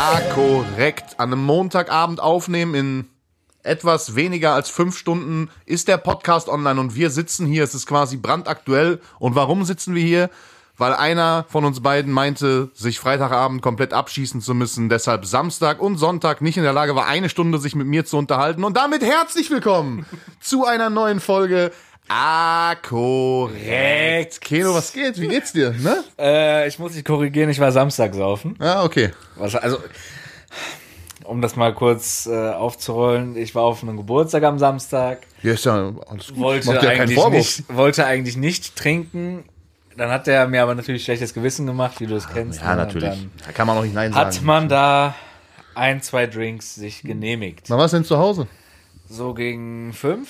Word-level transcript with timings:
Ah, 0.00 0.20
korrekt. 0.32 1.18
An 1.18 1.32
einem 1.32 1.44
Montagabend 1.44 2.20
aufnehmen 2.20 2.74
in 2.76 3.08
etwas 3.64 4.14
weniger 4.14 4.54
als 4.54 4.70
fünf 4.70 4.96
Stunden 4.96 5.50
ist 5.66 5.88
der 5.88 5.96
Podcast 5.96 6.48
online 6.48 6.78
und 6.80 6.94
wir 6.94 7.10
sitzen 7.10 7.46
hier. 7.46 7.64
Es 7.64 7.74
ist 7.74 7.86
quasi 7.86 8.16
brandaktuell. 8.16 9.00
Und 9.18 9.34
warum 9.34 9.64
sitzen 9.64 9.96
wir 9.96 10.02
hier? 10.04 10.30
Weil 10.76 10.94
einer 10.94 11.46
von 11.48 11.64
uns 11.64 11.82
beiden 11.82 12.12
meinte, 12.12 12.70
sich 12.74 13.00
Freitagabend 13.00 13.60
komplett 13.60 13.92
abschießen 13.92 14.40
zu 14.40 14.54
müssen, 14.54 14.88
deshalb 14.88 15.26
Samstag 15.26 15.82
und 15.82 15.96
Sonntag 15.96 16.42
nicht 16.42 16.56
in 16.56 16.62
der 16.62 16.72
Lage 16.72 16.94
war, 16.94 17.08
eine 17.08 17.28
Stunde 17.28 17.58
sich 17.58 17.74
mit 17.74 17.88
mir 17.88 18.04
zu 18.04 18.18
unterhalten. 18.18 18.62
Und 18.62 18.76
damit 18.76 19.02
herzlich 19.02 19.50
willkommen 19.50 20.06
zu 20.38 20.64
einer 20.64 20.90
neuen 20.90 21.18
Folge 21.18 21.72
Ah, 22.08 22.74
korrekt. 22.76 24.40
Keno, 24.40 24.74
was 24.74 24.92
geht? 24.92 25.20
Wie 25.20 25.28
geht's 25.28 25.52
dir? 25.52 25.72
Ne? 25.72 26.04
Äh, 26.18 26.66
ich 26.68 26.78
muss 26.78 26.92
dich 26.94 27.04
korrigieren, 27.04 27.50
ich 27.50 27.60
war 27.60 27.70
Samstag 27.70 28.14
saufen. 28.14 28.56
Ja, 28.60 28.82
okay. 28.82 29.10
Was, 29.36 29.54
also, 29.54 29.78
um 31.24 31.42
das 31.42 31.56
mal 31.56 31.74
kurz 31.74 32.26
äh, 32.26 32.50
aufzurollen, 32.52 33.36
ich 33.36 33.54
war 33.54 33.64
auf 33.64 33.82
einem 33.82 33.96
Geburtstag 33.98 34.42
am 34.44 34.58
Samstag, 34.58 35.18
Ja, 35.42 35.52
ist 35.52 35.66
ja 35.66 35.92
alles 36.08 36.28
gut. 36.28 36.38
wollte, 36.38 36.66
Macht 36.68 36.82
ja 36.82 36.90
keinen 36.90 37.00
eigentlich 37.02 37.18
Vorwurf. 37.18 37.34
nicht, 37.34 37.64
wollte 37.76 38.06
eigentlich 38.06 38.36
nicht 38.36 38.74
trinken. 38.76 39.44
Dann 39.96 40.10
hat 40.10 40.26
der 40.28 40.46
mir 40.48 40.62
aber 40.62 40.74
natürlich 40.74 41.04
schlechtes 41.04 41.34
Gewissen 41.34 41.66
gemacht, 41.66 42.00
wie 42.00 42.06
du 42.06 42.14
es 42.14 42.28
kennst. 42.28 42.60
Ja, 42.62 42.70
ne? 42.70 42.76
natürlich. 42.86 43.26
Da 43.44 43.52
kann 43.52 43.66
man 43.66 43.76
noch 43.76 43.82
nicht 43.82 43.94
Nein 43.94 44.12
Dann 44.12 44.32
sagen. 44.32 44.36
hat 44.36 44.42
man 44.44 44.68
da 44.68 45.14
ein, 45.74 46.00
zwei 46.02 46.26
Drinks 46.26 46.74
sich 46.76 47.02
genehmigt. 47.02 47.66
Na, 47.68 47.76
was 47.76 47.90
denn 47.90 48.04
zu 48.04 48.16
Hause? 48.16 48.46
So 49.10 49.34
gegen 49.34 49.92
fünf. 49.92 50.28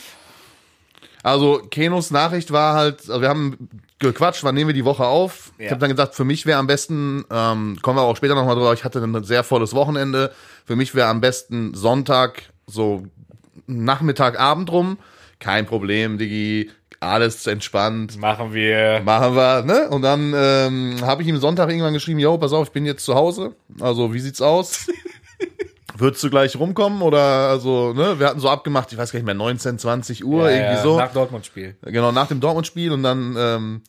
Also, 1.22 1.60
Kenos 1.70 2.10
Nachricht 2.10 2.52
war 2.52 2.74
halt, 2.74 3.00
also 3.08 3.20
wir 3.20 3.28
haben 3.28 3.68
gequatscht, 3.98 4.44
wann 4.44 4.54
nehmen 4.54 4.68
wir 4.68 4.74
die 4.74 4.84
Woche 4.84 5.04
auf? 5.06 5.50
Ich 5.58 5.64
Ja. 5.64 5.70
habe 5.72 5.80
dann 5.80 5.90
gesagt, 5.90 6.14
für 6.14 6.24
mich 6.24 6.46
wäre 6.46 6.58
am 6.58 6.66
besten, 6.68 7.24
ähm, 7.30 7.78
kommen 7.82 7.98
wir 7.98 8.02
auch 8.02 8.16
später 8.16 8.34
nochmal 8.34 8.54
drüber, 8.54 8.72
ich 8.72 8.84
hatte 8.84 9.02
ein 9.02 9.24
sehr 9.24 9.42
volles 9.44 9.74
Wochenende. 9.74 10.32
Für 10.66 10.76
mich 10.76 10.94
wäre 10.94 11.08
am 11.08 11.20
besten 11.20 11.74
Sonntag, 11.74 12.42
so 12.66 13.04
Nachmittag, 13.66 14.38
Abend 14.38 14.70
rum. 14.70 14.98
Kein 15.40 15.66
Problem, 15.66 16.18
Diggi, 16.18 16.70
alles 17.00 17.46
entspannt. 17.46 18.18
Machen 18.18 18.52
wir. 18.54 19.00
Machen 19.04 19.34
wir, 19.36 19.62
ne? 19.62 19.88
Und 19.88 20.02
dann 20.02 20.32
ähm, 20.36 20.96
habe 21.02 21.22
ich 21.22 21.28
ihm 21.28 21.36
Sonntag 21.38 21.68
irgendwann 21.68 21.92
geschrieben, 21.94 22.18
yo, 22.18 22.36
pass 22.38 22.52
auf, 22.52 22.68
ich 22.68 22.72
bin 22.72 22.86
jetzt 22.86 23.04
zu 23.04 23.14
Hause. 23.14 23.54
Also, 23.80 24.12
wie 24.14 24.20
sieht's 24.20 24.40
aus? 24.42 24.86
Würdest 25.98 26.22
du 26.22 26.30
gleich 26.30 26.56
rumkommen? 26.56 27.02
Oder 27.02 27.48
also, 27.48 27.92
ne? 27.92 28.18
Wir 28.18 28.28
hatten 28.28 28.40
so 28.40 28.48
abgemacht, 28.48 28.92
ich 28.92 28.98
weiß 28.98 29.10
gar 29.12 29.18
nicht 29.18 29.26
mehr, 29.26 29.34
19, 29.34 29.78
20 29.78 30.24
Uhr, 30.24 30.48
Ja, 30.48 30.56
irgendwie 30.56 30.76
ja, 30.76 30.82
so. 30.82 30.96
Nach 30.96 31.12
Dortmund-Spiel. 31.12 31.76
Genau, 31.82 32.12
nach 32.12 32.28
dem 32.28 32.40
Dortmund-Spiel 32.40 32.92
und 32.92 33.02
dann 33.02 33.34
ähm, 33.38 33.82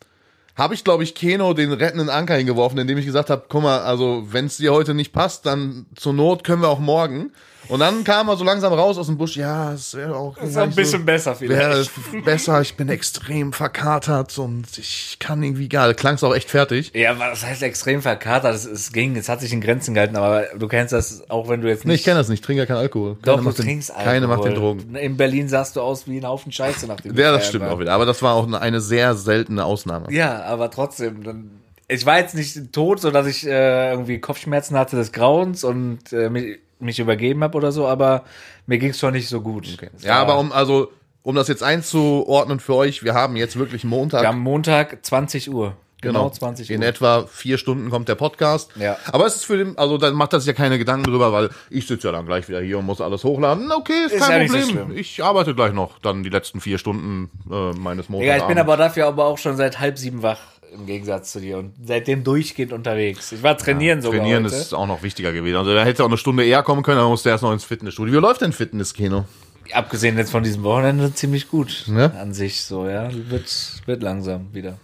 habe 0.56 0.74
ich, 0.74 0.84
glaube 0.84 1.04
ich, 1.04 1.16
Keno 1.16 1.54
den 1.54 1.72
rettenden 1.72 2.10
Anker 2.10 2.36
hingeworfen, 2.36 2.78
indem 2.80 2.98
ich 2.98 3.06
gesagt 3.06 3.30
habe, 3.30 3.46
guck 3.48 3.64
mal, 3.64 3.80
also 3.80 4.26
wenn 4.30 4.46
es 4.46 4.58
dir 4.58 4.74
heute 4.74 4.94
nicht 4.94 5.14
passt, 5.14 5.46
dann 5.46 5.86
zur 5.96 6.14
Not 6.14 6.44
können 6.44 6.62
wir 6.62 6.70
auch 6.70 6.80
morgen. 6.80 7.32
Und 7.70 7.80
dann 7.80 8.04
kam 8.04 8.28
er 8.28 8.36
so 8.36 8.44
langsam 8.44 8.74
raus 8.74 8.98
aus 8.98 9.06
dem 9.06 9.18
Busch, 9.18 9.38
ja, 9.38 9.74
es 9.74 9.94
wäre 9.96 10.16
auch 10.16 10.36
Ist 10.38 10.58
auch 10.58 10.64
ein 10.64 10.76
bisschen 10.76 11.06
besser 11.06 11.40
wäre 11.40 11.86
vielleicht. 11.86 12.26
besser, 12.26 12.60
ich 12.62 12.76
bin 12.76 12.90
extrem 12.90 13.54
verkatert 13.54 14.38
und 14.40 14.66
ich 14.78 15.18
kann 15.20 15.42
irgendwie 15.44 15.70
gar, 15.70 15.94
klang 15.94 16.16
es 16.16 16.24
auch 16.24 16.34
echt 16.36 16.50
fertig. 16.50 16.92
Ja, 16.96 17.12
aber 17.12 17.30
das 17.30 17.46
heißt 17.46 17.62
extrem 17.64 18.02
verkatert. 18.02 18.56
Es, 18.56 18.66
es 18.66 18.92
ging, 18.92 19.16
es 19.16 19.30
hat 19.30 19.40
sich 19.42 19.54
in 19.54 19.62
Grenzen 19.62 19.94
gehalten, 19.94 20.16
aber 20.16 20.48
du 20.58 20.68
kennst 20.68 20.94
das 20.94 21.30
auch, 21.30 21.48
wenn 21.48 21.62
du 21.62 21.68
jetzt 21.70 21.86
Nee, 21.86 21.92
nicht. 21.92 22.00
ich 22.02 22.06
kenne 22.06 22.18
das 22.18 22.28
nicht, 22.28 22.44
trinke 22.44 22.60
ja 22.62 22.66
keinen 22.66 22.78
Alkohol. 22.78 23.18
Doch, 23.22 23.34
Keiner 23.34 23.38
du 23.38 23.44
macht 23.44 23.58
den- 23.60 23.66
trinkst 23.66 23.92
Alkohol. 23.92 24.14
Keine 24.14 24.28
macht 24.28 24.44
den 24.46 24.56
Drogen. 24.56 24.96
In 24.96 25.16
Berlin 25.18 25.48
sahst 25.48 25.76
du 25.76 25.82
aus 25.82 26.08
wie 26.08 26.18
ein 26.18 26.26
Haufen 26.28 26.52
Scheiße 26.52 26.88
nach 26.88 27.00
dem 27.00 27.16
Ja, 27.16 27.32
das 27.32 27.48
stimmt 27.48 27.66
war. 27.66 27.74
auch 27.74 27.80
wieder. 27.80 27.94
Aber 27.94 28.06
das 28.08 28.22
war 28.24 28.34
auch 28.34 28.48
eine, 28.48 28.60
eine 28.60 28.82
sehr 28.82 29.14
seltene 29.16 29.64
Ausnahme. 29.64 30.12
Ja, 30.12 30.42
aber 30.44 30.72
trotzdem. 30.72 31.24
Dann, 31.24 31.52
ich 31.88 32.06
war 32.06 32.18
jetzt 32.20 32.34
nicht 32.36 32.74
tot, 32.74 33.00
so 33.00 33.12
dass 33.12 33.28
ich 33.28 33.46
äh, 33.46 33.92
irgendwie 33.92 34.20
Kopfschmerzen 34.20 34.78
hatte 34.78 34.96
des 34.96 35.12
Grauens 35.12 35.64
und 35.64 36.12
äh, 36.14 36.30
mich, 36.30 36.58
mich 36.80 37.00
übergeben 37.00 37.44
habe 37.44 37.58
oder 37.58 37.72
so, 37.72 37.88
aber 37.88 38.24
mir 38.66 38.78
ging 38.78 38.92
es 38.92 39.00
schon 39.00 39.14
nicht 39.14 39.30
so 39.30 39.42
gut. 39.42 39.68
Es 39.96 40.04
Ja, 40.04 40.16
aber 40.22 40.38
um, 40.40 40.52
also, 40.52 40.92
um 41.24 41.36
das 41.36 41.48
jetzt 41.48 41.64
einzuordnen 41.64 42.60
für 42.60 42.76
euch, 42.76 43.04
wir 43.04 43.14
haben 43.14 43.36
jetzt 43.36 43.58
wirklich 43.58 43.84
Montag. 43.84 44.22
wir 44.22 44.28
haben 44.30 44.40
Montag 44.40 45.06
20 45.06 45.52
Uhr. 45.52 45.76
Genau, 46.02 46.30
20 46.30 46.72
In 46.72 46.80
Uhr. 46.80 46.88
etwa 46.88 47.26
vier 47.28 47.58
Stunden 47.58 47.90
kommt 47.90 48.08
der 48.08 48.16
Podcast. 48.16 48.72
Ja. 48.78 48.96
Aber 49.12 49.26
es 49.26 49.36
ist 49.36 49.44
für 49.46 49.58
den, 49.58 49.78
also 49.78 49.98
dann 49.98 50.14
macht 50.14 50.32
das 50.32 50.46
ja 50.46 50.54
keine 50.54 50.78
Gedanken 50.78 51.04
drüber, 51.04 51.34
weil 51.34 51.50
ich 51.70 51.88
sitze 51.88 52.08
ja 52.08 52.14
dann 52.14 52.26
gleich 52.26 52.48
wieder 52.48 52.62
hier 52.62 52.78
und 52.80 52.86
muss 52.86 53.02
alles 53.02 53.26
hochladen. 53.26 53.70
Okay, 53.70 54.06
ist, 54.06 54.14
Ist 54.14 54.26
kein 54.26 54.44
ja 54.44 54.48
so 54.48 54.58
Problem. 54.60 54.70
schlimm. 54.88 54.98
ich 54.98 55.22
arbeite 55.22 55.54
gleich 55.54 55.74
noch 55.74 56.00
dann 56.00 56.24
die 56.24 56.30
letzten 56.30 56.62
vier 56.62 56.78
Stunden 56.78 57.30
äh, 57.52 57.72
meines 57.78 58.08
Monats. 58.08 58.28
Ja, 58.28 58.38
ich 58.38 58.44
bin 58.44 58.58
aber 58.58 58.78
dafür 58.78 59.08
aber 59.08 59.26
auch 59.26 59.38
schon 59.38 59.58
seit 59.58 59.80
halb 59.82 59.98
sieben 59.98 60.24
wach 60.24 60.40
im 60.74 60.86
Gegensatz 60.86 61.32
zu 61.32 61.40
dir 61.42 61.58
und 61.58 61.74
seitdem 61.84 62.24
durchgehend 62.24 62.74
unterwegs. 62.74 63.32
Ich 63.32 63.44
war 63.44 63.58
trainieren 63.58 64.02
sogar 64.02 64.20
Trainieren 64.20 64.46
heute. 64.46 64.56
ist 64.56 64.74
auch 64.74 64.88
noch 64.88 65.04
wichtiger 65.04 65.32
gewesen. 65.34 65.58
Also 65.58 65.74
da 65.74 65.84
hätte 65.84 66.04
auch 66.04 66.08
eine 66.08 66.18
Stunde 66.18 66.46
eher 66.46 66.64
kommen 66.64 66.84
können, 66.84 67.00
aber 67.00 67.10
musste 67.10 67.30
erst 67.30 67.44
noch 67.44 67.54
ins 67.54 67.64
Fitnessstudio. 67.64 68.14
Wie 68.14 68.18
läuft 68.22 68.42
denn 68.42 68.54
Fitnesskino? 68.54 69.26
Abgesehen 69.74 70.18
jetzt 70.18 70.32
von 70.32 70.42
diesem 70.44 70.64
Wochenende 70.64 71.14
ziemlich 71.14 71.48
gut 71.48 71.84
Ne? 71.88 72.12
an 72.20 72.34
sich 72.34 72.64
so, 72.64 72.88
ja. 72.88 73.10
Wird, 73.30 73.82
wird 73.86 74.02
langsam 74.02 74.54
wieder. 74.54 74.78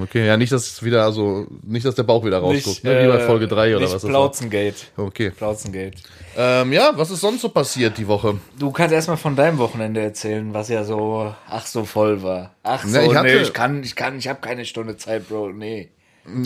Okay, 0.00 0.26
ja, 0.26 0.36
nicht, 0.36 0.50
dass 0.52 0.82
wieder, 0.82 1.04
also, 1.04 1.46
nicht, 1.62 1.86
dass 1.86 1.94
der 1.94 2.02
Bauch 2.02 2.24
wieder 2.24 2.38
rausguckt, 2.38 2.82
ne? 2.82 3.04
Wie 3.04 3.08
bei 3.08 3.16
äh, 3.22 3.26
Folge 3.26 3.46
3 3.46 3.70
oder 3.76 3.80
nicht 3.84 3.94
was 3.94 4.02
das 4.02 4.08
Plauzengate. 4.10 4.74
war. 4.96 5.06
Okay. 5.06 5.30
Plauzengate. 5.30 5.92
Ähm, 6.36 6.72
ja, 6.72 6.90
was 6.96 7.10
ist 7.12 7.20
sonst 7.20 7.42
so 7.42 7.48
passiert 7.48 7.96
die 7.96 8.08
Woche? 8.08 8.36
Du 8.58 8.72
kannst 8.72 8.92
erstmal 8.92 9.16
von 9.16 9.36
deinem 9.36 9.58
Wochenende 9.58 10.00
erzählen, 10.00 10.52
was 10.52 10.68
ja 10.68 10.82
so, 10.82 11.32
ach 11.48 11.66
so 11.66 11.84
voll 11.84 12.22
war. 12.24 12.54
Ach 12.64 12.82
so, 12.84 12.88
Ne, 12.98 13.06
ich 13.06 13.14
hatte- 13.14 13.28
nee, 13.28 13.42
ich 13.42 13.52
kann, 13.52 13.82
ich 13.84 13.94
kann, 13.94 14.18
ich 14.18 14.26
habe 14.28 14.40
keine 14.40 14.64
Stunde 14.64 14.96
Zeit, 14.96 15.28
Bro, 15.28 15.50
nee. 15.50 15.90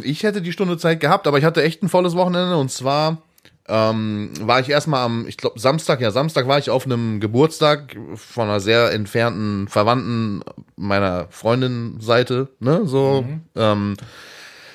Ich 0.03 0.25
hätte 0.25 0.43
die 0.43 0.53
Stunde 0.53 0.77
Zeit 0.77 1.01
gehabt, 1.01 1.27
aber 1.27 1.39
ich 1.39 1.45
hatte 1.45 1.63
echt 1.63 1.83
ein 1.83 1.89
volles 1.89 2.17
Wochenende 2.17 2.57
und 2.57 2.71
zwar 2.71 3.19
ähm, 3.69 4.31
war 4.41 4.61
ich 4.61 4.69
erstmal 4.69 5.05
am, 5.05 5.27
ich 5.29 5.37
glaube 5.37 5.61
Samstag, 5.61 6.01
ja 6.01 6.11
Samstag 6.11 6.49
war 6.49 6.59
ich 6.59 6.71
auf 6.71 6.87
einem 6.87 7.21
Geburtstag 7.21 7.97
von 8.15 8.49
einer 8.49 8.61
sehr 8.61 8.93
entfernten 8.93 9.69
Verwandten 9.69 10.43
meiner 10.77 11.27
Freundin 11.31 12.01
Seite, 12.01 12.49
ne, 12.61 12.83
so. 12.85 13.25
Ähm, 13.55 13.97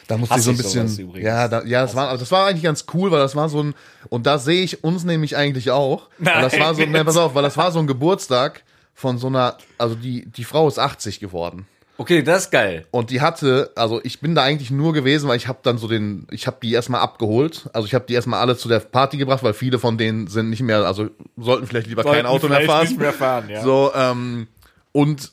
da 0.08 0.18
musste 0.18 0.36
ich 0.36 0.44
so 0.44 0.52
ein 0.52 0.58
bisschen, 0.58 1.16
ja, 1.16 1.48
da, 1.48 1.64
ja, 1.64 1.82
das 1.82 1.96
war, 1.96 2.18
das 2.18 2.32
war 2.32 2.48
eigentlich 2.48 2.64
ganz 2.64 2.86
cool, 2.94 3.10
weil 3.10 3.20
das 3.20 3.36
war 3.36 3.50
so 3.50 3.64
ein, 3.64 3.74
und 4.10 4.26
da 4.26 4.38
sehe 4.38 4.64
ich 4.64 4.84
uns 4.84 5.04
nämlich 5.06 5.38
eigentlich 5.38 5.72
auch, 5.72 6.10
weil 6.20 6.42
das 6.42 6.54
Nein, 6.54 6.62
war 6.62 6.76
so, 6.76 6.86
ne, 6.86 7.06
pass 7.06 7.18
auf, 7.18 7.36
weil 7.36 7.44
das 7.44 7.58
war 7.58 7.72
so 7.72 7.80
ein 7.80 7.88
Geburtstag 7.88 8.64
von 8.94 9.18
so 9.18 9.28
einer, 9.28 9.58
also 9.78 9.96
die, 9.96 10.26
die 10.26 10.44
Frau 10.44 10.68
ist 10.68 10.78
80 10.78 11.20
geworden. 11.20 11.66
Okay, 11.98 12.24
das 12.24 12.46
ist 12.46 12.52
geil. 12.52 12.88
Und 12.90 13.12
die 13.12 13.22
hatte, 13.22 13.72
also 13.76 14.02
ich 14.04 14.20
bin 14.20 14.34
da 14.34 14.42
eigentlich 14.44 14.72
nur 14.72 14.94
gewesen, 14.94 15.30
weil 15.30 15.38
ich 15.38 15.48
habe 15.48 15.60
dann 15.62 15.78
so 15.78 15.88
den, 15.88 16.26
ich 16.32 16.48
habe 16.48 16.58
die 16.62 16.74
erstmal 16.74 17.02
abgeholt. 17.02 17.70
Also 17.72 17.86
ich 17.88 17.94
habe 17.94 18.06
die 18.08 18.14
erstmal 18.16 18.40
alle 18.40 18.58
zu 18.58 18.68
der 18.68 18.80
Party 18.80 19.18
gebracht, 19.18 19.44
weil 19.44 19.54
viele 19.54 19.78
von 19.78 19.98
denen 19.98 20.26
sind 20.28 20.50
nicht 20.50 20.64
mehr, 20.64 20.86
also 20.86 21.10
sollten 21.38 21.68
vielleicht 21.68 21.88
lieber 21.88 22.04
kein 22.04 22.14
Sollten 22.14 22.26
Auto 22.28 22.48
mehr 22.50 22.62
fahren. 22.62 22.88
nicht 22.88 22.98
mehr 23.00 23.14
fahren, 23.14 23.48
ja. 23.50 23.62
So, 23.62 23.92
ähm, 23.96 24.48
und 24.92 25.32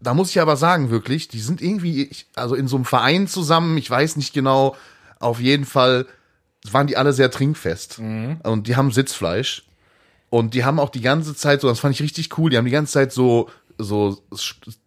da 0.00 0.14
muss 0.14 0.30
ich 0.30 0.40
aber 0.40 0.56
sagen, 0.56 0.90
wirklich, 0.90 1.26
die 1.26 1.40
sind 1.40 1.60
irgendwie, 1.60 2.04
ich- 2.04 2.26
also 2.36 2.54
in 2.54 2.68
so 2.68 2.76
einem 2.76 2.84
Verein 2.84 3.26
zusammen, 3.26 3.76
ich 3.76 3.90
weiß 3.90 4.16
nicht 4.16 4.32
genau, 4.32 4.76
auf 5.18 5.40
jeden 5.40 5.64
Fall 5.64 6.06
waren 6.70 6.86
die 6.86 6.96
alle 6.96 7.12
sehr 7.14 7.30
trinkfest. 7.32 7.98
Mhm. 7.98 8.36
Und 8.44 8.68
die 8.68 8.76
haben 8.76 8.92
Sitzfleisch. 8.92 9.64
Und 10.30 10.54
die 10.54 10.64
haben 10.64 10.78
auch 10.80 10.90
die 10.90 11.00
ganze 11.00 11.34
Zeit 11.34 11.60
so, 11.60 11.68
das 11.68 11.80
fand 11.80 11.94
ich 11.94 12.02
richtig 12.02 12.36
cool, 12.38 12.50
die 12.50 12.56
haben 12.58 12.64
die 12.64 12.70
ganze 12.72 12.92
Zeit 12.92 13.12
so, 13.12 13.48
so 13.78 14.16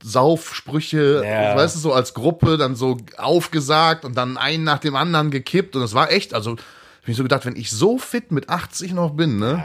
Saufsprüche, 0.04 1.24
Ja. 1.26 1.56
weißt 1.56 1.76
du, 1.76 1.80
so 1.80 1.94
als 1.94 2.14
Gruppe 2.14 2.58
dann 2.58 2.76
so 2.76 2.98
aufgesagt 3.18 4.06
und 4.06 4.16
dann 4.18 4.38
einen 4.38 4.64
nach 4.64 4.80
dem 4.80 4.96
anderen 4.96 5.32
gekippt. 5.32 5.76
Und 5.76 5.82
das 5.82 5.94
war 5.94 6.12
echt, 6.12 6.34
also, 6.34 6.56
ich 7.02 7.08
mir 7.08 7.14
so 7.16 7.24
gedacht, 7.24 7.46
wenn 7.46 7.56
ich 7.56 7.72
so 7.72 7.98
fit 7.98 8.32
mit 8.32 8.50
80 8.50 8.94
noch 8.94 9.12
bin, 9.12 9.40
ne? 9.40 9.64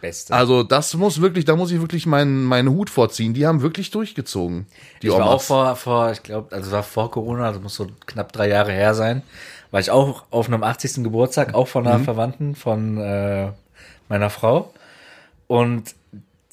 Beste. 0.00 0.34
Also 0.34 0.64
das 0.64 0.94
muss 0.94 1.20
wirklich, 1.20 1.44
da 1.44 1.54
muss 1.54 1.70
ich 1.70 1.80
wirklich 1.80 2.06
meinen 2.06 2.42
meinen 2.42 2.70
Hut 2.70 2.90
vorziehen. 2.90 3.34
Die 3.34 3.46
haben 3.46 3.62
wirklich 3.62 3.92
durchgezogen. 3.92 4.66
Die 5.00 5.06
ich 5.06 5.12
war 5.12 5.26
auch 5.26 5.30
Omas. 5.34 5.46
vor, 5.46 5.76
vor, 5.76 6.10
ich 6.10 6.24
glaube, 6.24 6.52
also 6.54 6.72
war 6.72 6.82
vor 6.82 7.08
Corona, 7.12 7.52
das 7.52 7.62
muss 7.62 7.76
so 7.76 7.86
knapp 8.06 8.32
drei 8.32 8.48
Jahre 8.48 8.72
her 8.72 8.94
sein, 8.94 9.22
war 9.70 9.78
ich 9.78 9.92
auch 9.92 10.24
auf 10.30 10.48
einem 10.48 10.64
80. 10.64 11.04
Geburtstag, 11.04 11.54
auch 11.54 11.68
von 11.68 11.86
einer 11.86 11.98
Mhm. 11.98 12.04
Verwandten 12.04 12.56
von 12.56 12.98
äh, 12.98 13.52
meiner 14.08 14.28
Frau. 14.28 14.72
Und 15.46 15.94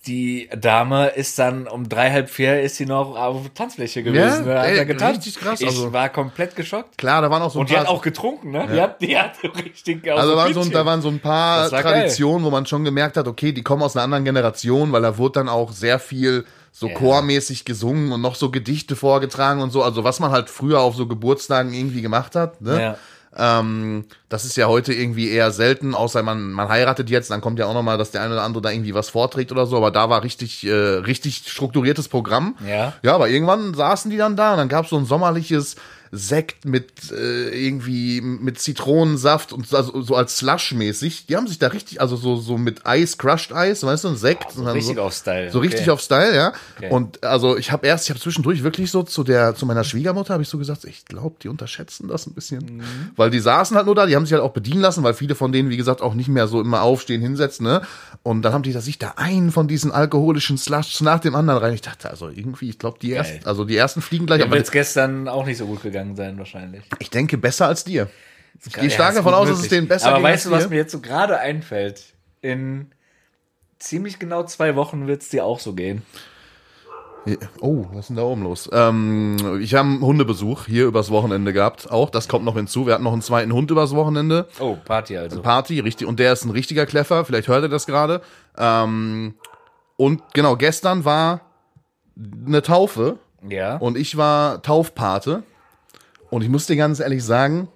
die 0.10 0.50
Dame 0.60 1.08
ist 1.10 1.38
dann 1.38 1.68
um 1.68 1.88
drei, 1.88 2.10
halb 2.12 2.30
vier 2.30 2.62
ist 2.62 2.78
sie 2.78 2.86
noch 2.88 3.16
auf 3.16 3.44
der 3.44 3.54
Tanzfläche 3.54 4.02
gewesen. 4.02 4.48
Ja? 4.48 4.54
ne? 4.56 4.60
Hat 4.60 4.68
Ey, 4.68 4.86
getanzt. 4.86 5.18
richtig 5.28 5.40
krass, 5.40 5.62
Ich 5.62 5.68
also- 5.68 5.94
war 5.94 6.10
komplett 6.10 6.56
geschockt. 6.56 6.98
Klar, 6.98 7.22
da 7.22 7.30
waren 7.30 7.42
auch 7.44 7.52
so 7.52 7.60
ein 7.60 7.62
Und 7.62 7.70
die 7.70 7.76
paar. 7.76 7.84
hat 7.84 7.90
auch 7.90 8.02
getrunken, 8.02 8.52
ne? 8.52 8.68
Die 8.74 8.82
hat, 8.82 9.02
die 9.02 9.18
hat 9.18 9.34
richtig 9.66 10.10
also 10.10 10.32
da 10.32 10.38
waren, 10.38 10.54
so, 10.54 10.64
da 10.66 10.86
waren 10.86 11.02
so 11.02 11.10
ein 11.10 11.20
paar 11.20 11.72
war 11.72 11.84
geil. 11.84 11.94
Traditionen, 11.94 12.44
wo 12.44 12.50
man 12.50 12.66
schon 12.66 12.84
gemerkt 12.84 13.18
hat, 13.18 13.28
okay, 13.28 13.52
die 13.52 13.62
kommen 13.62 13.84
aus 13.84 13.96
einer 13.96 14.04
anderen 14.04 14.26
Generation, 14.26 14.92
weil 14.92 15.04
da 15.04 15.18
wurde 15.18 15.34
dann 15.34 15.50
auch 15.50 15.72
sehr 15.72 16.00
viel 16.00 16.46
so 16.72 16.88
chormäßig 16.90 17.66
gesungen 17.66 18.12
und 18.12 18.22
noch 18.22 18.36
so 18.36 18.52
Gedichte 18.52 18.96
vorgetragen 18.96 19.62
und 19.62 19.72
so. 19.72 19.84
Also 19.84 20.04
was 20.04 20.20
man 20.20 20.32
halt 20.32 20.50
früher 20.50 20.80
auf 20.82 20.96
so 20.96 21.08
Geburtstagen 21.08 21.74
irgendwie 21.74 22.02
gemacht 22.02 22.36
hat. 22.36 22.62
Ne? 22.62 22.82
Ja. 22.82 22.98
Ähm, 23.40 24.06
das 24.28 24.44
ist 24.44 24.58
ja 24.58 24.68
heute 24.68 24.94
irgendwie 24.94 25.30
eher 25.30 25.52
selten, 25.52 25.96
außer 25.96 26.22
man, 26.24 26.52
man 26.52 26.68
heiratet 26.68 27.10
jetzt, 27.10 27.32
dann 27.32 27.42
kommt 27.42 27.58
ja 27.58 27.66
auch 27.66 27.74
nochmal, 27.74 27.98
dass 27.98 28.12
der 28.12 28.22
eine 28.22 28.34
oder 28.34 28.44
andere 28.44 28.62
da 28.62 28.70
irgendwie 28.70 28.94
was 28.94 29.10
vorträgt 29.10 29.52
oder 29.52 29.66
so, 29.66 29.78
aber 29.78 29.92
da 29.92 30.10
war 30.10 30.24
richtig, 30.24 30.66
äh, 30.66 30.72
richtig 30.72 31.44
strukturiertes 31.48 32.10
Programm. 32.10 32.56
Ja. 32.68 32.94
Ja, 33.02 33.16
aber 33.16 33.30
irgendwann 33.30 33.74
saßen 33.74 34.12
die 34.12 34.18
dann 34.18 34.36
da 34.36 34.52
und 34.52 34.58
dann 34.58 34.70
gab 34.70 34.84
es 34.84 34.90
so 34.90 34.98
ein 34.98 35.06
sommerliches 35.06 35.78
Sekt 36.12 36.66
mit 36.66 37.12
äh, 37.12 37.50
irgendwie 37.50 38.22
mit 38.22 38.60
Zitronensaft 38.60 39.54
und 39.54 39.68
so, 39.68 39.78
also, 39.78 40.02
so 40.02 40.16
als 40.16 40.38
Slush-mäßig. 40.38 41.28
Die 41.28 41.36
haben 41.36 41.48
sich 41.48 41.60
da 41.60 41.68
richtig, 41.68 42.02
also 42.02 42.16
so, 42.16 42.36
so 42.38 42.58
mit 42.58 42.86
Eis, 42.86 43.18
Crushed 43.18 43.54
Eis, 43.54 43.84
weißt 43.84 44.06
du, 44.06 44.10
ein 44.10 44.16
Sekt. 44.16 44.52
so 44.52 44.60
und 44.60 44.66
dann 44.66 44.76
richtig 44.76 44.96
so, 44.96 45.04
auf 45.04 45.14
Style. 45.14 45.52
So 45.52 45.60
richtig 45.60 45.82
Okay. 45.82 45.92
auf 45.92 46.02
Style, 46.02 46.36
ja. 46.36 46.54
Okay. 46.78 46.90
Und 46.90 47.24
also 47.24 47.58
ich 47.58 47.72
habe 47.72 47.86
erst, 47.86 48.06
ich 48.06 48.10
habe 48.10 48.20
zwischendurch 48.20 48.64
wirklich 48.64 48.92
so 48.92 49.04
zu 49.04 49.24
der, 49.24 49.56
zu 49.56 49.66
meiner 49.66 49.84
Schwiegermutter 49.84 50.34
habe 50.34 50.44
ich 50.44 50.50
so 50.50 50.58
gesagt, 50.58 50.86
ich 50.86 51.06
glaube, 51.06 51.36
die 51.42 51.48
unterschätzen 51.48 52.08
das 52.08 52.26
ein 52.28 52.34
bisschen. 52.34 52.78
Mhm. 52.78 52.84
Weil 53.16 53.30
die 53.30 53.40
saßen 53.40 53.78
halt 53.78 53.86
nur 53.86 53.96
da, 53.96 54.06
die 54.06 54.16
haben 54.16 54.26
sich 54.26 54.34
halt 54.34 54.44
auch 54.44 54.52
bedienen 54.52 54.82
lassen, 54.82 55.04
weil 55.04 55.14
viele 55.14 55.36
von 55.36 55.52
denen, 55.52 55.70
wie 55.70 55.78
gesagt, 55.78 56.02
auch 56.02 56.14
nicht 56.14 56.28
mehr 56.30 56.48
so 56.48 56.60
immer 56.62 56.82
aufstehen, 56.82 57.22
hinsetzen, 57.22 57.66
ne? 57.66 57.82
Und 58.24 58.42
dann 58.42 58.54
haben 58.54 58.64
die 58.64 58.74
da 58.74 58.82
sich 58.82 58.98
da 58.98 59.14
einen 59.18 59.52
von 59.52 59.68
diesen 59.68 59.92
alkoholischen 59.92 60.58
Slushs 60.58 61.02
nach 61.02 61.20
dem 61.20 61.36
anderen 61.36 61.60
rein. 61.60 61.74
Ich 61.74 61.82
dachte, 61.82 62.10
also 62.10 62.30
irgendwie, 62.30 62.70
ich 62.70 62.80
glaube, 62.80 62.98
die 63.02 63.14
ersten, 63.14 63.46
also 63.46 63.64
die 63.66 63.78
ersten 63.78 64.02
fliegen 64.02 64.26
gleich, 64.26 64.40
Dann 64.40 64.50
aber 64.50 64.58
es 64.60 64.72
gestern 64.72 65.28
auch 65.28 65.46
nicht 65.46 65.58
so 65.58 65.66
gut 65.66 65.82
gegangen 65.82 65.99
sein, 66.16 66.38
wahrscheinlich. 66.38 66.84
ich 67.00 67.10
denke 67.10 67.38
besser 67.38 67.68
als 67.68 67.84
dir. 67.84 68.10
Ich 68.66 68.74
gehe 68.74 68.90
stark 68.90 69.12
ist 69.12 69.18
davon 69.18 69.34
aus, 69.34 69.48
dass 69.48 69.60
es 69.60 69.70
denen 69.70 69.88
besser 69.88 70.10
Aber 70.10 70.24
weißt 70.24 70.48
du, 70.48 70.52
was 70.52 70.70
mir 70.70 70.76
jetzt 70.76 70.92
so 70.92 71.00
gerade 71.00 71.40
einfällt? 71.40 72.14
In 72.42 72.92
ziemlich 73.78 74.20
genau 74.20 74.44
zwei 74.44 74.76
Wochen 74.76 75.08
wird 75.08 75.22
es 75.22 75.30
dir 75.30 75.46
auch 75.46 75.60
so 75.60 75.74
gehen. 75.74 76.02
Oh, 77.60 77.86
was 77.92 78.02
ist 78.02 78.08
denn 78.10 78.16
da 78.16 78.24
oben 78.24 78.44
los? 78.44 78.70
Ähm, 78.74 79.60
ich 79.62 79.76
habe 79.76 79.88
einen 79.88 80.02
Hundebesuch 80.02 80.66
hier 80.66 80.86
übers 80.86 81.12
Wochenende 81.12 81.54
gehabt. 81.54 81.92
Auch, 81.92 82.10
das 82.10 82.28
kommt 82.28 82.46
noch 82.46 82.56
hinzu. 82.56 82.88
Wir 82.88 82.94
hatten 82.94 83.04
noch 83.04 83.14
einen 83.14 83.22
zweiten 83.22 83.54
Hund 83.54 83.70
übers 83.72 83.94
Wochenende. 83.94 84.48
Oh, 84.60 84.78
Party 84.84 85.18
also. 85.18 85.42
Party, 85.42 85.80
richtig. 85.80 86.08
Und 86.08 86.20
der 86.20 86.34
ist 86.34 86.46
ein 86.46 86.50
richtiger 86.52 86.86
Kleffer. 86.86 87.26
Vielleicht 87.26 87.48
hört 87.48 87.64
ihr 87.64 87.70
das 87.70 87.86
gerade. 87.86 88.22
Ähm, 88.58 89.36
und 89.98 90.22
genau, 90.34 90.56
gestern 90.56 91.06
war 91.06 91.42
eine 92.48 92.62
Taufe 92.62 93.20
Ja. 93.48 93.78
und 93.78 93.98
ich 93.98 94.18
war 94.18 94.62
Taufpate. 94.62 95.44
Und 96.30 96.42
ich 96.44 96.50
muss 96.50 96.66
dir 96.68 96.76
ganz 96.76 97.00
ehrlich 97.00 97.24
sagen, 97.24 97.68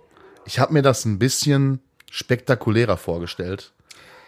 ich 0.46 0.60
habe 0.60 0.74
mir 0.74 0.82
das 0.82 1.06
ein 1.06 1.20
bisschen 1.20 1.80
spektakulärer 2.12 2.98
vorgestellt. 2.98 3.72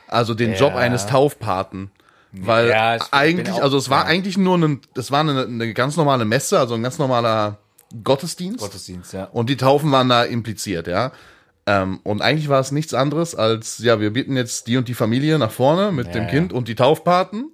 Also 0.07 0.33
den 0.33 0.51
Ja. 0.53 0.57
Job 0.57 0.75
eines 0.75 1.05
Taufpaten. 1.07 1.91
Weil 2.31 2.69
Ja, 2.69 2.97
eigentlich, 3.11 3.51
auch- 3.55 3.61
also 3.61 3.77
es 3.77 3.89
war 3.89 4.03
ja. 4.03 4.07
eigentlich 4.09 4.37
nur 4.37 4.57
ein, 4.57 4.81
das 4.93 5.09
war 5.11 5.21
eine, 5.21 5.43
eine 5.45 5.73
ganz 5.73 5.95
normale 5.95 6.25
Messe, 6.25 6.59
also 6.59 6.75
ein 6.75 6.83
ganz 6.83 6.97
normaler 6.97 7.59
Gottesdienst. 8.03 8.59
Gottesdienst, 8.59 9.13
ja. 9.13 9.25
Und 9.25 9.49
die 9.49 9.55
Taufen 9.57 9.91
waren 9.91 10.09
da 10.09 10.23
impliziert, 10.23 10.87
ja. 10.87 11.11
Ähm, 11.67 11.99
und 12.03 12.21
eigentlich 12.21 12.49
war 12.49 12.59
es 12.59 12.71
nichts 12.71 12.93
anderes 12.93 13.35
als, 13.35 13.77
ja, 13.79 13.99
wir 13.99 14.11
bitten 14.11 14.35
jetzt 14.35 14.67
die 14.67 14.77
und 14.77 14.87
die 14.87 14.93
Familie 14.93 15.39
nach 15.39 15.51
vorne 15.51 15.91
mit 15.91 16.13
dem. 16.13 16.27
Kind 16.27 16.51
und 16.53 16.67
die 16.67 16.75
Taufpaten. 16.75 17.51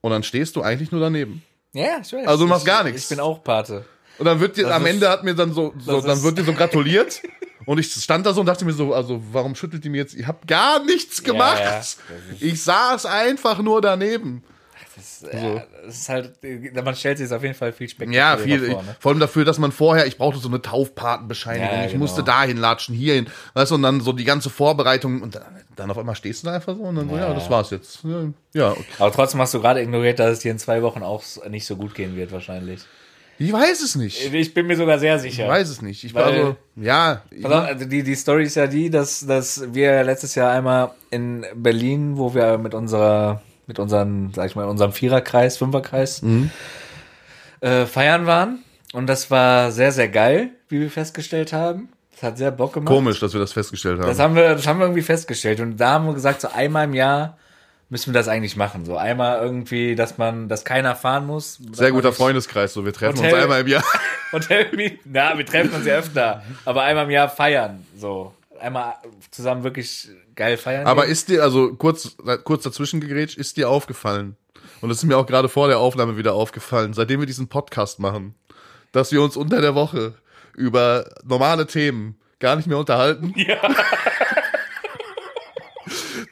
Und 0.00 0.10
dann 0.12 0.22
stehst 0.22 0.54
du 0.56 0.62
eigentlich 0.62 0.92
nur 0.92 1.00
daneben. 1.00 1.42
Ja, 1.72 1.98
ich 2.02 2.12
weiß. 2.12 2.26
Also 2.28 2.44
du 2.44 2.48
machst 2.50 2.66
gar 2.66 2.84
nichts. 2.84 3.02
Ich 3.04 3.08
bin 3.08 3.18
auch 3.20 3.42
Pate. 3.42 3.84
Und 4.18 4.24
dann 4.24 4.40
wird 4.40 4.56
dir, 4.56 4.72
am 4.74 4.84
ist- 4.84 4.90
Ende 4.94 5.08
hat 5.08 5.24
mir 5.24 5.34
dann 5.34 5.52
so, 5.52 5.72
so 5.78 6.00
dann 6.00 6.16
ist- 6.16 6.22
wird 6.22 6.38
dir 6.38 6.44
so 6.44 6.52
gratuliert. 6.52 7.22
und 7.66 7.78
ich 7.78 7.92
stand 7.92 8.26
da 8.26 8.32
so 8.32 8.40
und 8.40 8.46
dachte 8.46 8.64
mir 8.64 8.72
so, 8.72 8.94
also 8.94 9.22
warum 9.32 9.54
schüttelt 9.54 9.84
die 9.84 9.88
mir 9.90 9.98
jetzt? 9.98 10.14
Ich 10.14 10.26
habe 10.26 10.38
gar 10.46 10.82
nichts 10.84 11.22
gemacht. 11.22 11.60
ja. 11.60 11.80
Ich 12.40 12.62
saß 12.62 13.06
einfach 13.06 13.58
nur 13.60 13.80
daneben. 13.80 14.42
Das, 14.96 15.24
ja, 15.32 15.62
das 15.86 15.94
ist 15.98 16.08
halt, 16.08 16.32
man 16.74 16.96
stellt 16.96 17.18
sich 17.18 17.30
auf 17.32 17.42
jeden 17.42 17.54
Fall 17.54 17.72
viel 17.72 17.86
Ja, 17.86 17.92
spektakulärer 18.36 18.42
viel. 18.60 18.70
vor. 18.72 18.82
Ne? 18.82 18.96
Vor 18.98 19.10
allem 19.12 19.20
dafür, 19.20 19.44
dass 19.44 19.58
man 19.60 19.70
vorher, 19.70 20.06
ich 20.08 20.16
brauchte 20.18 20.40
so 20.40 20.48
eine 20.48 20.60
Taufpatenbescheinigung, 20.60 21.68
Ja, 21.70 21.84
ich 21.84 21.92
genau. 21.92 22.00
musste 22.00 22.24
dahin 22.24 22.56
latschen, 22.56 22.96
hierhin, 22.96 23.28
weißt 23.54 23.70
du, 23.70 23.76
und 23.76 23.82
dann 23.82 24.00
so 24.00 24.12
die 24.12 24.24
ganze 24.24 24.50
Vorbereitung 24.50 25.22
und 25.22 25.36
dann, 25.36 25.44
dann 25.76 25.90
auf 25.92 25.98
einmal 25.98 26.16
stehst 26.16 26.42
du 26.42 26.46
da 26.48 26.54
einfach 26.54 26.74
so 26.74 26.82
und 26.82 26.96
dann 26.96 27.08
so, 27.08 27.16
ja, 27.16 27.32
das 27.32 27.48
war's 27.48 27.70
jetzt. 27.70 28.00
Ja, 28.02 28.24
Ja, 28.54 28.70
okay. 28.72 28.84
Aber 28.98 29.12
trotzdem 29.12 29.40
hast 29.40 29.54
du 29.54 29.60
gerade 29.60 29.80
ignoriert, 29.80 30.18
dass 30.18 30.32
es 30.32 30.38
dir 30.40 30.50
in 30.50 30.58
zwei 30.58 30.82
Wochen 30.82 31.04
auch 31.04 31.22
nicht 31.48 31.66
so 31.66 31.76
gut 31.76 31.94
gehen 31.94 32.16
wird, 32.16 32.32
wahrscheinlich. 32.32 32.80
Ich 33.38 33.52
weiß 33.52 33.82
es 33.82 33.94
nicht. 33.94 34.32
Ich 34.34 34.52
bin 34.54 34.66
mir 34.66 34.76
sogar 34.76 34.98
sehr 34.98 35.18
sicher. 35.18 35.44
Ich 35.44 35.48
weiß 35.50 35.68
es 35.68 35.80
nicht. 35.82 36.04
Ich 36.04 36.14
war 36.14 36.26
Weil- 36.26 36.56
ja, 36.76 37.22
ich, 37.30 37.42
Pass 37.42 37.52
auf, 37.52 37.64
also 37.64 37.84
die, 37.84 38.02
die 38.02 38.14
Story 38.14 38.44
ist 38.44 38.56
ja 38.56 38.66
die, 38.66 38.90
dass, 38.90 39.26
dass 39.26 39.62
wir 39.74 40.02
letztes 40.04 40.34
Jahr 40.34 40.50
einmal 40.52 40.90
in 41.10 41.44
Berlin, 41.54 42.16
wo 42.16 42.34
wir 42.34 42.58
mit 42.58 42.74
unserer, 42.74 43.42
mit 43.66 43.78
unseren, 43.78 44.32
sag 44.34 44.46
ich 44.46 44.56
mal, 44.56 44.64
unserem 44.66 44.92
Viererkreis, 44.92 45.56
Fünferkreis 45.58 46.22
Mhm. 46.22 46.50
äh, 47.60 47.86
feiern 47.86 48.26
waren. 48.26 48.60
Und 48.92 49.06
das 49.06 49.30
war 49.30 49.70
sehr, 49.70 49.92
sehr 49.92 50.08
geil, 50.08 50.50
wie 50.68 50.80
wir 50.80 50.90
festgestellt 50.90 51.52
haben. 51.52 51.90
Das 52.12 52.22
hat 52.22 52.38
sehr 52.38 52.50
Bock 52.50 52.72
gemacht. 52.72 52.88
komisch, 52.92 53.20
dass 53.20 53.32
wir 53.32 53.40
das 53.40 53.52
festgestellt 53.52 54.00
haben. 54.00 54.08
Das 54.08 54.18
haben 54.18 54.34
wir, 54.34 54.54
das 54.54 54.66
haben 54.66 54.78
wir 54.80 54.86
irgendwie 54.86 55.02
festgestellt. 55.02 55.60
Und 55.60 55.76
da 55.76 55.90
haben 55.92 56.06
wir 56.06 56.14
gesagt, 56.14 56.40
so 56.40 56.48
einmal 56.48 56.84
im 56.86 56.94
Jahr 56.94 57.38
müssen 57.90 58.12
wir 58.12 58.18
das 58.18 58.28
eigentlich 58.28 58.56
machen. 58.56 58.84
So 58.84 58.96
einmal 58.96 59.40
irgendwie, 59.42 59.94
dass 59.94 60.18
man, 60.18 60.48
dass 60.48 60.64
keiner 60.64 60.94
fahren 60.94 61.26
muss. 61.26 61.58
Sehr 61.72 61.92
guter 61.92 62.12
Freundeskreis, 62.12 62.72
so 62.74 62.84
wir 62.84 62.92
treffen 62.92 63.18
Hotel- 63.18 63.32
uns 63.34 63.42
einmal 63.42 63.60
im 63.62 63.66
Jahr. 63.68 63.84
Hotel, 64.32 64.98
na, 65.04 65.36
wir 65.38 65.46
treffen 65.46 65.72
uns 65.74 65.86
ja 65.86 65.96
öfter, 65.96 66.42
aber 66.64 66.82
einmal 66.82 67.04
im 67.04 67.10
Jahr 67.10 67.28
feiern, 67.28 67.86
so. 67.96 68.34
Einmal 68.60 68.94
zusammen 69.30 69.62
wirklich 69.62 70.08
geil 70.34 70.56
feiern. 70.56 70.86
Aber 70.86 71.02
gehen. 71.02 71.12
ist 71.12 71.28
dir, 71.28 71.42
also 71.44 71.74
kurz, 71.74 72.16
kurz 72.44 72.64
dazwischen 72.64 73.00
gegrätscht, 73.00 73.38
ist 73.38 73.56
dir 73.56 73.70
aufgefallen? 73.70 74.36
Und 74.80 74.90
es 74.90 74.98
ist 74.98 75.04
mir 75.04 75.16
auch 75.16 75.26
gerade 75.26 75.48
vor 75.48 75.68
der 75.68 75.78
Aufnahme 75.78 76.16
wieder 76.16 76.34
aufgefallen, 76.34 76.92
seitdem 76.92 77.20
wir 77.20 77.26
diesen 77.26 77.48
Podcast 77.48 78.00
machen, 78.00 78.34
dass 78.92 79.12
wir 79.12 79.22
uns 79.22 79.36
unter 79.36 79.60
der 79.60 79.74
Woche 79.76 80.14
über 80.56 81.08
normale 81.24 81.66
Themen 81.68 82.18
gar 82.40 82.56
nicht 82.56 82.66
mehr 82.66 82.78
unterhalten. 82.78 83.32
Ja. 83.36 83.58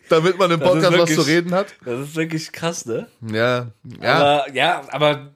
Damit 0.08 0.38
man 0.38 0.50
im 0.50 0.60
Podcast 0.60 0.92
was 0.92 0.98
wirklich- 0.98 1.16
zu 1.18 1.22
reden 1.26 1.52
hat. 1.52 1.74
Das 1.84 2.00
ist 2.00 2.16
wirklich 2.16 2.52
krass, 2.52 2.86
ne? 2.86 3.08
Ja, 3.20 3.68
ja. 4.00 4.14
Aber, 4.14 4.52
ja, 4.54 4.82
aber 4.90 5.32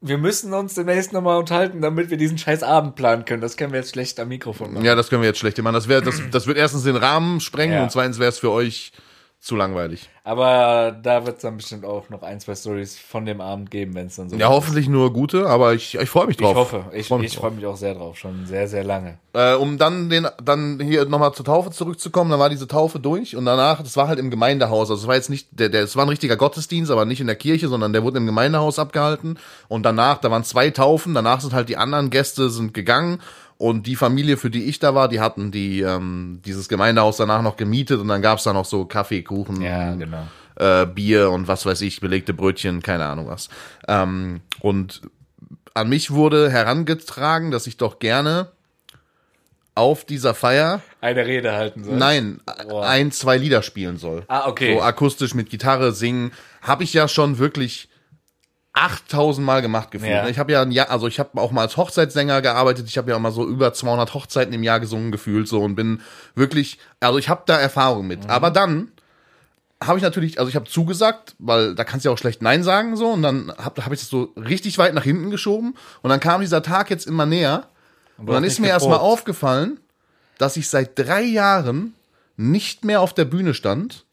wir 0.00 0.18
müssen 0.18 0.52
uns 0.54 0.74
demnächst 0.74 1.12
nochmal 1.12 1.38
unterhalten, 1.38 1.80
damit 1.80 2.10
wir 2.10 2.16
diesen 2.16 2.38
scheiß 2.38 2.62
Abend 2.62 2.94
planen 2.94 3.24
können. 3.24 3.40
Das 3.40 3.56
können 3.56 3.72
wir 3.72 3.80
jetzt 3.80 3.90
schlecht 3.92 4.20
am 4.20 4.28
Mikrofon 4.28 4.74
machen. 4.74 4.84
Ja, 4.84 4.94
das 4.94 5.08
können 5.08 5.22
wir 5.22 5.28
jetzt 5.28 5.40
schlecht 5.40 5.58
machen. 5.60 5.74
Das, 5.74 5.88
wär, 5.88 6.00
das, 6.00 6.20
das 6.30 6.46
wird 6.46 6.56
erstens 6.56 6.84
den 6.84 6.94
Rahmen 6.96 7.40
sprengen 7.40 7.74
Ja. 7.74 7.82
und 7.82 7.90
zweitens 7.90 8.18
wäre 8.20 8.28
es 8.28 8.38
für 8.38 8.50
euch 8.52 8.92
zu 9.40 9.54
langweilig. 9.54 10.10
Aber 10.24 10.94
da 11.00 11.24
wird 11.24 11.36
es 11.36 11.42
dann 11.42 11.56
bestimmt 11.56 11.84
auch 11.84 12.10
noch 12.10 12.22
ein, 12.22 12.40
zwei 12.40 12.54
Stories 12.56 12.98
von 12.98 13.24
dem 13.24 13.40
Abend 13.40 13.70
geben, 13.70 13.94
wenn 13.94 14.08
es 14.08 14.16
dann 14.16 14.28
so 14.28 14.36
Ja, 14.36 14.48
hoffentlich 14.48 14.88
nur 14.88 15.12
gute, 15.12 15.46
aber 15.46 15.74
ich, 15.74 15.94
ich 15.94 16.10
freue 16.10 16.26
mich 16.26 16.36
drauf. 16.36 16.50
Ich 16.50 16.56
hoffe. 16.56 16.84
Ich, 16.92 17.08
Freu 17.08 17.18
mich 17.18 17.32
ich 17.32 17.38
freue 17.38 17.52
mich 17.52 17.64
auch 17.64 17.76
sehr 17.76 17.94
drauf. 17.94 18.18
Schon 18.18 18.46
sehr, 18.46 18.66
sehr 18.66 18.82
lange. 18.82 19.18
Äh, 19.32 19.54
um 19.54 19.78
dann 19.78 20.10
den, 20.10 20.26
dann 20.42 20.80
hier 20.80 21.04
nochmal 21.04 21.32
zur 21.34 21.44
Taufe 21.44 21.70
zurückzukommen, 21.70 22.30
dann 22.30 22.40
war 22.40 22.50
diese 22.50 22.66
Taufe 22.66 22.98
durch 22.98 23.36
und 23.36 23.44
danach, 23.44 23.80
das 23.80 23.96
war 23.96 24.08
halt 24.08 24.18
im 24.18 24.30
Gemeindehaus. 24.30 24.90
Also 24.90 25.02
es 25.02 25.06
war 25.06 25.14
jetzt 25.14 25.30
nicht, 25.30 25.48
der, 25.52 25.68
der, 25.68 25.84
es 25.84 25.94
war 25.94 26.04
ein 26.04 26.10
richtiger 26.10 26.36
Gottesdienst, 26.36 26.90
aber 26.90 27.04
nicht 27.04 27.20
in 27.20 27.28
der 27.28 27.36
Kirche, 27.36 27.68
sondern 27.68 27.92
der 27.92 28.02
wurde 28.02 28.18
im 28.18 28.26
Gemeindehaus 28.26 28.78
abgehalten. 28.78 29.38
Und 29.68 29.84
danach, 29.84 30.18
da 30.18 30.30
waren 30.32 30.44
zwei 30.44 30.70
Taufen, 30.70 31.14
danach 31.14 31.40
sind 31.40 31.54
halt 31.54 31.68
die 31.68 31.76
anderen 31.76 32.10
Gäste 32.10 32.50
sind 32.50 32.74
gegangen 32.74 33.20
und 33.58 33.86
die 33.86 33.96
Familie, 33.96 34.36
für 34.36 34.50
die 34.50 34.64
ich 34.64 34.78
da 34.78 34.94
war, 34.94 35.08
die 35.08 35.20
hatten 35.20 35.50
die, 35.50 35.80
ähm, 35.80 36.40
dieses 36.44 36.68
Gemeindehaus 36.68 37.16
danach 37.18 37.42
noch 37.42 37.56
gemietet 37.56 38.00
und 38.00 38.08
dann 38.08 38.22
gab's 38.22 38.44
da 38.44 38.52
noch 38.52 38.64
so 38.64 38.84
Kaffee, 38.86 39.22
Kuchen, 39.22 39.60
Ja, 39.60 39.94
genau. 39.94 40.26
äh, 40.56 40.86
Bier 40.86 41.30
und 41.30 41.48
was 41.48 41.66
weiß 41.66 41.80
ich, 41.82 42.00
belegte 42.00 42.32
Brötchen, 42.34 42.82
keine 42.82 43.06
Ahnung 43.06 43.26
was. 43.28 43.48
Ähm, 43.88 44.40
und 44.60 45.02
an 45.74 45.88
mich 45.88 46.10
wurde 46.12 46.50
herangetragen, 46.50 47.50
dass 47.50 47.66
ich 47.66 47.76
doch 47.76 47.98
gerne 47.98 48.48
auf 49.74 50.04
dieser 50.04 50.34
Feier, 50.34 50.80
Eine 51.00 51.24
Rede 51.24 51.52
halten 51.52 51.84
soll. 51.84 51.96
nein, 51.96 52.40
Boah. 52.68 52.86
ein, 52.88 53.12
zwei 53.12 53.36
Lieder 53.36 53.62
spielen 53.62 53.96
soll. 53.96 54.24
Ah, 54.26 54.48
okay. 54.48 54.74
So 54.74 54.82
akustisch 54.82 55.34
mit 55.34 55.50
Gitarre 55.50 55.92
singen. 55.92 56.32
Habe 56.62 56.82
ich 56.82 56.92
ja 56.94 57.06
schon 57.06 57.38
wirklich 57.38 57.88
8000 58.78 59.44
Mal 59.44 59.60
gemacht 59.60 59.90
gefühlt. 59.90 60.10
Ja. 60.10 60.28
Ich 60.28 60.38
habe 60.38 60.52
ja 60.52 60.62
ein 60.62 60.70
Jahr, 60.70 60.90
also 60.90 61.08
ich 61.08 61.18
habe 61.18 61.40
auch 61.40 61.50
mal 61.50 61.62
als 61.62 61.76
Hochzeitssänger 61.76 62.42
gearbeitet. 62.42 62.86
Ich 62.88 62.96
habe 62.96 63.10
ja 63.10 63.16
auch 63.16 63.20
mal 63.20 63.32
so 63.32 63.46
über 63.46 63.72
200 63.72 64.14
Hochzeiten 64.14 64.54
im 64.54 64.62
Jahr 64.62 64.78
gesungen 64.78 65.10
gefühlt 65.10 65.48
so 65.48 65.60
und 65.62 65.74
bin 65.74 66.00
wirklich, 66.36 66.78
also 67.00 67.18
ich 67.18 67.28
habe 67.28 67.42
da 67.46 67.58
Erfahrung 67.58 68.06
mit. 68.06 68.24
Mhm. 68.24 68.30
Aber 68.30 68.50
dann 68.50 68.92
habe 69.82 69.98
ich 69.98 70.02
natürlich, 70.02 70.38
also 70.38 70.48
ich 70.48 70.56
habe 70.56 70.66
zugesagt, 70.66 71.34
weil 71.38 71.74
da 71.74 71.82
kannst 71.84 72.04
du 72.04 72.08
ja 72.08 72.12
auch 72.14 72.18
schlecht 72.18 72.40
Nein 72.40 72.62
sagen 72.62 72.96
so 72.96 73.08
und 73.08 73.22
dann 73.22 73.52
habe 73.58 73.84
hab 73.84 73.92
ich 73.92 74.00
das 74.00 74.08
so 74.08 74.32
richtig 74.36 74.78
weit 74.78 74.94
nach 74.94 75.04
hinten 75.04 75.30
geschoben 75.30 75.74
und 76.02 76.10
dann 76.10 76.20
kam 76.20 76.40
dieser 76.40 76.62
Tag 76.62 76.90
jetzt 76.90 77.06
immer 77.06 77.26
näher 77.26 77.66
und 78.16 78.26
dann 78.26 78.44
hast 78.44 78.52
ist 78.52 78.58
mir 78.60 78.68
erstmal 78.68 78.98
aufgefallen, 78.98 79.78
dass 80.38 80.56
ich 80.56 80.68
seit 80.68 80.98
drei 80.98 81.22
Jahren 81.22 81.94
nicht 82.36 82.84
mehr 82.84 83.00
auf 83.00 83.12
der 83.12 83.24
Bühne 83.24 83.54
stand 83.54 84.04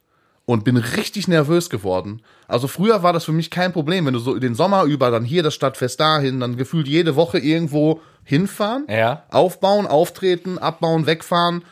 und 0.45 0.63
bin 0.63 0.77
richtig 0.77 1.27
nervös 1.27 1.69
geworden. 1.69 2.21
Also 2.47 2.67
früher 2.67 3.01
war 3.03 3.13
das 3.13 3.23
für 3.25 3.31
mich 3.31 3.49
kein 3.49 3.73
Problem, 3.73 4.05
wenn 4.05 4.13
du 4.13 4.19
so 4.19 4.37
den 4.37 4.53
Sommer 4.55 4.83
über 4.83 5.09
dann 5.11 5.25
hier 5.25 5.41
das 5.43 5.55
Stadtfest 5.55 5.99
dahin, 5.99 6.39
dann 6.39 6.55
gefühlt 6.57 6.87
jede 6.87 7.15
Woche 7.15 7.39
irgendwo 7.39 8.01
hinfahren, 8.23 8.85
Ja. 8.89 9.23
aufbauen, 9.31 9.87
auftreten, 9.87 10.57
abbauen, 10.59 11.05
wegfahren. 11.07 11.63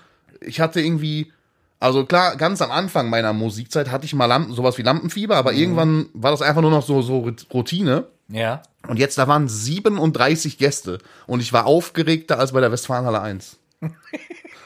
Ich 0.41 0.59
hatte 0.59 0.81
irgendwie, 0.81 1.31
also 1.79 2.05
klar, 2.05 2.35
ganz 2.35 2.61
am 2.61 2.71
Anfang 2.71 3.09
meiner 3.09 3.33
Musikzeit 3.33 3.91
hatte 3.91 4.05
ich 4.05 4.13
mal 4.15 4.25
Lampen, 4.25 4.53
sowas 4.53 4.77
wie 4.77 4.83
Lampenfieber, 4.83 5.35
Mhm. 5.35 5.39
aber 5.39 5.53
irgendwann 5.53 6.07
war 6.13 6.31
das 6.31 6.41
einfach 6.41 6.61
nur 6.61 6.71
noch 6.71 6.83
so, 6.85 7.01
so 7.03 7.29
Routine. 7.53 8.05
Ja. 8.29 8.63
Und 8.87 8.97
jetzt, 8.97 9.17
da 9.17 9.27
waren 9.27 9.47
37 9.47 10.57
Gäste 10.57 10.97
und 11.27 11.39
ich 11.41 11.53
war 11.53 11.65
aufgeregter 11.67 12.39
als 12.39 12.51
bei 12.53 12.59
der 12.61 12.71
Westfalenhalle 12.71 13.21
1. 13.21 13.57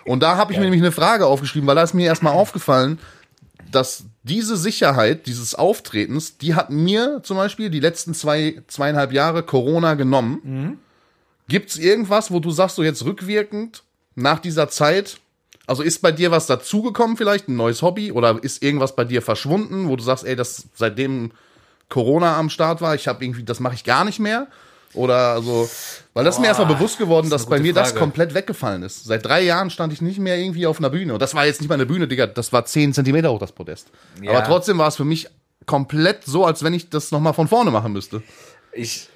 Und 0.05 0.23
da 0.23 0.37
habe 0.37 0.53
ich 0.53 0.57
mir 0.57 0.63
nämlich 0.63 0.81
eine 0.81 0.93
Frage 0.93 1.25
aufgeschrieben, 1.25 1.67
weil 1.67 1.75
da 1.75 1.83
ist 1.83 1.93
mir 1.93 2.05
erstmal 2.05 2.31
aufgefallen, 2.33 2.97
dass 3.71 4.05
diese 4.24 4.57
Sicherheit 4.57 5.27
dieses 5.27 5.55
Auftretens, 5.55 6.38
die 6.38 6.55
hat 6.55 6.69
mir 6.69 7.21
zum 7.24 7.38
Beispiel 7.38 7.69
die 7.69 7.79
letzten 7.79 8.13
zwei, 8.13 8.62
zweieinhalb 8.67 9.12
Jahre 9.12 9.43
Corona 9.43 9.93
genommen. 9.95 10.79
Gibt's 11.47 11.77
irgendwas, 11.77 12.31
wo 12.31 12.39
du 12.39 12.51
sagst, 12.51 12.75
so 12.75 12.83
jetzt 12.83 13.05
rückwirkend, 13.05 13.83
nach 14.15 14.39
dieser 14.39 14.67
Zeit, 14.69 15.19
also 15.65 15.83
ist 15.83 16.01
bei 16.01 16.12
dir 16.12 16.31
was 16.31 16.47
dazugekommen 16.47 17.17
vielleicht, 17.17 17.47
ein 17.47 17.55
neues 17.55 17.81
Hobby, 17.81 18.12
oder 18.12 18.43
ist 18.43 18.63
irgendwas 18.63 18.95
bei 18.95 19.05
dir 19.05 19.21
verschwunden, 19.21 19.88
wo 19.88 19.95
du 19.95 20.03
sagst, 20.03 20.25
ey, 20.25 20.36
das 20.36 20.65
seitdem 20.74 21.31
Corona 21.89 22.38
am 22.38 22.50
Start 22.50 22.81
war, 22.81 22.95
ich 22.95 23.07
habe 23.07 23.24
irgendwie, 23.24 23.43
das 23.43 23.59
mache 23.59 23.75
ich 23.75 23.83
gar 23.83 24.03
nicht 24.03 24.19
mehr? 24.19 24.47
Oder 24.98 25.34
also, 25.34 25.70
weil 26.13 26.25
das 26.25 26.36
ist 26.36 26.42
mir 26.42 26.48
erstmal 26.48 26.74
bewusst 26.74 26.98
geworden, 26.98 27.30
das 27.30 27.44
dass 27.44 27.50
bei 27.50 27.58
mir 27.58 27.72
gute 27.72 27.75
das 27.75 27.89
Frage. 27.89 28.00
komplett 28.00 28.34
weggefallen 28.34 28.84
ist. 28.84 29.06
Seit 29.06 29.25
drei 29.25 29.42
Jahren 29.42 29.70
stand 29.70 29.94
ich 29.94 30.01
nicht 30.01 30.20
mehr 30.20 30.38
irgendwie 30.38 30.66
auf 30.66 30.80
einer 30.80 30.89
Bühne. 30.89 31.13
Und 31.13 31.22
das 31.22 31.36
war 31.36 31.46
jetzt 31.46 31.62
nicht 31.62 31.70
mal 31.70 31.75
eine 31.75 31.86
Bühne, 31.86 32.08
Digga, 32.08 32.27
das 32.27 32.51
war 32.51 32.66
zehn 32.66 32.94
Zentimeter 32.94 33.32
hoch, 33.32 33.39
das 33.39 33.51
Podest. 33.51 33.89
Ja. 34.22 34.32
Aber 34.32 34.44
trotzdem 34.44 34.77
war 34.77 34.88
es 34.88 34.96
für 34.96 35.06
mich 35.06 35.30
komplett 35.66 36.24
so, 36.24 36.46
als 36.46 36.63
wenn 36.63 36.74
ich 36.74 36.89
das 36.89 37.12
nochmal 37.12 37.34
von 37.34 37.48
vorne 37.48 37.72
machen 37.72 37.94
müsste. 37.94 38.24
Ich, 38.72 39.10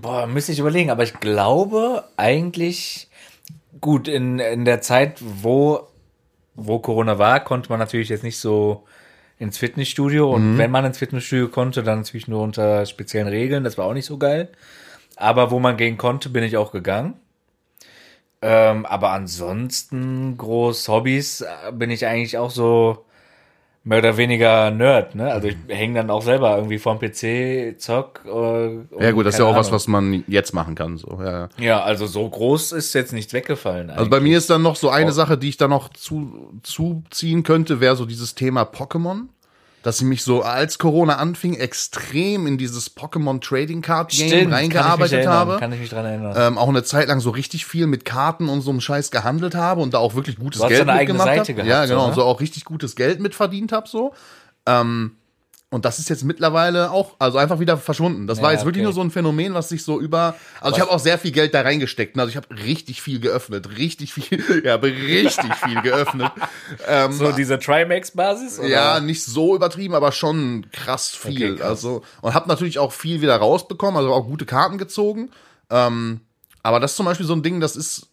boah, 0.00 0.26
müsste 0.26 0.52
ich 0.52 0.58
überlegen, 0.58 0.90
aber 0.90 1.04
ich 1.04 1.20
glaube 1.20 2.04
eigentlich, 2.16 3.08
gut, 3.80 4.08
in, 4.08 4.38
in 4.40 4.64
der 4.64 4.80
Zeit, 4.80 5.18
wo, 5.20 5.86
wo 6.54 6.80
Corona 6.80 7.18
war, 7.18 7.44
konnte 7.44 7.68
man 7.70 7.78
natürlich 7.78 8.08
jetzt 8.08 8.24
nicht 8.24 8.38
so 8.38 8.84
ins 9.38 9.58
Fitnessstudio 9.58 10.32
und 10.32 10.58
wenn 10.58 10.70
man 10.70 10.84
ins 10.84 10.98
Fitnessstudio 10.98 11.48
konnte, 11.48 11.82
dann 11.82 11.98
natürlich 11.98 12.28
nur 12.28 12.42
unter 12.42 12.86
speziellen 12.86 13.28
Regeln, 13.28 13.64
das 13.64 13.76
war 13.76 13.86
auch 13.86 13.92
nicht 13.92 14.06
so 14.06 14.16
geil. 14.16 14.48
Aber 15.16 15.50
wo 15.50 15.58
man 15.60 15.76
gehen 15.76 15.96
konnte, 15.98 16.28
bin 16.28 16.42
ich 16.44 16.56
auch 16.56 16.72
gegangen. 16.72 17.14
Ähm, 18.42 18.84
aber 18.84 19.10
ansonsten 19.10 20.36
groß 20.36 20.88
Hobbys 20.88 21.40
äh, 21.40 21.72
bin 21.72 21.90
ich 21.90 22.06
eigentlich 22.06 22.36
auch 22.36 22.50
so 22.50 23.04
mehr 23.84 23.98
oder 23.98 24.16
weniger 24.16 24.70
Nerd, 24.70 25.14
ne? 25.14 25.30
Also 25.32 25.48
ich 25.48 25.56
hänge 25.68 25.94
dann 26.00 26.10
auch 26.10 26.22
selber 26.22 26.56
irgendwie 26.56 26.78
vorm 26.78 26.98
PC, 26.98 27.78
zock. 27.78 28.20
Äh, 28.26 28.76
Ja 29.02 29.12
gut, 29.12 29.24
das 29.26 29.34
ist 29.34 29.38
ja 29.40 29.44
auch 29.46 29.54
was, 29.56 29.68
Ahnung. 29.68 29.76
was 29.76 29.88
man 29.88 30.24
jetzt 30.26 30.52
machen 30.52 30.74
kann. 30.74 30.96
So. 30.98 31.18
Ja, 31.22 31.30
ja. 31.30 31.48
Ja, 31.58 31.82
also 31.84 32.06
so 32.06 32.28
groß 32.28 32.72
ist 32.72 32.92
jetzt 32.94 33.12
nichts 33.12 33.32
weggefallen. 33.32 33.90
Also 33.90 34.10
bei 34.10 34.20
mir 34.20 34.36
ist 34.38 34.50
dann 34.50 34.62
noch 34.62 34.76
so 34.76 34.88
eine 34.90 35.08
Oh. 35.10 35.12
Sache, 35.12 35.38
die 35.38 35.48
ich 35.50 35.56
da 35.58 35.68
noch 35.68 35.90
zu, 35.90 36.50
zuziehen 36.62 37.42
könnte, 37.44 37.80
wäre 37.80 37.96
so 37.96 38.04
dieses 38.06 38.34
Thema 38.34 38.62
Pokémon. 38.62 39.28
Dass 39.84 40.00
ich 40.00 40.06
mich 40.06 40.24
so, 40.24 40.42
als 40.42 40.78
Corona 40.78 41.16
anfing, 41.18 41.54
extrem 41.54 42.46
in 42.46 42.58
dieses 42.58 42.96
Pokémon 42.96 43.40
Trading 43.40 43.82
Card 43.82 44.10
Game 44.10 44.28
Stimmt, 44.28 44.52
reingearbeitet 44.52 45.24
kann 45.24 45.32
habe. 45.32 45.56
Kann 45.58 45.72
ich 45.72 45.78
mich 45.80 45.90
dran 45.90 46.04
erinnern. 46.06 46.34
ähm, 46.36 46.58
auch 46.58 46.68
eine 46.68 46.82
Zeit 46.82 47.06
lang 47.06 47.20
so 47.20 47.30
richtig 47.30 47.66
viel 47.66 47.86
mit 47.86 48.04
Karten 48.04 48.48
und 48.48 48.62
so 48.62 48.70
einem 48.70 48.80
Scheiß 48.80 49.10
gehandelt 49.10 49.54
habe 49.54 49.82
und 49.82 49.94
da 49.94 49.98
auch 49.98 50.14
wirklich 50.14 50.36
gutes 50.38 50.58
Du 50.58 50.64
hast 50.64 50.70
Geld 50.70 50.80
deine 50.88 50.92
eigene 50.98 51.18
mitgemacht 51.18 51.36
Seite 51.46 51.52
habe. 51.52 51.54
gehabt, 51.68 51.68
Ja, 51.68 51.84
genau, 51.86 51.98
so, 52.00 52.04
und 52.06 52.10
ne? 52.10 52.14
so 52.16 52.22
auch 52.24 52.40
richtig 52.40 52.64
gutes 52.64 52.96
Geld 52.96 53.20
mitverdient 53.20 53.72
habe 53.72 53.86
so. 53.88 54.14
Ähm, 54.66 55.12
und 55.74 55.84
das 55.84 55.98
ist 55.98 56.08
jetzt 56.08 56.24
mittlerweile 56.24 56.90
auch, 56.90 57.16
also 57.18 57.36
einfach 57.38 57.58
wieder 57.60 57.76
verschwunden. 57.76 58.26
Das 58.26 58.40
war 58.40 58.50
Ja, 58.50 58.56
jetzt 58.58 58.64
wirklich 58.64 58.80
okay. 58.82 58.84
nur 58.84 58.92
so 58.94 59.00
ein 59.02 59.10
Phänomen, 59.10 59.52
was 59.54 59.68
sich 59.68 59.82
so 59.84 60.00
über, 60.00 60.34
also 60.60 60.76
ich 60.76 60.80
habe 60.80 60.90
auch 60.90 60.98
sehr 60.98 61.18
viel 61.18 61.32
Geld 61.32 61.52
da 61.52 61.60
reingesteckt. 61.62 62.18
Also 62.18 62.30
ich 62.30 62.36
habe 62.36 62.46
richtig 62.64 63.02
viel 63.02 63.20
geöffnet, 63.20 63.76
richtig 63.76 64.14
viel, 64.14 64.62
ja, 64.64 64.76
richtig 64.76 65.54
viel 65.56 65.82
geöffnet. 65.82 66.30
Ähm, 66.88 67.12
so 67.12 67.32
diese 67.32 67.58
Trimax-Basis? 67.58 68.60
ja, 68.66 69.00
nicht 69.00 69.24
so 69.24 69.54
übertrieben, 69.56 69.94
aber 69.94 70.12
schon 70.12 70.66
krass 70.72 71.10
viel. 71.10 71.52
Okay, 71.52 71.56
krass. 71.60 71.68
Also 71.68 72.02
und 72.20 72.34
habe 72.34 72.48
natürlich 72.48 72.78
auch 72.78 72.92
viel 72.92 73.20
wieder 73.20 73.36
rausbekommen, 73.36 73.96
also 73.96 74.12
auch 74.12 74.26
gute 74.26 74.46
Karten 74.46 74.78
gezogen. 74.78 75.30
Ähm, 75.70 76.20
aber 76.62 76.80
das 76.80 76.92
ist 76.92 76.96
zum 76.96 77.06
Beispiel 77.06 77.26
so 77.26 77.34
ein 77.34 77.42
Ding, 77.42 77.60
das 77.60 77.76
ist 77.76 78.08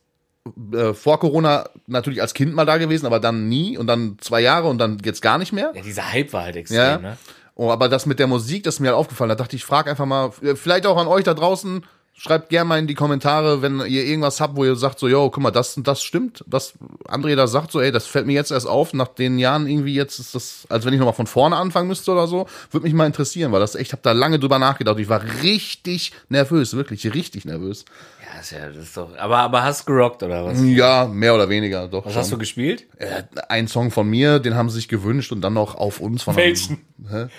äh, 0.73 0.93
vor 0.93 1.19
Corona 1.19 1.69
natürlich 1.87 2.21
als 2.21 2.33
Kind 2.33 2.53
mal 2.55 2.65
da 2.65 2.77
gewesen, 2.77 3.05
aber 3.05 3.19
dann 3.19 3.47
nie 3.47 3.77
und 3.77 3.87
dann 3.87 4.17
zwei 4.19 4.41
Jahre 4.41 4.67
und 4.69 4.77
dann 4.79 4.97
jetzt 5.03 5.21
gar 5.21 5.37
nicht 5.37 5.53
mehr. 5.53 5.71
Ja, 5.75 5.81
dieser 5.81 6.11
Hype 6.11 6.33
war 6.33 6.43
halt 6.43 6.55
extrem, 6.55 6.77
Ja. 6.77 6.97
ne? 6.97 7.17
Oh, 7.55 7.70
aber 7.70 7.89
das 7.89 8.05
mit 8.05 8.20
der 8.20 8.27
Musik, 8.27 8.63
das 8.63 8.79
mir 8.79 8.89
halt 8.89 8.98
aufgefallen. 8.98 9.29
Da 9.29 9.36
dachte 9.36 9.55
ich, 9.55 9.65
frag 9.65 9.88
einfach 9.88 10.05
mal, 10.05 10.31
äh, 10.41 10.55
vielleicht 10.55 10.86
auch 10.86 10.98
an 10.98 11.08
euch 11.08 11.24
da 11.24 11.34
draußen. 11.34 11.86
Schreibt 12.13 12.49
gerne 12.49 12.67
mal 12.67 12.77
in 12.77 12.85
die 12.85 12.93
Kommentare, 12.93 13.63
wenn 13.63 13.79
ihr 13.79 14.05
irgendwas 14.05 14.39
habt, 14.39 14.55
wo 14.55 14.63
ihr 14.63 14.75
sagt 14.75 14.99
so, 14.99 15.07
yo, 15.07 15.31
guck 15.31 15.41
mal, 15.41 15.49
das 15.49 15.75
und 15.75 15.87
das 15.87 16.03
stimmt. 16.03 16.43
Was 16.45 16.73
André 17.07 17.35
da 17.35 17.47
sagt, 17.47 17.71
so, 17.71 17.81
ey, 17.81 17.91
das 17.91 18.05
fällt 18.05 18.27
mir 18.27 18.33
jetzt 18.33 18.51
erst 18.51 18.67
auf, 18.67 18.93
nach 18.93 19.07
den 19.07 19.39
Jahren 19.39 19.65
irgendwie 19.65 19.95
jetzt 19.95 20.19
ist 20.19 20.35
das, 20.35 20.67
als 20.69 20.85
wenn 20.85 20.93
ich 20.93 20.99
nochmal 20.99 21.15
von 21.15 21.25
vorne 21.25 21.55
anfangen 21.55 21.87
müsste 21.87 22.11
oder 22.11 22.27
so, 22.27 22.45
würde 22.69 22.83
mich 22.83 22.93
mal 22.93 23.07
interessieren, 23.07 23.51
weil 23.51 23.59
das 23.59 23.73
echt, 23.73 23.87
ich 23.87 23.93
habe 23.93 24.03
da 24.03 24.11
lange 24.11 24.37
drüber 24.37 24.59
nachgedacht. 24.59 24.99
Ich 24.99 25.09
war 25.09 25.23
richtig 25.41 26.11
nervös, 26.29 26.75
wirklich 26.75 27.11
richtig 27.11 27.45
nervös. 27.45 27.85
Ja, 28.21 28.39
ist 28.39 28.51
ja, 28.51 28.67
das 28.67 28.77
ist 28.77 28.97
doch. 28.97 29.17
Aber, 29.17 29.39
aber 29.39 29.63
hast 29.63 29.87
du 29.87 29.93
gerockt 29.93 30.21
oder 30.21 30.45
was? 30.45 30.61
Ja, 30.63 31.07
mehr 31.07 31.33
oder 31.33 31.49
weniger, 31.49 31.87
doch. 31.87 32.05
Was 32.05 32.15
hast 32.15 32.31
du 32.31 32.37
gespielt? 32.37 32.85
äh, 32.97 33.23
ein 33.49 33.67
Song 33.67 33.89
von 33.89 34.07
mir, 34.07 34.37
den 34.37 34.53
haben 34.53 34.69
sie 34.69 34.75
sich 34.75 34.87
gewünscht 34.87 35.31
und 35.31 35.41
dann 35.41 35.53
noch 35.53 35.73
auf 35.73 35.99
uns 35.99 36.21
von 36.21 36.35
Welchen? 36.35 36.85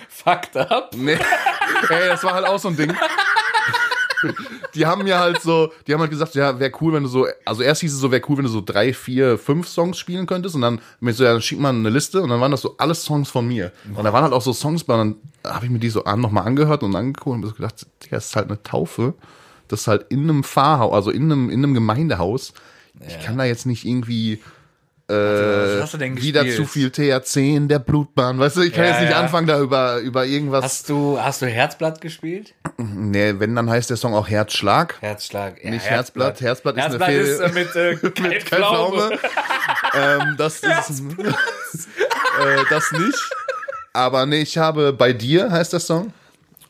Fucked 0.09 0.57
up? 0.57 0.91
Nee. 0.93 1.13
Ey, 1.89 2.07
das 2.09 2.23
war 2.25 2.33
halt 2.33 2.45
auch 2.45 2.59
so 2.59 2.67
ein 2.67 2.75
Ding. 2.75 2.93
Die 4.75 4.85
haben 4.85 5.03
mir 5.03 5.19
halt 5.19 5.41
so, 5.41 5.71
die 5.85 5.93
haben 5.93 6.01
halt 6.01 6.11
gesagt, 6.11 6.35
ja, 6.35 6.59
wäre 6.59 6.71
cool, 6.81 6.93
wenn 6.93 7.03
du 7.03 7.09
so, 7.09 7.27
also 7.45 7.61
erst 7.61 7.81
hieß 7.81 7.93
es 7.93 7.99
so, 7.99 8.11
wäre 8.11 8.21
cool, 8.27 8.37
wenn 8.37 8.45
du 8.45 8.49
so 8.51 8.61
drei, 8.61 8.93
vier, 8.93 9.37
fünf 9.37 9.67
Songs 9.67 9.97
spielen 9.97 10.25
könntest 10.25 10.55
und 10.55 10.61
dann 10.61 10.79
mir 10.99 11.13
so, 11.13 11.23
ja, 11.23 11.33
dann 11.33 11.41
schick 11.41 11.59
mal 11.59 11.69
eine 11.69 11.89
Liste 11.89 12.21
und 12.21 12.29
dann 12.29 12.41
waren 12.41 12.51
das 12.51 12.61
so 12.61 12.75
alles 12.77 13.03
Songs 13.03 13.29
von 13.29 13.47
mir. 13.47 13.71
Und 13.95 14.03
da 14.03 14.13
waren 14.13 14.23
halt 14.23 14.33
auch 14.33 14.41
so 14.41 14.53
Songs 14.53 14.83
bei 14.83 14.99
und 14.99 15.17
dann 15.43 15.53
habe 15.53 15.65
ich 15.65 15.71
mir 15.71 15.79
die 15.79 15.89
so 15.89 16.03
an, 16.05 16.21
nochmal 16.21 16.45
angehört 16.45 16.83
und 16.83 16.95
angeguckt 16.95 17.35
und 17.35 17.43
hab 17.43 17.49
so 17.49 17.55
gedacht, 17.55 17.85
Digga, 18.03 18.17
das 18.17 18.27
ist 18.27 18.35
halt 18.35 18.47
eine 18.47 18.61
Taufe. 18.63 19.13
Das 19.67 19.81
ist 19.81 19.87
halt 19.87 20.05
in 20.09 20.23
einem 20.23 20.43
Pfarrhaus, 20.43 20.93
also 20.93 21.11
in 21.11 21.31
einem, 21.31 21.49
in 21.49 21.63
einem 21.63 21.73
Gemeindehaus. 21.73 22.53
Ich 23.07 23.19
kann 23.21 23.37
da 23.37 23.43
jetzt 23.43 23.65
nicht 23.65 23.85
irgendwie 23.85 24.41
du 25.07 25.97
denn 25.99 26.17
wieder 26.21 26.47
zu 26.49 26.65
viel 26.65 26.89
THC 26.89 27.55
in 27.55 27.67
der 27.67 27.79
Blutbahn. 27.79 28.39
Weißt 28.39 28.57
du, 28.57 28.61
ich 28.61 28.73
kann 28.73 28.85
Ja, 28.85 28.91
jetzt 28.91 29.01
nicht 29.01 29.11
ja. 29.11 29.19
anfangen, 29.19 29.47
da 29.47 29.59
über, 29.59 29.97
über 29.99 30.25
irgendwas. 30.25 30.63
Hast 30.63 30.89
du, 30.89 31.19
hast 31.19 31.41
du 31.41 31.47
Herzblatt 31.47 31.99
gespielt? 32.01 32.53
Nee, 32.77 33.35
wenn, 33.37 33.55
dann 33.55 33.69
heißt 33.69 33.89
der 33.89 33.97
Song 33.97 34.13
auch 34.15 34.27
Herzschlag. 34.29 34.95
Herzschlag. 35.01 35.63
Ja, 35.63 35.71
Nicht 35.71 35.85
Herzblatt. 35.85 36.39
Herzblatt 36.41 36.77
ist 36.77 36.83
eine 36.83 36.89
Herzblatt 36.93 37.09
Fehl- 37.09 37.21
ist 37.21 37.39
äh, 37.39 37.49
mit, 37.49 37.75
äh, 37.75 37.91
Mit. 38.29 38.45
Kaltpflaume. 38.45 39.19
ähm, 39.93 40.35
das 40.37 40.55
ist 40.55 40.63
äh, 41.19 42.63
das 42.69 42.91
nicht. 42.93 43.29
Aber 43.93 44.25
nee, 44.25 44.41
ich 44.41 44.57
habe 44.57 44.93
bei 44.93 45.13
dir 45.13 45.51
heißt 45.51 45.73
der 45.73 45.79
Song. 45.79 46.13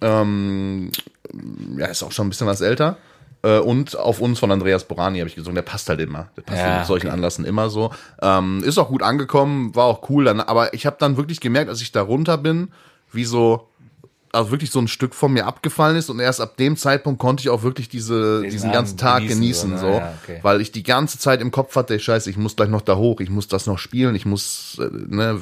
Ähm, 0.02 0.92
ja, 1.78 1.86
ist 1.88 2.04
auch 2.04 2.12
schon 2.12 2.28
ein 2.28 2.30
bisschen 2.32 2.48
was 2.48 2.60
älter. 2.62 2.98
Äh, 3.44 3.60
und 3.60 3.98
auf 3.98 4.22
uns 4.22 4.40
von 4.40 4.52
Andreas 4.52 4.86
Borani 4.86 5.20
habe 5.20 5.30
ich 5.30 5.36
gesungen. 5.36 5.56
Der 5.56 5.62
passt 5.62 5.88
halt 5.90 6.00
immer. 6.00 6.30
Der 6.36 6.42
passt 6.42 6.62
Ja, 6.62 6.78
mit 6.78 6.88
solchen 6.88 7.10
Anlassen 7.10 7.46
immer 7.46 7.70
so. 7.70 7.92
Ähm, 8.22 8.64
ist 8.64 8.78
auch 8.78 8.88
gut 8.88 9.04
angekommen, 9.04 9.76
war 9.76 9.86
auch 9.86 10.10
cool. 10.10 10.26
Dann, 10.26 10.40
aber 10.40 10.74
ich 10.74 10.86
habe 10.86 10.96
dann 11.00 11.18
wirklich 11.18 11.40
gemerkt, 11.40 11.70
als 11.70 11.82
ich 11.82 11.92
da 11.92 12.02
runter 12.02 12.38
bin, 12.38 12.72
wie 13.12 13.26
so 13.26 13.68
also 14.34 14.52
wirklich 14.52 14.72
so 14.72 14.80
ein 14.80 14.88
Stück 14.88 15.14
von 15.14 15.32
mir 15.32 15.46
abgefallen 15.46 15.96
ist 15.96 16.10
und 16.10 16.20
erst 16.20 16.42
ab 16.42 16.58
dem 16.58 16.76
Zeitpunkt 16.76 17.20
konnte 17.20 17.42
ich 17.42 17.50
auch 17.50 17.62
wirklich 17.62 17.88
diese, 17.88 18.42
diesen 18.42 18.70
Abend 18.70 18.74
ganzen 18.74 18.98
Tag 18.98 19.20
genießen, 19.28 19.70
genießen, 19.70 19.78
so, 19.78 19.94
so? 19.94 20.00
Ja, 20.00 20.14
okay. 20.24 20.40
weil 20.42 20.60
ich 20.60 20.72
die 20.72 20.82
ganze 20.84 21.20
Zeit 21.20 21.40
im 21.40 21.52
Kopf 21.52 21.76
hatte, 21.76 22.00
scheiße, 22.00 22.30
ich 22.30 22.38
muss 22.38 22.56
gleich 22.56 22.70
noch 22.70 22.82
da 22.82 22.96
hoch, 22.98 23.20
ich 23.22 23.30
muss 23.30 23.48
das 23.48 23.68
noch 23.68 23.78
spielen, 23.78 24.16
ich 24.16 24.26
muss, 24.26 24.78
äh, 24.82 24.90
ne, 24.92 25.42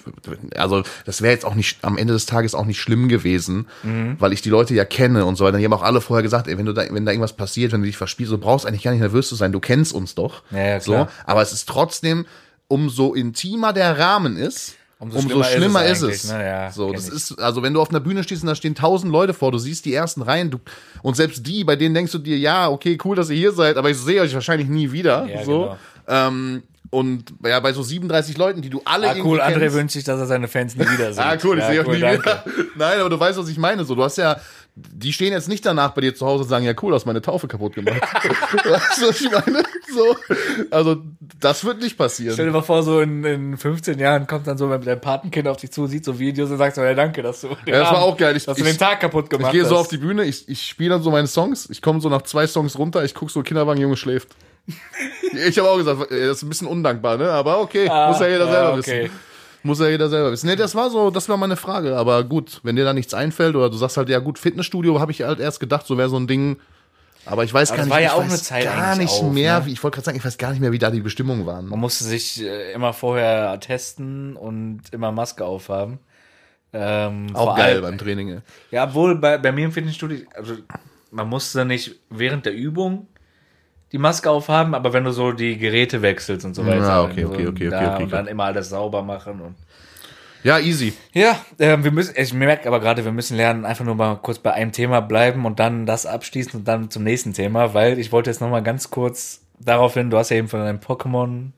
also 0.55 0.83
das 1.05 1.21
wäre 1.21 1.33
jetzt 1.33 1.45
auch 1.45 1.55
nicht, 1.55 1.83
am 1.83 1.98
Ende 1.98 2.13
des 2.13 2.25
Tages 2.25 2.53
auch 2.53 2.65
nicht 2.65 2.81
schlimm 2.81 3.07
gewesen, 3.07 3.67
Mhm. 3.83 4.17
weil 4.19 4.33
ich 4.33 4.41
die 4.41 4.50
Leute 4.50 4.74
ja 4.74 4.83
kenne 4.86 5.25
und 5.25 5.38
so 5.38 5.45
weiter. 5.45 5.57
Die 5.57 5.65
haben 5.65 5.74
auch 5.74 5.83
alle 5.83 6.01
vorher 6.01 6.21
gesagt, 6.21 6.48
ey, 6.50 6.57
wenn 6.57 6.65
du 6.65 6.74
da, 6.74 6.83
wenn 6.91 7.05
da 7.05 7.12
irgendwas 7.12 7.33
passiert, 7.33 7.71
wenn 7.71 7.81
du 7.81 7.88
dich 7.88 7.98
verspielst, 7.98 8.31
du 8.31 8.38
brauchst 8.38 8.65
eigentlich 8.65 8.83
gar 8.83 8.91
nicht 8.91 9.00
nervös 9.01 9.29
zu 9.29 9.36
sein, 9.36 9.51
du 9.53 9.62
kennst 9.62 9.93
uns 9.93 10.15
doch. 10.15 10.43
Ja, 10.51 10.57
ja, 10.60 10.79
so, 10.81 11.07
aber 11.25 11.41
es 11.41 11.53
ist 11.53 11.67
trotzdem, 11.69 12.25
umso 12.67 13.13
intimer 13.13 13.74
der 13.74 13.98
Rahmen 13.98 14.38
ist, 14.38 14.75
Umso 15.01 15.17
umso, 15.17 15.29
schlimmer 15.29 15.46
schlimmer, 15.46 15.86
ist 15.86 16.01
es 16.03 16.15
ist 16.15 16.24
es. 16.25 16.31
ne? 16.31 16.46
Ja, 16.46 16.72
so, 16.72 16.86
kenn 16.86 16.96
das 16.96 17.08
ich. 17.08 17.13
ist, 17.15 17.39
also 17.39 17.63
wenn 17.63 17.74
du 17.74 17.81
auf 17.81 17.89
einer 17.89 18.00
Bühne 18.00 18.22
stehst 18.24 18.43
und 18.43 18.48
da 18.48 18.55
stehen 18.55 18.75
tausend 18.75 19.12
Leute 19.12 19.34
vor, 19.34 19.51
du 19.51 19.58
siehst 19.58 19.86
die 19.86 19.93
ersten 19.96 20.22
Reihen, 20.22 20.51
du, 20.51 20.60
und 21.01 21.15
selbst 21.15 21.46
die, 21.48 21.63
bei 21.63 21.75
denen 21.75 21.96
denkst 21.96 22.12
du 22.12 22.20
dir, 22.20 22.38
ja, 22.38 22.70
okay, 22.70 22.98
cool, 23.03 23.15
dass 23.15 23.31
ihr 23.31 23.38
hier 23.38 23.51
seid, 23.51 23.77
aber 23.77 23.89
ich 23.89 23.98
sehe 23.98 24.22
euch 24.22 24.34
wahrscheinlich 24.34 24.70
nie 24.70 24.91
wieder. 24.91 25.25
Ja, 25.25 25.43
so. 25.43 25.62
genau. 25.62 25.77
Ähm, 26.08 26.63
und 26.91 27.34
ja, 27.46 27.60
bei 27.62 27.72
so 27.72 27.81
37 27.84 28.38
Leuten, 28.38 28.62
die 28.62 28.70
du 28.70 28.81
alle 28.84 29.10
Ah, 29.10 29.15
cool, 29.24 29.39
André 29.41 29.60
kennst, 29.60 29.75
wünscht 29.75 29.93
sich, 29.93 30.03
dass 30.03 30.20
er 30.20 30.25
seine 30.27 30.48
Fans 30.50 30.75
nie 30.75 30.88
wieder 30.88 31.13
sieht. 31.13 31.24
Ah, 31.24 31.38
cool, 31.43 31.58
ich 31.58 31.63
ja, 31.63 31.70
sehe 31.72 31.86
cool, 31.88 31.96
nie 31.96 32.01
danke. 32.01 32.20
wieder. 32.22 32.43
Nein, 32.75 33.00
aber 33.00 33.10
du 33.10 33.20
weißt, 33.20 33.39
was 33.39 33.48
ich 33.48 33.58
meine. 33.58 33.86
So, 33.86 33.96
du 33.96 34.03
hast 34.03 34.17
ja, 34.17 34.36
die 34.75 35.13
stehen 35.13 35.31
jetzt 35.31 35.48
nicht 35.48 35.65
danach 35.65 35.91
bei 35.91 36.01
dir 36.01 36.13
zu 36.13 36.25
Hause 36.25 36.43
und 36.43 36.50
sagen, 36.50 36.65
ja 36.65 36.74
cool, 36.81 36.89
du 36.89 36.96
hast 36.96 37.05
meine 37.05 37.22
Taufe 37.22 37.48
kaputt 37.48 37.75
gemacht. 37.75 38.01
weißt 38.65 39.01
du, 39.01 39.08
was 39.08 39.22
ich 39.22 39.31
meine? 39.31 39.63
So, 39.93 40.15
also, 40.71 40.98
das 41.39 41.65
wird 41.65 41.81
nicht 41.81 41.98
passieren. 41.98 42.33
Stell 42.33 42.45
dir 42.48 42.51
mal 42.51 42.62
vor, 42.62 42.83
so 42.83 43.01
in, 43.01 43.24
in 43.24 43.57
15 43.57 44.00
Jahren 44.00 44.27
kommt 44.27 44.48
dann 44.48 44.57
so 44.57 44.67
mit 44.67 44.86
deinem 44.86 45.01
Patenkind 45.01 45.48
auf 45.48 45.57
dich 45.57 45.71
zu, 45.71 45.88
sieht 45.88 46.05
so 46.05 46.17
Videos 46.19 46.50
und 46.50 46.57
sagt 46.57 46.75
so, 46.75 46.81
ja 46.81 46.93
danke, 46.93 47.21
dass 47.21 47.41
du 47.41 47.48
Ja, 47.48 47.55
das 47.65 47.81
war 47.91 47.98
Abend- 47.98 48.00
auch 48.03 48.17
geil. 48.17 48.38
Ich- 48.38 48.45
dass 48.45 48.57
du 48.57 48.63
ich- 48.63 48.69
den 48.69 48.77
Tag 48.77 49.00
kaputt 49.01 49.25
Ich 49.25 49.29
gemacht 49.31 49.51
gehe 49.51 49.65
so 49.65 49.75
hast. 49.75 49.81
auf 49.81 49.88
die 49.89 49.98
Bühne, 49.98 50.24
ich, 50.24 50.48
ich 50.48 50.65
spiele 50.65 50.91
dann 50.91 51.03
so 51.03 51.12
meine 51.12 51.27
Songs, 51.27 51.69
ich 51.69 51.81
komme 51.81 52.00
so 52.01 52.10
nach 52.10 52.21
zwei 52.24 52.48
Songs 52.48 52.77
runter, 52.77 53.03
ich 53.03 53.13
gucke 53.13 53.31
so, 53.31 53.41
Kinderwagen, 53.43 53.81
Junge 53.81 53.98
schläft. 53.98 54.29
ich 55.48 55.57
habe 55.57 55.69
auch 55.69 55.77
gesagt, 55.77 56.00
das 56.12 56.17
ist 56.38 56.43
ein 56.43 56.50
bisschen 56.50 56.67
undankbar, 56.67 57.17
ne? 57.17 57.31
Aber 57.31 57.60
okay, 57.62 57.86
muss 58.07 58.19
ja 58.19 58.27
jeder 58.27 58.48
ah, 58.48 58.51
selber 58.51 58.74
okay. 58.77 59.03
wissen. 59.03 59.12
Muss 59.63 59.79
ja 59.79 59.88
jeder 59.89 60.10
selber 60.10 60.31
wissen. 60.31 60.48
Nee, 60.48 60.55
das 60.55 60.74
war 60.74 60.89
so, 60.89 61.12
das 61.12 61.29
war 61.29 61.38
meine 61.38 61.55
Frage. 61.55 61.95
Aber 61.95 62.24
gut, 62.24 62.62
wenn 62.63 62.75
dir 62.75 62.83
da 62.86 62.93
nichts 62.93 63.13
einfällt 63.13 63.55
oder 63.55 63.69
du 63.69 63.77
sagst 63.77 63.98
halt, 63.98 64.10
ja 64.10 64.19
gut, 64.19 64.39
Fitnessstudio, 64.39 65.00
habe 65.00 65.12
ich 65.12 65.21
halt 65.21 65.39
erst 65.39 65.60
gedacht, 65.60 65.86
so 65.86 65.98
wäre 65.98 66.10
so 66.10 66.17
ein 66.17 66.25
Ding. 66.27 66.57
Aber 67.25 67.43
ich 67.43 67.53
weiß 67.53 67.69
Aber 67.69 67.77
gar 67.77 67.83
nicht, 67.85 67.93
war 67.93 68.01
ja 68.01 68.13
auch 68.13 68.21
eine 68.23 68.29
Zeit 68.35 68.63
gar 68.63 68.95
nicht 68.95 69.11
auch, 69.21 69.31
mehr, 69.31 69.59
ne? 69.59 69.65
wie, 69.67 69.73
ich 69.73 69.83
wollte 69.83 69.95
gerade 69.95 70.05
sagen, 70.05 70.17
ich 70.17 70.25
weiß 70.25 70.37
gar 70.37 70.51
nicht 70.51 70.59
mehr, 70.59 70.71
wie 70.71 70.79
da 70.79 70.89
die 70.89 71.01
Bestimmungen 71.01 71.45
waren. 71.45 71.67
Man 71.67 71.79
musste 71.79 72.03
sich 72.03 72.41
äh, 72.43 72.73
immer 72.73 72.93
vorher 72.93 73.59
testen 73.59 74.35
und 74.35 74.81
immer 74.91 75.11
Maske 75.11 75.45
aufhaben. 75.45 75.99
Ähm, 76.73 77.27
Auch 77.33 77.55
geil 77.55 77.73
allem- 77.75 77.81
beim 77.83 77.97
Training. 77.97 78.29
ey. 78.29 78.39
Ja, 78.71 78.85
obwohl 78.85 79.15
bei, 79.15 79.37
bei 79.37 79.51
mir 79.51 79.65
im 79.65 79.71
Fitnessstudio, 79.71 80.19
also 80.33 80.55
man 81.11 81.27
musste 81.27 81.65
nicht 81.65 81.95
während 82.09 82.45
der 82.45 82.53
Übung 82.53 83.07
die 83.91 83.97
Maske 83.97 84.29
aufhaben, 84.29 84.73
aber 84.73 84.93
wenn 84.93 85.03
du 85.03 85.11
so 85.11 85.33
die 85.33 85.57
Geräte 85.57 86.01
wechselst 86.01 86.45
und 86.45 86.55
so 86.55 86.65
weiter. 86.65 86.77
Ja, 86.87 87.03
okay, 87.03 87.25
okay, 87.25 87.47
okay, 87.47 87.69
da 87.69 87.77
okay, 87.77 87.93
okay, 87.95 88.03
Und 88.03 88.13
dann 88.13 88.27
immer 88.27 88.45
alles 88.45 88.69
sauber 88.69 89.03
machen 89.03 89.41
und. 89.41 89.55
Ja, 90.43 90.60
easy. 90.60 90.93
Ja, 91.13 91.39
ähm, 91.60 91.83
wir 91.83 91.91
müssen, 91.91 92.13
ich 92.17 92.33
merke 92.33 92.67
aber 92.67 92.79
gerade, 92.79 93.05
wir 93.05 93.12
müssen 93.12 93.38
lernen, 93.38 93.65
einfach 93.65 93.86
nur 93.86 93.95
mal 93.95 94.15
kurz 94.15 94.39
bei 94.39 94.51
einem 94.53 94.71
Thema 94.71 95.00
bleiben 95.01 95.45
und 95.45 95.60
dann 95.60 95.86
das 95.86 96.05
abschließen 96.05 96.60
und 96.60 96.67
dann 96.67 96.89
zum 96.89 97.03
nächsten 97.03 97.33
Thema, 97.33 97.74
weil 97.74 98.00
ich 98.00 98.12
wollte 98.12 98.29
jetzt 98.29 98.41
noch 98.41 98.50
mal 98.50 98.63
ganz 98.63 98.89
kurz 98.89 99.41
darauf 99.60 99.93
hin, 99.93 100.10
du 100.10 100.17
hast 100.17 100.29
ja 100.29 100.38
eben 100.38 100.48
von 100.48 100.60
deinem 100.62 100.79
Pokémon 100.79 101.51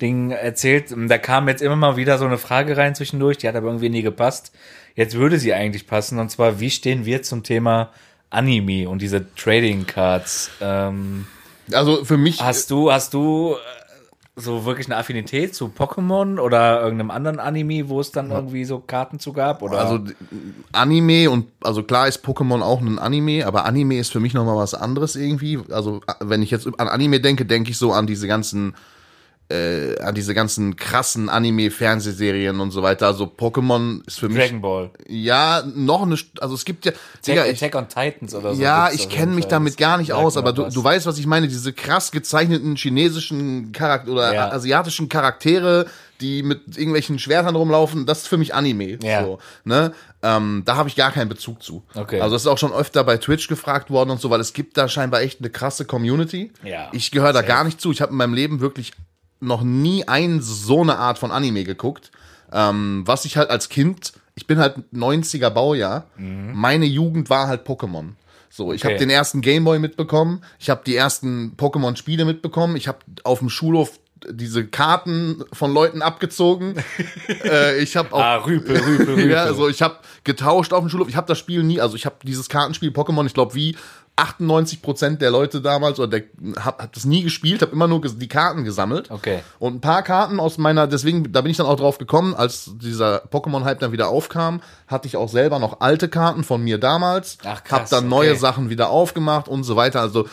Ding 0.00 0.30
erzählt. 0.30 0.86
Da 1.08 1.18
kam 1.18 1.46
jetzt 1.46 1.60
immer 1.60 1.76
mal 1.76 1.96
wieder 1.96 2.16
so 2.16 2.24
eine 2.24 2.38
Frage 2.38 2.78
rein 2.78 2.94
zwischendurch, 2.94 3.36
die 3.36 3.46
hat 3.46 3.56
aber 3.56 3.66
irgendwie 3.66 3.90
nie 3.90 4.00
gepasst. 4.02 4.52
Jetzt 4.94 5.14
würde 5.14 5.38
sie 5.38 5.52
eigentlich 5.52 5.86
passen, 5.86 6.18
und 6.18 6.30
zwar, 6.30 6.60
wie 6.60 6.70
stehen 6.70 7.04
wir 7.04 7.22
zum 7.22 7.42
Thema 7.42 7.90
Anime 8.30 8.88
und 8.88 9.02
diese 9.02 9.32
Trading 9.34 9.86
Cards? 9.86 10.50
Ähm, 10.62 11.26
Also 11.72 12.04
für 12.06 12.16
mich. 12.16 12.40
hast 12.42 12.70
du, 12.70 12.90
hast 12.90 13.12
du 13.12 13.54
äh, 13.54 13.79
so 14.40 14.64
wirklich 14.64 14.86
eine 14.86 14.96
Affinität 14.96 15.54
zu 15.54 15.66
Pokémon 15.68 16.40
oder 16.40 16.82
irgendeinem 16.82 17.10
anderen 17.10 17.38
Anime, 17.40 17.88
wo 17.88 18.00
es 18.00 18.10
dann 18.10 18.30
irgendwie 18.30 18.64
so 18.64 18.78
Karten 18.78 19.18
zu 19.18 19.32
gab? 19.32 19.62
Oder? 19.62 19.78
Also 19.78 20.00
Anime 20.72 21.30
und 21.30 21.46
also 21.62 21.82
klar 21.82 22.08
ist 22.08 22.24
Pokémon 22.24 22.62
auch 22.62 22.80
ein 22.80 22.98
Anime, 22.98 23.46
aber 23.46 23.64
Anime 23.64 23.98
ist 23.98 24.12
für 24.12 24.20
mich 24.20 24.34
noch 24.34 24.44
mal 24.44 24.56
was 24.56 24.74
anderes 24.74 25.16
irgendwie. 25.16 25.58
Also 25.70 26.00
wenn 26.20 26.42
ich 26.42 26.50
jetzt 26.50 26.66
an 26.78 26.88
Anime 26.88 27.20
denke, 27.20 27.44
denke 27.46 27.70
ich 27.70 27.78
so 27.78 27.92
an 27.92 28.06
diese 28.06 28.26
ganzen 28.26 28.74
äh, 29.50 29.98
an 30.00 30.14
diese 30.14 30.32
ganzen 30.34 30.76
krassen 30.76 31.28
Anime-Fernsehserien 31.28 32.60
und 32.60 32.70
so 32.70 32.82
weiter. 32.82 33.06
Also 33.06 33.24
Pokémon 33.24 34.06
ist 34.06 34.20
für 34.20 34.28
mich 34.28 34.38
Dragon 34.38 34.60
Ball. 34.60 34.90
ja 35.08 35.62
noch 35.74 36.02
eine, 36.02 36.16
also 36.40 36.54
es 36.54 36.64
gibt 36.64 36.84
ja, 36.86 36.92
Digga, 37.26 37.42
Attack, 37.42 37.54
ich, 37.54 37.62
Attack 37.64 37.74
on 37.74 37.88
Titans 37.88 38.34
oder 38.34 38.54
so. 38.54 38.62
ja, 38.62 38.90
ich 38.92 39.08
kenne 39.08 39.34
mich 39.34 39.46
damit 39.46 39.76
gar 39.76 39.98
nicht 39.98 40.12
aus, 40.12 40.36
aber 40.36 40.52
du, 40.52 40.68
du 40.68 40.84
weißt, 40.84 41.06
was 41.06 41.18
ich 41.18 41.26
meine, 41.26 41.48
diese 41.48 41.72
krass 41.72 42.10
gezeichneten 42.12 42.76
chinesischen 42.76 43.72
Charakter 43.72 44.12
oder 44.12 44.32
Ja. 44.34 44.50
asiatischen 44.52 45.08
Charaktere, 45.08 45.86
die 46.20 46.42
mit 46.42 46.76
irgendwelchen 46.76 47.18
Schwertern 47.18 47.56
rumlaufen, 47.56 48.04
das 48.06 48.18
ist 48.22 48.28
für 48.28 48.36
mich 48.36 48.54
Anime. 48.54 48.98
Ja. 49.02 49.24
So, 49.24 49.38
ne? 49.64 49.92
ähm, 50.22 50.62
da 50.66 50.76
habe 50.76 50.88
ich 50.88 50.94
gar 50.96 51.12
keinen 51.12 51.30
Bezug 51.30 51.62
zu. 51.62 51.82
Okay. 51.94 52.20
Also 52.20 52.34
das 52.34 52.42
ist 52.42 52.46
auch 52.46 52.58
schon 52.58 52.72
öfter 52.72 53.04
bei 53.04 53.16
Twitch 53.16 53.48
gefragt 53.48 53.90
worden 53.90 54.10
und 54.10 54.20
so, 54.20 54.28
weil 54.28 54.40
es 54.40 54.52
gibt 54.52 54.76
da 54.76 54.86
scheinbar 54.86 55.22
echt 55.22 55.40
eine 55.40 55.48
krasse 55.50 55.86
Community. 55.86 56.52
Ja, 56.62 56.88
Ich 56.92 57.10
gehöre 57.10 57.32
da 57.32 57.40
gar 57.42 57.64
nicht 57.64 57.80
zu. 57.80 57.90
Ich 57.90 58.02
habe 58.02 58.12
in 58.12 58.18
meinem 58.18 58.34
Leben 58.34 58.60
wirklich 58.60 58.92
noch 59.40 59.62
nie 59.62 60.06
ein 60.06 60.40
so 60.40 60.82
eine 60.82 60.98
Art 60.98 61.18
von 61.18 61.30
Anime 61.32 61.64
geguckt. 61.64 62.10
Ähm, 62.52 63.02
was 63.06 63.24
ich 63.24 63.36
halt 63.36 63.50
als 63.50 63.68
Kind, 63.68 64.12
ich 64.34 64.46
bin 64.46 64.58
halt 64.58 64.76
90er 64.94 65.50
Baujahr, 65.50 66.06
meine 66.16 66.86
Jugend 66.86 67.30
war 67.30 67.46
halt 67.48 67.66
Pokémon. 67.66 68.10
So, 68.52 68.72
ich 68.72 68.82
Okay. 68.84 68.94
habe 68.94 68.98
den 68.98 69.10
ersten 69.10 69.40
Gameboy 69.42 69.78
mitbekommen, 69.78 70.42
ich 70.58 70.68
habe 70.70 70.82
die 70.84 70.96
ersten 70.96 71.54
Pokémon-Spiele 71.56 72.24
mitbekommen, 72.24 72.74
ich 72.76 72.88
habe 72.88 72.98
auf 73.22 73.38
dem 73.38 73.48
Schulhof 73.48 74.00
diese 74.28 74.66
Karten 74.66 75.44
von 75.52 75.72
Leuten 75.72 76.02
abgezogen. 76.02 76.74
äh, 77.44 77.78
ich 77.80 77.96
habe 77.96 78.12
auch 78.12 78.20
Ah, 78.20 78.36
Rüpel, 78.38 78.76
Rüpel, 78.76 79.06
Rüpel. 79.14 79.30
ja, 79.30 79.44
also 79.44 79.68
ich 79.68 79.80
habe 79.80 79.98
getauscht 80.24 80.72
auf 80.72 80.80
dem 80.80 80.88
Schulhof. 80.90 81.08
Ich 81.08 81.16
habe 81.16 81.26
das 81.28 81.38
Spiel 81.38 81.62
nie, 81.62 81.80
also 81.80 81.94
ich 81.96 82.04
habe 82.04 82.16
dieses 82.24 82.48
Kartenspiel 82.48 82.90
Pokémon, 82.90 83.24
ich 83.24 83.32
glaube 83.34 83.54
wie 83.54 83.76
98% 84.20 85.16
der 85.16 85.30
Leute 85.30 85.60
damals 85.60 85.98
oder 85.98 86.08
der 86.08 86.22
hab, 86.64 86.82
hab 86.82 86.92
das 86.92 87.04
nie 87.04 87.22
gespielt, 87.22 87.62
habe 87.62 87.72
immer 87.72 87.88
nur 87.88 88.00
die 88.00 88.28
Karten 88.28 88.64
gesammelt. 88.64 89.10
Okay. 89.10 89.40
Und 89.58 89.76
ein 89.76 89.80
paar 89.80 90.02
Karten 90.02 90.40
aus 90.40 90.58
meiner, 90.58 90.86
deswegen, 90.86 91.32
da 91.32 91.40
bin 91.40 91.50
ich 91.50 91.56
dann 91.56 91.66
auch 91.66 91.76
drauf 91.76 91.98
gekommen, 91.98 92.34
als 92.34 92.70
dieser 92.80 93.24
Pokémon-Hype 93.26 93.80
dann 93.80 93.92
wieder 93.92 94.08
aufkam, 94.08 94.60
hatte 94.86 95.08
ich 95.08 95.16
auch 95.16 95.28
selber 95.28 95.58
noch 95.58 95.80
alte 95.80 96.08
Karten 96.08 96.44
von 96.44 96.62
mir 96.62 96.78
damals. 96.78 97.38
Ach, 97.44 97.64
krass, 97.64 97.80
hab 97.80 97.90
dann 97.90 98.08
neue 98.08 98.30
okay. 98.30 98.38
Sachen 98.38 98.70
wieder 98.70 98.90
aufgemacht 98.90 99.48
und 99.48 99.64
so 99.64 99.76
weiter. 99.76 100.00
Also 100.00 100.26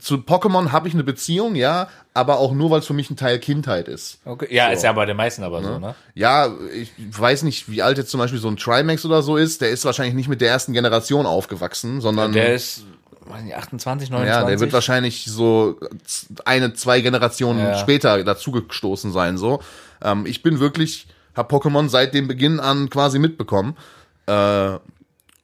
zu 0.00 0.16
Pokémon 0.16 0.72
habe 0.72 0.88
ich 0.88 0.94
eine 0.94 1.04
Beziehung, 1.04 1.54
ja, 1.54 1.88
aber 2.14 2.38
auch 2.38 2.52
nur, 2.52 2.70
weil 2.70 2.80
es 2.80 2.86
für 2.86 2.94
mich 2.94 3.10
ein 3.10 3.16
Teil 3.16 3.38
Kindheit 3.38 3.86
ist. 3.86 4.18
Okay. 4.24 4.48
Ja, 4.50 4.68
ist 4.68 4.82
ja 4.82 4.92
bei 4.92 5.06
den 5.06 5.16
meisten 5.16 5.44
aber 5.44 5.62
so, 5.62 5.78
ne? 5.78 5.94
Ja, 6.14 6.52
ich 6.72 6.92
weiß 6.96 7.44
nicht, 7.44 7.70
wie 7.70 7.82
alt 7.82 7.98
jetzt 7.98 8.10
zum 8.10 8.18
Beispiel 8.18 8.40
so 8.40 8.48
ein 8.48 8.56
Trimax 8.56 9.04
oder 9.04 9.22
so 9.22 9.36
ist. 9.36 9.60
Der 9.60 9.70
ist 9.70 9.84
wahrscheinlich 9.84 10.14
nicht 10.14 10.28
mit 10.28 10.40
der 10.40 10.48
ersten 10.48 10.72
Generation 10.72 11.26
aufgewachsen, 11.26 12.00
sondern 12.00 12.32
Der 12.32 12.54
ist, 12.54 12.84
28, 13.30 14.10
29. 14.10 14.28
ja, 14.28 14.44
der 14.44 14.60
wird 14.60 14.72
wahrscheinlich 14.72 15.24
so 15.26 15.78
eine, 16.44 16.74
zwei 16.74 17.00
Generationen 17.00 17.60
Ja. 17.60 17.74
später 17.78 18.22
dazugestoßen 18.24 19.12
sein. 19.12 19.38
So, 19.38 19.60
ähm, 20.02 20.26
ich 20.26 20.42
bin 20.42 20.60
wirklich, 20.60 21.06
hab 21.34 21.52
Pokémon 21.52 21.88
seit 21.88 22.14
dem 22.14 22.28
Beginn 22.28 22.60
an 22.60 22.90
quasi 22.90 23.18
mitbekommen. 23.18 23.76
Äh, 24.26 24.78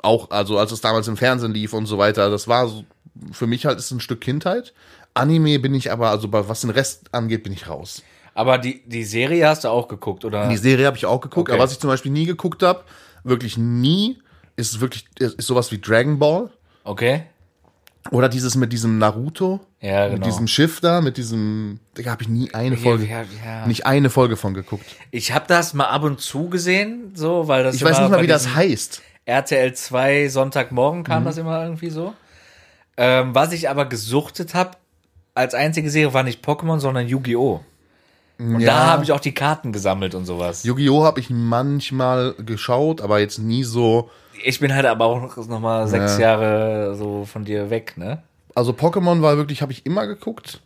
auch, 0.02 0.30
also 0.30 0.58
als 0.58 0.72
es 0.72 0.80
damals 0.80 1.08
im 1.08 1.16
Fernsehen 1.16 1.52
lief 1.52 1.72
und 1.72 1.86
so 1.86 1.98
weiter. 1.98 2.30
Das 2.30 2.48
war 2.48 2.68
so, 2.68 2.84
für 3.32 3.46
mich 3.46 3.66
halt 3.66 3.78
ist 3.78 3.90
ein 3.90 4.00
Stück 4.00 4.20
Kindheit. 4.20 4.72
Anime 5.14 5.58
bin 5.58 5.74
ich 5.74 5.90
aber, 5.92 6.10
also 6.10 6.28
was 6.32 6.60
den 6.62 6.70
Rest 6.70 7.12
angeht, 7.12 7.42
bin 7.42 7.52
ich 7.52 7.68
raus. 7.68 8.02
Aber 8.32 8.58
die, 8.58 8.82
die 8.86 9.04
Serie 9.04 9.48
hast 9.48 9.64
du 9.64 9.68
auch 9.68 9.88
geguckt, 9.88 10.24
oder? 10.24 10.48
Die 10.48 10.56
Serie 10.56 10.86
habe 10.86 10.96
ich 10.96 11.04
auch 11.04 11.20
geguckt, 11.20 11.48
Okay. 11.48 11.52
aber 11.56 11.64
was 11.64 11.72
ich 11.72 11.80
zum 11.80 11.88
Beispiel 11.90 12.12
nie 12.12 12.24
geguckt 12.26 12.62
habe, 12.62 12.84
wirklich 13.24 13.58
nie, 13.58 14.22
ist 14.56 14.80
wirklich 14.80 15.04
ist 15.18 15.42
sowas 15.42 15.72
wie 15.72 15.78
Dragon 15.80 16.18
Ball 16.18 16.50
Okay. 16.84 17.24
Oder 18.10 18.28
dieses 18.28 18.54
mit 18.56 18.72
diesem 18.72 18.98
Naruto, 18.98 19.60
Ja, 19.80 20.06
genau. 20.06 20.18
mit 20.18 20.26
diesem 20.26 20.46
Schiff 20.48 20.80
da, 20.80 21.00
mit 21.00 21.16
diesem, 21.16 21.80
da 21.94 22.10
habe 22.10 22.22
ich 22.22 22.28
nie 22.28 22.52
eine 22.54 22.76
Folge, 22.76 23.06
ja, 23.06 23.24
ja. 23.44 23.66
nicht 23.66 23.86
eine 23.86 24.10
Folge 24.10 24.36
von 24.36 24.54
geguckt. 24.54 24.84
Ich 25.10 25.32
habe 25.32 25.44
das 25.48 25.74
mal 25.74 25.84
ab 25.86 26.02
und 26.02 26.20
zu 26.20 26.48
gesehen, 26.48 27.12
so, 27.14 27.46
weil 27.48 27.62
das 27.62 27.74
Ich 27.76 27.84
weiß 27.84 28.00
nicht 28.00 28.10
mal, 28.10 28.22
wie 28.22 28.26
das 28.26 28.54
heißt. 28.54 29.02
RTL 29.26 29.74
2 29.74 30.28
Sonntagmorgen 30.28 31.00
Mhm. 31.00 31.04
kam 31.04 31.24
das 31.24 31.36
immer 31.36 31.62
irgendwie 31.62 31.90
so. 31.90 32.14
Ähm, 32.96 33.34
was 33.34 33.52
ich 33.52 33.68
aber 33.68 33.84
gesuchtet 33.86 34.54
habe, 34.54 34.72
als 35.34 35.54
einzige 35.54 35.90
Serie 35.90 36.12
war 36.14 36.22
nicht 36.22 36.44
Pokémon, 36.44 36.78
sondern 36.80 37.06
Yu-Gi-Oh! 37.06 37.60
Und 38.38 38.64
da 38.64 38.86
habe 38.86 39.04
ich 39.04 39.12
auch 39.12 39.20
die 39.20 39.34
Karten 39.34 39.70
gesammelt 39.70 40.14
und 40.14 40.24
sowas. 40.24 40.64
Yu-Gi-Oh 40.64 41.04
habe 41.04 41.20
ich 41.20 41.28
manchmal 41.28 42.32
geschaut, 42.38 43.02
aber 43.02 43.20
jetzt 43.20 43.38
nie 43.38 43.64
so. 43.64 44.10
Ich 44.44 44.60
bin 44.60 44.74
halt 44.74 44.86
aber 44.86 45.06
auch 45.06 45.20
noch, 45.20 45.60
mal 45.60 45.86
sechs 45.88 46.18
Jahre 46.18 46.94
so 46.96 47.24
von 47.24 47.44
dir 47.44 47.70
weg, 47.70 47.94
ne? 47.96 48.22
Also 48.54 48.72
Pokémon 48.72 49.22
war 49.22 49.36
wirklich, 49.36 49.62
habe 49.62 49.72
ich 49.72 49.86
immer 49.86 50.06
geguckt. 50.06 50.60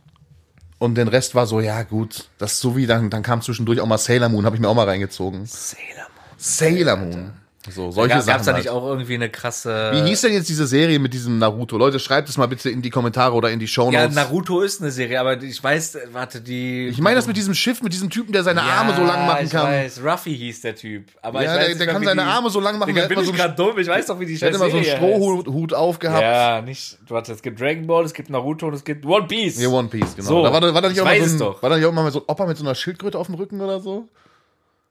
Und 0.78 0.96
den 0.96 1.08
Rest 1.08 1.34
war 1.34 1.46
so, 1.46 1.60
ja 1.60 1.82
gut, 1.82 2.28
das 2.38 2.54
ist 2.54 2.60
so 2.60 2.76
wie, 2.76 2.86
dann, 2.86 3.10
dann 3.10 3.22
kam 3.22 3.40
zwischendurch 3.42 3.80
auch 3.80 3.86
mal 3.86 3.98
Sailor 3.98 4.28
Moon, 4.28 4.44
habe 4.44 4.56
ich 4.56 4.60
mir 4.60 4.68
auch 4.68 4.74
mal 4.74 4.88
reingezogen. 4.88 5.46
Sailor 5.46 6.08
Moon. 6.08 6.34
Sailor 6.36 6.96
Moon. 6.96 7.32
So, 7.70 7.90
solche 7.90 8.16
Gab, 8.16 8.22
Sachen. 8.22 8.32
gab's 8.34 8.44
da 8.44 8.52
halt. 8.52 8.62
nicht 8.64 8.70
auch 8.70 8.84
irgendwie 8.86 9.14
eine 9.14 9.30
krasse. 9.30 9.92
Wie 9.94 10.02
hieß 10.08 10.20
denn 10.20 10.34
jetzt 10.34 10.50
diese 10.50 10.66
Serie 10.66 10.98
mit 10.98 11.14
diesem 11.14 11.38
Naruto? 11.38 11.78
Leute, 11.78 11.98
schreibt 11.98 12.28
es 12.28 12.36
mal 12.36 12.44
bitte 12.46 12.68
in 12.68 12.82
die 12.82 12.90
Kommentare 12.90 13.34
oder 13.34 13.50
in 13.50 13.58
die 13.58 13.66
Show 13.66 13.90
ja, 13.90 14.02
Notes. 14.02 14.14
Naruto 14.14 14.60
ist 14.60 14.82
eine 14.82 14.90
Serie, 14.90 15.18
aber 15.18 15.42
ich 15.42 15.64
weiß, 15.64 15.96
warte, 16.12 16.42
die. 16.42 16.88
ich 16.88 16.98
meine 17.00 17.16
das 17.16 17.26
mit 17.26 17.38
diesem 17.38 17.54
Schiff, 17.54 17.82
mit 17.82 17.94
diesem 17.94 18.10
Typen, 18.10 18.32
der 18.32 18.42
seine 18.44 18.60
Arme 18.62 18.94
so 18.94 19.02
lang 19.02 19.26
machen 19.26 19.46
ich 19.46 19.50
kann. 19.50 19.64
weiß, 19.66 20.00
Ruffy 20.04 20.36
hieß 20.36 20.60
der 20.60 20.74
Typ. 20.76 21.04
Aber 21.22 21.42
Ja, 21.42 21.54
ich 21.54 21.60
weiß 21.60 21.66
der- 21.78 21.86
der 21.86 21.94
kann 21.94 22.04
seine 22.04 22.22
die- 22.22 22.28
Arme 22.28 22.50
so 22.50 22.60
lang 22.60 22.78
machen, 22.78 22.94
der 22.94 23.08
bin 23.08 23.18
ich 23.20 23.26
so 23.26 23.32
gerade 23.32 23.54
dumm, 23.54 23.78
ich 23.78 23.88
weiß 23.88 24.06
doch, 24.06 24.20
wie 24.20 24.26
die 24.26 24.36
Der 24.38 24.48
hat 24.50 24.56
immer 24.56 24.68
so 24.70 24.76
einen 24.76 24.84
Strohhut 24.84 25.72
aufgehabt. 25.72 26.20
Ja, 26.22 26.60
nicht. 26.60 26.98
Warte, 27.08 27.32
es 27.32 27.40
gibt 27.40 27.58
Dragon 27.60 27.86
Ball, 27.86 28.04
es 28.04 28.12
gibt 28.12 28.28
Naruto 28.28 28.66
und 28.66 28.74
es 28.74 28.84
gibt 28.84 29.06
One 29.06 29.26
Piece. 29.26 29.58
Ja, 29.62 29.68
One 29.70 29.88
Piece, 29.88 30.16
genau. 30.16 30.28
So, 30.28 30.42
da 30.42 30.52
war, 30.52 30.60
da- 30.60 30.74
war 30.74 30.82
da 30.82 30.88
nicht 30.88 30.96
ich 30.98 31.00
auch 31.00 31.06
mal 31.06 31.18
so 31.24 31.32
ein, 31.34 31.38
doch. 31.38 31.62
War 31.62 31.70
da 31.70 31.76
nicht 31.76 31.86
auch 31.86 31.92
mal 31.92 32.10
so 32.12 32.18
ein 32.20 32.24
Opa 32.26 32.44
mit 32.46 32.58
so 32.58 32.64
einer 32.64 32.74
Schildkröte 32.74 33.18
auf 33.18 33.26
dem 33.26 33.36
Rücken 33.36 33.60
oder 33.62 33.80
so? 33.80 34.06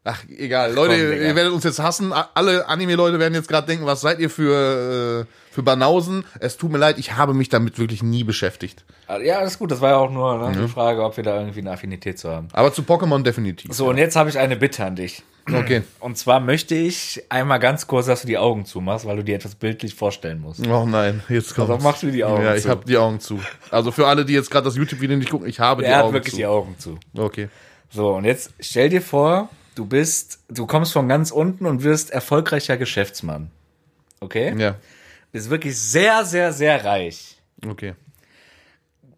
Ach, 0.05 0.21
egal. 0.37 0.73
Leute, 0.73 0.95
komm, 1.11 1.21
ihr 1.25 1.35
werdet 1.35 1.53
uns 1.53 1.63
jetzt 1.63 1.79
hassen. 1.79 2.11
Alle 2.11 2.67
Anime-Leute 2.67 3.19
werden 3.19 3.33
jetzt 3.33 3.47
gerade 3.47 3.67
denken, 3.67 3.85
was 3.85 4.01
seid 4.01 4.19
ihr 4.19 4.29
für, 4.29 5.25
äh, 5.29 5.53
für 5.53 5.63
Banausen? 5.63 6.25
Es 6.41 6.57
tut 6.57 6.71
mir 6.71 6.77
leid, 6.77 6.97
ich 6.97 7.15
habe 7.15 7.33
mich 7.33 7.47
damit 7.47 7.79
wirklich 7.79 8.03
nie 8.03 8.25
beschäftigt. 8.25 8.83
Ja, 9.23 9.39
das 9.41 9.53
ist 9.53 9.59
gut. 9.59 9.71
Das 9.71 9.79
war 9.79 9.91
ja 9.91 9.95
auch 9.97 10.11
nur 10.11 10.37
ne, 10.39 10.49
Mhm. 10.57 10.61
die 10.63 10.67
Frage, 10.67 11.03
ob 11.03 11.15
wir 11.15 11.23
da 11.23 11.39
irgendwie 11.39 11.61
eine 11.61 11.71
Affinität 11.71 12.19
zu 12.19 12.29
haben. 12.29 12.49
Aber 12.51 12.73
zu 12.73 12.81
Pokémon 12.81 13.23
definitiv. 13.23 13.71
So, 13.73 13.87
und 13.89 13.97
jetzt 13.97 14.15
habe 14.17 14.29
ich 14.29 14.37
eine 14.37 14.57
Bitte 14.57 14.83
an 14.83 14.95
dich. 14.97 15.23
Okay. 15.49 15.83
Und 15.99 16.17
zwar 16.17 16.39
möchte 16.39 16.73
ich 16.75 17.21
einmal 17.29 17.59
ganz 17.59 17.85
kurz, 17.87 18.05
dass 18.05 18.21
du 18.21 18.27
die 18.27 18.37
Augen 18.37 18.65
zumachst, 18.65 19.05
weil 19.05 19.17
du 19.17 19.23
dir 19.23 19.35
etwas 19.35 19.55
bildlich 19.55 19.93
vorstellen 19.95 20.39
musst. 20.41 20.65
Oh 20.67 20.85
nein, 20.85 21.21
jetzt 21.29 21.53
kommt. 21.55 21.69
Also 21.69 21.83
machst 21.83 22.01
du 22.03 22.11
die 22.11 22.23
Augen 22.23 22.43
Ja, 22.43 22.55
ich 22.55 22.63
zu. 22.63 22.69
habe 22.69 22.85
die 22.85 22.97
Augen 22.97 23.19
zu. 23.19 23.39
Also 23.69 23.91
für 23.91 24.07
alle, 24.07 24.23
die 24.25 24.33
jetzt 24.33 24.49
gerade 24.51 24.65
das 24.65 24.75
YouTube-Video 24.77 25.17
nicht 25.17 25.29
gucken, 25.29 25.47
ich 25.47 25.59
habe 25.59 25.81
die 25.83 25.87
Er 25.89 25.97
hat 25.97 26.03
Augen 26.05 26.13
wirklich 26.13 26.31
zu. 26.33 26.37
die 26.37 26.45
Augen 26.45 26.75
zu. 26.79 26.97
Okay. 27.17 27.49
So, 27.89 28.13
und 28.15 28.23
jetzt 28.25 28.51
stell 28.61 28.87
dir 28.89 29.01
vor, 29.01 29.49
du 29.75 29.85
bist, 29.85 30.39
du 30.49 30.65
kommst 30.65 30.93
von 30.93 31.07
ganz 31.07 31.31
unten 31.31 31.65
und 31.65 31.83
wirst 31.83 32.11
erfolgreicher 32.11 32.77
Geschäftsmann. 32.77 33.51
Okay? 34.19 34.53
Ja. 34.57 34.75
Bist 35.31 35.49
wirklich 35.49 35.79
sehr, 35.79 36.25
sehr, 36.25 36.53
sehr 36.53 36.83
reich. 36.85 37.37
Okay. 37.65 37.95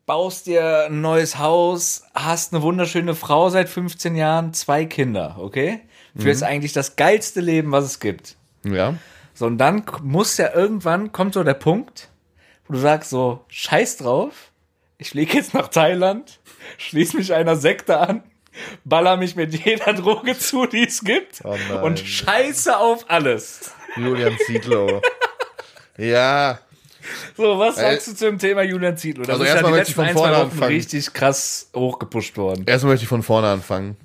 Baust 0.06 0.46
dir 0.46 0.86
ein 0.86 1.02
neues 1.02 1.40
Haus, 1.40 2.04
hast 2.14 2.54
eine 2.54 2.62
wunderschöne 2.62 3.16
Frau 3.16 3.50
seit 3.50 3.70
15 3.70 4.16
Jahren, 4.16 4.54
zwei 4.54 4.86
Kinder, 4.86 5.38
okay? 5.40 5.82
Führst 6.18 6.44
eigentlich 6.44 6.74
das 6.74 6.96
geilste 6.96 7.42
Leben, 7.42 7.72
was 7.72 7.86
es 7.86 8.00
gibt. 8.00 8.38
Ja. 8.64 8.96
So, 9.34 9.48
und 9.48 9.58
dann 9.58 9.84
muss 10.02 10.38
ja 10.38 10.54
irgendwann, 10.54 11.12
kommt 11.12 11.34
so 11.34 11.44
der 11.44 11.56
Punkt, 11.56 12.10
wo 12.68 12.74
du 12.74 12.80
sagst 12.80 13.10
so, 13.10 13.44
scheiß 13.50 13.98
drauf, 13.98 14.52
ich 14.98 15.10
fliege 15.10 15.34
jetzt 15.36 15.54
nach 15.54 15.68
Thailand, 15.68 16.40
schließ 16.78 17.16
mich 17.16 17.34
einer 17.34 17.56
Sekte 17.56 18.00
an, 18.00 18.24
baller 18.84 19.18
mich 19.18 19.36
mit 19.36 19.54
jeder 19.66 19.94
Droge 19.94 20.38
zu, 20.38 20.66
die 20.66 20.86
es 20.88 21.02
gibt 21.04 21.42
Oh 21.44 21.56
und 21.84 22.00
scheiße 22.00 22.78
auf 22.78 23.06
alles. 23.10 23.72
Julian 23.98 24.38
Zietlow. 24.46 25.02
ja. 25.98 26.60
So, 27.38 27.60
was 27.60 27.76
sagst 27.76 28.08
du 28.08 28.16
zum 28.16 28.40
Thema 28.40 28.64
Julian 28.64 28.98
Zietlow? 28.98 29.24
Das 29.24 29.34
Also 29.34 29.44
ist 29.44 29.50
ja 29.50 29.54
erstmal 29.56 29.72
die 29.74 29.78
möchte 29.78 29.92
ich 29.92 29.96
von 29.96 30.10
vorne 30.10 30.38
anfangen. 30.38 30.72
richtig 30.72 31.14
krass 31.14 31.70
hochgepusht 31.76 32.36
worden. 32.38 32.64
Erstmal 32.66 32.94
möchte 32.94 33.04
ich 33.04 33.10
von 33.10 33.22
vorne 33.24 33.48
anfangen. 33.50 33.96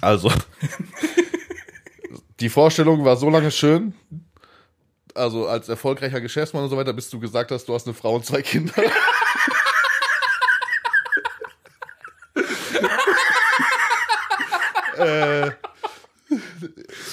Also, 0.00 0.30
die 2.40 2.48
Vorstellung 2.48 3.04
war 3.04 3.16
so 3.16 3.28
lange 3.30 3.50
schön. 3.50 3.94
Also, 5.14 5.48
als 5.48 5.68
erfolgreicher 5.68 6.20
Geschäftsmann 6.20 6.62
und 6.62 6.70
so 6.70 6.76
weiter, 6.76 6.92
bis 6.92 7.10
du 7.10 7.18
gesagt 7.18 7.50
hast, 7.50 7.64
du 7.68 7.74
hast 7.74 7.86
eine 7.88 7.94
Frau 7.94 8.14
und 8.14 8.24
zwei 8.24 8.42
Kinder. 8.42 8.72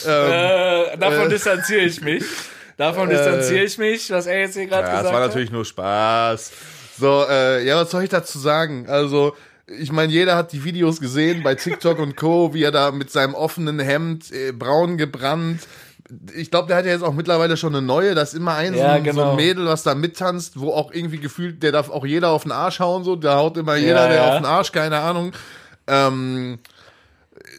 Äh, 0.06 0.98
davon 0.98 1.30
distanziere 1.30 1.82
ich 1.82 2.02
mich. 2.02 2.24
Davon 2.78 3.10
distanziere 3.10 3.64
ich 3.64 3.78
mich, 3.78 4.12
was 4.12 4.26
er 4.28 4.40
jetzt 4.40 4.56
hier 4.56 4.68
gerade 4.68 4.88
Äh. 4.88 4.92
Ja, 4.92 4.92
gesagt 4.92 5.06
das 5.06 5.14
war 5.14 5.22
hat. 5.22 5.28
natürlich 5.30 5.52
nur 5.52 5.66
Spaß. 5.66 6.52
So, 7.00 7.26
äh, 7.30 7.66
ja, 7.66 7.78
was 7.78 7.92
soll 7.92 8.04
ich 8.04 8.10
dazu 8.10 8.40
sagen? 8.40 8.86
Also, 8.88 9.36
ich 9.68 9.92
meine, 9.92 10.12
jeder 10.12 10.36
hat 10.36 10.52
die 10.52 10.64
Videos 10.64 11.00
gesehen 11.00 11.44
bei 11.44 11.56
TikTok 11.56 12.00
und 12.00 12.16
Co., 12.16 12.54
wie 12.54 12.64
er 12.64 12.72
da 12.72 12.92
mit 12.92 13.12
seinem 13.12 13.34
offenen 13.34 13.80
Hemd, 13.80 14.32
äh, 14.32 14.52
braun 14.52 14.98
gebrannt. 14.98 15.62
Ich 16.36 16.52
glaube, 16.52 16.68
der 16.68 16.78
hat 16.78 16.86
ja 16.86 16.92
jetzt 16.92 17.04
auch 17.04 17.14
mittlerweile 17.14 17.58
schon 17.58 17.76
eine 17.76 17.86
neue. 17.86 18.14
Da 18.14 18.22
ist 18.22 18.36
immer 18.36 18.54
ein, 18.54 18.76
Ja, 18.76 18.94
ein 18.94 19.04
so 19.04 19.12
genau. 19.12 19.32
ein 19.32 19.36
Mädel, 19.38 19.66
was 19.66 19.82
da 19.84 19.96
mittanzt, 19.96 20.60
wo 20.60 20.72
auch 20.72 20.92
irgendwie 20.94 21.18
gefühlt, 21.18 21.64
der 21.64 21.72
darf 21.72 21.90
auch 21.90 22.06
jeder 22.06 22.30
auf 22.30 22.44
den 22.44 22.52
Arsch 22.52 22.80
hauen, 22.80 23.04
so. 23.04 23.16
Da 23.16 23.38
haut 23.38 23.58
immer 23.58 23.76
jeder, 23.76 24.08
der 24.08 24.18
ja. 24.18 24.30
auf 24.30 24.36
den 24.38 24.46
Arsch, 24.46 24.72
keine 24.72 25.00
Ahnung. 25.00 25.32
Ähm, 25.88 26.60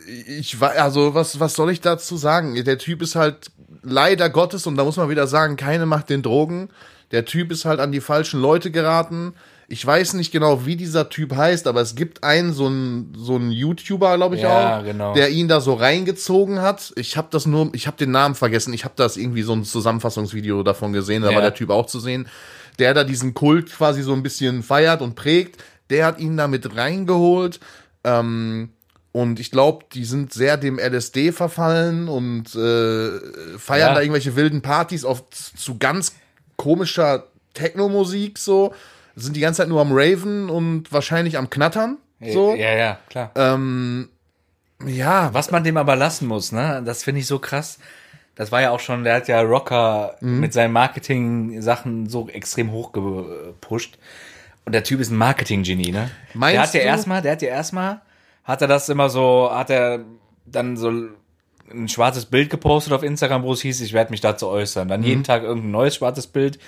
ich 0.06 0.60
war, 0.60 0.72
also 0.72 1.14
was, 1.14 1.40
was 1.40 1.54
soll 1.54 1.70
ich 1.70 1.80
dazu 1.80 2.16
sagen? 2.16 2.62
Der 2.64 2.78
Typ 2.78 3.02
ist 3.02 3.14
halt 3.16 3.50
leider 3.82 4.30
Gottes, 4.30 4.66
und 4.66 4.76
da 4.76 4.84
muss 4.84 4.96
man 4.96 5.08
wieder 5.10 5.26
sagen, 5.26 5.56
keine 5.56 5.86
macht 5.86 6.10
den 6.10 6.22
Drogen. 6.22 6.68
Der 7.12 7.24
Typ 7.24 7.52
ist 7.52 7.64
halt 7.64 7.80
an 7.80 7.92
die 7.92 8.00
falschen 8.00 8.40
Leute 8.40 8.70
geraten. 8.70 9.34
Ich 9.68 9.84
weiß 9.84 10.12
nicht 10.14 10.30
genau, 10.30 10.64
wie 10.64 10.76
dieser 10.76 11.08
Typ 11.08 11.34
heißt, 11.34 11.66
aber 11.66 11.80
es 11.80 11.96
gibt 11.96 12.22
einen, 12.22 12.52
so 12.52 12.66
einen, 12.66 13.12
so 13.16 13.34
einen 13.34 13.50
YouTuber, 13.50 14.16
glaube 14.16 14.36
ich 14.36 14.42
Ja, 14.42 14.78
auch, 14.78 14.84
genau. 14.84 15.12
der 15.14 15.30
ihn 15.30 15.48
da 15.48 15.60
so 15.60 15.74
reingezogen 15.74 16.60
hat. 16.62 16.92
Ich 16.96 17.16
habe 17.16 17.28
das 17.32 17.46
nur, 17.46 17.70
ich 17.74 17.88
habe 17.88 17.96
den 17.96 18.12
Namen 18.12 18.36
vergessen. 18.36 18.72
Ich 18.72 18.84
habe 18.84 18.94
das 18.96 19.16
irgendwie 19.16 19.42
so 19.42 19.52
ein 19.54 19.64
Zusammenfassungsvideo 19.64 20.62
davon 20.62 20.92
gesehen, 20.92 21.22
da 21.22 21.30
Ja. 21.30 21.34
war 21.34 21.42
der 21.42 21.54
Typ 21.54 21.70
auch 21.70 21.86
zu 21.86 21.98
sehen, 21.98 22.28
der 22.78 22.94
da 22.94 23.02
diesen 23.02 23.34
Kult 23.34 23.72
quasi 23.72 24.02
so 24.02 24.12
ein 24.12 24.22
bisschen 24.22 24.62
feiert 24.62 25.02
und 25.02 25.16
prägt. 25.16 25.60
Der 25.90 26.06
hat 26.06 26.20
ihn 26.20 26.36
da 26.36 26.46
mit 26.46 26.76
reingeholt. 26.76 27.58
Ähm, 28.04 28.70
und 29.16 29.40
ich 29.40 29.50
glaube, 29.50 29.86
die 29.94 30.04
sind 30.04 30.34
sehr 30.34 30.58
dem 30.58 30.78
LSD 30.78 31.32
verfallen 31.32 32.06
und 32.08 32.54
äh, 32.54 33.58
feiern 33.58 33.88
Ja. 33.88 33.94
da 33.94 34.00
irgendwelche 34.02 34.36
wilden 34.36 34.60
Partys 34.60 35.06
auf 35.06 35.30
zu 35.30 35.78
ganz 35.78 36.14
komischer 36.56 37.24
Techno-Musik 37.54 38.38
so. 38.38 38.74
Sind 39.14 39.34
die 39.34 39.40
ganze 39.40 39.62
Zeit 39.62 39.68
nur 39.70 39.80
am 39.80 39.92
Raven 39.92 40.50
und 40.50 40.92
wahrscheinlich 40.92 41.38
am 41.38 41.48
Knattern. 41.48 41.96
So. 42.20 42.54
Ja, 42.54 42.74
ja, 42.76 42.98
klar. 43.08 43.30
Ähm, 43.36 44.10
ja, 44.84 45.32
Was 45.32 45.50
man 45.50 45.64
dem 45.64 45.78
aber 45.78 45.96
lassen 45.96 46.26
muss, 46.28 46.52
ne, 46.52 46.82
das 46.84 47.02
finde 47.02 47.20
ich 47.22 47.26
so 47.26 47.38
krass. 47.38 47.78
Das 48.34 48.52
war 48.52 48.60
ja 48.60 48.70
auch 48.70 48.80
schon, 48.80 49.02
der 49.04 49.14
hat 49.14 49.28
ja 49.28 49.40
Rocker 49.40 50.16
Mhm. 50.20 50.40
mit 50.40 50.52
seinen 50.52 50.72
Marketing-Sachen 50.72 52.10
so 52.10 52.28
extrem 52.28 52.70
hochgepusht. 52.70 53.96
Und 54.66 54.72
der 54.74 54.84
Typ 54.84 55.00
ist 55.00 55.10
ein 55.10 55.16
Marketing-Genie, 55.16 55.92
ne? 55.92 56.10
Meinst 56.34 56.54
der 56.54 56.62
hat 56.62 56.74
ja 56.74 56.80
erstmal, 56.80 57.22
der 57.22 57.32
hat 57.32 57.40
ja 57.42 57.48
erstmal, 57.48 58.00
hat 58.46 58.62
er 58.62 58.68
das 58.68 58.88
immer 58.88 59.10
so, 59.10 59.50
hat 59.52 59.70
er 59.70 60.04
dann 60.46 60.76
so 60.76 60.90
ein 61.68 61.88
schwarzes 61.88 62.26
Bild 62.26 62.48
gepostet 62.48 62.92
auf 62.92 63.02
Instagram, 63.02 63.42
wo 63.42 63.52
es 63.52 63.60
hieß, 63.60 63.80
ich 63.80 63.92
werde 63.92 64.12
mich 64.12 64.20
dazu 64.20 64.46
äußern. 64.46 64.86
Dann 64.86 65.00
Mhm. 65.00 65.06
jeden 65.06 65.24
Tag 65.24 65.42
irgendein 65.42 65.72
neues 65.72 65.96
schwarzes 65.96 66.28
Bild 66.28 66.58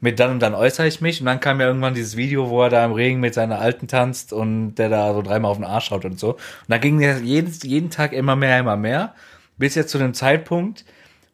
mit 0.00 0.20
dann 0.20 0.30
und 0.30 0.40
dann 0.40 0.54
äußere 0.54 0.86
ich 0.86 1.00
mich. 1.00 1.20
Und 1.20 1.26
dann 1.26 1.40
kam 1.40 1.60
ja 1.60 1.66
irgendwann 1.66 1.94
dieses 1.94 2.16
Video, 2.16 2.50
wo 2.50 2.62
er 2.62 2.70
da 2.70 2.84
im 2.84 2.92
Regen 2.92 3.18
mit 3.18 3.34
seiner 3.34 3.58
Alten 3.58 3.88
tanzt 3.88 4.32
und 4.32 4.76
der 4.76 4.88
da 4.88 5.12
so 5.12 5.22
dreimal 5.22 5.50
auf 5.50 5.56
den 5.56 5.64
Arsch 5.64 5.86
schaut 5.86 6.04
und 6.04 6.20
so. 6.20 6.34
Und 6.34 6.38
da 6.68 6.78
ging 6.78 7.00
der 7.00 7.18
jeden, 7.18 7.52
jeden 7.64 7.90
Tag 7.90 8.12
immer 8.12 8.36
mehr, 8.36 8.60
immer 8.60 8.76
mehr. 8.76 9.14
Bis 9.58 9.74
jetzt 9.74 9.90
zu 9.90 9.98
dem 9.98 10.14
Zeitpunkt, 10.14 10.84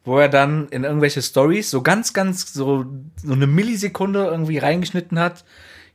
wo 0.03 0.17
er 0.17 0.29
dann 0.29 0.67
in 0.69 0.83
irgendwelche 0.83 1.21
Stories 1.21 1.69
so 1.69 1.83
ganz, 1.83 2.13
ganz 2.13 2.53
so, 2.53 2.85
so 3.17 3.33
eine 3.33 3.45
Millisekunde 3.45 4.25
irgendwie 4.25 4.57
reingeschnitten 4.57 5.19
hat, 5.19 5.45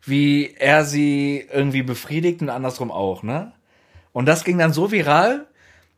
wie 0.04 0.54
er 0.56 0.84
sie 0.84 1.44
irgendwie 1.52 1.82
befriedigt 1.82 2.40
und 2.40 2.50
andersrum 2.50 2.92
auch, 2.92 3.24
ne? 3.24 3.52
Und 4.16 4.24
das 4.24 4.44
ging 4.44 4.56
dann 4.56 4.72
so 4.72 4.90
viral, 4.90 5.44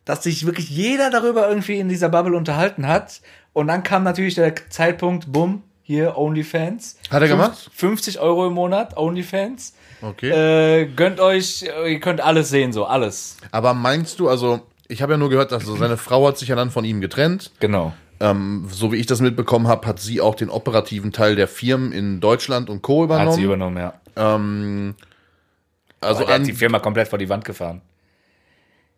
dass 0.04 0.24
sich 0.24 0.44
wirklich 0.44 0.68
jeder 0.68 1.08
darüber 1.08 1.48
irgendwie 1.48 1.78
in 1.78 1.88
dieser 1.88 2.08
Bubble 2.08 2.36
unterhalten 2.36 2.88
hat. 2.88 3.20
Und 3.52 3.68
dann 3.68 3.84
kam 3.84 4.02
natürlich 4.02 4.34
der 4.34 4.56
Zeitpunkt, 4.70 5.32
bumm, 5.32 5.62
hier 5.84 6.18
OnlyFans. 6.18 6.98
Hat 7.12 7.22
er 7.22 7.28
gemacht? 7.28 7.70
50 7.72 8.18
Euro 8.18 8.48
im 8.48 8.54
Monat, 8.54 8.96
OnlyFans. 8.96 9.72
okay. 10.02 10.30
Äh, 10.30 10.86
gönnt 10.86 11.20
euch, 11.20 11.62
ihr 11.62 12.00
könnt 12.00 12.20
alles 12.20 12.48
sehen, 12.48 12.72
so 12.72 12.86
alles. 12.86 13.36
Aber 13.52 13.72
meinst 13.72 14.18
du, 14.18 14.28
also, 14.28 14.62
ich 14.88 15.00
habe 15.00 15.12
ja 15.12 15.16
nur 15.16 15.30
gehört, 15.30 15.52
dass 15.52 15.62
also 15.62 15.76
seine 15.76 15.96
Frau 15.96 16.26
hat 16.26 16.38
sich 16.38 16.48
ja 16.48 16.56
dann 16.56 16.72
von 16.72 16.84
ihm 16.84 17.00
getrennt. 17.00 17.52
Genau. 17.60 17.92
Ähm, 18.18 18.66
so 18.68 18.90
wie 18.90 18.96
ich 18.96 19.06
das 19.06 19.20
mitbekommen 19.20 19.68
habe, 19.68 19.86
hat 19.86 20.00
sie 20.00 20.20
auch 20.20 20.34
den 20.34 20.50
operativen 20.50 21.12
Teil 21.12 21.36
der 21.36 21.46
Firmen 21.46 21.92
in 21.92 22.18
Deutschland 22.18 22.68
und 22.68 22.82
Co. 22.82 23.04
übernommen. 23.04 23.28
Hat 23.28 23.36
sie 23.36 23.44
übernommen, 23.44 23.76
ja. 23.76 23.94
ähm, 24.16 24.96
also 26.00 26.26
an, 26.26 26.32
hat 26.32 26.46
die 26.48 26.52
Firma 26.52 26.80
komplett 26.80 27.06
vor 27.06 27.20
die 27.20 27.28
Wand 27.28 27.44
gefahren. 27.44 27.80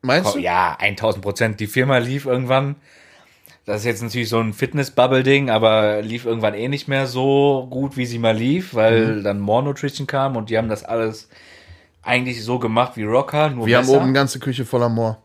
Meinst 0.02 0.34
du? 0.34 0.38
ja, 0.38 0.76
1000 0.78 1.22
Prozent. 1.22 1.60
Die 1.60 1.66
Firma 1.66 1.98
lief 1.98 2.26
irgendwann. 2.26 2.76
Das 3.66 3.80
ist 3.80 3.84
jetzt 3.86 4.02
natürlich 4.02 4.28
so 4.28 4.40
ein 4.40 4.52
Fitness-Bubble-Ding, 4.52 5.50
aber 5.50 6.02
lief 6.02 6.24
irgendwann 6.24 6.54
eh 6.54 6.68
nicht 6.68 6.88
mehr 6.88 7.06
so 7.06 7.66
gut, 7.70 7.96
wie 7.96 8.06
sie 8.06 8.18
mal 8.18 8.34
lief, 8.36 8.74
weil 8.74 9.16
Mhm. 9.16 9.24
dann 9.24 9.40
More 9.40 9.62
Nutrition 9.62 10.06
kam 10.06 10.36
und 10.36 10.50
die 10.50 10.58
haben 10.58 10.68
das 10.68 10.82
alles 10.82 11.28
eigentlich 12.02 12.42
so 12.42 12.58
gemacht 12.58 12.92
wie 12.96 13.04
Rocker, 13.04 13.50
nur 13.50 13.66
Wir 13.66 13.76
haben 13.76 13.82
besser. 13.86 13.96
oben 13.96 14.04
eine 14.06 14.12
ganze 14.14 14.38
Küche 14.40 14.64
voller 14.64 14.88
Moor. 14.88 15.18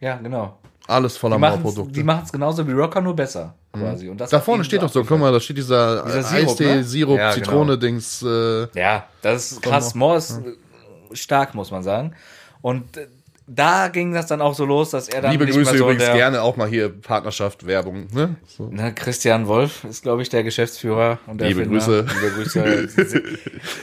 ja, 0.00 0.16
genau. 0.16 0.58
Alles 0.88 1.18
voller 1.18 1.38
Moorprodukte. 1.38 1.92
Die 1.92 2.02
machen 2.02 2.22
es 2.24 2.32
genauso 2.32 2.66
wie 2.66 2.72
Rocker, 2.72 3.02
nur 3.02 3.14
besser, 3.14 3.54
quasi. 3.74 4.08
Und 4.08 4.18
das 4.18 4.30
Da 4.30 4.40
vorne 4.40 4.64
steht 4.64 4.80
doch 4.82 4.88
so, 4.90 5.04
guck 5.04 5.18
mal, 5.18 5.30
da 5.30 5.38
steht 5.38 5.58
dieser, 5.58 6.02
Dieser 6.02 6.18
äh, 6.20 6.22
Sirup, 6.22 6.48
Eistee, 6.48 6.74
ne? 6.76 6.82
Sirup, 6.84 7.18
Ja, 7.18 7.30
Zitrone-Dings. 7.32 8.22
Äh, 8.22 8.68
Ja, 8.74 9.04
das 9.20 9.52
ist 9.52 9.62
krass. 9.62 9.94
More 9.94 10.16
ist 10.16 10.38
äh, 10.38 11.14
stark, 11.14 11.54
muss 11.54 11.70
man 11.70 11.82
sagen. 11.82 12.14
Und 12.62 12.96
äh, 12.96 13.06
da 13.50 13.88
ging 13.88 14.12
das 14.12 14.26
dann 14.26 14.42
auch 14.42 14.54
so 14.54 14.66
los, 14.66 14.90
dass 14.90 15.08
er 15.08 15.22
dann 15.22 15.32
liebe 15.32 15.46
nicht 15.46 15.54
Grüße 15.54 15.70
mehr 15.70 15.78
so 15.78 15.84
übrigens 15.90 16.04
gerne 16.12 16.42
auch 16.42 16.56
mal 16.56 16.68
hier 16.68 16.90
Partnerschaft, 16.90 17.66
Werbung. 17.66 18.06
Ne? 18.12 18.36
So. 18.46 18.68
Ne, 18.68 18.92
Christian 18.94 19.46
Wolf 19.46 19.84
ist, 19.84 20.02
glaube 20.02 20.20
ich, 20.20 20.28
der 20.28 20.42
Geschäftsführer. 20.44 21.18
Und 21.26 21.40
der 21.40 21.48
Liebe. 21.48 21.66
Grüße. 21.66 22.04
Liebe 22.22 22.34
Grüße. 22.34 23.22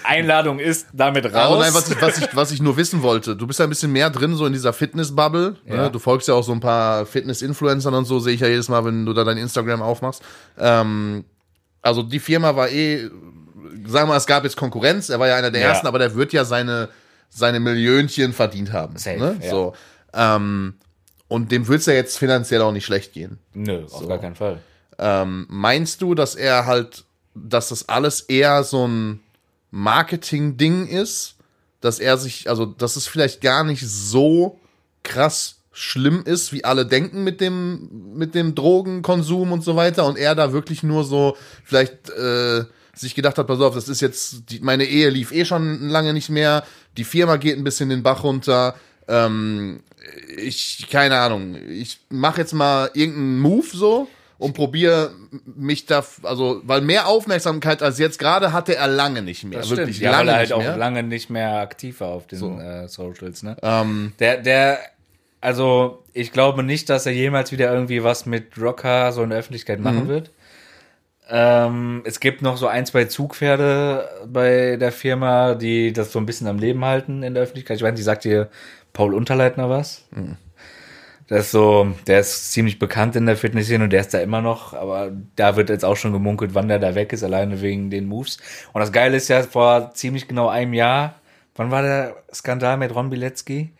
Einladung 0.04 0.60
ist 0.60 0.88
damit 0.94 1.26
raus. 1.26 1.34
Aber 1.36 1.60
nein, 1.60 1.74
was 1.74 1.90
ich, 1.90 2.02
was, 2.02 2.18
ich, 2.20 2.36
was 2.36 2.52
ich 2.52 2.62
nur 2.62 2.78
wissen 2.78 3.02
wollte, 3.02 3.36
du 3.36 3.48
bist 3.48 3.60
ja 3.60 3.66
ein 3.66 3.70
bisschen 3.70 3.92
mehr 3.92 4.10
drin, 4.10 4.36
so 4.36 4.46
in 4.46 4.54
dieser 4.54 4.72
Fitness-Bubble. 4.74 5.56
Ja. 5.66 5.76
Ne? 5.76 5.92
Du 5.92 6.00
folgst 6.00 6.28
ja 6.28 6.36
auch 6.36 6.44
so 6.44 6.52
ein 6.52 6.60
paar 6.60 7.06
Fitness-Influencern 7.06 7.94
und 7.94 8.06
so, 8.06 8.20
sehe 8.20 8.34
ich 8.36 8.42
ja 8.42 8.48
jedes 8.48 8.70
Mal, 8.70 8.86
wenn 8.86 9.06
du 9.06 9.14
da 9.14 9.24
dein 9.24 9.38
Instagram 9.38 9.82
aufmachst. 9.82 10.22
Ähm, 10.60 11.26
also 11.82 12.04
die 12.04 12.20
Firma 12.20 12.56
war 12.56 12.70
eh, 12.70 13.10
sagen 13.88 13.92
wir 13.92 14.06
mal, 14.08 14.18
es 14.18 14.26
gab 14.26 14.44
jetzt 14.44 14.58
Konkurrenz, 14.58 15.10
er 15.10 15.20
war 15.20 15.28
ja 15.28 15.36
einer 15.36 15.52
der 15.52 15.62
Ja. 15.62 15.68
ersten, 15.70 15.88
aber 15.88 16.00
der 16.00 16.16
wird 16.16 16.34
ja 16.34 16.46
seine, 16.46 16.90
seine 17.36 17.60
Millionchen 17.60 18.34
verdient 18.34 18.72
haben. 18.72 18.98
Safe, 18.98 19.20
ne? 19.20 19.38
ja. 19.42 19.50
so, 19.50 19.74
ähm, 20.14 20.76
und 21.28 21.52
dem 21.52 21.68
wird's 21.68 21.86
ja 21.86 21.94
jetzt 21.94 22.18
finanziell 22.18 22.62
auch 22.62 22.72
nicht 22.72 22.86
schlecht 22.86 23.14
gehen. 23.14 23.40
Nö, 23.54 23.86
auf 23.92 24.08
gar 24.08 24.20
keinen 24.20 24.36
Fall. 24.36 24.60
Ähm, 24.98 25.46
meinst 25.50 26.02
du, 26.02 26.16
dass 26.16 26.36
er 26.36 26.66
halt, 26.66 27.04
dass 27.34 27.70
das 27.70 27.90
alles 27.90 28.22
eher 28.22 28.64
so 28.64 28.88
ein 28.88 29.20
Marketing-Ding 29.72 30.88
ist? 30.88 31.36
Dass 31.82 32.00
er 32.00 32.18
sich, 32.18 32.50
also, 32.50 32.66
dass 32.66 32.96
es 32.96 33.08
vielleicht 33.08 33.42
gar 33.42 33.64
nicht 33.64 33.86
so 33.86 34.60
krass 35.04 35.58
schlimm 35.74 36.24
ist, 36.24 36.54
wie 36.54 36.64
alle 36.64 36.86
denken 36.86 37.26
mit 37.26 37.42
dem, 37.42 38.14
mit 38.16 38.34
dem 38.34 38.56
Drogenkonsum 38.56 39.52
und 39.52 39.62
so 39.62 39.76
weiter 39.76 40.06
und 40.06 40.18
er 40.18 40.34
da 40.34 40.54
wirklich 40.54 40.84
nur 40.84 41.04
so 41.04 41.36
vielleicht 41.66 42.10
äh, 42.12 42.64
sich 42.94 43.14
gedacht 43.14 43.38
hat, 43.38 43.48
pass 43.48 43.60
auf, 43.60 43.76
das 43.76 43.90
ist 43.90 44.02
jetzt, 44.02 44.50
die, 44.50 44.62
meine 44.62 44.86
Ehe 44.86 45.10
lief 45.10 45.34
eh 45.34 45.44
schon 45.44 45.90
lange 45.90 46.14
nicht 46.14 46.30
mehr, 46.30 46.64
die 46.98 47.04
Firma 47.04 47.38
geht 47.38 47.58
ein 47.58 47.64
bisschen 47.64 47.90
den 47.90 48.04
Bach 48.04 48.24
runter, 48.24 48.76
ähm, 49.08 49.82
ich, 50.38 50.88
keine 50.92 51.18
Ahnung, 51.20 51.56
ich 51.70 52.00
mache 52.10 52.42
jetzt 52.42 52.54
mal 52.54 52.90
irgendeinen 52.94 53.40
Move 53.40 53.66
so 53.72 54.08
und 54.38 54.54
probiere 54.54 55.14
mich 55.56 55.86
da, 55.86 56.04
also, 56.24 56.62
weil 56.66 56.82
mehr 56.82 57.08
Aufmerksamkeit 57.08 57.82
als 57.82 57.98
jetzt 58.00 58.20
gerade 58.20 58.52
hatte 58.54 58.76
er 58.76 58.88
lange 58.88 59.22
nicht 59.22 59.44
mehr. 59.46 59.60
Das 59.60 59.70
wirklich 59.70 59.98
stimmt. 59.98 60.12
Ja, 60.12 60.12
lange 60.12 60.28
weil 60.28 60.30
er 60.30 60.38
halt 60.38 60.48
nicht 60.50 60.54
auch 60.54 60.60
mehr. 60.60 60.78
lange 60.78 61.04
nicht 61.04 61.30
mehr 61.30 61.60
aktiv 61.60 62.00
war 62.02 62.10
auf 62.10 62.28
den 62.28 62.60
äh, 62.60 62.88
Socials, 62.88 63.44
ne? 63.44 63.56
Ähm, 63.62 64.14
Der, 64.20 64.38
der, 64.38 64.80
also 65.42 66.04
ich 66.14 66.32
glaube 66.32 66.64
nicht, 66.64 66.90
dass 66.90 67.06
er 67.06 67.14
jemals 67.14 67.52
wieder 67.52 67.72
irgendwie 67.74 68.04
was 68.04 68.26
mit 68.26 68.58
Rocker 68.60 69.12
so 69.12 69.24
in 69.24 69.30
der 69.30 69.40
Öffentlichkeit 69.40 69.80
machen 69.80 70.04
Mhm. 70.06 70.08
wird. 70.10 70.32
Ähm, 71.30 72.04
es 72.06 72.20
gibt 72.20 72.42
noch 72.42 72.58
so 72.58 72.68
ein, 72.68 72.86
zwei 72.86 73.06
Zugpferde 73.06 74.10
bei 74.28 74.78
der 74.78 74.92
Firma, 74.92 75.56
die 75.56 75.92
das 75.94 76.12
so 76.12 76.20
ein 76.20 76.26
bisschen 76.26 76.48
am 76.48 76.60
Leben 76.60 76.86
halten 76.86 77.24
in 77.24 77.34
der 77.34 77.44
Öffentlichkeit. 77.44 77.78
Ich 77.78 77.84
weiß 77.84 77.94
nicht, 77.94 78.04
sagt 78.04 78.26
dir 78.26 78.50
Paul 78.94 79.14
Unterleitner 79.14 79.70
was? 79.70 80.06
Das 81.28 81.46
ist 81.46 81.52
so, 81.52 81.88
der 82.06 82.20
ist 82.20 82.52
ziemlich 82.52 82.78
bekannt 82.78 83.16
in 83.16 83.26
der 83.26 83.36
Fitnessszene 83.38 83.86
und 83.86 83.90
der 83.90 84.02
ist 84.02 84.14
da 84.14 84.20
immer 84.20 84.42
noch, 84.42 84.74
aber 84.74 85.12
da 85.36 85.56
wird 85.56 85.70
jetzt 85.70 85.84
auch 85.84 85.98
schon 85.98 86.14
gemunkelt, 86.14 86.54
wann 86.54 86.68
der 86.68 86.78
da 86.78 86.94
weg 86.94 87.14
ist, 87.14 87.24
alleine 87.24 87.62
wegen 87.62 87.90
den 87.90 88.06
Moves. 88.08 88.38
Und 88.74 88.82
das 88.82 88.92
Geile 88.92 89.18
ist 89.18 89.28
ja, 89.30 89.42
vor 89.42 89.92
ziemlich 89.96 90.28
genau 90.28 90.50
einem 90.50 90.74
Jahr, 90.74 91.16
wann 91.56 91.72
war 91.72 91.82
der 91.82 92.16
Skandal 92.32 92.78
mit 92.78 92.94
Ron 92.94 93.10
Bilecki? 93.10 93.72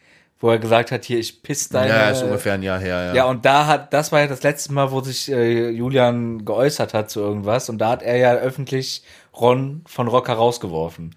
Wo 0.46 0.52
er 0.52 0.60
gesagt 0.60 0.92
hat, 0.92 1.04
hier, 1.06 1.18
ich 1.18 1.42
piss 1.42 1.70
deine... 1.70 1.90
Ja, 1.90 2.10
ist 2.12 2.22
ungefähr 2.22 2.54
ein 2.54 2.62
Jahr 2.62 2.78
her, 2.78 3.06
ja. 3.08 3.14
Ja, 3.16 3.26
und 3.26 3.46
da 3.46 3.66
hat, 3.66 3.92
das 3.94 4.12
war 4.12 4.20
ja 4.20 4.28
das 4.28 4.44
letzte 4.44 4.74
Mal, 4.74 4.92
wo 4.92 5.02
sich 5.02 5.32
äh, 5.32 5.72
Julian 5.72 6.46
geäußert 6.46 6.94
hat 6.94 7.10
zu 7.10 7.20
irgendwas 7.20 7.68
und 7.68 7.80
da 7.80 7.90
hat 7.90 8.04
er 8.04 8.18
ja 8.18 8.36
öffentlich 8.36 9.02
Ron 9.36 9.82
von 9.88 10.08
Rocker 10.08 10.34
rausgeworfen. 10.34 11.16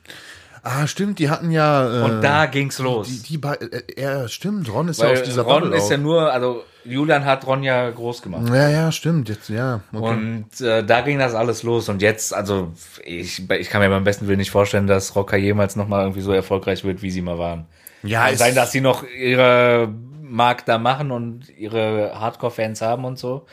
Ah, 0.62 0.86
stimmt, 0.86 1.18
die 1.18 1.28
hatten 1.28 1.50
ja. 1.50 2.00
Äh, 2.00 2.04
Und 2.04 2.22
da 2.22 2.46
ging's 2.46 2.78
los. 2.78 3.08
Die, 3.08 3.22
die 3.22 3.36
bei, 3.36 3.56
äh, 3.56 4.00
ja, 4.00 4.28
stimmt, 4.28 4.72
Ron 4.72 4.88
ist 4.88 4.98
ja 4.98 5.08
Weil 5.08 5.18
aus 5.18 5.22
dieser 5.24 5.42
Ron 5.42 5.60
Bubble 5.64 5.76
ist 5.76 5.90
ja 5.90 5.98
auch. 5.98 6.00
nur, 6.00 6.32
also 6.32 6.64
Julian 6.86 7.26
hat 7.26 7.46
Ron 7.46 7.62
ja 7.62 7.90
groß 7.90 8.22
gemacht. 8.22 8.48
Ja, 8.48 8.70
ja, 8.70 8.90
stimmt, 8.92 9.28
jetzt, 9.28 9.50
ja. 9.50 9.82
Okay. 9.92 10.08
Und 10.08 10.60
äh, 10.62 10.82
da 10.82 11.02
ging 11.02 11.18
das 11.18 11.34
alles 11.34 11.64
los. 11.64 11.90
Und 11.90 12.00
jetzt, 12.00 12.32
also 12.32 12.72
ich, 13.04 13.46
ich 13.50 13.68
kann 13.68 13.82
mir 13.82 13.90
beim 13.90 14.04
besten 14.04 14.26
Willen 14.26 14.38
nicht 14.38 14.52
vorstellen, 14.52 14.86
dass 14.86 15.14
Rocker 15.14 15.36
jemals 15.36 15.76
nochmal 15.76 16.04
irgendwie 16.04 16.22
so 16.22 16.32
erfolgreich 16.32 16.82
wird, 16.82 17.02
wie 17.02 17.10
sie 17.10 17.20
mal 17.20 17.38
waren. 17.38 17.66
Ja, 18.02 18.34
sein, 18.34 18.54
dass 18.54 18.72
sie 18.72 18.80
noch 18.80 19.04
ihre 19.04 19.92
Mark 20.22 20.64
da 20.66 20.78
machen 20.78 21.10
und 21.10 21.48
ihre 21.56 22.18
Hardcore-Fans 22.18 22.80
haben 22.82 23.04
und 23.04 23.18
so. 23.18 23.46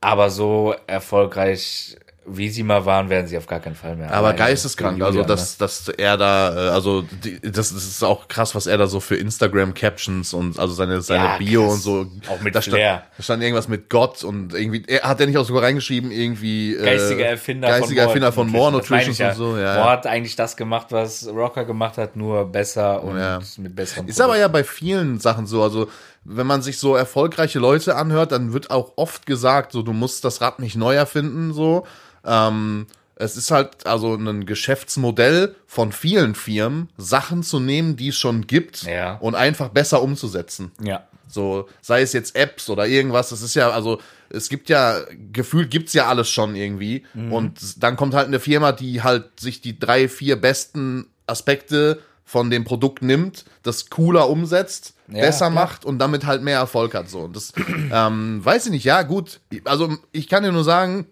Aber 0.00 0.30
so 0.30 0.74
erfolgreich, 0.86 1.96
wie 2.26 2.50
sie 2.50 2.62
mal 2.62 2.84
waren, 2.84 3.08
werden 3.08 3.26
sie 3.26 3.36
auf 3.38 3.46
gar 3.46 3.60
keinen 3.60 3.74
Fall 3.74 3.96
mehr. 3.96 4.12
aber 4.12 4.34
geisteskrank, 4.34 5.02
also 5.02 5.22
dass, 5.22 5.56
dass 5.56 5.88
er 5.88 6.16
da, 6.16 6.68
äh, 6.68 6.70
also 6.70 7.02
die, 7.02 7.40
das, 7.40 7.72
das 7.72 7.84
ist 7.84 8.04
auch 8.04 8.28
krass, 8.28 8.54
was 8.54 8.66
er 8.66 8.76
da 8.78 8.86
so 8.86 9.00
für 9.00 9.16
Instagram-Captions 9.16 10.34
und 10.34 10.58
also 10.58 10.74
seine, 10.74 11.00
seine 11.00 11.24
Ja, 11.24 11.38
Bio 11.38 11.64
krass. 11.64 11.74
und 11.74 11.80
so. 11.80 12.06
Auch 12.30 12.40
mit 12.40 12.54
da 12.54 12.62
stand, 12.62 12.76
Flair. 12.76 13.04
da 13.16 13.22
stand 13.22 13.42
irgendwas 13.42 13.68
mit 13.68 13.88
Gott 13.88 14.22
und 14.22 14.54
irgendwie, 14.54 14.84
er 14.86 15.02
hat 15.08 15.20
er 15.20 15.26
nicht 15.26 15.38
auch 15.38 15.44
sogar 15.44 15.62
reingeschrieben, 15.62 16.10
irgendwie 16.10 16.74
äh, 16.74 16.84
Geistiger 16.84 17.26
Erfinder 17.26 17.68
geistiger 17.68 18.02
von 18.02 18.08
Erfinder 18.10 18.32
von 18.32 18.48
More 18.48 18.72
Nutrition 18.72 19.12
ich 19.12 19.22
und 19.22 19.34
so, 19.34 19.56
ja. 19.56 19.74
More 19.74 19.86
ja. 19.86 19.90
hat 19.90 20.06
eigentlich 20.06 20.36
das 20.36 20.56
gemacht, 20.56 20.88
was 20.90 21.26
Rocker 21.26 21.64
gemacht 21.64 21.98
hat, 21.98 22.16
nur 22.16 22.44
besser 22.44 23.02
und 23.02 23.18
Ja. 23.18 23.40
mit 23.58 23.74
besseren 23.74 24.08
Ist 24.08 24.20
aber 24.20 24.36
ja 24.38 24.48
bei 24.48 24.62
vielen 24.64 25.18
Sachen 25.18 25.46
so, 25.46 25.62
also 25.62 25.88
wenn 26.24 26.46
man 26.46 26.60
sich 26.62 26.78
so 26.78 26.94
erfolgreiche 26.96 27.58
Leute 27.58 27.96
anhört, 27.96 28.32
dann 28.32 28.52
wird 28.52 28.70
auch 28.70 28.92
oft 28.96 29.24
gesagt, 29.26 29.72
so 29.72 29.82
du 29.82 29.92
musst 29.94 30.24
das 30.24 30.40
Rad 30.42 30.58
nicht 30.58 30.76
neu 30.76 30.94
erfinden, 30.94 31.52
so. 31.54 31.86
Ähm, 32.24 32.86
es 33.16 33.36
ist 33.36 33.50
halt 33.50 33.86
also 33.86 34.14
ein 34.14 34.46
Geschäftsmodell 34.46 35.54
von 35.66 35.92
vielen 35.92 36.34
Firmen, 36.34 36.88
Sachen 36.96 37.42
zu 37.42 37.60
nehmen, 37.60 37.96
die 37.96 38.08
es 38.08 38.16
schon 38.16 38.46
gibt 38.46 38.82
Ja. 38.84 39.16
und 39.16 39.34
einfach 39.34 39.68
besser 39.68 40.02
umzusetzen. 40.02 40.72
Ja. 40.82 41.06
So, 41.28 41.68
sei 41.80 42.02
es 42.02 42.12
jetzt 42.12 42.34
Apps 42.34 42.68
oder 42.70 42.86
irgendwas, 42.88 43.28
das 43.28 43.42
ist 43.42 43.54
ja, 43.54 43.70
also, 43.70 44.00
es 44.30 44.48
gibt 44.48 44.68
ja, 44.68 45.00
gefühlt 45.32 45.70
gibt's 45.70 45.92
ja 45.92 46.06
alles 46.08 46.28
schon 46.30 46.56
irgendwie. 46.56 47.04
Mhm. 47.14 47.32
Und 47.32 47.82
dann 47.82 47.96
kommt 47.96 48.14
halt 48.14 48.26
eine 48.26 48.40
Firma, 48.40 48.72
die 48.72 49.02
halt 49.02 49.38
sich 49.38 49.60
die 49.60 49.78
drei, 49.78 50.08
vier 50.08 50.40
besten 50.40 51.06
Aspekte 51.28 52.00
von 52.24 52.50
dem 52.50 52.64
Produkt 52.64 53.02
nimmt, 53.02 53.44
das 53.62 53.90
cooler 53.90 54.28
umsetzt, 54.28 54.94
Ja, 55.08 55.20
besser 55.20 55.50
klar. 55.50 55.50
macht 55.50 55.84
und 55.84 55.98
damit 55.98 56.26
halt 56.26 56.42
mehr 56.42 56.58
Erfolg 56.58 56.94
hat. 56.94 57.08
So. 57.08 57.20
Und 57.20 57.36
das, 57.36 57.52
ähm, 57.92 58.44
weiß 58.44 58.66
ich 58.66 58.72
nicht, 58.72 58.84
ja, 58.84 59.02
gut. 59.02 59.40
Also, 59.64 59.96
ich 60.12 60.28
kann 60.28 60.42
dir 60.42 60.52
nur 60.52 60.64
sagen, 60.64 61.06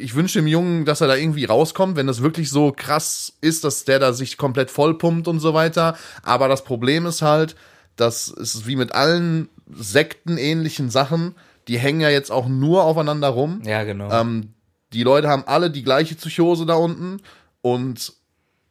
ich 0.00 0.14
wünsche 0.14 0.38
dem 0.38 0.46
Jungen, 0.46 0.84
dass 0.84 1.00
er 1.00 1.08
da 1.08 1.16
irgendwie 1.16 1.44
rauskommt, 1.44 1.96
wenn 1.96 2.06
das 2.06 2.22
wirklich 2.22 2.50
so 2.50 2.72
krass 2.74 3.32
ist, 3.40 3.64
dass 3.64 3.84
der 3.84 3.98
da 3.98 4.12
sich 4.12 4.36
komplett 4.36 4.70
vollpumpt 4.70 5.26
und 5.28 5.40
so 5.40 5.54
weiter. 5.54 5.96
Aber 6.22 6.46
das 6.48 6.62
Problem 6.64 7.04
ist 7.04 7.20
halt, 7.20 7.56
dass 7.96 8.28
es 8.28 8.66
wie 8.66 8.76
mit 8.76 8.92
allen 8.94 9.48
sektenähnlichen 9.68 10.90
Sachen, 10.90 11.34
die 11.66 11.78
hängen 11.78 12.00
ja 12.00 12.08
jetzt 12.10 12.30
auch 12.30 12.46
nur 12.48 12.84
aufeinander 12.84 13.28
rum. 13.28 13.60
Ja, 13.64 13.82
genau. 13.84 14.10
Ähm, 14.10 14.54
die 14.92 15.02
Leute 15.02 15.28
haben 15.28 15.44
alle 15.46 15.70
die 15.70 15.82
gleiche 15.82 16.14
Psychose 16.14 16.64
da 16.64 16.74
unten 16.74 17.20
und 17.60 18.12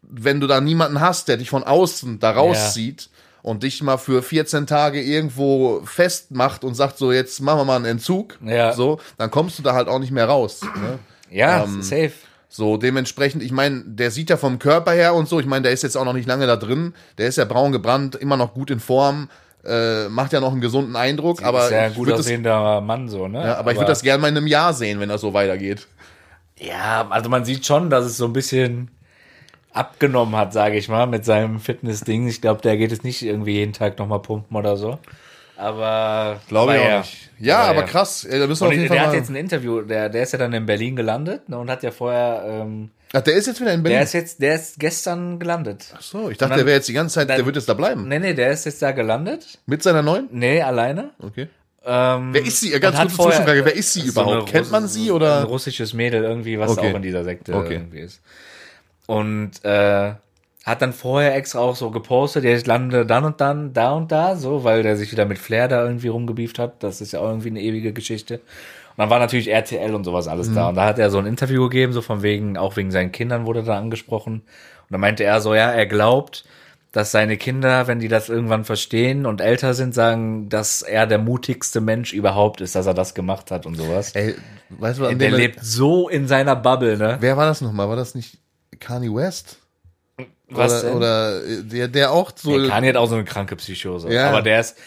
wenn 0.02 0.40
du 0.40 0.48
da 0.48 0.62
niemanden 0.62 1.02
hast, 1.02 1.28
der 1.28 1.38
dich 1.38 1.50
von 1.50 1.64
außen 1.64 2.20
da 2.20 2.32
rauszieht 2.32 3.10
und 3.44 3.64
dich 3.64 3.84
mal 3.84 3.98
für 3.98 4.24
14 4.24 4.66
Tage 4.66 5.02
irgendwo 5.02 5.82
festmacht 5.84 6.64
und 6.64 6.76
sagt 6.76 6.98
so, 6.98 7.12
jetzt 7.12 7.42
machen 7.42 7.60
wir 7.60 7.66
mal 7.66 7.76
einen 7.76 7.86
Entzug, 7.86 8.38
Ja. 8.44 8.72
so, 8.74 9.00
dann 9.18 9.30
kommst 9.30 9.60
du 9.60 9.64
da 9.64 9.74
halt 9.74 9.88
auch 9.90 10.00
nicht 10.00 10.12
mehr 10.12 10.28
raus. 10.28 10.62
Ne? 10.64 11.00
Ja, 11.30 11.64
ähm, 11.64 11.82
safe. 11.82 12.14
So, 12.50 12.78
dementsprechend, 12.78 13.44
ich 13.44 13.52
meine, 13.52 13.84
der 13.86 14.10
sieht 14.10 14.30
ja 14.30 14.38
vom 14.38 14.58
Körper 14.58 14.94
her 14.94 15.14
und 15.14 15.28
so, 15.28 15.40
ich 15.40 15.46
meine, 15.46 15.64
der 15.64 15.74
ist 15.74 15.84
jetzt 15.84 15.98
auch 15.98 16.06
noch 16.06 16.14
nicht 16.14 16.28
lange 16.28 16.48
da 16.48 16.56
drin, 16.56 16.94
der 17.18 17.28
ist 17.28 17.38
ja 17.38 17.46
braun 17.46 17.72
gebrannt, 17.72 18.16
immer 18.16 18.38
noch 18.38 18.54
gut 18.54 18.72
in 18.72 18.80
Form, 18.80 19.30
äh, 19.66 20.08
macht 20.08 20.32
ja 20.32 20.40
noch 20.40 20.54
einen 20.54 20.62
gesunden 20.62 20.96
Eindruck, 20.96 21.44
aber 21.44 21.66
ist 21.66 21.72
ja 21.72 21.82
ein 21.84 21.94
gut 21.94 22.12
aussehender 22.12 22.80
Mann 22.80 23.10
so, 23.10 23.28
ne? 23.28 23.44
ja, 23.44 23.58
aber 23.58 23.74
ich 23.74 23.78
würde 23.78 23.92
das 23.92 24.02
gerne 24.02 24.22
mal 24.22 24.30
in 24.30 24.38
einem 24.38 24.48
Jahr 24.48 24.74
sehen, 24.74 25.02
wenn 25.02 25.10
das 25.10 25.22
so 25.22 25.34
weitergeht. 25.34 25.88
Ja, 26.58 27.08
also 27.10 27.30
man 27.30 27.44
sieht 27.44 27.66
schon, 27.66 27.90
dass 27.90 28.06
es 28.06 28.18
so 28.18 28.26
ein 28.26 28.34
bisschen 28.34 28.90
abgenommen 29.74 30.36
hat, 30.36 30.54
sage 30.54 30.78
ich 30.78 30.90
mal, 30.90 31.06
mit 31.06 31.26
seinem 31.26 31.60
Fitness-Ding. 31.60 32.28
Ich 32.28 32.42
glaube, 32.42 32.62
der 32.62 32.78
geht 32.78 32.92
es 32.92 33.04
nicht 33.04 33.22
irgendwie 33.22 33.54
jeden 33.54 33.74
Tag 33.74 34.00
nochmal 34.00 34.22
pumpen 34.22 34.58
oder 34.58 34.76
so. 34.76 34.98
Aber 35.58 36.40
Glaube 36.48 36.74
ich 36.76 36.80
aber 36.80 36.86
auch 36.88 36.92
ja. 36.92 36.98
nicht. 37.00 37.30
Ja, 37.40 37.58
aber, 37.64 37.80
ja. 37.82 37.86
krass, 37.86 38.28
da 38.30 38.48
müssen 38.48 38.48
wir 38.48 38.50
Und 38.50 38.68
auf 38.68 38.72
jeden 38.74 38.88
der 38.88 38.98
Fall 38.98 39.08
hat 39.08 39.14
jetzt 39.14 39.30
ein 39.30 39.36
Interview, 39.36 39.82
der, 39.82 40.10
der 40.10 40.24
ist 40.24 40.32
ja 40.34 40.40
dann 40.40 40.54
in 40.54 40.66
Berlin 40.66 40.96
gelandet 40.96 41.50
ne, 41.50 41.58
und 41.58 41.70
hat 41.70 41.84
ja 41.84 41.92
vorher, 41.92 42.44
ähm, 42.48 42.90
Ach, 43.14 43.22
der 43.22 43.36
ist 43.36 43.46
jetzt 43.48 43.62
wieder 43.62 43.74
in 43.74 43.84
Berlin. 43.84 43.98
der 43.98 44.04
ist 44.04 44.14
jetzt, 44.14 44.42
der 44.42 44.56
ist 44.56 44.80
gestern 44.80 45.40
gelandet. 45.40 45.86
Ach 45.96 46.02
so, 46.02 46.30
ich 46.30 46.38
dachte, 46.38 46.50
dann- 46.52 46.58
der 46.60 46.66
wäre 46.66 46.78
jetzt 46.78 46.90
die 46.90 46.94
ganze 46.94 47.16
Zeit, 47.16 47.30
der 47.30 47.38
dann- 47.38 47.46
wird 47.46 47.56
jetzt 47.56 47.70
da 47.70 47.74
bleiben. 47.74 48.08
Nee, 48.08 48.20
nee, 48.20 48.34
der 48.34 48.52
ist 48.52 48.66
jetzt 48.66 48.82
da 48.82 48.92
gelandet. 48.92 49.60
Mit 49.66 49.82
seiner 49.84 50.02
neuen? 50.02 50.28
Nee, 50.32 50.62
alleine. 50.62 51.12
Okay. 51.22 51.48
Ähm, 51.86 52.34
Wer 52.34 52.42
ist 52.46 52.60
sie? 52.60 52.72
Ganz 52.80 52.98
kurze 53.00 53.16
vorher- 53.16 53.32
Zwischenfrage. 53.38 53.66
Wer 53.66 53.76
ist 53.76 53.94
sie 53.94 54.02
so 54.02 54.22
überhaupt? 54.22 54.50
Kennt 54.50 54.72
man 54.72 54.88
sie 54.88 55.12
oder? 55.12 55.38
Ein 55.40 55.44
russisches 55.46 55.94
Mädel 55.94 56.24
irgendwie, 56.24 56.60
was 56.60 56.72
Okay. 56.72 56.92
auch 56.92 56.96
in 56.96 57.02
dieser 57.02 57.24
Sekte 57.24 57.54
Okay. 57.56 57.74
irgendwie 57.76 58.00
ist. 58.00 58.20
Und 59.06 59.52
äh, 59.64 60.14
hat 60.68 60.82
dann 60.82 60.92
vorher 60.92 61.34
extra 61.34 61.60
auch 61.60 61.78
so 61.78 61.92
gepostet, 61.92 62.44
ja, 62.44 62.52
ich 62.54 62.66
lande 62.66 63.06
dann 63.06 63.24
und 63.24 63.40
dann, 63.40 63.72
da 63.72 63.94
und 63.94 64.12
da, 64.12 64.36
so, 64.36 64.66
weil 64.66 64.84
der 64.84 64.98
sich 64.98 65.12
wieder 65.14 65.26
mit 65.26 65.38
Flair 65.38 65.70
da 65.70 65.84
irgendwie 65.84 66.10
rumgebieft 66.10 66.60
hat. 66.60 66.84
Das 66.84 67.00
ist 67.00 67.14
ja 67.14 67.22
auch 67.22 67.30
irgendwie 67.30 67.50
eine 67.50 67.62
ewige 67.62 67.94
Geschichte. 67.94 68.36
Und 68.36 68.98
dann 68.98 69.10
war 69.10 69.20
natürlich 69.20 69.48
RTL 69.50 69.96
und 69.96 70.04
sowas 70.04 70.28
alles 70.28 70.50
Mhm. 70.50 70.56
da. 70.56 70.70
Und 70.70 70.76
da 70.76 70.86
hat 70.86 71.00
er 71.00 71.10
so 71.10 71.20
ein 71.20 71.26
Interview 71.26 71.64
gegeben, 71.70 71.94
so 71.94 72.02
von 72.02 72.22
wegen, 72.22 72.58
auch 72.58 72.76
wegen 72.76 72.92
seinen 72.92 73.14
Kindern 73.14 73.46
wurde 73.46 73.64
da 73.64 73.78
angesprochen. 73.78 74.34
Und 74.42 74.92
da 74.92 74.98
meinte 74.98 75.24
er 75.24 75.40
so, 75.40 75.56
ja, 75.56 75.72
er 75.72 75.86
glaubt, 75.86 76.44
dass 76.92 77.12
seine 77.12 77.38
Kinder, 77.38 77.88
wenn 77.88 78.00
die 78.00 78.10
das 78.10 78.28
irgendwann 78.28 78.66
verstehen 78.66 79.26
und 79.26 79.40
älter 79.40 79.74
sind, 79.74 79.94
sagen, 79.94 80.50
dass 80.50 80.82
er 80.82 81.08
der 81.08 81.20
mutigste 81.20 81.80
Mensch 81.80 82.12
überhaupt 82.12 82.60
ist, 82.60 82.76
dass 82.76 82.88
er 82.88 82.94
das 82.94 83.14
gemacht 83.14 83.52
hat 83.52 83.66
und 83.66 83.76
sowas. 83.76 84.14
Ey, 84.16 84.36
weißt 84.70 85.00
du, 85.00 85.16
Der 85.16 85.32
lebt 85.32 85.60
so 85.64 86.10
in 86.10 86.28
seiner 86.28 86.58
Bubble, 86.58 86.98
ne? 86.98 87.18
Wer 87.22 87.38
war 87.38 87.46
das 87.46 87.62
nochmal? 87.62 87.88
War 87.88 87.96
das 87.96 88.16
nicht 88.16 88.40
Kanye 88.80 89.14
West? 89.14 89.60
Was 90.50 90.84
oder, 90.84 90.88
denn? 90.90 90.98
oder 90.98 91.64
der, 91.64 91.88
der 91.90 92.12
auch 92.12 92.32
so. 92.36 92.58
Der 92.58 92.70
Kanye 92.70 92.90
hat 92.90 92.96
auch 92.96 93.08
so 93.10 93.16
eine 93.16 93.26
kranke 93.26 93.56
Psychose. 93.58 94.12
Ja. 94.12 94.30
Aber 94.30 94.42
der 94.42 94.62
ist 94.62 94.78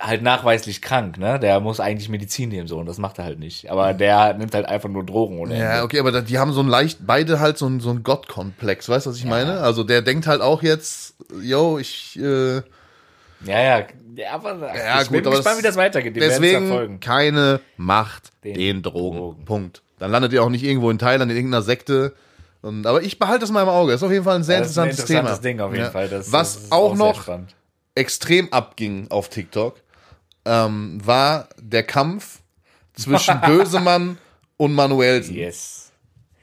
halt 0.00 0.22
nachweislich 0.22 0.80
krank, 0.82 1.18
ne? 1.18 1.38
Der 1.40 1.58
muss 1.60 1.80
eigentlich 1.80 2.08
Medizin 2.08 2.48
nehmen, 2.50 2.68
so, 2.68 2.78
und 2.78 2.86
das 2.86 2.98
macht 2.98 3.18
er 3.18 3.24
halt 3.24 3.38
nicht. 3.40 3.68
Aber 3.70 3.92
der 3.94 4.34
nimmt 4.34 4.54
halt 4.54 4.66
einfach 4.66 4.88
nur 4.88 5.04
Drogen 5.04 5.38
ohne 5.40 5.58
Ja, 5.58 5.70
Ende. 5.72 5.82
okay, 5.84 5.98
aber 6.00 6.22
die 6.22 6.38
haben 6.38 6.52
so 6.52 6.60
ein 6.60 6.68
leicht, 6.68 7.00
beide 7.06 7.40
halt 7.40 7.58
so 7.58 7.66
ein, 7.66 7.80
so 7.80 7.90
ein 7.90 8.02
Gottkomplex, 8.04 8.88
weißt 8.88 9.06
du, 9.06 9.10
was 9.10 9.16
ich 9.18 9.24
meine? 9.24 9.58
Also 9.60 9.82
der 9.84 10.02
denkt 10.02 10.26
halt 10.28 10.40
auch 10.40 10.62
jetzt, 10.62 11.14
yo, 11.42 11.78
ich, 11.78 12.16
äh, 12.18 12.56
Ja, 12.56 12.62
ja. 13.44 13.78
ja 14.16 14.30
aber 14.32 14.56
Ja, 14.76 15.00
ich 15.02 15.08
gut, 15.08 15.16
bin 15.18 15.26
aber 15.26 15.36
gespannt, 15.36 15.46
das- 15.46 15.58
wie 15.58 15.62
das 15.62 15.76
weitergeht. 15.76 16.14
Die 16.16 16.20
deswegen 16.20 17.00
keine 17.00 17.60
Macht 17.76 18.30
den, 18.44 18.54
Den 18.54 18.82
Drogen. 18.82 19.18
Drogen. 19.18 19.44
Punkt. 19.44 19.82
Dann 19.98 20.12
landet 20.12 20.32
ihr 20.32 20.44
auch 20.44 20.48
nicht 20.50 20.62
irgendwo 20.64 20.90
in 20.90 20.98
Thailand 20.98 21.30
in 21.32 21.36
irgendeiner 21.36 21.62
Sekte. 21.62 22.14
Und, 22.60 22.86
aber 22.86 23.02
ich 23.02 23.18
behalte 23.18 23.40
das 23.40 23.50
mal 23.50 23.62
im 23.62 23.68
Auge. 23.68 23.92
Das 23.92 24.00
ist 24.00 24.06
auf 24.06 24.12
jeden 24.12 24.24
Fall 24.24 24.36
ein 24.36 24.42
sehr 24.44 24.58
Das 24.60 24.70
ist 24.70 24.78
ein 24.78 24.88
interessantes, 24.90 25.10
interessantes 25.10 25.40
Thema. 25.40 25.52
Ding 25.52 25.60
auf 25.60 25.72
jeden 25.72 25.84
Ja. 25.84 25.90
Fall. 25.90 26.08
Das, 26.08 26.32
Was 26.32 26.54
das 26.54 26.64
ist 26.64 26.72
auch 26.72 26.96
sehr 26.96 27.06
noch 27.06 27.28
extrem 27.94 28.52
abging 28.52 29.06
auf 29.10 29.28
TikTok, 29.28 29.76
ähm, 30.44 30.98
war 31.04 31.48
der 31.60 31.82
Kampf 31.84 32.40
zwischen 32.94 33.40
Bösemann 33.46 34.18
und 34.56 34.72
Manuelsen. 34.74 35.34
Yes. 35.34 35.92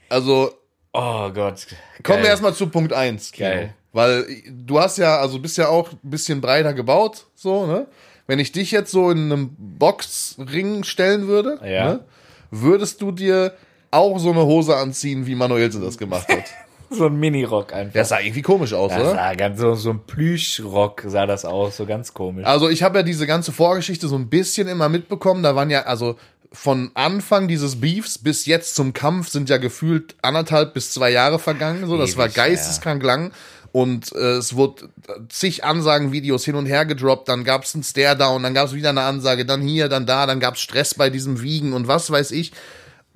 Also 0.08 0.52
Oh 0.92 1.30
Gott. 1.30 1.66
kommen 2.02 2.18
wir 2.18 2.22
Geil. 2.22 2.30
erstmal 2.30 2.54
zu 2.54 2.68
Punkt 2.68 2.92
1, 2.92 3.32
Kino. 3.32 3.48
Geil. 3.48 3.74
Weil 3.92 4.26
du 4.50 4.78
hast 4.80 4.98
ja, 4.98 5.18
also 5.18 5.38
bist 5.38 5.56
ja 5.58 5.68
auch 5.68 5.92
ein 5.92 5.98
bisschen 6.02 6.40
breiter 6.40 6.72
gebaut, 6.74 7.26
so, 7.34 7.66
ne? 7.66 7.86
Wenn 8.26 8.38
ich 8.38 8.52
dich 8.52 8.70
jetzt 8.70 8.90
so 8.90 9.10
in 9.10 9.30
einem 9.30 9.54
Boxring 9.58 10.84
stellen 10.84 11.28
würde, 11.28 11.58
Ja. 11.64 11.84
ne, 11.94 12.04
würdest 12.50 13.00
du 13.00 13.12
dir 13.12 13.52
auch 13.90 14.18
so 14.18 14.30
eine 14.30 14.44
Hose 14.44 14.76
anziehen, 14.76 15.26
wie 15.26 15.34
Manuelsen 15.34 15.82
das 15.82 15.98
gemacht 15.98 16.28
hat. 16.28 16.44
So 16.88 17.06
ein 17.06 17.16
Mini-Rock 17.18 17.72
einfach. 17.72 17.94
Das 17.94 18.10
sah 18.10 18.20
irgendwie 18.20 18.42
komisch 18.42 18.72
aus, 18.72 18.92
Das 18.92 19.00
oder? 19.00 19.10
sah 19.10 19.34
ganz 19.34 19.58
so, 19.58 19.74
so 19.74 19.90
ein 19.90 20.00
Plüschrock 20.06 21.02
sah 21.08 21.26
das 21.26 21.44
aus, 21.44 21.78
so 21.78 21.84
ganz 21.84 22.14
komisch. 22.14 22.46
Also 22.46 22.68
ich 22.68 22.84
habe 22.84 22.98
ja 22.98 23.02
diese 23.02 23.26
ganze 23.26 23.50
Vorgeschichte 23.50 24.06
so 24.06 24.14
ein 24.14 24.28
bisschen 24.28 24.68
immer 24.68 24.88
mitbekommen. 24.88 25.42
Da 25.42 25.56
waren 25.56 25.68
ja, 25.68 25.82
also 25.82 26.14
von 26.52 26.92
Anfang 26.94 27.48
dieses 27.48 27.80
Beefs 27.80 28.18
bis 28.18 28.46
jetzt 28.46 28.76
zum 28.76 28.92
Kampf 28.92 29.30
sind 29.30 29.48
ja 29.50 29.56
gefühlt 29.56 30.14
anderthalb 30.22 30.74
bis 30.74 30.92
zwei 30.92 31.10
Jahre 31.10 31.40
vergangen. 31.40 31.88
So, 31.88 31.98
das 31.98 32.16
war 32.16 32.26
Ewig, 32.26 32.36
geisteskrank 32.36 33.02
lang. 33.02 33.32
und 33.72 34.12
äh, 34.14 34.36
es 34.36 34.54
wurde 34.54 34.88
zig 35.28 35.64
Ansagenvideos 35.64 36.44
hin 36.44 36.54
und 36.54 36.66
her 36.66 36.86
gedroppt, 36.86 37.28
dann 37.28 37.42
gab 37.42 37.64
es 37.64 37.74
einen 37.74 37.82
Stare-Down, 37.82 38.44
dann 38.44 38.54
gab 38.54 38.68
es 38.68 38.74
wieder 38.74 38.90
eine 38.90 39.02
Ansage, 39.02 39.44
dann 39.44 39.60
hier, 39.60 39.88
dann 39.88 40.06
da, 40.06 40.24
dann 40.26 40.38
gab 40.38 40.54
es 40.54 40.60
Stress 40.60 40.94
bei 40.94 41.10
diesem 41.10 41.42
Wiegen 41.42 41.72
und 41.72 41.88
was 41.88 42.12
weiß 42.12 42.30
ich. 42.30 42.52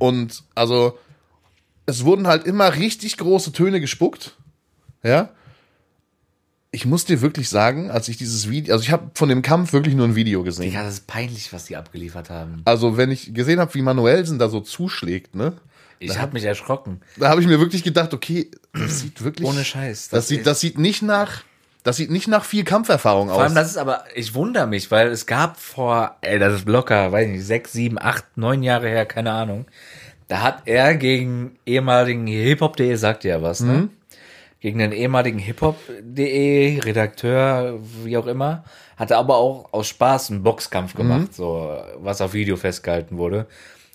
Und 0.01 0.43
also 0.55 0.99
es 1.87 2.05
wurden 2.05 2.27
halt 2.27 2.45
immer 2.47 2.75
richtig 2.75 3.17
große 3.19 3.53
Töne 3.53 3.81
gespuckt. 3.81 4.37
Ja. 5.03 5.31
Ich 6.73 6.87
muss 6.87 7.05
dir 7.05 7.21
wirklich 7.21 7.49
sagen, 7.49 7.91
als 7.91 8.09
ich 8.09 8.17
dieses 8.17 8.49
Video, 8.49 8.73
also 8.73 8.83
ich 8.83 8.93
habe 8.93 9.11
von 9.15 9.29
dem 9.29 9.43
Kampf 9.43 9.73
wirklich 9.73 9.95
nur 9.95 10.07
ein 10.07 10.15
Video 10.15 10.43
gesehen. 10.43 10.73
Ja, 10.73 10.85
das 10.85 10.95
ist 10.95 11.07
peinlich, 11.07 11.53
was 11.53 11.67
die 11.67 11.77
abgeliefert 11.77 12.31
haben. 12.31 12.63
Also 12.65 12.97
wenn 12.97 13.11
ich 13.11 13.35
gesehen 13.35 13.61
habe, 13.61 13.75
wie 13.75 13.83
Manuelsen 13.83 14.39
da 14.39 14.49
so 14.49 14.61
zuschlägt, 14.61 15.35
ne? 15.35 15.57
Ich 15.99 16.19
habe 16.19 16.33
mich 16.33 16.45
erschrocken. 16.45 17.03
Da 17.19 17.29
habe 17.29 17.43
ich 17.43 17.47
mir 17.47 17.61
wirklich 17.61 17.83
gedacht, 17.83 18.15
okay, 18.15 18.51
das 18.73 19.01
sieht 19.01 19.23
wirklich 19.23 19.47
Ohne 19.47 19.65
Scheiß. 19.65 20.09
Das, 20.09 20.29
sieht, 20.29 20.47
das 20.47 20.61
sieht 20.61 20.79
nicht 20.79 21.03
nach, 21.03 21.43
das 21.83 21.97
sieht 21.97 22.11
nicht 22.11 22.29
nach 22.29 22.45
viel 22.45 22.65
Kampferfahrung 22.65 23.29
Vor 23.29 23.41
allem, 23.41 23.53
aus. 23.53 23.55
das 23.55 23.71
ist 23.71 23.77
aber, 23.77 24.05
ich 24.15 24.35
wundere 24.35 24.67
mich, 24.67 24.91
weil 24.91 25.09
es 25.09 25.27
gab 25.27 25.59
vor, 25.59 26.17
ey, 26.21 26.39
das 26.39 26.55
ist 26.55 26.69
locker, 26.69 27.13
weiß 27.13 27.29
nicht, 27.29 27.45
sechs, 27.45 27.73
sieben, 27.73 27.99
acht, 27.99 28.25
neun 28.37 28.63
Jahre 28.63 28.89
her, 28.89 29.07
keine 29.07 29.33
Ahnung. 29.33 29.67
Da 30.29 30.43
hat 30.43 30.63
er 30.67 30.95
gegen 30.95 31.59
ehemaligen 31.67 32.27
Hip-Hop.de, 32.27 32.95
sagt 32.95 33.25
ja 33.25 33.43
was, 33.43 33.61
ne? 33.61 33.89
Gegen 34.61 34.79
den 34.79 34.93
ehemaligen 34.93 35.39
Hip-Hop.de, 35.39 36.81
Redakteur, 36.81 37.79
wie 38.05 38.17
auch 38.17 38.27
immer, 38.27 38.63
hat 38.97 39.11
er 39.11 39.19
aber 39.19 39.37
auch 39.37 39.73
aus 39.73 39.89
Spaß 39.89 40.31
einen 40.31 40.43
Boxkampf 40.43 40.95
gemacht, 40.95 41.35
so, 41.35 41.77
was 41.97 42.21
auf 42.21 42.35
Video 42.35 42.57
festgehalten 42.57 43.17
wurde. 43.17 43.47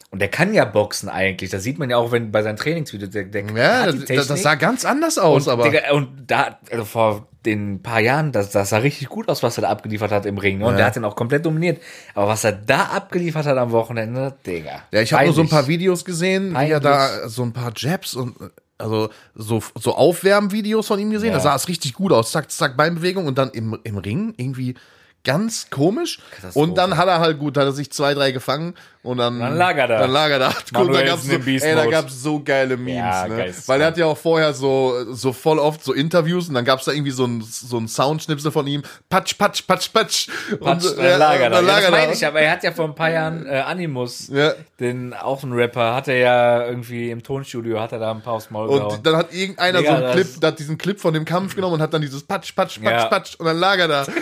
Und 0.09 0.19
der 0.19 0.29
kann 0.29 0.53
ja 0.53 0.65
boxen 0.65 1.09
eigentlich. 1.09 1.49
Das 1.51 1.61
sieht 1.61 1.77
man 1.77 1.89
ja 1.89 1.97
auch, 1.97 2.11
wenn 2.11 2.31
bei 2.31 2.41
seinen 2.41 2.55
Trainingsvideos, 2.55 3.11
der, 3.11 3.25
der 3.25 3.45
ja, 3.55 3.91
das, 3.91 4.27
das 4.27 4.41
sah 4.41 4.55
ganz 4.55 4.85
anders 4.85 5.17
aus, 5.17 5.47
Und, 5.47 5.53
aber 5.53 5.69
Digga, 5.69 5.91
und 5.91 6.07
da, 6.27 6.57
also 6.71 6.85
vor 6.85 7.27
den 7.45 7.81
paar 7.81 7.99
Jahren, 7.99 8.31
das, 8.31 8.49
das 8.51 8.69
sah 8.69 8.77
richtig 8.77 9.09
gut 9.09 9.29
aus, 9.29 9.43
was 9.43 9.57
er 9.57 9.61
da 9.63 9.69
abgeliefert 9.69 10.11
hat 10.11 10.25
im 10.25 10.37
Ring. 10.37 10.57
Ne? 10.59 10.65
Und 10.65 10.71
Ja. 10.73 10.77
der 10.77 10.85
hat 10.87 10.95
den 10.95 11.05
auch 11.05 11.15
komplett 11.15 11.45
dominiert. 11.45 11.81
Aber 12.13 12.27
was 12.27 12.43
er 12.43 12.51
da 12.53 12.83
abgeliefert 12.85 13.45
hat 13.45 13.57
am 13.57 13.71
Wochenende, 13.71 14.33
Digga. 14.45 14.83
ja, 14.91 15.01
ich 15.01 15.13
habe 15.13 15.25
nur 15.25 15.33
so 15.33 15.41
ein 15.41 15.49
paar 15.49 15.61
peinlich. 15.63 15.79
Videos 15.79 16.03
gesehen, 16.05 16.51
wie 16.51 16.69
er 16.71 16.79
Peinlich. 16.79 16.81
da 16.81 17.29
so 17.29 17.43
ein 17.43 17.53
paar 17.53 17.71
Jabs 17.75 18.13
und 18.15 18.35
also 18.77 19.09
so, 19.35 19.63
so 19.79 19.95
Aufwärmvideos 19.95 20.87
von 20.87 20.99
ihm 20.99 21.09
gesehen. 21.11 21.29
Da 21.31 21.37
Ja. 21.37 21.43
sah 21.43 21.55
es 21.55 21.67
richtig 21.69 21.93
gut 21.93 22.11
aus. 22.11 22.31
Zack, 22.31 22.51
zack, 22.51 22.75
Beinbewegung 22.75 23.25
und 23.25 23.37
dann 23.37 23.49
im, 23.51 23.77
im 23.83 23.97
Ring 23.97 24.33
irgendwie 24.37 24.75
ganz 25.25 25.69
komisch. 25.69 26.19
Und 26.53 26.77
dann 26.77 26.95
hat 26.97 27.07
er 27.07 27.19
halt 27.19 27.39
gut, 27.39 27.57
hat 27.57 27.65
er 27.65 27.71
sich 27.73 27.91
zwei, 27.91 28.13
drei 28.13 28.31
gefangen 28.31 28.75
und 29.03 29.17
dann, 29.17 29.39
Dann 29.39 29.55
lag 29.57 29.75
er 29.77 29.87
da. 29.87 29.99
Dann 29.99 30.11
lag 30.11 30.29
er 30.29 30.39
da. 30.39 30.51
Guck, 30.73 30.91
da 30.93 31.03
gab's 31.03 31.25
so, 31.27 31.33
ey, 31.33 31.75
da 31.75 31.85
gab's 31.85 32.23
so 32.23 32.41
geile 32.43 32.75
Memes, 32.77 32.95
Ja, 32.97 33.27
ne? 33.27 33.53
Weil 33.67 33.81
er 33.81 33.87
hat 33.87 33.97
ja 33.97 34.05
auch 34.07 34.17
vorher 34.17 34.53
so, 34.53 35.13
so 35.13 35.31
voll 35.33 35.59
oft 35.59 35.83
so 35.83 35.93
Interviews 35.93 36.47
und 36.47 36.55
dann 36.55 36.65
gab's 36.65 36.85
da 36.85 36.91
irgendwie 36.91 37.11
so 37.11 37.25
ein, 37.25 37.41
so 37.41 37.77
ein 37.77 37.87
Soundschnipsel 37.87 38.51
von 38.51 38.65
ihm. 38.65 38.81
Patsch, 39.09 39.37
patsch, 39.37 39.67
patsch, 39.67 39.91
patsch. 39.93 40.27
Patsch, 40.59 40.85
und, 40.85 40.97
dann 40.97 41.05
ja, 41.05 41.17
lag 41.17 41.35
er 41.39 41.49
da. 41.49 41.55
dann 41.57 41.65
Ja, 41.67 41.71
lag 41.71 41.75
das 41.77 41.83
er 41.85 41.91
da. 41.91 41.97
meine 41.97 42.13
ich, 42.13 42.25
aber 42.25 42.39
er 42.41 42.51
hat 42.51 42.63
ja 42.63 42.71
vor 42.71 42.85
ein 42.85 42.95
paar 42.95 43.11
Jahren 43.11 43.45
äh, 43.45 43.59
Animus, 43.59 44.27
Ja. 44.31 44.53
den 44.79 45.13
auch 45.13 45.43
ein 45.43 45.51
Rapper, 45.53 45.93
hat 45.95 46.07
er 46.07 46.17
ja 46.17 46.65
irgendwie 46.65 47.11
im 47.11 47.21
Tonstudio, 47.21 47.79
hat 47.79 47.91
er 47.91 47.99
da 47.99 48.11
ein 48.11 48.21
paar 48.21 48.33
aufs 48.33 48.49
Maul 48.49 48.69
gehauen. 48.69 48.95
Und 48.95 49.05
dann 49.05 49.17
hat 49.17 49.33
irgendeiner 49.33 49.79
Digga, 49.79 49.89
so 49.91 49.95
einen 49.97 50.03
das- 50.03 50.13
Clip, 50.13 50.41
der 50.41 50.47
hat 50.49 50.59
diesen 50.59 50.77
Clip 50.77 50.99
von 50.99 51.13
dem 51.13 51.25
Kampf 51.25 51.55
genommen 51.55 51.75
und 51.75 51.81
hat 51.81 51.93
dann 51.93 52.01
dieses 52.01 52.23
Patsch, 52.23 52.55
Patsch, 52.55 52.81
Patsch, 52.81 52.91
Ja. 53.03 53.05
Patsch 53.05 53.35
und 53.35 53.45
dann 53.45 53.57
lag 53.57 53.77
er 53.77 53.87
da. 53.87 54.05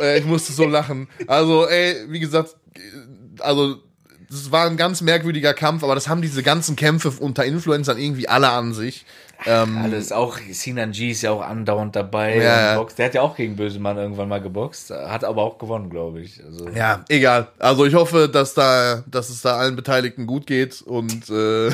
Äh, 0.00 0.18
ich 0.18 0.24
musste 0.24 0.52
so 0.52 0.66
lachen. 0.66 1.08
Also, 1.26 1.66
ey, 1.66 1.96
wie 2.08 2.20
gesagt, 2.20 2.56
also, 3.40 3.76
das 4.30 4.50
war 4.52 4.66
ein 4.66 4.76
ganz 4.76 5.00
merkwürdiger 5.00 5.54
Kampf, 5.54 5.82
aber 5.82 5.94
das 5.94 6.08
haben 6.08 6.20
diese 6.20 6.42
ganzen 6.42 6.76
Kämpfe 6.76 7.10
unter 7.18 7.44
Influencern 7.44 7.98
irgendwie 7.98 8.28
alle 8.28 8.50
an 8.50 8.74
sich. 8.74 9.06
Ähm, 9.46 9.78
Alles, 9.78 10.10
auch 10.10 10.36
Sinan 10.50 10.90
G 10.90 11.12
ist 11.12 11.22
ja 11.22 11.30
auch 11.30 11.42
andauernd 11.42 11.94
dabei. 11.94 12.38
Ja. 12.38 12.84
Der 12.84 13.06
hat 13.06 13.14
ja 13.14 13.22
auch 13.22 13.36
gegen 13.36 13.54
Bösemann 13.54 13.96
irgendwann 13.96 14.28
mal 14.28 14.40
geboxt, 14.40 14.90
hat 14.90 15.22
aber 15.22 15.42
auch 15.42 15.58
gewonnen, 15.58 15.90
glaube 15.90 16.20
ich. 16.22 16.42
Also, 16.44 16.68
ja, 16.70 17.04
egal. 17.08 17.46
Also 17.58 17.84
ich 17.86 17.94
hoffe, 17.94 18.28
dass 18.28 18.54
da, 18.54 19.04
dass 19.08 19.30
es 19.30 19.42
da 19.42 19.56
allen 19.56 19.76
Beteiligten 19.76 20.26
gut 20.26 20.46
geht 20.46 20.82
und 20.82 21.30
äh, 21.30 21.70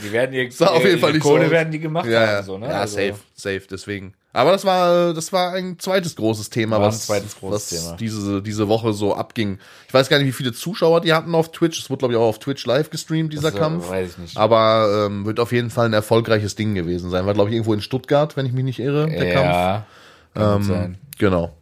Die 0.00 0.12
werden 0.12 0.32
ihr, 0.32 0.48
auf 0.60 0.84
jeden 0.84 1.00
Fall 1.00 1.12
nicht 1.12 1.24
so 1.24 1.30
Kohle 1.30 1.46
aus. 1.46 1.50
werden 1.50 1.72
die 1.72 1.80
gemacht 1.80 2.06
ja, 2.06 2.22
ja, 2.22 2.26
haben. 2.36 2.46
So, 2.46 2.58
ne? 2.58 2.68
ja 2.68 2.80
Also, 2.82 2.96
safe, 2.96 3.16
safe, 3.34 3.62
deswegen. 3.68 4.14
Aber 4.34 4.52
das 4.52 4.64
war, 4.64 5.12
das 5.12 5.30
war 5.32 5.52
ein 5.52 5.78
zweites 5.78 6.16
großes 6.16 6.48
Thema, 6.48 6.76
War 6.76 6.84
ein 6.86 6.88
was, 6.88 7.06
zweites 7.06 7.36
großes 7.38 7.72
was 7.72 7.82
Thema. 7.82 7.96
diese, 7.98 8.40
diese 8.42 8.66
Woche 8.66 8.94
so 8.94 9.14
abging. 9.14 9.58
Ich 9.88 9.92
weiß 9.92 10.08
gar 10.08 10.16
nicht, 10.18 10.26
wie 10.26 10.32
viele 10.32 10.52
Zuschauer 10.54 11.02
die 11.02 11.12
hatten 11.12 11.34
auf 11.34 11.52
Twitch. 11.52 11.78
Es 11.80 11.90
wurde, 11.90 11.98
glaube 11.98 12.14
ich, 12.14 12.18
auch 12.20 12.28
auf 12.28 12.38
Twitch 12.38 12.64
live 12.64 12.88
gestreamt, 12.88 13.32
dieser 13.32 13.48
äh, 13.54 13.58
Kampf. 13.58 13.90
weiß 13.90 14.12
ich 14.12 14.18
nicht. 14.18 14.36
Aber 14.38 15.06
ähm, 15.06 15.26
wird 15.26 15.38
auf 15.38 15.52
jeden 15.52 15.68
Fall 15.68 15.84
ein 15.86 15.92
erfolgreiches 15.92 16.54
Ding 16.56 16.74
gewesen 16.74 17.10
sein. 17.10 17.26
War, 17.26 17.34
glaube 17.34 17.50
ich, 17.50 17.54
irgendwo 17.56 17.74
in 17.74 17.82
Stuttgart, 17.82 18.34
wenn 18.38 18.46
ich 18.46 18.52
mich 18.52 18.64
nicht 18.64 18.78
irre, 18.78 19.06
der 19.08 19.34
Kampf. 19.34 19.46
Ja, 19.46 19.86
kann 20.34 20.56
gut 20.58 20.64
sein. 20.66 20.98
Genau. 21.18 21.52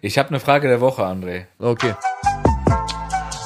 Ich 0.00 0.16
habe 0.18 0.28
eine 0.28 0.38
Frage 0.38 0.68
der 0.68 0.80
Woche, 0.80 1.02
André. 1.02 1.46
Okay. 1.58 1.94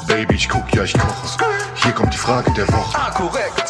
Baby, 0.06 0.34
ich 0.34 0.48
guck, 0.48 0.70
ja, 0.74 0.82
ich 0.84 0.92
koche. 0.92 1.38
Hier 1.76 1.92
kommt 1.92 2.12
die 2.12 2.18
Frage 2.18 2.52
der 2.52 2.68
Woche. 2.68 2.98
Ah, 2.98 3.10
korrekt. 3.12 3.69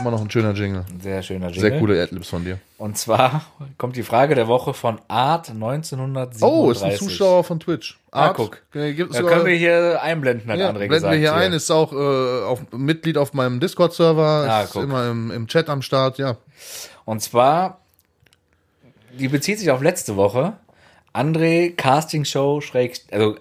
Immer 0.00 0.10
noch 0.12 0.20
ein 0.20 0.30
schöner 0.30 0.52
Jingle. 0.52 0.84
Ein 0.90 1.00
sehr 1.00 1.22
schöner 1.22 1.46
Jingle. 1.50 1.60
Sehr 1.70 1.78
coole 1.78 2.02
Adlibs 2.02 2.28
von 2.28 2.44
dir. 2.44 2.58
Und 2.78 2.96
zwar 2.96 3.42
kommt 3.78 3.96
die 3.96 4.02
Frage 4.02 4.34
der 4.34 4.48
Woche 4.48 4.72
von 4.74 4.98
Art 5.08 5.50
1937. 5.50 6.42
Oh, 6.42 6.70
ist 6.70 6.82
ein 6.82 6.96
Zuschauer 6.96 7.44
von 7.44 7.60
Twitch. 7.60 7.98
Ah, 8.10 8.32
guck. 8.34 8.62
Äh, 8.74 8.94
Gibt 8.94 9.12
es 9.12 9.18
Da 9.18 9.22
können 9.22 9.46
wir 9.46 9.54
hier 9.56 10.00
einblenden, 10.02 10.50
hat 10.50 10.58
Ja, 10.58 10.68
André 10.70 10.88
blenden 10.88 10.94
gesagt. 10.94 11.12
wir 11.12 11.18
hier 11.20 11.34
ein, 11.34 11.52
ist 11.52 11.70
auch 11.70 11.92
äh, 11.92 12.44
auf, 12.44 12.60
Mitglied 12.72 13.18
auf 13.18 13.34
meinem 13.34 13.60
Discord-Server, 13.60 14.46
Ah, 14.50 14.62
ist 14.62 14.72
guck. 14.72 14.82
immer 14.84 15.10
im, 15.10 15.30
im 15.30 15.46
Chat 15.46 15.68
am 15.68 15.82
Start, 15.82 16.18
ja. 16.18 16.36
Und 17.04 17.20
zwar, 17.22 17.78
die 19.18 19.28
bezieht 19.28 19.58
sich 19.58 19.70
auf 19.70 19.82
letzte 19.82 20.16
Woche. 20.16 20.54
André, 21.14 21.74
Castingshow, 21.76 22.60
schräg, 22.60 23.00
also 23.12 23.36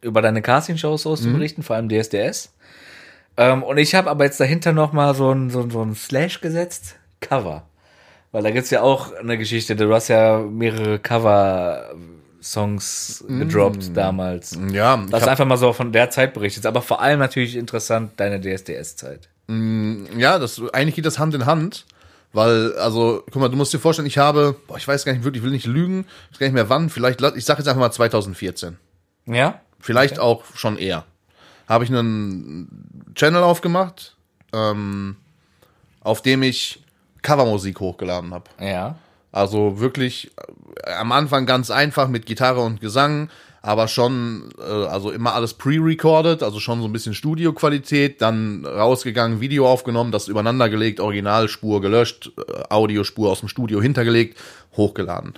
über 0.00 0.22
deine 0.22 0.42
Castingshows 0.42 1.02
so 1.02 1.10
Mhm. 1.12 1.16
zu 1.16 1.32
berichten, 1.32 1.62
vor 1.62 1.76
allem 1.76 1.88
DSDS. 1.88 2.53
Ähm, 3.36 3.62
und 3.62 3.78
ich 3.78 3.94
habe 3.94 4.10
aber 4.10 4.24
jetzt 4.24 4.40
dahinter 4.40 4.72
noch 4.72 4.92
mal 4.92 5.14
so 5.14 5.30
ein, 5.32 5.50
so, 5.50 5.60
ein- 5.60 5.70
so 5.70 5.82
ein 5.82 5.94
Slash 5.94 6.40
gesetzt, 6.40 6.96
Cover. 7.20 7.62
Weil 8.32 8.42
da 8.42 8.50
gibt's 8.50 8.70
ja 8.70 8.82
auch 8.82 9.14
eine 9.14 9.38
Geschichte, 9.38 9.76
du 9.76 9.92
hast 9.94 10.08
ja 10.08 10.38
mehrere 10.38 10.98
Cover-Songs 10.98 13.24
gedroppt 13.28 13.96
damals. 13.96 14.56
Mm. 14.56 14.68
Ja, 14.70 15.00
ich 15.04 15.10
Das 15.10 15.22
ist 15.22 15.28
einfach 15.28 15.46
mal 15.46 15.56
so 15.56 15.72
von 15.72 15.92
der 15.92 16.10
Zeit 16.10 16.34
berichtet, 16.34 16.66
aber 16.66 16.82
vor 16.82 17.00
allem 17.00 17.18
natürlich 17.20 17.56
interessant 17.56 18.12
deine 18.16 18.40
DSDS-Zeit. 18.40 19.28
ja 19.48 20.38
das, 20.38 20.60
eigentlich 20.72 20.94
geht 20.96 21.06
das 21.06 21.18
Hand 21.18 21.34
in 21.34 21.46
Hand, 21.46 21.86
weil, 22.32 22.72
also, 22.78 23.22
guck 23.30 23.40
mal, 23.42 23.48
du 23.48 23.56
musst 23.56 23.72
dir 23.72 23.78
vorstellen, 23.78 24.06
ich 24.06 24.18
habe, 24.18 24.56
boah, 24.66 24.76
ich 24.76 24.88
weiß 24.88 25.04
gar 25.04 25.12
nicht 25.12 25.24
wirklich, 25.24 25.42
ich 25.42 25.44
will 25.44 25.52
nicht 25.52 25.66
lügen, 25.66 26.06
ich 26.30 26.34
weiß 26.34 26.38
gar 26.40 26.46
nicht 26.46 26.54
mehr 26.54 26.68
wann, 26.70 26.90
vielleicht, 26.90 27.20
ich 27.36 27.44
sag 27.44 27.58
jetzt 27.58 27.68
einfach 27.68 27.80
mal 27.80 27.92
2014. 27.92 28.76
Ja? 29.26 29.60
Vielleicht 29.78 30.18
auch 30.18 30.42
schon 30.54 30.78
eher. 30.78 31.04
Habe 31.68 31.84
ich 31.84 31.90
einen 31.90 33.12
Channel 33.14 33.42
aufgemacht, 33.42 34.16
ähm, 34.52 35.16
auf 36.00 36.22
dem 36.22 36.42
ich 36.42 36.82
Covermusik 37.22 37.80
hochgeladen 37.80 38.32
habe. 38.32 38.44
Ja. 38.60 38.96
Also 39.32 39.80
wirklich 39.80 40.30
äh, 40.84 40.92
am 40.92 41.10
Anfang 41.10 41.46
ganz 41.46 41.70
einfach 41.70 42.08
mit 42.08 42.26
Gitarre 42.26 42.60
und 42.60 42.80
Gesang, 42.80 43.30
aber 43.62 43.88
schon, 43.88 44.50
äh, 44.60 44.62
also 44.62 45.10
immer 45.10 45.34
alles 45.34 45.54
pre-recorded, 45.54 46.42
also 46.42 46.60
schon 46.60 46.80
so 46.80 46.86
ein 46.86 46.92
bisschen 46.92 47.14
Studioqualität, 47.14 48.20
dann 48.20 48.64
rausgegangen, 48.66 49.40
Video 49.40 49.66
aufgenommen, 49.66 50.12
das 50.12 50.28
übereinander 50.28 50.68
gelegt, 50.68 51.00
Originalspur 51.00 51.80
gelöscht, 51.80 52.30
äh, 52.36 52.62
Audiospur 52.68 53.30
aus 53.30 53.40
dem 53.40 53.48
Studio 53.48 53.80
hintergelegt, 53.80 54.38
hochgeladen. 54.76 55.34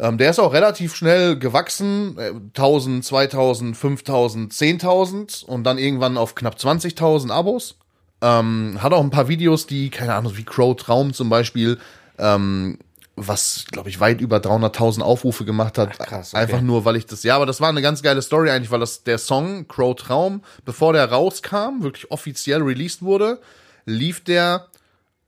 Ähm, 0.00 0.16
der 0.16 0.30
ist 0.30 0.38
auch 0.38 0.52
relativ 0.52 0.94
schnell 0.94 1.38
gewachsen, 1.38 2.16
äh, 2.18 2.32
1000, 2.56 3.04
2000, 3.04 3.76
5000, 3.76 4.52
10.000 4.52 5.44
und 5.44 5.64
dann 5.64 5.78
irgendwann 5.78 6.16
auf 6.16 6.34
knapp 6.34 6.56
20.000 6.56 7.30
Abos. 7.30 7.76
Ähm, 8.20 8.78
hat 8.80 8.92
auch 8.92 9.02
ein 9.02 9.10
paar 9.10 9.28
Videos, 9.28 9.66
die, 9.66 9.90
keine 9.90 10.14
Ahnung, 10.14 10.36
wie 10.36 10.44
Crow 10.44 10.76
Traum 10.76 11.12
zum 11.12 11.28
Beispiel, 11.28 11.78
ähm, 12.18 12.78
was, 13.16 13.64
glaube 13.70 13.88
ich, 13.88 13.98
weit 13.98 14.20
über 14.20 14.38
300.000 14.38 15.02
Aufrufe 15.02 15.44
gemacht 15.44 15.78
hat. 15.78 15.98
krass, 15.98 16.32
okay. 16.32 16.42
Einfach 16.42 16.60
nur, 16.60 16.84
weil 16.84 16.96
ich 16.96 17.06
das, 17.06 17.24
ja, 17.24 17.34
aber 17.34 17.46
das 17.46 17.60
war 17.60 17.68
eine 17.68 17.82
ganz 17.82 18.02
geile 18.02 18.22
Story 18.22 18.50
eigentlich, 18.50 18.70
weil 18.70 18.80
das 18.80 19.02
der 19.02 19.18
Song 19.18 19.66
Crow 19.66 19.96
Traum, 19.96 20.42
bevor 20.64 20.92
der 20.92 21.10
rauskam, 21.10 21.82
wirklich 21.82 22.10
offiziell 22.12 22.62
released 22.62 23.02
wurde, 23.02 23.40
lief 23.84 24.22
der 24.22 24.66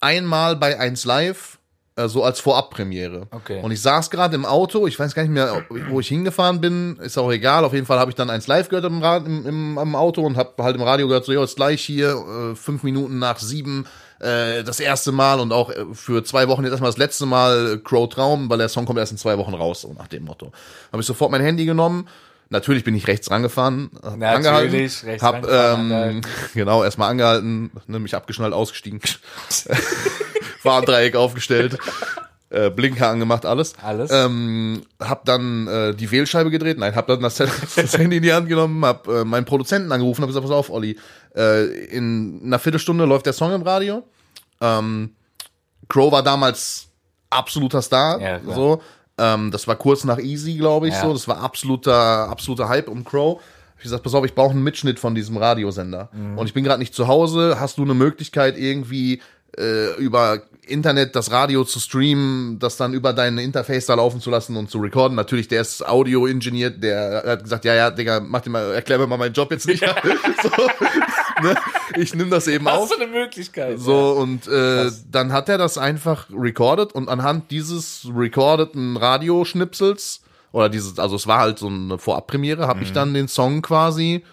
einmal 0.01 0.57
bei 0.57 0.79
1 0.79 1.05
Live 1.05 1.59
äh, 2.05 2.09
so 2.09 2.25
als 2.25 2.41
Vorabpremiere. 2.41 3.27
Okay. 3.31 3.61
Und 3.63 3.71
ich 3.71 3.83
saß 3.83 4.11
gerade 4.11 4.35
im 4.35 4.45
Auto, 4.45 4.87
ich 4.87 4.99
weiß 4.99 5.15
gar 5.15 5.23
nicht 5.23 5.33
mehr, 5.33 5.65
wo 5.89 6.01
ich 6.01 6.09
hingefahren 6.09 6.61
bin, 6.61 6.97
ist 6.97 7.19
auch 7.19 7.31
egal. 7.31 7.65
Auf 7.65 7.73
jeden 7.73 7.87
Fall 7.87 7.99
habe 7.99 8.11
ich 8.11 8.15
dann 8.15 8.31
eins 8.31 8.47
live 8.47 8.69
gehört 8.69 8.85
im, 8.85 9.03
im, 9.03 9.47
im, 9.47 9.79
im 9.79 9.95
Auto 9.95 10.23
und 10.23 10.37
habe 10.37 10.63
halt 10.63 10.77
im 10.77 10.83
Radio 10.83 11.07
gehört, 11.07 11.25
so, 11.25 11.33
ja, 11.33 11.43
ist 11.43 11.57
gleich 11.57 11.83
hier, 11.83 12.11
äh, 12.11 12.55
fünf 12.57 12.83
Minuten 12.83 13.19
nach 13.19 13.39
sieben, 13.39 13.87
äh, 14.21 14.63
das 14.65 14.81
erste 14.81 15.13
Mal 15.13 15.41
und 15.41 15.53
auch 15.53 15.71
äh, 15.71 15.85
für 15.93 16.23
zwei 16.25 16.49
Wochen 16.49 16.63
jetzt 16.63 16.73
erstmal 16.73 16.91
das 16.91 16.99
letzte 16.99 17.27
Mal 17.27 17.75
äh, 17.75 17.77
Crow 17.79 18.09
Traum, 18.09 18.51
weil 18.51 18.59
der 18.59 18.69
Song 18.69 18.85
kommt 18.85 18.99
erst 18.99 19.13
in 19.13 19.19
zwei 19.19 19.39
Wochen 19.39 19.55
raus, 19.55 19.83
so 19.83 19.93
nach 19.93 20.09
dem 20.09 20.25
Motto. 20.25 20.53
Habe 20.93 21.01
ich 21.01 21.07
sofort 21.07 21.31
mein 21.31 21.43
Handy 21.43 21.65
genommen. 21.65 22.09
Natürlich 22.53 22.83
bin 22.83 22.97
ich 22.97 23.07
rechts 23.07 23.31
rangefahren, 23.31 23.91
hab 23.95 24.17
Natürlich, 24.17 24.47
angehalten, 24.47 25.09
rechts 25.09 25.23
hab 25.23 25.35
rangefahren, 25.35 25.81
ähm, 25.87 25.93
angehalten. 25.93 26.21
genau 26.55 26.83
erstmal 26.83 27.11
angehalten, 27.11 27.71
ne, 27.87 28.01
mich 28.01 28.17
abgeschnallt, 28.17 28.53
ausgestiegen, 28.53 29.01
Warndreieck 30.63 31.17
aufgestellt 31.17 31.79
äh, 32.51 32.69
Blinker 32.71 33.09
angemacht, 33.09 33.47
alles. 33.47 33.75
Alles. 33.83 34.11
Ähm, 34.13 34.83
hab 35.01 35.25
dann 35.25 35.67
äh, 35.69 35.95
die 35.95 36.11
Wählscheibe 36.11 36.51
gedreht, 36.51 36.79
nein, 36.79 36.95
hab 36.95 37.07
dann 37.07 37.21
das, 37.21 37.37
das 37.37 37.97
Handy 37.97 38.17
in 38.17 38.23
die 38.23 38.33
Hand 38.33 38.49
genommen, 38.49 38.85
hab 38.85 39.07
äh, 39.09 39.25
meinen 39.25 39.45
Produzenten 39.45 39.91
angerufen, 39.93 40.23
hab 40.23 40.29
gesagt, 40.29 40.45
pass 40.45 40.55
auf, 40.55 40.71
Olli, 40.71 40.99
äh, 41.37 41.67
in 41.87 42.41
einer 42.45 42.59
Viertelstunde 42.59 43.05
läuft 43.05 43.27
der 43.27 43.33
Song 43.33 43.53
im 43.53 43.63
Radio. 43.63 44.03
Ähm, 44.61 45.15
Crow 45.89 46.11
war 46.13 46.23
damals 46.23 46.89
absoluter 47.31 47.83
Star, 47.83 48.21
Ja, 48.21 48.41
so. 48.45 48.83
Ähm, 49.17 49.51
das 49.51 49.67
war 49.69 49.77
kurz 49.77 50.05
nach 50.05 50.19
Easy, 50.19 50.57
glaube 50.57 50.89
ich, 50.89 50.95
Ja. 50.95 51.03
so. 51.03 51.13
Das 51.13 51.29
war 51.29 51.39
absoluter, 51.39 52.29
absoluter 52.29 52.69
Hype 52.69 52.89
um 52.89 53.05
Crow. 53.05 53.41
Ich 53.77 53.85
gesagt, 53.85 54.03
pass 54.03 54.15
auf, 54.15 54.25
ich 54.27 54.35
brauche 54.35 54.51
einen 54.51 54.63
Mitschnitt 54.63 54.99
von 54.99 55.15
diesem 55.15 55.37
Radiosender. 55.39 56.11
Mhm. 56.13 56.37
Und 56.37 56.47
ich 56.47 56.53
bin 56.53 56.65
gerade 56.65 56.81
nicht 56.81 56.95
zu 56.95 57.09
Hause. 57.09 57.59
Hast 57.59 57.79
du 57.79 57.83
eine 57.83 57.95
Möglichkeit, 57.95 58.59
irgendwie 58.59 59.23
äh, 59.61 59.95
über 60.01 60.43
Internet 60.67 61.17
das 61.17 61.31
Radio 61.33 61.65
zu 61.65 61.81
streamen, 61.81 62.59
das 62.61 62.77
dann 62.77 62.95
über 62.95 63.13
dein 63.13 63.39
Interface 63.39 63.87
da 63.87 63.95
laufen 63.95 64.21
zu 64.21 64.31
lassen 64.31 64.57
und 64.57 64.71
zu 64.71 64.79
recorden? 64.79 65.17
Natürlich, 65.17 65.49
der 65.49 65.61
ist 65.63 65.87
Audio-Ingeniert, 65.87 66.83
der 66.83 67.25
hat 67.27 67.43
gesagt, 67.43 67.65
ja, 67.65 67.75
ja, 67.75 67.91
Digga, 67.91 68.21
mach 68.21 68.41
dir 68.43 68.51
mal, 68.51 68.73
erklär 68.73 68.99
mir 68.99 69.07
mal 69.07 69.17
meinen 69.19 69.35
Job 69.35 69.51
jetzt 69.51 69.67
nicht. 69.67 69.81
so, 70.43 70.49
ne? 71.43 71.57
Ich 71.97 72.15
nehme 72.15 72.31
das 72.31 72.47
eben 72.47 72.69
auf. 72.69 72.83
Hast 72.83 72.93
du 72.93 73.03
eine 73.03 73.11
Möglichkeit? 73.13 73.81
So, 73.81 74.13
und 74.13 74.47
äh, 74.47 74.91
dann 75.11 75.33
hat 75.33 75.49
er 75.49 75.59
das 75.59 75.77
einfach 75.77 76.27
recorded 76.31 76.93
und 76.93 77.09
anhand 77.09 77.51
dieses 77.51 78.07
recordeten 78.17 78.97
Radioschnipsels, 78.97 80.21
oder 80.53 80.69
dieses, 80.69 80.99
also 80.99 81.17
es 81.17 81.27
war 81.27 81.39
halt 81.41 81.59
so 81.59 81.69
eine 81.69 81.99
Vorabpremiere, 81.99 82.67
habe 82.67 82.79
Mhm. 82.81 82.85
ich 82.85 82.93
dann 82.93 83.15
den 83.15 83.29
Song 83.29 83.63
quasi 83.63 84.25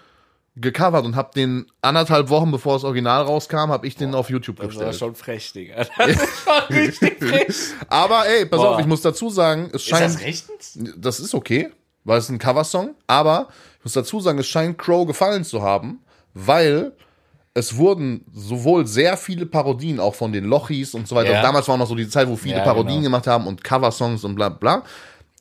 gecovert 0.60 1.06
und 1.06 1.16
habe 1.16 1.30
den 1.36 1.68
anderthalb 1.82 2.30
Wochen 2.30 2.52
bevor 2.52 2.74
das 2.74 2.84
Original 2.84 3.24
rauskam, 3.24 3.70
habe 3.70 3.86
ich 3.88 3.96
den 3.96 4.16
auf 4.16 4.30
YouTube 4.30 4.58
Das 4.58 4.66
war 4.66 4.70
gestellt. 4.70 4.96
schon 4.96 5.16
frech, 5.16 5.54
Digga. 5.54 5.76
Das 5.98 6.08
ist 6.08 6.44
schon 6.44 6.76
richtig 6.78 7.20
frech. 7.24 7.56
Aber 7.90 8.28
ey, 8.28 8.46
pass 8.46 8.60
Boah. 8.60 8.76
auf, 8.76 8.80
ich 8.80 8.86
muss 8.88 9.02
dazu 9.02 9.30
sagen, 9.30 9.68
es 9.68 9.76
Ist 9.84 9.88
scheint, 9.88 10.06
das 10.16 10.22
rechtens? 10.22 10.80
das 10.98 11.20
ist 11.20 11.34
okay, 11.36 11.70
weil 12.04 12.18
es 12.20 12.26
ist 12.26 12.32
ein 12.32 12.40
Coversong, 12.40 12.96
aber 13.08 13.48
ich 13.80 13.84
muss 13.86 13.94
dazu 13.94 14.20
sagen, 14.20 14.40
es 14.40 14.48
scheint 14.48 14.78
Crow 14.78 15.06
gefallen 15.06 15.44
zu 15.44 15.62
haben, 15.62 16.00
weil 16.34 16.94
es 17.54 17.76
wurden 17.78 18.24
sowohl 18.34 18.86
sehr 18.86 19.18
viele 19.18 19.46
Parodien 19.48 20.00
auch 20.00 20.14
von 20.14 20.32
den 20.32 20.46
Lochis 20.46 20.94
und 20.94 21.08
so 21.08 21.16
weiter. 21.16 21.32
Ja. 21.34 21.42
Damals 21.42 21.68
war 21.68 21.74
auch 21.76 21.80
noch 21.80 21.88
so 21.88 21.96
die 21.96 22.08
Zeit, 22.08 22.28
wo 22.28 22.36
viele 22.36 22.58
Ja, 22.58 22.64
Parodien 22.64 22.98
genau. 22.98 23.04
gemacht 23.06 23.26
haben 23.28 23.48
und 23.48 23.64
Coversongs 23.64 24.24
und 24.24 24.36
bla 24.36 24.50
bla. 24.50 24.84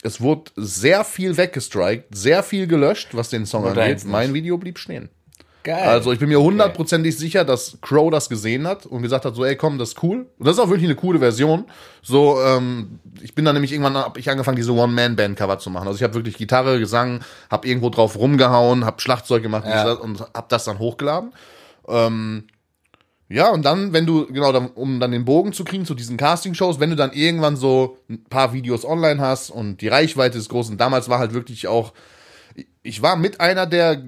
Es 0.07 0.20
wurde 0.20 0.52
sehr 0.54 1.02
viel 1.04 1.36
weggestrikt, 1.36 2.14
sehr 2.14 2.42
viel 2.44 2.68
gelöscht, 2.68 3.09
was 3.12 3.28
den 3.28 3.44
Song 3.44 3.62
Nur 3.62 3.72
angeht. 3.76 4.04
Mein 4.04 4.32
Video 4.34 4.57
blieb 4.57 4.78
stehen. 4.78 5.09
Geil. 5.64 5.82
Also 5.82 6.12
ich 6.12 6.20
bin 6.20 6.28
mir 6.28 6.40
hundertprozentig 6.40 7.18
sicher, 7.18 7.44
dass 7.44 7.78
Crow 7.82 8.09
das 8.12 8.28
gesehen 8.28 8.68
hat 8.68 8.86
und 8.86 9.02
gesagt 9.02 9.24
hat, 9.24 9.34
so, 9.34 9.44
ey, 9.44 9.57
komm, 9.57 9.78
das 9.78 9.88
ist 9.90 10.02
cool. 10.04 10.26
Und 10.38 10.46
das 10.46 10.54
ist 10.57 10.61
auch 10.62 10.68
wirklich 10.68 10.86
eine 10.86 10.94
coole 10.94 11.18
Version. 11.18 11.64
So, 12.02 12.40
ähm, 12.40 13.00
ich 13.20 13.34
bin 13.34 13.44
dann 13.44 13.54
nämlich 13.54 13.72
irgendwann, 13.72 13.96
hab 13.96 14.16
ich 14.16 14.30
angefangen, 14.30 14.57
diese 14.57 14.72
One-Man-Band-Cover 14.72 15.59
zu 15.59 15.70
machen. 15.70 15.88
Also 15.88 15.96
ich 15.96 16.04
habe 16.04 16.14
wirklich 16.14 16.36
Gitarre, 16.38 16.78
Gesang, 16.78 17.18
habe 17.50 17.66
irgendwo 17.66 17.90
drauf 17.90 18.16
rumgehauen, 18.16 18.84
habe 18.84 19.00
Schlagzeug 19.00 19.42
gemacht 19.42 19.64
Ja. 19.66 19.90
und 19.94 20.20
habe 20.20 20.46
das 20.48 20.66
dann 20.66 20.78
hochgeladen. 20.78 21.32
Ähm, 21.88 22.44
ja, 23.28 23.50
und 23.50 23.64
dann, 23.64 23.92
wenn 23.92 24.06
du, 24.06 24.26
genau, 24.26 24.52
dann, 24.52 24.68
um 24.68 25.00
dann 25.00 25.10
den 25.10 25.24
Bogen 25.24 25.52
zu 25.52 25.64
kriegen 25.64 25.84
zu 25.84 25.94
diesen 25.94 26.16
Casting-Shows, 26.16 26.78
wenn 26.78 26.90
du 26.90 26.96
dann 26.96 27.12
irgendwann 27.12 27.56
so 27.56 27.98
ein 28.08 28.22
paar 28.24 28.52
Videos 28.52 28.84
online 28.84 29.20
hast 29.20 29.50
und 29.50 29.80
die 29.80 29.88
Reichweite 29.88 30.38
ist 30.38 30.48
groß 30.48 30.70
und 30.70 30.80
damals 30.80 31.08
war 31.08 31.18
halt 31.18 31.34
wirklich 31.34 31.66
auch, 31.66 31.92
ich 32.82 33.02
war 33.02 33.16
mit 33.16 33.40
einer 33.40 33.66
der 33.66 34.02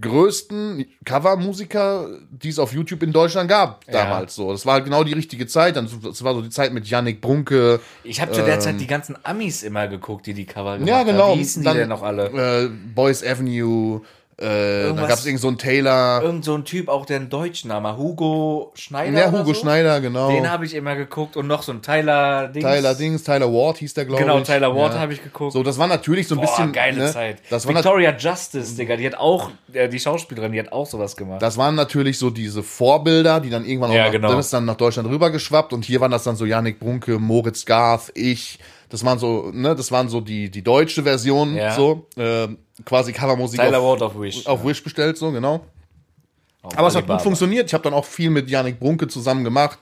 größten 0.00 0.84
Covermusiker, 1.04 2.08
die 2.30 2.50
es 2.50 2.58
auf 2.58 2.72
YouTube 2.74 3.02
in 3.02 3.12
Deutschland 3.12 3.48
gab 3.48 3.84
damals 3.86 4.34
so. 4.34 4.52
Das 4.52 4.66
war 4.66 4.74
halt 4.74 4.84
genau 4.84 5.02
die 5.02 5.14
richtige 5.14 5.46
Zeit. 5.46 5.76
Dann 5.76 5.88
das 6.02 6.22
war 6.22 6.34
so 6.34 6.42
die 6.42 6.50
Zeit 6.50 6.72
mit 6.74 6.86
Yannick 6.86 7.20
Brunke. 7.22 7.80
ich 8.02 8.20
habe 8.20 8.32
zu 8.32 8.42
der 8.42 8.60
Zeit 8.60 8.80
die 8.80 8.86
ganzen 8.86 9.16
Amis 9.22 9.62
immer 9.62 9.88
geguckt, 9.88 10.26
die 10.26 10.34
die 10.34 10.44
Cover 10.44 10.74
gemacht 10.74 10.88
Ja, 10.88 11.02
genau. 11.04 11.28
haben. 11.28 11.34
Wie 11.34 11.38
hießen 11.38 11.62
die 11.62 11.66
Dann, 11.66 11.76
denn 11.78 11.88
noch 11.88 12.02
alle? 12.02 12.64
Äh, 12.64 12.68
Boys 12.94 13.24
Avenue. 13.24 14.02
Äh, 14.36 14.44
dann 14.46 14.50
Irgendwas- 14.86 15.08
gab 15.08 15.18
es 15.20 15.26
irgend 15.26 15.40
so 15.40 15.48
einen 15.48 15.58
Taylor. 15.58 16.20
Irgend 16.22 16.44
so 16.44 16.54
ein 16.56 16.64
Typ, 16.64 16.88
auch 16.88 17.06
der 17.06 17.18
einen 17.18 17.30
deutschen 17.30 17.68
Namen, 17.68 17.96
Hugo 17.96 18.72
Schneider. 18.74 19.18
Ja, 19.18 19.30
Hugo 19.30 19.44
so? 19.44 19.54
Schneider, 19.54 20.00
genau. 20.00 20.28
Den 20.28 20.50
habe 20.50 20.66
ich 20.66 20.74
immer 20.74 20.96
geguckt 20.96 21.36
und 21.36 21.46
noch 21.46 21.62
so 21.62 21.70
ein 21.70 21.82
Tyler 21.82 22.48
Dings. 22.48 22.64
Tyler 22.66 22.94
Dings, 22.96 23.22
Tyler 23.22 23.52
Ward 23.52 23.78
hieß 23.78 23.94
der, 23.94 24.06
glaube 24.06 24.22
Genau, 24.22 24.38
ich. 24.38 24.44
Tyler 24.44 24.74
Ward 24.74 24.94
Ja. 24.94 24.98
habe 25.00 25.12
ich 25.12 25.22
geguckt. 25.22 25.52
So, 25.52 25.62
das 25.62 25.78
war 25.78 25.86
natürlich 25.86 26.26
so 26.26 26.34
ein 26.34 26.40
Boah, 26.40 26.46
bisschen. 26.46 26.72
geile 26.72 26.98
ne, 26.98 27.12
Zeit. 27.12 27.38
Das 27.48 27.64
war, 27.66 27.74
Victoria 27.76 28.12
Justice, 28.16 28.74
Digga, 28.76 28.96
die 28.96 29.06
hat 29.06 29.14
auch, 29.14 29.50
äh, 29.72 29.88
die 29.88 30.00
Schauspielerin, 30.00 30.50
die 30.50 30.58
hat 30.58 30.72
auch 30.72 30.86
sowas 30.86 31.16
gemacht. 31.16 31.40
das 31.40 31.56
waren 31.56 31.76
natürlich 31.76 32.18
so 32.18 32.30
diese 32.30 32.64
Vorbilder, 32.64 33.38
die 33.40 33.50
dann 33.50 33.64
irgendwann 33.64 33.90
auch 33.90 33.94
Ja, 33.94 34.04
nach, 34.06 34.10
genau. 34.12 34.40
dann 34.40 34.64
nach 34.64 34.76
Deutschland 34.76 35.08
rübergeschwappt 35.08 35.72
und 35.72 35.84
hier 35.84 36.00
waren 36.00 36.10
das 36.10 36.24
dann 36.24 36.34
so 36.34 36.44
Yannick 36.44 36.80
Brunke, 36.80 37.18
Moritz 37.20 37.64
Garth, 37.64 38.10
ich. 38.14 38.58
Das 38.94 39.04
waren 39.04 39.18
so, 39.18 39.50
ne, 39.52 39.74
das 39.74 39.90
waren 39.90 40.08
so 40.08 40.20
die, 40.20 40.48
die 40.48 40.62
deutsche 40.62 41.02
Version, 41.02 41.56
Ja. 41.56 41.74
so, 41.74 42.06
äh, 42.16 42.46
quasi 42.84 43.12
Covermusik 43.12 43.58
Tyler 43.58 43.80
auf, 43.80 44.00
Ward 44.00 44.02
auf 44.02 44.20
Wish. 44.20 44.46
auf 44.46 44.64
Wish 44.64 44.84
bestellt, 44.84 45.18
so, 45.18 45.32
genau. 45.32 45.64
Auf 46.62 46.78
Aber 46.78 46.86
es 46.86 46.94
hat 46.94 47.08
gut 47.08 47.20
funktioniert. 47.20 47.66
Ich 47.66 47.74
habe 47.74 47.82
dann 47.82 47.92
auch 47.92 48.04
viel 48.04 48.30
mit 48.30 48.48
Yannick 48.48 48.78
Brunke 48.78 49.08
zusammen 49.08 49.42
gemacht. 49.42 49.80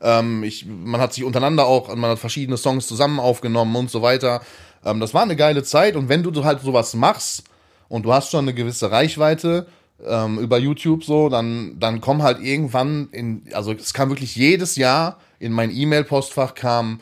Ähm, 0.00 0.42
ich, 0.44 0.64
man 0.64 0.98
hat 0.98 1.12
sich 1.12 1.24
untereinander 1.24 1.66
auch, 1.66 1.94
man 1.94 2.12
hat 2.12 2.18
verschiedene 2.18 2.56
Songs 2.56 2.86
zusammen 2.88 3.20
aufgenommen 3.20 3.76
und 3.76 3.90
so 3.90 4.00
weiter. 4.00 4.40
Ähm, 4.82 4.98
das 4.98 5.12
war 5.12 5.20
eine 5.24 5.36
geile 5.36 5.62
Zeit. 5.62 5.94
Und 5.94 6.08
wenn 6.08 6.22
du 6.22 6.42
halt 6.42 6.62
sowas 6.62 6.94
machst 6.94 7.44
und 7.90 8.06
du 8.06 8.14
hast 8.14 8.30
schon 8.30 8.46
eine 8.46 8.54
gewisse 8.54 8.90
Reichweite 8.90 9.66
ähm, 10.02 10.38
über 10.38 10.56
YouTube 10.56 11.04
so, 11.04 11.28
dann, 11.28 11.78
dann 11.78 12.00
kommen 12.00 12.22
halt 12.22 12.40
irgendwann 12.40 13.10
in, 13.12 13.42
also 13.52 13.72
es 13.72 13.92
kam 13.92 14.08
wirklich 14.08 14.34
jedes 14.36 14.76
Jahr 14.76 15.18
in 15.38 15.52
mein 15.52 15.70
E-Mail-Postfach 15.70 16.54
kam 16.54 17.00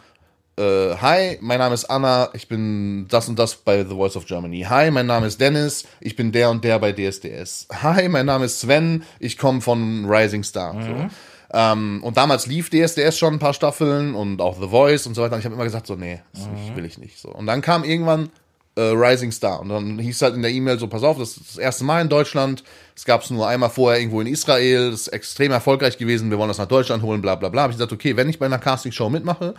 äh, 0.57 0.97
hi, 0.97 1.39
mein 1.41 1.59
Name 1.59 1.75
ist 1.75 1.87
Anna, 1.87 2.31
ich 2.35 2.49
bin 2.49 3.07
das 3.09 3.29
und 3.29 3.39
das 3.39 3.57
bei 3.57 3.85
The 3.85 3.95
Voice 3.95 4.17
of 4.17 4.27
Germany. 4.27 4.67
Hi, 4.69 4.91
mein 4.91 5.07
Name 5.07 5.27
ist 5.27 5.41
Dennis, 5.41 5.85
ich 6.01 6.17
bin 6.17 6.33
der 6.33 6.51
und 6.51 6.65
der 6.65 6.79
bei 6.79 6.93
DSDS. 6.93 7.69
Hi, 7.83 8.09
mein 8.09 8.27
Name 8.27 8.45
ist 8.45 8.61
Sven, 8.61 9.05
ich 9.19 9.39
komme 9.39 9.61
von 9.61 10.05
Rising 10.07 10.45
Star. 10.45 10.75
So. 10.75 11.11
Ähm, 11.55 12.01
und 12.03 12.17
damals 12.17 12.47
lief 12.47 12.71
DSDS 12.71 13.19
schon 13.19 13.35
ein 13.35 13.39
paar 13.39 13.55
Staffeln 13.55 14.15
und 14.15 14.41
auch 14.41 14.59
The 14.61 14.69
Voice 14.69 15.07
und 15.07 15.15
so 15.15 15.23
weiter. 15.23 15.35
Und 15.35 15.41
ich 15.41 15.45
habe 15.45 15.55
immer 15.55 15.65
gesagt, 15.65 15.87
so, 15.87 15.97
nee, 15.97 16.21
das 16.33 16.49
will 16.75 16.85
ich 16.85 16.99
nicht. 16.99 17.19
So. 17.19 17.29
Und 17.29 17.47
dann 17.47 17.61
kam 17.61 17.85
irgendwann 17.85 18.31
äh, 18.75 18.81
Rising 18.81 19.33
Star. 19.33 19.61
Und 19.61 19.69
dann 19.69 19.99
hieß 19.99 20.23
halt 20.23 20.35
in 20.35 20.43
der 20.43 20.51
E-Mail 20.51 20.79
so, 20.79 20.87
pass 20.87 21.03
auf, 21.03 21.19
das 21.19 21.37
ist 21.37 21.51
das 21.51 21.59
erste 21.59 21.85
Mal 21.85 22.01
in 22.01 22.09
Deutschland. 22.09 22.65
Es 22.97 23.05
gab 23.05 23.23
es 23.23 23.31
nur 23.31 23.47
einmal 23.47 23.69
vorher 23.69 24.01
irgendwo 24.01 24.23
in 24.23 24.27
Israel. 24.27 24.91
Das 24.91 25.03
ist 25.03 25.09
extrem 25.09 25.53
erfolgreich 25.53 25.99
gewesen. 25.99 26.31
Wir 26.31 26.39
wollen 26.39 26.49
das 26.49 26.59
nach 26.59 26.69
Deutschland 26.69 27.03
holen, 27.03 27.21
bla 27.21 27.35
bla 27.35 27.51
bla. 27.51 27.63
Hab 27.63 27.71
ich 27.71 27.77
gesagt, 27.77 27.93
okay, 27.93 28.17
wenn 28.17 28.31
ich 28.31 28.39
bei 28.39 28.47
einer 28.47 28.59
Castingshow 28.59 29.11
mitmache, 29.11 29.55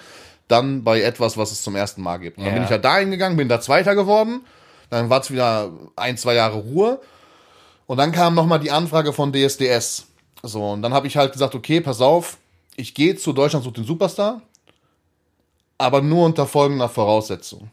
dann 0.48 0.84
bei 0.84 1.02
etwas, 1.02 1.38
was 1.38 1.52
es 1.52 1.62
zum 1.64 1.76
ersten 1.76 2.02
Mal 2.02 2.18
gibt. 2.18 2.38
Und 2.38 2.46
dann 2.46 2.54
bin 2.54 2.64
ich 2.64 2.70
halt 2.70 2.84
da 2.86 2.98
hingegangen, 2.98 3.38
bin 3.38 3.50
da 3.50 3.62
Zweiter 3.62 3.96
geworden. 3.96 4.46
Dann 4.89 5.10
war 5.10 5.22
es 5.22 5.32
wieder 5.32 5.72
ein, 5.96 6.18
zwei 6.18 6.36
Jahre 6.36 6.58
Ruhe. 6.58 7.00
Und 7.88 7.98
dann 7.98 8.12
kam 8.12 8.36
nochmal 8.36 8.60
die 8.60 8.72
Anfrage 8.72 9.14
von 9.14 9.34
DSDS. 9.34 10.08
So, 10.44 10.72
und 10.72 10.82
dann 10.82 10.94
habe 10.94 11.08
ich 11.08 11.18
halt 11.18 11.32
gesagt, 11.32 11.56
okay, 11.56 11.82
pass 11.82 12.02
auf, 12.02 12.38
ich 12.76 12.94
gehe 12.94 13.16
zu 13.16 13.34
Deutschland 13.34 13.64
sucht 13.64 13.78
den 13.78 13.86
Superstar, 13.86 14.41
aber 15.78 16.02
nur 16.02 16.26
unter 16.26 16.46
folgender 16.46 16.89
Voraussetzung. 16.89 17.72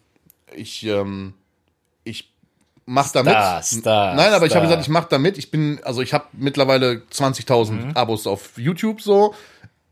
Ich, 0.54 0.84
ähm, 0.86 1.34
ich 2.04 2.32
mach 2.86 3.10
damit. 3.12 3.32
Star, 3.32 3.62
Star, 3.62 4.14
Nein, 4.14 4.32
aber 4.32 4.46
ich 4.46 4.54
habe 4.54 4.66
Star. 4.66 4.76
gesagt, 4.76 4.82
ich 4.82 4.88
mach 4.88 5.04
damit. 5.04 5.38
Ich 5.38 5.50
bin, 5.50 5.80
also 5.84 6.00
ich 6.02 6.12
habe 6.12 6.26
mittlerweile 6.32 7.02
20.000 7.12 7.94
Abos 7.96 8.26
auf 8.26 8.56
YouTube 8.56 9.00
so. 9.00 9.34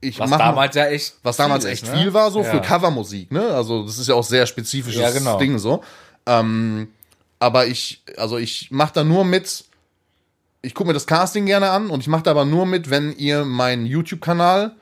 Ich. 0.01 0.19
Was 0.19 0.31
damals 0.31 0.75
ja 0.77 0.87
echt 0.87 1.15
was 1.23 1.37
damals 1.37 1.65
viel 1.65 1.73
echt 1.73 1.83
ist, 1.83 1.93
ne? 1.93 1.99
viel 1.99 2.15
war, 2.15 2.31
so 2.31 2.43
für 2.45 2.57
Ja. 2.57 2.63
Covermusik, 2.63 3.33
ne? 3.33 3.49
Also 3.49 3.85
das 3.85 3.99
ist 3.99 4.09
ja 4.09 4.15
auch 4.15 4.25
sehr 4.25 4.47
spezifisches 4.47 5.01
Ja, 5.01 5.11
genau. 5.11 5.39
Ding 5.39 5.59
so. 5.59 5.83
Ähm, 6.27 6.89
aber 7.41 7.67
ich, 7.67 8.03
also 8.17 8.37
ich 8.39 8.71
mache 8.71 8.93
da 8.95 9.05
nur 9.05 9.25
mit, 9.25 9.65
ich 10.63 10.75
gucke 10.75 10.89
mir 10.89 10.95
das 10.95 11.07
Casting 11.07 11.47
gerne 11.47 11.71
an 11.71 11.91
und 11.91 12.01
ich 12.01 12.09
mache 12.09 12.23
da 12.23 12.31
aber 12.33 12.45
nur 12.45 12.67
mit, 12.67 12.91
wenn 12.91 13.17
ihr 13.17 13.45
meinen 13.45 13.87
YouTube-Kanal 13.87 14.73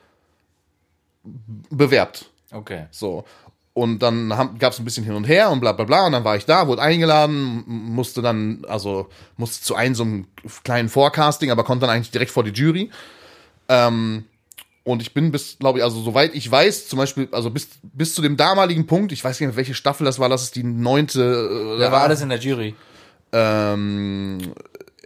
bewerbt. 1.69 2.25
Okay. 2.51 2.85
So. 2.91 3.25
Und 3.73 3.99
dann 3.99 4.29
gab 4.57 4.73
es 4.73 4.79
ein 4.79 4.85
bisschen 4.85 5.03
hin 5.03 5.13
und 5.13 5.25
her 5.25 5.51
und 5.51 5.59
bla 5.59 5.71
bla 5.71 5.85
bla. 5.85 6.07
Und 6.07 6.13
dann 6.13 6.23
war 6.23 6.35
ich 6.35 6.45
da, 6.45 6.67
wurde 6.67 6.81
eingeladen, 6.81 7.63
musste 7.67 8.23
dann, 8.23 8.65
also 8.67 9.07
musste 9.35 9.63
zu 9.63 9.75
einem 9.75 9.93
so 9.93 10.03
einem 10.03 10.27
kleinen 10.63 10.89
Forecasting, 10.89 11.51
aber 11.51 11.63
konnte 11.63 11.85
dann 11.85 11.95
eigentlich 11.95 12.09
direkt 12.09 12.31
vor 12.31 12.43
die 12.43 12.51
Jury. 12.59 12.89
Ähm, 13.69 14.25
und 14.87 15.01
ich 15.01 15.13
bin 15.13 15.31
bis, 15.31 15.57
glaube 15.59 15.79
ich, 15.79 15.83
also 15.83 16.01
soweit 16.01 16.33
ich 16.33 16.49
weiß, 16.49 16.87
zum 16.87 16.97
Beispiel, 16.97 17.27
also 17.31 17.49
bis, 17.51 17.67
bis 17.83 18.15
zu 18.15 18.21
dem 18.21 18.37
damaligen 18.37 18.87
Punkt, 18.87 19.11
ich 19.11 19.23
weiß 19.23 19.39
nicht 19.39 19.47
mehr, 19.47 19.55
welche 19.57 19.73
Staffel 19.73 20.05
das 20.05 20.17
war, 20.17 20.29
das 20.29 20.43
ist 20.43 20.55
die 20.55 20.63
neunte. 20.63 21.75
Äh, 21.75 21.79
Da 21.79 21.91
war 21.91 22.01
alles 22.03 22.21
in 22.21 22.29
der 22.29 22.39
Jury. 22.39 22.73
ähm, 23.33 24.37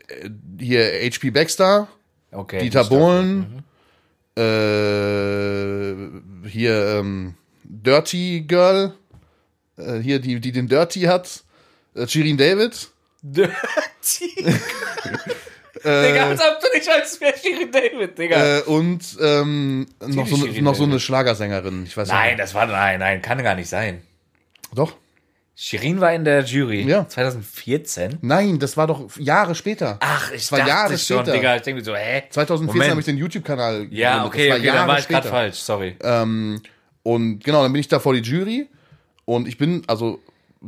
äh, 0.07 0.29
hier 0.59 0.83
HP 1.09 1.31
Baxter, 1.31 1.87
Okay. 2.31 2.61
Dieter. 2.61 2.85
Bohlen, 2.85 3.63
äh, 4.37 6.47
hier 6.47 6.97
ähm, 6.99 7.33
Dirty 7.63 8.41
Girl, 8.47 8.93
äh, 9.77 9.97
hier 9.99 10.19
die, 10.19 10.39
die 10.39 10.51
den 10.51 10.67
Dirty 10.67 11.01
hat, 11.01 11.43
äh, 11.95 12.07
Shirin 12.07 12.37
David, 12.37 12.89
Dirty. 13.21 13.51
Digga, 15.83 16.27
als 16.29 16.41
ob 16.41 16.59
du 16.61 16.77
nicht 16.77 16.89
als 16.89 17.19
Shirin 17.41 17.71
David, 17.71 18.17
Digga. 18.17 18.57
Äh, 18.59 18.61
und 18.63 18.99
ähm, 19.21 19.87
noch, 20.05 20.27
so, 20.27 20.35
eine- 20.35 20.45
Shirin 20.47 20.63
noch 20.63 20.75
so 20.75 20.83
eine. 20.83 20.99
Schlagersängerin. 20.99 21.85
Ich 21.85 21.95
weiß 21.97 22.07
nein, 22.09 22.29
nicht. 22.31 22.39
das 22.39 22.53
war, 22.53 22.65
nein, 22.67 22.99
nein, 22.99 23.21
kann 23.21 23.41
gar 23.43 23.55
nicht 23.55 23.69
sein. 23.69 24.01
Doch. 24.73 24.95
Shirin 25.55 26.01
war 26.01 26.11
in 26.13 26.23
der 26.25 26.43
Jury. 26.43 26.81
Ja. 26.83 27.07
2014. 27.07 28.17
Nein, 28.21 28.57
das 28.57 28.77
war 28.77 28.87
doch 28.87 29.07
Jahre 29.17 29.53
später. 29.53 29.97
Ach, 29.99 30.31
ich 30.31 30.41
Das 30.41 30.51
war 30.53 30.59
dachte 30.59 30.69
Jahre 30.71 30.97
schon, 30.97 31.17
später. 31.19 31.31
Digga. 31.33 31.55
Ich 31.57 31.61
denke 31.61 31.79
mir 31.81 31.85
so, 31.85 31.95
hä? 31.95 32.23
2014 32.29 32.65
Moment. 32.77 32.89
habe 32.91 32.99
ich 33.01 33.05
den 33.05 33.17
YouTube-Kanal 33.17 33.87
Ja, 33.91 34.25
okay, 34.25 34.49
Das 34.49 34.57
okay, 34.59 34.67
dann 34.67 34.87
war 34.87 34.97
ich 34.99 35.07
gerade 35.07 35.27
falsch, 35.27 35.57
sorry. 35.57 35.95
Ähm, 36.03 36.61
und 37.03 37.43
genau, 37.43 37.61
dann 37.63 37.71
bin 37.73 37.79
ich 37.79 37.87
da 37.87 37.99
vor 37.99 38.13
die 38.13 38.21
Jury 38.21 38.67
und 39.25 39.47
ich 39.47 39.57
bin, 39.57 39.83
also 39.87 40.19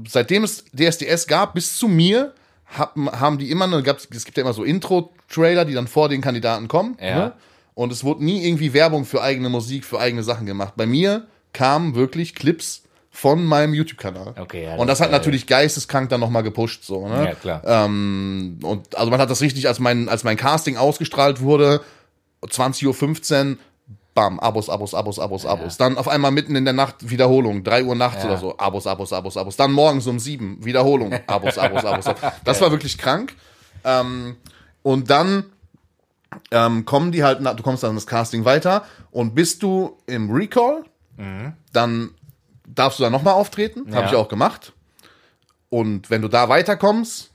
seitdem 0.08 0.44
es 0.44 0.66
DSDS 0.66 1.26
gab, 1.28 1.54
bis 1.56 1.78
zu 1.78 1.88
mir, 1.88 2.34
haben 2.68 3.38
die 3.38 3.52
immer, 3.52 3.66
eine, 3.66 3.84
gab's, 3.84 4.08
es 4.12 4.26
gibt 4.26 4.38
ja 4.38 4.42
immer 4.42 4.54
so 4.54 4.64
Intro-Trailer, 4.64 5.66
die 5.66 5.74
dann 5.74 5.88
vor 5.88 6.10
den 6.10 6.22
Kandidaten 6.22 6.68
kommen. 6.68 6.98
Ja. 7.00 7.16
Ne? 7.16 7.34
Und 7.76 7.92
es 7.92 8.04
wurde 8.04 8.24
nie 8.24 8.46
irgendwie 8.46 8.74
Werbung 8.74 9.06
für 9.06 9.22
eigene 9.22 9.50
Musik, 9.50 9.86
für 9.86 10.00
eigene 10.00 10.24
Sachen 10.24 10.46
gemacht. 10.46 10.74
Bei 10.76 10.86
mir 10.86 11.28
kamen 11.54 11.96
wirklich 11.96 12.36
Clips 12.36 12.84
von 13.10 13.46
meinem 13.46 13.76
YouTube-Kanal. 13.76 14.34
Okay, 14.40 14.64
ja, 14.64 14.76
und 14.76 14.88
das 14.88 14.98
das 14.98 15.02
hat 15.02 15.12
geil. 15.12 15.20
natürlich 15.20 15.46
geisteskrank 15.46 16.10
dann 16.10 16.20
nochmal 16.20 16.42
gepusht, 16.42 16.84
so, 16.84 17.08
ne? 17.08 17.26
Ja, 17.26 17.36
klar. 17.36 17.62
Ähm, 17.64 18.58
und 18.64 18.96
also 18.98 19.12
man 19.12 19.20
hat 19.20 19.30
das 19.30 19.42
richtig, 19.42 19.68
als 19.68 19.80
mein, 19.80 20.10
als 20.10 20.24
mein 20.24 20.36
Casting 20.36 20.78
ausgestrahlt 20.78 21.40
wurde, 21.40 21.82
20.15 22.42 23.52
Uhr, 23.52 23.58
bam, 24.14 24.40
Abos, 24.40 24.70
Abos, 24.70 24.94
Abos, 24.94 25.20
Abos, 25.20 25.46
Abos. 25.46 25.78
Dann 25.78 25.98
auf 25.98 26.08
einmal 26.08 26.32
mitten 26.32 26.56
in 26.56 26.66
der 26.66 26.74
Nacht 26.74 27.10
Wiederholung, 27.10 27.64
3 27.64 27.84
Uhr 27.84 27.96
nachts 27.96 28.24
Ja. 28.24 28.30
oder 28.30 28.38
so, 28.38 28.58
Abos, 28.58 28.86
Abos, 28.88 29.12
Abos, 29.14 29.38
Abos. 29.38 29.56
Dann 29.56 29.72
morgens 29.72 30.06
um 30.08 30.20
7, 30.20 30.64
Wiederholung, 30.64 31.14
Abos, 31.28 31.58
Abos, 31.58 31.84
Abos. 31.86 32.06
Das 32.44 32.62
war 32.62 32.72
wirklich 32.72 32.98
krank. 32.98 33.36
Ähm, 33.84 34.36
und 34.84 35.10
dann 35.10 35.46
ähm, 36.52 36.86
kommen 36.86 37.12
die 37.12 37.24
halt, 37.24 37.40
du 37.44 37.64
kommst 37.64 37.84
dann 37.84 37.96
das 37.96 38.08
Casting 38.08 38.46
weiter 38.46 38.84
und 39.12 39.36
bist 39.36 39.62
du 39.64 39.98
im 40.08 40.30
Recall, 40.32 40.84
dann 41.72 42.10
darfst 42.68 42.98
du 43.00 43.04
da 43.04 43.10
nochmal 43.12 43.36
auftreten, 43.36 43.82
habe 43.94 44.06
Ja. 44.06 44.10
ich 44.12 44.16
auch 44.16 44.28
gemacht. 44.30 44.74
Und 45.70 46.10
wenn 46.10 46.22
du 46.24 46.28
da 46.28 46.50
weiterkommst, 46.50 47.30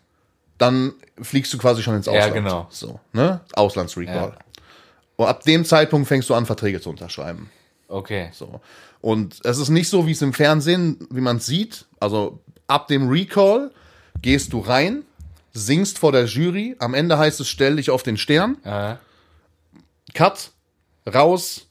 dann 0.58 0.94
fliegst 1.20 1.52
du 1.52 1.58
quasi 1.58 1.82
schon 1.82 1.94
ins 1.94 2.06
Ja, 2.06 2.12
Ausland. 2.12 2.34
genau. 2.34 2.66
So, 2.70 2.98
ne? 3.12 3.40
Auslandsrecall. 3.54 4.14
Ja. 4.14 4.32
Und 5.18 5.26
ab 5.26 5.42
dem 5.42 5.64
Zeitpunkt 5.64 6.06
fängst 6.06 6.30
du 6.30 6.34
an, 6.34 6.46
Verträge 6.46 6.80
zu 6.80 6.90
unterschreiben. 6.90 7.50
Okay. 7.88 8.30
So. 8.32 8.60
Und 9.00 9.40
es 9.44 9.58
ist 9.58 9.68
nicht 9.68 9.88
so, 9.88 10.06
wie 10.06 10.12
es 10.12 10.22
im 10.22 10.32
Fernsehen, 10.32 11.08
wie 11.10 11.20
man 11.20 11.38
es 11.38 11.46
sieht. 11.46 11.86
Also 11.98 12.38
ab 12.68 12.86
dem 12.86 13.08
Recall 13.08 13.72
gehst 14.22 14.52
du 14.52 14.60
rein, 14.60 15.02
singst 15.52 15.98
vor 15.98 16.12
der 16.12 16.26
Jury. 16.26 16.76
Am 16.78 16.94
Ende 16.94 17.18
heißt 17.18 17.40
es, 17.40 17.48
stell 17.48 17.76
dich 17.76 17.90
auf 17.90 18.04
den 18.04 18.16
Stern. 18.16 18.62
Äh, 18.62 18.94
Cut, 20.14 20.52
raus. 21.12 21.66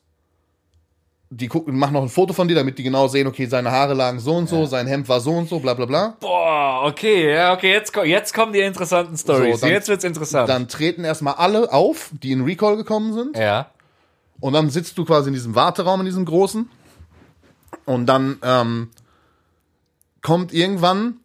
Die 1.30 1.48
gucken, 1.50 1.78
machen 1.78 1.92
noch 1.94 2.04
ein 2.04 2.10
Foto 2.10 2.34
von 2.34 2.48
dir, 2.48 2.56
damit 2.56 2.78
die 2.78 2.84
genau 2.84 3.10
sehen, 3.10 3.28
okay, 3.28 3.48
seine 3.48 3.70
Haare 3.70 3.94
lagen 3.94 4.20
so 4.20 4.34
und 4.36 4.48
so, 4.48 4.66
sein 4.66 4.88
Hemd 4.88 5.10
war 5.10 5.20
so 5.20 5.32
und 5.32 5.50
so, 5.50 5.60
bla 5.60 5.74
bla 5.74 5.86
bla. 5.86 6.16
boah, 6.22 6.84
okay, 6.86 7.34
ja, 7.34 7.54
okay, 7.54 7.74
jetzt, 7.74 7.94
jetzt 8.06 8.34
kommen 8.34 8.54
die 8.54 8.60
interessanten 8.62 9.18
Stories. 9.18 9.60
So, 9.60 9.68
jetzt 9.68 9.90
wird's 9.90 10.06
interessant. 10.06 10.48
Dann 10.48 10.70
treten 10.70 11.04
erstmal 11.04 11.34
alle 11.34 11.74
auf, 11.74 12.12
die 12.24 12.32
in 12.32 12.44
Recall 12.46 12.78
gekommen 12.78 13.14
sind. 13.14 13.38
ja. 13.38 13.70
Und 14.40 14.54
dann 14.54 14.70
sitzt 14.70 14.96
du 15.00 15.04
quasi 15.04 15.30
in 15.30 15.34
diesem 15.34 15.56
Warteraum, 15.56 16.00
in 16.02 16.06
diesem 16.06 16.24
großen. 16.24 16.70
Und 17.86 18.06
dann 18.06 18.38
ähm, 18.44 18.90
kommt 20.22 20.54
irgendwann, 20.54 21.18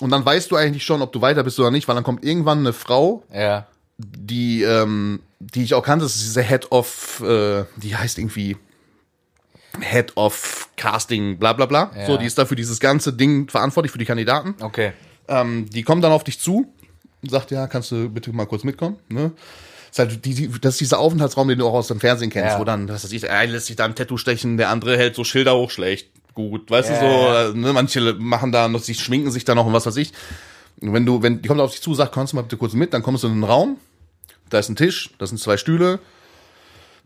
und 0.00 0.10
dann 0.10 0.26
weißt 0.26 0.50
du 0.50 0.56
eigentlich 0.56 0.84
schon, 0.84 1.02
ob 1.02 1.12
du 1.12 1.20
weiter 1.20 1.44
bist 1.44 1.58
oder 1.60 1.70
nicht, 1.70 1.86
weil 1.86 1.94
dann 1.94 2.02
kommt 2.02 2.24
irgendwann 2.24 2.58
eine 2.58 2.72
Frau, 2.72 3.22
Ja. 3.32 3.66
die, 3.96 4.62
ähm, 4.64 5.20
die 5.38 5.62
ich 5.62 5.72
auch 5.74 5.84
kannte, 5.84 6.04
das 6.04 6.16
ist 6.16 6.24
diese 6.24 6.42
Head 6.42 6.72
of, 6.72 7.20
äh, 7.24 7.64
die 7.76 7.94
heißt 7.96 8.18
irgendwie 8.18 8.56
Head 9.80 10.16
of 10.16 10.68
Casting, 10.76 11.38
bla 11.38 11.52
bla 11.52 11.66
bla. 11.66 11.90
Ja. 11.96 12.06
So, 12.06 12.16
die 12.16 12.26
ist 12.26 12.38
da 12.38 12.44
für 12.46 12.56
dieses 12.56 12.80
ganze 12.80 13.12
Ding 13.12 13.48
verantwortlich, 13.48 13.92
für 13.92 13.98
die 13.98 14.04
Kandidaten. 14.04 14.54
Okay. 14.60 14.92
Ähm, 15.28 15.68
die 15.70 15.82
kommt 15.82 16.04
dann 16.04 16.12
auf 16.12 16.24
dich 16.24 16.38
zu 16.38 16.72
und 17.22 17.30
sagt, 17.30 17.50
ja, 17.50 17.66
kannst 17.66 17.90
du 17.90 18.08
bitte 18.08 18.32
mal 18.32 18.46
kurz 18.46 18.64
mitkommen? 18.64 18.96
Ne? 19.08 19.32
Das, 19.88 19.90
ist 19.92 19.98
halt 19.98 20.24
die, 20.24 20.34
die, 20.34 20.60
das 20.60 20.74
ist 20.74 20.80
dieser 20.80 20.98
Aufenthaltsraum, 20.98 21.48
den 21.48 21.58
du 21.58 21.66
auch 21.66 21.72
aus 21.74 21.88
dem 21.88 22.00
Fernsehen 22.00 22.30
kennst, 22.30 22.52
Ja. 22.54 22.58
wo 22.58 22.64
dann, 22.64 22.88
was 22.88 23.04
weiß 23.04 23.12
ich, 23.12 23.22
der 23.22 23.32
eine 23.32 23.52
lässt 23.52 23.66
sich 23.66 23.76
da 23.76 23.84
ein 23.84 23.94
Tattoo 23.94 24.16
stechen, 24.16 24.56
der 24.56 24.68
andere 24.68 24.96
hält 24.96 25.14
so 25.14 25.24
Schilder 25.24 25.54
hoch, 25.56 25.70
schlecht, 25.70 26.08
gut, 26.34 26.70
weißt 26.70 26.90
Ja, 26.90 27.00
du 27.00 27.52
so, 27.52 27.58
äh, 27.58 27.60
ne, 27.60 27.72
manche 27.72 28.00
machen 28.14 28.52
da 28.52 28.68
noch, 28.68 28.80
sie 28.80 28.94
schminken 28.94 29.30
sich 29.30 29.44
da 29.44 29.54
noch 29.54 29.66
und 29.66 29.72
was 29.72 29.86
weiß 29.86 29.96
ich. 29.96 30.12
Und 30.80 30.92
wenn 30.92 31.06
du, 31.06 31.22
wenn, 31.22 31.40
die 31.40 31.48
kommt 31.48 31.60
auf 31.60 31.70
dich 31.70 31.80
zu, 31.80 31.94
sagt, 31.94 32.12
kommst 32.12 32.32
du 32.32 32.36
mal 32.36 32.42
bitte 32.42 32.56
kurz 32.56 32.72
mit, 32.74 32.92
dann 32.92 33.02
kommst 33.02 33.22
du 33.22 33.28
in 33.28 33.34
den 33.34 33.44
Raum, 33.44 33.78
da 34.50 34.58
ist 34.58 34.68
ein 34.68 34.76
Tisch, 34.76 35.10
da 35.18 35.26
sind 35.26 35.38
zwei 35.38 35.56
Stühle, 35.56 36.00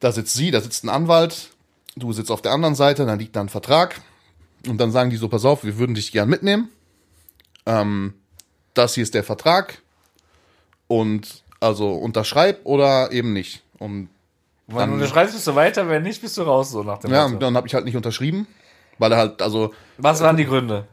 da 0.01 0.11
sitzt 0.11 0.35
sie, 0.35 0.51
da 0.51 0.61
sitzt 0.61 0.83
ein 0.85 0.89
Anwalt, 0.89 1.51
du 1.99 2.13
sitzt 2.13 2.31
auf 2.31 2.43
der 2.43 2.53
anderen 2.53 2.75
Seite, 2.75 3.07
dann 3.07 3.19
liegt 3.19 3.37
da 3.37 3.41
ein 3.41 3.49
Vertrag 3.49 4.01
und 4.67 4.79
dann 4.79 4.91
sagen 4.91 5.11
die 5.11 5.17
so, 5.17 5.29
pass 5.29 5.45
auf, 5.45 5.65
wir 5.65 5.79
würden 5.79 5.95
dich 5.95 6.13
gern 6.13 6.29
mitnehmen. 6.29 6.69
Ähm, 7.67 8.15
das 8.75 8.95
hier 8.95 9.03
ist 9.03 9.15
der 9.15 9.25
Vertrag 9.25 9.83
und 10.87 11.43
also 11.61 11.93
unterschreib 11.93 12.65
oder 12.65 13.13
eben 13.13 13.33
nicht. 13.33 13.63
Und 13.79 14.09
Wenn 14.67 14.89
du 14.89 14.95
unterschreibst, 14.95 15.35
bist 15.35 15.47
du 15.47 15.55
weiter, 15.55 15.89
wenn 15.89 16.03
nicht, 16.03 16.23
bist 16.23 16.37
du 16.37 16.43
raus, 16.43 16.71
so 16.71 16.83
nach 16.83 16.99
dem 16.99 17.13
ja, 17.13 17.27
Motto. 17.27 17.41
dann 17.41 17.57
habe 17.57 17.67
ich 17.67 17.75
halt 17.75 17.85
nicht 17.85 17.97
unterschrieben, 17.97 18.47
weil 18.99 19.13
er 19.13 19.19
halt, 19.19 19.43
also, 19.43 19.73
Was 19.97 20.21
waren 20.21 20.37
die 20.37 20.47
Gründe? 20.47 20.87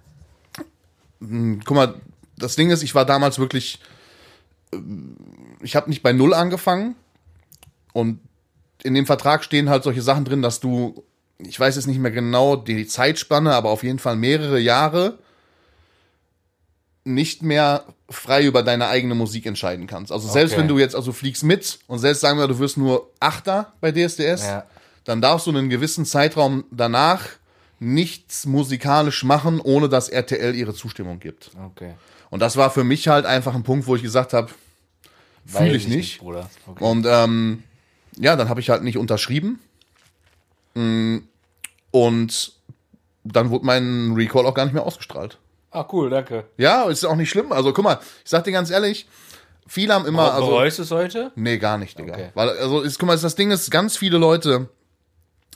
guck 1.20 1.72
mal, 1.72 1.96
das 2.38 2.56
Ding 2.56 2.70
ist, 2.70 2.84
ich 2.84 2.94
war 2.94 3.06
damals 3.06 3.40
wirklich, 3.40 3.80
äh, 4.74 4.78
ich 5.62 5.76
habe 5.76 5.90
nicht 5.90 6.04
bei 6.04 6.14
Null 6.14 6.34
angefangen 6.34 6.96
und 7.94 8.20
in 8.86 8.94
dem 8.94 9.06
Vertrag 9.06 9.44
stehen 9.44 9.70
halt 9.70 9.84
solche 9.84 10.02
Sachen 10.02 10.26
drin, 10.26 10.42
dass 10.42 10.60
du, 10.60 11.04
ich 11.40 11.60
weiß 11.60 11.76
jetzt 11.76 11.88
nicht 11.88 12.00
mehr 12.00 12.12
genau 12.12 12.56
die 12.56 12.86
Zeitspanne, 12.88 13.54
aber 13.54 13.70
auf 13.72 13.84
jeden 13.84 14.00
Fall 14.00 14.16
mehrere 14.16 14.60
Jahre 14.60 15.18
nicht 17.04 17.44
mehr 17.44 17.86
frei 18.10 18.46
über 18.46 18.64
deine 18.64 18.88
eigene 18.88 19.14
Musik 19.16 19.46
entscheiden 19.46 19.86
kannst. 19.88 20.12
Also 20.12 20.28
selbst 20.28 20.54
Okay. 20.54 20.62
wenn 20.62 20.68
du 20.68 20.80
jetzt, 20.80 20.96
also 20.96 21.12
fliegst 21.12 21.44
mit 21.44 21.80
und 21.88 22.00
selbst 22.00 22.22
sagen 22.22 22.40
wir, 22.40 22.48
du 22.48 22.58
wirst 22.60 22.78
nur 22.78 23.12
Achter 23.20 23.74
bei 23.80 23.92
DSDS, 23.92 24.44
Ja. 24.44 24.66
dann 25.04 25.22
darfst 25.22 25.46
du 25.46 25.52
einen 25.52 25.70
gewissen 25.70 26.06
Zeitraum 26.06 26.64
danach 26.72 27.22
nichts 27.80 28.46
musikalisch 28.46 29.24
machen, 29.24 29.60
ohne 29.60 29.88
dass 29.90 30.10
RTL 30.10 30.56
ihre 30.56 30.74
Zustimmung 30.74 31.20
gibt. 31.20 31.52
Okay. 31.72 31.94
Und 32.32 32.40
das 32.40 32.58
war 32.58 32.72
für 32.72 32.84
mich 32.84 33.08
halt 33.08 33.26
einfach 33.26 33.54
ein 33.54 33.64
Punkt, 33.64 33.86
wo 33.86 33.96
ich 33.96 34.02
gesagt 34.02 34.34
habe, 34.34 34.50
fühle 35.46 35.70
Weiß 35.74 35.76
ich 35.76 35.88
nicht. 35.88 36.20
Bruder. 36.20 36.50
Okay. 36.66 36.84
Und 36.84 37.06
ähm, 37.08 37.64
ja, 38.18 38.36
dann 38.36 38.50
habe 38.50 38.60
ich 38.60 38.70
halt 38.70 38.84
nicht 38.84 38.98
unterschrieben. 38.98 39.60
Mm, 40.74 41.18
Und 41.92 42.54
dann 43.24 43.50
wurde 43.50 43.66
mein 43.66 44.14
Recall 44.16 44.46
auch 44.46 44.54
gar 44.54 44.66
nicht 44.66 44.74
mehr 44.74 44.84
ausgestrahlt. 44.84 45.40
Ah, 45.72 45.86
cool, 45.92 46.10
danke. 46.10 46.46
Ja, 46.58 46.84
ist 46.90 47.04
auch 47.06 47.16
nicht 47.16 47.30
schlimm. 47.30 47.52
Also 47.52 47.74
guck 47.74 47.84
mal, 47.84 48.00
ich 48.24 48.30
sag 48.30 48.44
dir 48.44 48.52
ganz 48.52 48.70
ehrlich, 48.70 49.08
viele 49.68 49.94
haben 49.94 50.06
immer, 50.06 50.34
also 50.34 50.48
Bereust 50.48 50.78
du 50.80 50.84
es 50.84 50.92
heute? 50.92 51.32
nee, 51.36 51.58
gar 51.58 51.78
nicht, 51.78 51.98
Digga. 51.98 52.14
Okay. 52.14 52.30
Weil 52.34 52.50
also 52.50 52.82
ist, 52.82 53.00
guck 53.00 53.08
mal, 53.08 53.18
das 53.18 53.36
Ding 53.36 53.52
ist, 53.52 53.70
ganz 53.72 53.98
viele 53.98 54.18
Leute 54.18 54.70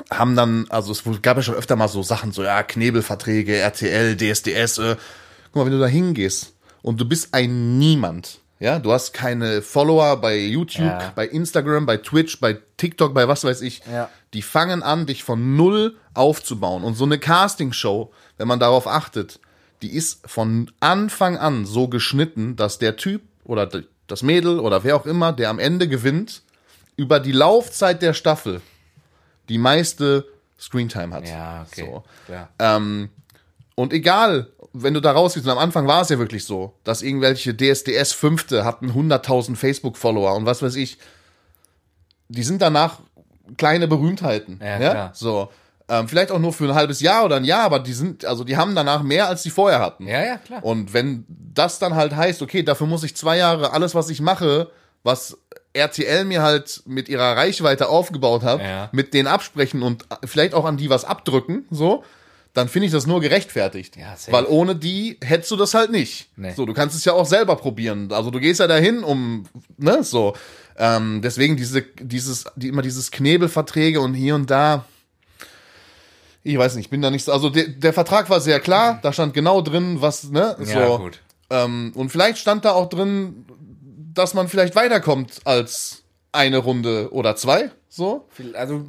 haben 0.10 0.36
dann, 0.36 0.66
also 0.70 0.91
es 0.91 1.03
gab 1.22 1.38
ja 1.38 1.43
schon 1.43 1.55
öfter 1.55 1.76
mal 1.76 1.88
so 1.89 2.03
Sachen, 2.03 2.32
so 2.32 2.43
ja, 2.43 2.64
Knebelverträge, 2.64 3.57
RTL, 3.57 4.16
DSDS. 4.18 4.78
Äh. 4.80 4.95
Guck 5.51 5.55
mal, 5.55 5.66
wenn 5.66 5.74
du 5.74 5.80
da 5.80 5.88
hingehst 5.88 6.53
und 6.82 6.99
du 6.99 7.05
bist 7.07 7.34
ein 7.34 7.78
Niemand, 7.78 8.39
ja, 8.60 8.80
du 8.80 8.91
hast 8.91 9.14
keine 9.14 9.62
Follower 9.62 10.18
bei 10.18 10.38
YouTube, 10.38 10.86
Ja. 10.86 11.12
bei 11.16 11.28
Instagram, 11.28 11.86
bei 11.86 11.97
Twitch, 11.97 12.39
bei 12.39 12.57
TikTok, 12.78 13.14
bei 13.14 13.28
was 13.28 13.43
weiß 13.43 13.62
ich. 13.62 13.82
Ja. 13.91 14.10
Die 14.34 14.41
fangen 14.41 14.84
an, 14.84 15.05
dich 15.05 15.24
von 15.24 15.55
null 15.55 15.95
aufzubauen. 16.14 16.84
Und 16.84 16.95
so 16.95 17.05
eine 17.05 17.20
Castingshow, 17.20 18.12
wenn 18.38 18.47
man 18.47 18.60
darauf 18.60 18.86
achtet, 18.88 19.39
die 19.82 19.91
ist 19.95 20.28
von 20.30 20.70
Anfang 20.82 21.38
an 21.38 21.66
so 21.66 21.88
geschnitten, 21.88 22.55
dass 22.57 22.80
der 22.80 22.97
Typ 22.97 23.22
oder 23.45 23.70
das 24.07 24.24
Mädel 24.24 24.60
oder 24.60 24.84
wer 24.84 24.95
auch 24.97 25.05
immer, 25.05 25.32
der 25.32 25.49
am 25.49 25.60
Ende 25.60 25.88
gewinnt, 25.88 26.41
über 26.97 27.20
die 27.22 27.32
Laufzeit 27.32 28.01
der 28.01 28.14
Staffel 28.14 28.62
die 29.47 29.57
meiste 29.57 30.26
Screentime 30.60 31.16
hat. 31.16 31.28
Ja, 31.28 31.66
okay. 31.72 31.86
So. 31.89 32.03
Ja. 32.32 32.49
Ähm, 32.60 33.10
und 33.76 33.93
egal, 33.93 34.47
wenn 34.74 34.94
du 34.94 35.02
da 35.02 35.12
rausgehst, 35.12 35.46
und 35.46 35.52
am 35.52 35.58
Anfang 35.58 35.88
war 35.88 36.02
es 36.02 36.10
ja 36.10 36.20
wirklich 36.20 36.46
so, 36.46 36.74
dass 36.84 37.02
irgendwelche 37.02 37.56
DSDS-Fünfte 37.56 38.64
hatten 38.66 38.92
100.000 38.92 39.56
Facebook-Follower 39.56 40.36
und 40.36 40.46
was 40.46 40.62
weiß 40.62 40.76
ich. 40.76 40.98
Die 42.28 42.44
sind 42.44 42.62
danach 42.62 43.00
kleine 43.58 43.88
Berühmtheiten. 43.88 44.60
Ja, 44.62 44.80
Ja, 44.80 44.90
klar. 44.92 45.12
So. 45.14 45.50
Ähm, 45.92 46.08
vielleicht 46.08 46.32
auch 46.32 46.38
nur 46.38 46.54
für 46.54 46.66
ein 46.66 46.76
halbes 46.76 47.00
Jahr 47.02 47.26
oder 47.26 47.38
ein 47.38 47.44
Jahr, 47.46 47.64
aber 47.64 47.80
die 47.80 47.94
sind, 47.94 48.24
also 48.24 48.44
die 48.44 48.58
haben 48.58 48.76
danach 48.76 49.02
mehr, 49.02 49.28
als 49.28 49.42
die 49.42 49.50
vorher 49.50 49.80
hatten. 49.80 50.06
ja, 50.06 50.24
ja, 50.24 50.38
klar. 50.38 50.64
Und 50.64 50.94
wenn 50.94 51.26
das 51.28 51.80
dann 51.80 51.96
halt 51.96 52.16
heißt, 52.16 52.44
okay, 52.44 52.62
dafür 52.62 52.86
muss 52.86 53.04
ich 53.04 53.16
zwei 53.16 53.38
Jahre 53.38 53.74
alles, 53.74 53.96
was 53.96 54.12
ich 54.12 54.22
mache, 54.22 54.70
was 55.02 55.36
RTL 55.74 56.26
mir 56.26 56.44
halt 56.44 56.84
mit 56.86 57.10
ihrer 57.10 57.36
Reichweite 57.36 57.90
aufgebaut 57.90 58.44
hat, 58.44 58.62
Ja. 58.62 58.90
mit 58.92 59.16
denen 59.16 59.28
absprechen 59.28 59.82
und 59.82 60.06
vielleicht 60.26 60.54
auch 60.54 60.66
an 60.66 60.78
die 60.78 60.92
was 60.92 61.06
abdrücken, 61.06 61.66
so, 61.72 62.04
dann 62.54 62.68
finde 62.68 62.88
ich 62.88 62.91
das 62.91 63.06
nur 63.06 63.22
gerechtfertigt. 63.22 63.95
Ja, 63.95 64.16
safe. 64.16 64.32
Weil 64.32 64.45
ohne 64.45 64.76
die 64.76 65.18
hättest 65.22 65.52
du 65.52 65.56
das 65.56 65.74
halt 65.74 65.91
nicht. 65.91 66.30
Nee. 66.36 66.54
So, 66.56 66.66
du 66.66 66.74
kannst 66.74 66.95
es 66.95 67.06
ja 67.06 67.14
auch 67.14 67.26
selber 67.26 67.56
probieren. 67.56 68.12
Also 68.12 68.32
du 68.32 68.39
gehst 68.39 68.60
ja 68.60 68.68
dahin, 68.68 69.04
um, 69.04 69.45
ne, 69.78 70.04
so. 70.04 70.36
Ähm, 70.78 71.22
deswegen 71.22 71.58
diese, 71.58 71.82
dieses, 71.82 72.45
die, 72.56 72.70
immer 72.70 72.82
dieses 72.82 73.12
Knebelverträge 73.12 74.00
und 74.02 74.14
hier 74.14 74.36
und 74.36 74.50
da. 74.50 74.86
Ich 76.41 76.58
weiß 76.58 76.76
nicht, 76.76 76.86
ich 76.86 76.89
bin 76.89 77.02
da 77.02 77.12
nicht 77.12 77.26
so. 77.26 77.34
Also 77.34 77.50
der, 77.50 77.68
der 77.68 77.93
Vertrag 77.93 78.30
war 78.30 78.41
sehr 78.41 78.60
klar, 78.60 79.00
da 79.04 79.14
stand 79.14 79.34
genau 79.34 79.62
drin, 79.62 79.97
was, 80.00 80.32
ne, 80.32 80.56
so. 80.60 80.72
Ja, 80.72 80.97
gut. 80.97 81.20
Ähm, 81.50 81.91
und 81.95 82.10
vielleicht 82.10 82.39
stand 82.39 82.66
da 82.66 82.72
auch 82.72 82.89
drin, 82.89 83.45
dass 84.14 84.34
man 84.34 84.47
vielleicht 84.47 84.76
weiterkommt 84.76 85.41
als 85.45 86.04
eine 86.32 86.58
Runde 86.58 87.12
oder 87.12 87.36
zwei. 87.36 87.72
So. 87.89 88.28
Also, 88.54 88.86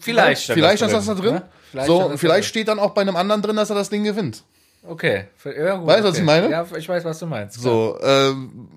vielleicht. 0.00 0.42
stand 0.44 0.58
vielleicht 0.58 0.82
das 0.82 0.92
ist 0.92 0.96
das 0.96 1.06
da 1.06 1.14
drin. 1.14 1.34
ne? 1.34 1.48
Vielleicht 1.70 1.86
so, 1.86 2.12
vielleicht 2.16 2.48
steht 2.48 2.68
dann 2.68 2.78
auch 2.78 2.90
bei 2.90 3.00
einem 3.02 3.16
anderen 3.16 3.42
drin, 3.42 3.56
dass 3.56 3.70
er 3.70 3.76
das 3.76 3.90
Ding 3.90 4.04
gewinnt. 4.04 4.42
Okay. 4.82 5.24
Ja, 5.44 5.76
gut, 5.76 5.86
Weißt 5.86 6.00
du, 6.00 6.04
was 6.04 6.10
okay. 6.12 6.18
ich 6.20 6.24
meine? 6.24 6.50
Ja, 6.50 6.66
ich 6.76 6.88
weiß, 6.88 7.04
was 7.04 7.18
du 7.18 7.26
meinst. 7.26 7.60
So, 7.60 7.98
ähm, 8.02 8.68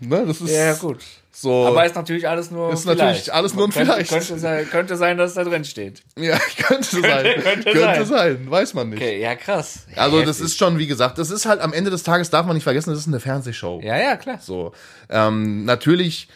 ne, 0.00 0.24
das 0.26 0.40
ist 0.40 0.50
Ja, 0.50 0.66
ja, 0.66 0.74
gut. 0.74 1.00
so. 1.32 1.66
Aber 1.66 1.84
ist 1.84 1.96
natürlich 1.96 2.28
alles 2.28 2.50
nur 2.52 2.72
Ist 2.72 2.82
vielleicht. 2.82 2.98
natürlich 3.00 3.32
alles 3.34 3.54
nur 3.54 3.66
ein 3.66 3.70
könnte, 3.72 3.92
Vielleicht. 3.92 4.10
Könnte 4.10 4.38
sein, 4.38 4.70
könnte 4.70 4.96
sein, 4.96 5.18
dass 5.18 5.34
da 5.34 5.42
drin 5.42 5.64
steht. 5.64 6.02
ja, 6.16 6.38
könnte 6.68 7.00
sein. 7.00 7.24
könnte 7.42 7.72
könnte 7.72 8.06
sein. 8.06 8.06
sein. 8.06 8.50
weiß 8.50 8.74
man 8.74 8.90
nicht. 8.90 9.02
Okay, 9.02 9.20
ja, 9.20 9.34
krass. 9.34 9.80
Also, 9.96 10.20
ja, 10.20 10.24
das 10.24 10.38
ist 10.40 10.56
schon, 10.56 10.78
wie 10.78 10.86
gesagt, 10.86 11.18
das 11.18 11.30
ist 11.30 11.44
halt 11.44 11.60
am 11.60 11.72
Ende 11.72 11.90
des 11.90 12.04
Tages, 12.04 12.30
darf 12.30 12.46
man 12.46 12.54
nicht 12.54 12.64
vergessen, 12.64 12.90
das 12.90 13.00
ist 13.00 13.08
eine 13.08 13.18
Fernsehshow. 13.20 13.80
Ja, 13.82 13.98
ja, 13.98 14.16
klar. 14.16 14.38
So, 14.40 14.72
ähm, 15.10 15.64
natürlich 15.64 16.28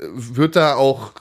äh, 0.00 0.04
wird 0.10 0.56
da 0.56 0.74
auch 0.76 1.12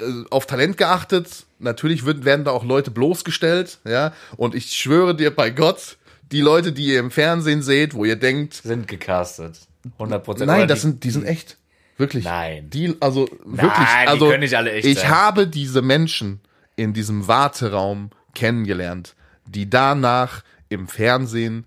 äh, 0.00 0.24
auf 0.30 0.46
Talent 0.46 0.76
geachtet. 0.76 1.46
Natürlich 1.60 2.04
wird, 2.04 2.24
werden 2.24 2.44
da 2.44 2.50
auch 2.52 2.64
Leute 2.64 2.90
bloßgestellt, 2.90 3.78
ja. 3.84 4.12
Und 4.36 4.54
ich 4.54 4.72
schwöre 4.72 5.14
dir 5.14 5.34
bei 5.34 5.50
Gott, 5.50 5.98
die 6.32 6.40
Leute, 6.40 6.72
die 6.72 6.86
ihr 6.86 7.00
im 7.00 7.10
Fernsehen 7.10 7.62
seht, 7.62 7.94
wo 7.94 8.04
ihr 8.04 8.16
denkt, 8.16 8.54
Sind 8.54 8.88
gecastet. 8.88 9.58
100 9.98 10.24
Prozent. 10.24 10.46
nein, 10.48 10.68
das 10.68 10.82
sind, 10.82 11.04
die 11.04 11.10
sind 11.10 11.24
echt. 11.24 11.56
Wirklich. 11.96 12.24
Nein. 12.24 12.70
Die, 12.70 12.96
also, 13.00 13.28
wirklich. 13.44 13.72
die 14.02 14.08
Also, 14.08 14.28
können 14.28 14.40
nicht 14.40 14.54
alle 14.56 14.72
echt 14.72 14.86
ich 14.86 14.98
sein. 15.00 15.08
habe 15.10 15.46
diese 15.46 15.82
Menschen 15.82 16.40
in 16.76 16.92
diesem 16.94 17.28
Warteraum 17.28 18.10
kennengelernt, 18.34 19.14
die 19.46 19.68
danach 19.68 20.42
im 20.70 20.88
Fernsehen 20.88 21.66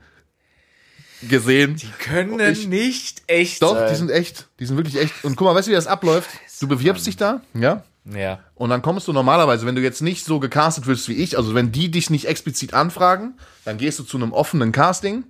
gesehen. 1.30 1.80
können 2.00 2.39
Ich- 2.39 2.68
nicht 2.68 3.22
echt 3.28 3.62
Doch, 3.62 3.76
sein. 3.76 3.89
die 3.89 3.96
sind 3.96 4.10
echt. 4.12 4.48
Die 4.60 4.66
sind 4.66 4.78
wirklich 4.78 4.98
echt. 5.00 5.24
Und 5.24 5.36
guck 5.36 5.46
mal, 5.46 5.56
weißt 5.56 5.68
du, 5.68 5.72
wie 5.72 5.76
das 5.76 5.88
abläuft? 5.88 6.30
Du 6.60 6.68
bewirbst 6.68 7.06
dich 7.06 7.18
da, 7.18 7.41
ja? 7.54 7.84
Ja. 8.06 8.39
Und 8.56 8.70
dann 8.70 8.82
kommst 8.82 9.08
du 9.08 9.14
normalerweise, 9.14 9.66
wenn 9.66 9.76
du 9.76 9.82
jetzt 9.82 10.01
nicht 10.01 10.26
so 10.26 10.39
gecastet 10.39 10.88
wirst 10.88 11.08
wie 11.08 11.14
ich, 11.14 11.38
also 11.38 11.56
wenn 11.56 11.72
die 11.72 11.89
dich 11.89 12.10
nicht 12.10 12.26
explizit 12.28 12.74
anfragen, 12.74 13.36
dann 13.66 13.78
gehst 13.78 13.99
du 13.99 14.04
zu 14.04 14.18
einem 14.18 14.34
offenen 14.34 14.72
Casting. 14.72 15.24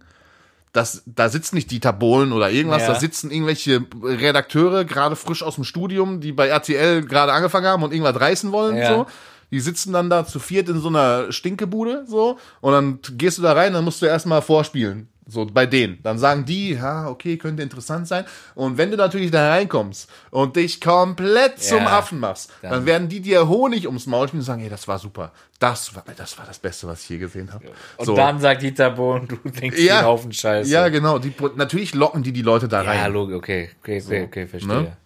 Das, 0.72 1.04
da 1.06 1.30
sitzt 1.30 1.54
nicht 1.54 1.70
Dieter 1.70 1.94
Bohlen 1.94 2.34
oder 2.34 2.50
irgendwas, 2.50 2.82
Ja. 2.82 2.94
da 2.94 3.00
sitzen 3.00 3.30
irgendwelche 3.30 3.86
Redakteure, 4.04 4.86
gerade 4.86 5.16
frisch 5.16 5.44
aus 5.44 5.56
dem 5.56 5.66
Studium, 5.66 6.20
die 6.20 6.32
bei 6.32 6.48
RTL 6.48 7.06
gerade 7.06 7.32
angefangen 7.32 7.68
haben 7.68 7.84
und 7.84 7.94
irgendwas 7.94 8.20
reißen 8.20 8.52
wollen. 8.52 8.78
Ja. 8.78 8.88
So. 8.90 9.06
Die 9.52 9.60
sitzen 9.60 9.94
dann 9.94 10.10
da 10.10 10.26
zu 10.26 10.40
viert 10.40 10.68
in 10.68 10.80
so 10.80 10.88
einer 10.88 11.32
Stinkebude 11.32 12.06
so 12.08 12.40
und 12.60 12.72
dann 12.74 13.00
gehst 13.12 13.38
du 13.38 13.44
da 13.44 13.54
rein, 13.54 13.74
dann 13.74 13.84
musst 13.84 14.02
du 14.02 14.08
erstmal 14.08 14.42
vorspielen. 14.42 15.10
So 15.26 15.46
bei 15.46 15.66
denen. 15.66 16.00
Dann 16.04 16.20
sagen 16.20 16.44
die, 16.46 16.74
ja, 16.74 17.08
okay, 17.08 17.38
könnte 17.38 17.64
interessant 17.64 18.08
sein. 18.08 18.26
Und 18.56 18.78
wenn 18.78 18.92
du 18.92 18.98
natürlich 18.98 19.32
da 19.32 19.50
reinkommst 19.52 20.10
und 20.32 20.56
dich 20.58 20.82
komplett 20.82 21.62
zum 21.64 21.80
Ja. 21.80 21.98
Affen 22.00 22.20
machst, 22.20 22.52
dann, 22.62 22.72
Dann- 22.72 22.86
werden 22.86 23.08
die 23.10 23.22
dir 23.22 23.48
Honig 23.48 23.86
ums 23.88 24.06
Maul 24.06 24.28
spielen 24.28 24.42
und 24.42 24.46
sagen, 24.46 24.62
ey, 24.64 24.70
das 24.70 24.88
war 24.88 25.00
super. 25.00 25.32
Das 25.60 25.96
war, 25.96 26.04
das 26.18 26.38
war 26.38 26.46
das 26.46 26.60
Beste, 26.60 26.88
was 26.88 27.04
ich 27.04 27.10
je 27.10 27.18
gesehen 27.20 27.54
habe. 27.54 27.68
Und 27.98 28.06
so. 28.06 28.16
dann 28.16 28.40
sagt 28.42 28.62
Dieter 28.64 28.90
Bohlen, 28.92 29.28
du 29.30 29.38
denkst 29.50 29.80
Ja. 29.80 29.86
ja. 29.86 29.98
einen 30.00 30.08
Haufen 30.08 30.34
Scheiße. 30.34 30.70
ja, 30.70 30.90
genau. 30.90 31.20
Die, 31.20 31.34
natürlich 31.56 31.94
locken 31.94 32.22
die 32.22 32.34
die 32.34 32.42
Leute 32.42 32.68
da 32.68 32.84
ja, 32.84 32.90
rein. 33.04 33.14
Logo, 33.14 33.36
okay, 33.36 33.70
okay, 33.82 34.02
okay, 34.06 34.24
okay 34.24 34.48
verstehe. 34.48 34.74
ne? 34.82 34.98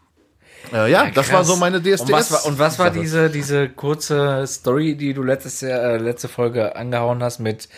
Äh, 0.74 0.92
ja, 0.92 1.12
das 1.12 1.32
war 1.32 1.44
so 1.46 1.56
meine 1.56 1.80
DSDS. 1.80 2.02
Und 2.02 2.12
was 2.12 2.32
war, 2.32 2.46
und 2.48 2.60
was 2.60 2.80
war 2.80 2.90
diese, 2.90 3.30
diese 3.30 3.70
kurze 3.70 4.46
Story, 4.48 4.96
die 4.98 5.14
du 5.14 5.22
letztes 5.24 5.62
Jahr, 5.62 5.80
äh, 5.80 5.98
letzte 5.98 6.28
Folge 6.28 6.76
angehauen 6.76 7.22
hast 7.24 7.40
mit, 7.40 7.70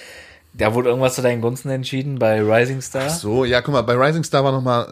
da 0.60 0.74
wurde 0.74 0.90
irgendwas 0.90 1.16
zu 1.16 1.22
deinen 1.22 1.42
Gunsten 1.42 1.70
entschieden 1.70 2.20
bei 2.20 2.42
Rising 2.42 2.82
Star? 2.82 3.10
So, 3.10 3.46
ja, 3.46 3.62
guck 3.62 3.74
mal, 3.74 3.82
bei 3.82 3.96
Rising 3.96 4.24
Star 4.24 4.44
war 4.44 4.52
noch 4.52 4.62
mal 4.62 4.88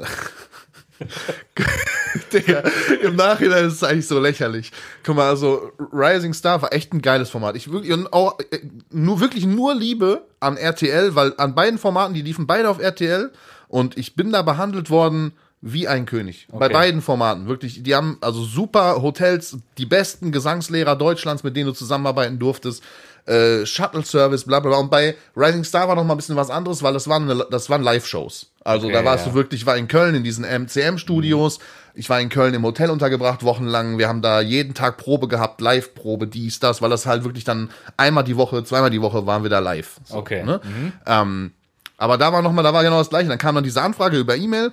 Digga, 2.33 2.63
im 3.03 3.15
Nachhinein 3.15 3.65
ist 3.65 3.73
es 3.75 3.83
eigentlich 3.83 4.07
so 4.07 4.19
lächerlich. 4.19 4.71
Guck 5.03 5.15
mal, 5.15 5.29
also 5.29 5.71
Rising 5.91 6.33
Star 6.33 6.61
war 6.61 6.73
echt 6.73 6.93
ein 6.93 7.01
geiles 7.01 7.29
Format. 7.29 7.55
Ich 7.55 7.71
wirklich 7.71 7.93
auch 8.11 8.39
äh, 8.39 8.59
nur 8.89 9.19
wirklich 9.19 9.45
nur 9.45 9.75
Liebe 9.75 10.25
an 10.39 10.57
RTL, 10.57 11.13
weil 11.15 11.33
an 11.37 11.53
beiden 11.53 11.77
Formaten, 11.77 12.13
die 12.15 12.21
liefen 12.21 12.47
beide 12.47 12.69
auf 12.69 12.79
RTL 12.79 13.31
und 13.67 13.97
ich 13.97 14.15
bin 14.15 14.31
da 14.31 14.41
behandelt 14.41 14.89
worden 14.89 15.33
wie 15.61 15.87
ein 15.87 16.05
König. 16.05 16.47
Bei 16.51 16.65
Okay. 16.67 16.73
beiden 16.73 17.01
Formaten, 17.01 17.47
wirklich. 17.47 17.83
Die 17.83 17.95
haben 17.95 18.17
also 18.21 18.43
super 18.43 19.01
Hotels, 19.01 19.57
die 19.77 19.85
besten 19.85 20.31
Gesangslehrer 20.31 20.95
Deutschlands, 20.95 21.43
mit 21.43 21.55
denen 21.55 21.67
du 21.67 21.73
zusammenarbeiten 21.73 22.39
durftest. 22.39 22.83
Äh, 23.27 23.65
Shuttle 23.65 24.05
Service, 24.05 24.45
bla 24.45 24.59
bla 24.59 24.71
bla. 24.71 24.79
Und 24.79 24.89
bei 24.89 25.15
Rising 25.35 25.63
Star 25.63 25.87
war 25.87 25.95
noch 25.95 26.03
mal 26.05 26.13
ein 26.13 26.17
bisschen 26.17 26.35
was 26.37 26.49
anderes, 26.49 26.81
weil 26.81 26.93
das 26.93 27.07
waren, 27.07 27.29
eine, 27.29 27.45
das 27.51 27.69
waren 27.69 27.83
Live-Shows. 27.83 28.47
Also 28.63 28.87
Okay, 28.87 28.93
da 28.93 29.03
warst 29.05 29.25
ja. 29.25 29.31
du 29.31 29.35
wirklich, 29.37 29.61
ich 29.61 29.65
war 29.67 29.75
in 29.77 29.87
Köln 29.87 30.15
in 30.15 30.23
diesen 30.23 30.45
MCM-Studios. 30.45 31.59
Ich 31.93 32.09
war 32.09 32.21
in 32.21 32.29
Köln 32.29 32.53
im 32.53 32.63
Hotel 32.63 32.89
untergebracht, 32.89 33.43
wochenlang. 33.43 33.97
Wir 33.97 34.07
haben 34.07 34.21
da 34.21 34.39
jeden 34.39 34.73
Tag 34.73 34.97
Probe 34.97 35.27
gehabt, 35.27 35.61
Live-Probe, 35.61 36.27
dies, 36.27 36.59
das, 36.59 36.81
weil 36.81 36.89
das 36.89 37.05
halt 37.05 37.23
wirklich 37.23 37.43
dann 37.43 37.69
einmal 37.97 38.23
die 38.23 38.37
Woche, 38.37 38.63
zweimal 38.63 38.91
die 38.91 39.01
Woche 39.01 39.25
waren 39.25 39.43
wir 39.43 39.49
da 39.49 39.59
live. 39.59 39.99
So, 40.05 40.17
Okay. 40.17 40.43
Ne? 40.43 40.61
Ähm, 41.05 41.51
aber 41.97 42.17
da 42.17 42.31
war 42.31 42.41
noch 42.41 42.51
mal, 42.51 42.63
da 42.63 42.73
war 42.73 42.83
genau 42.83 42.99
das 42.99 43.09
Gleiche. 43.09 43.27
Dann 43.29 43.39
kam 43.39 43.55
dann 43.55 43.63
diese 43.63 43.81
Anfrage 43.81 44.17
über 44.17 44.35
E-Mail 44.35 44.71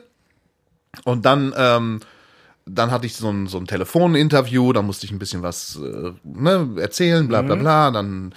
und 1.05 1.24
dann, 1.24 1.55
ähm, 1.57 2.00
dann 2.67 2.91
hatte 2.91 3.07
ich 3.07 3.17
so 3.17 3.29
ein, 3.31 3.47
so 3.47 3.59
ein 3.59 3.67
Telefoninterview, 3.67 4.73
da 4.73 4.83
musste 4.83 5.07
ich 5.07 5.12
ein 5.12 5.19
bisschen 5.19 5.43
was 5.43 5.77
äh, 5.83 6.12
ne, 6.25 6.69
erzählen, 6.81 7.29
bla 7.29 7.43
bla 7.43 7.55
bla. 7.57 7.91
Dann 7.91 8.35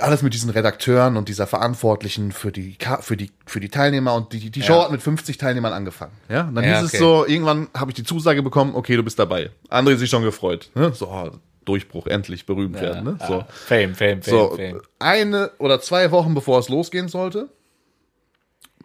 alles 0.00 0.22
mit 0.22 0.32
diesen 0.32 0.50
Redakteuren 0.50 1.16
und 1.16 1.28
dieser 1.28 1.46
Verantwortlichen 1.46 2.30
für 2.30 2.52
die 2.52 2.76
für 3.00 3.16
die 3.16 3.32
für 3.46 3.58
die 3.58 3.68
Teilnehmer 3.68 4.14
und 4.14 4.32
die 4.32 4.50
die 4.50 4.62
Show 4.62 4.74
Ja. 4.74 4.84
hat 4.84 4.92
mit 4.92 5.02
50 5.02 5.38
Teilnehmern 5.38 5.72
angefangen. 5.72 6.12
Ja, 6.28 6.42
und 6.48 6.54
dann 6.54 6.64
Ja, 6.64 6.78
hieß 6.80 6.88
okay. 6.88 6.96
es 6.96 7.00
so, 7.02 7.26
irgendwann 7.26 7.68
habe 7.74 7.90
ich 7.90 7.96
die 7.96 8.04
Zusage 8.04 8.42
bekommen, 8.42 8.74
okay, 8.74 8.96
du 8.96 9.02
bist 9.02 9.18
dabei. 9.18 9.50
André 9.70 9.96
sich 9.96 10.08
schon 10.10 10.22
gefreut, 10.22 10.70
ne? 10.74 10.92
So 10.94 11.08
oh, 11.08 11.30
Durchbruch, 11.64 12.06
endlich 12.06 12.46
berühmt 12.46 12.80
werden, 12.80 13.04
ne? 13.04 13.18
So. 13.26 13.40
Ah, 13.40 13.46
Fame, 13.50 13.94
Fame, 13.94 14.22
Fame, 14.22 14.38
So, 14.50 14.56
Fame. 14.56 14.80
eine 15.00 15.50
oder 15.58 15.80
zwei 15.80 16.10
Wochen 16.12 16.32
bevor 16.34 16.60
es 16.60 16.68
losgehen 16.68 17.08
sollte. 17.08 17.48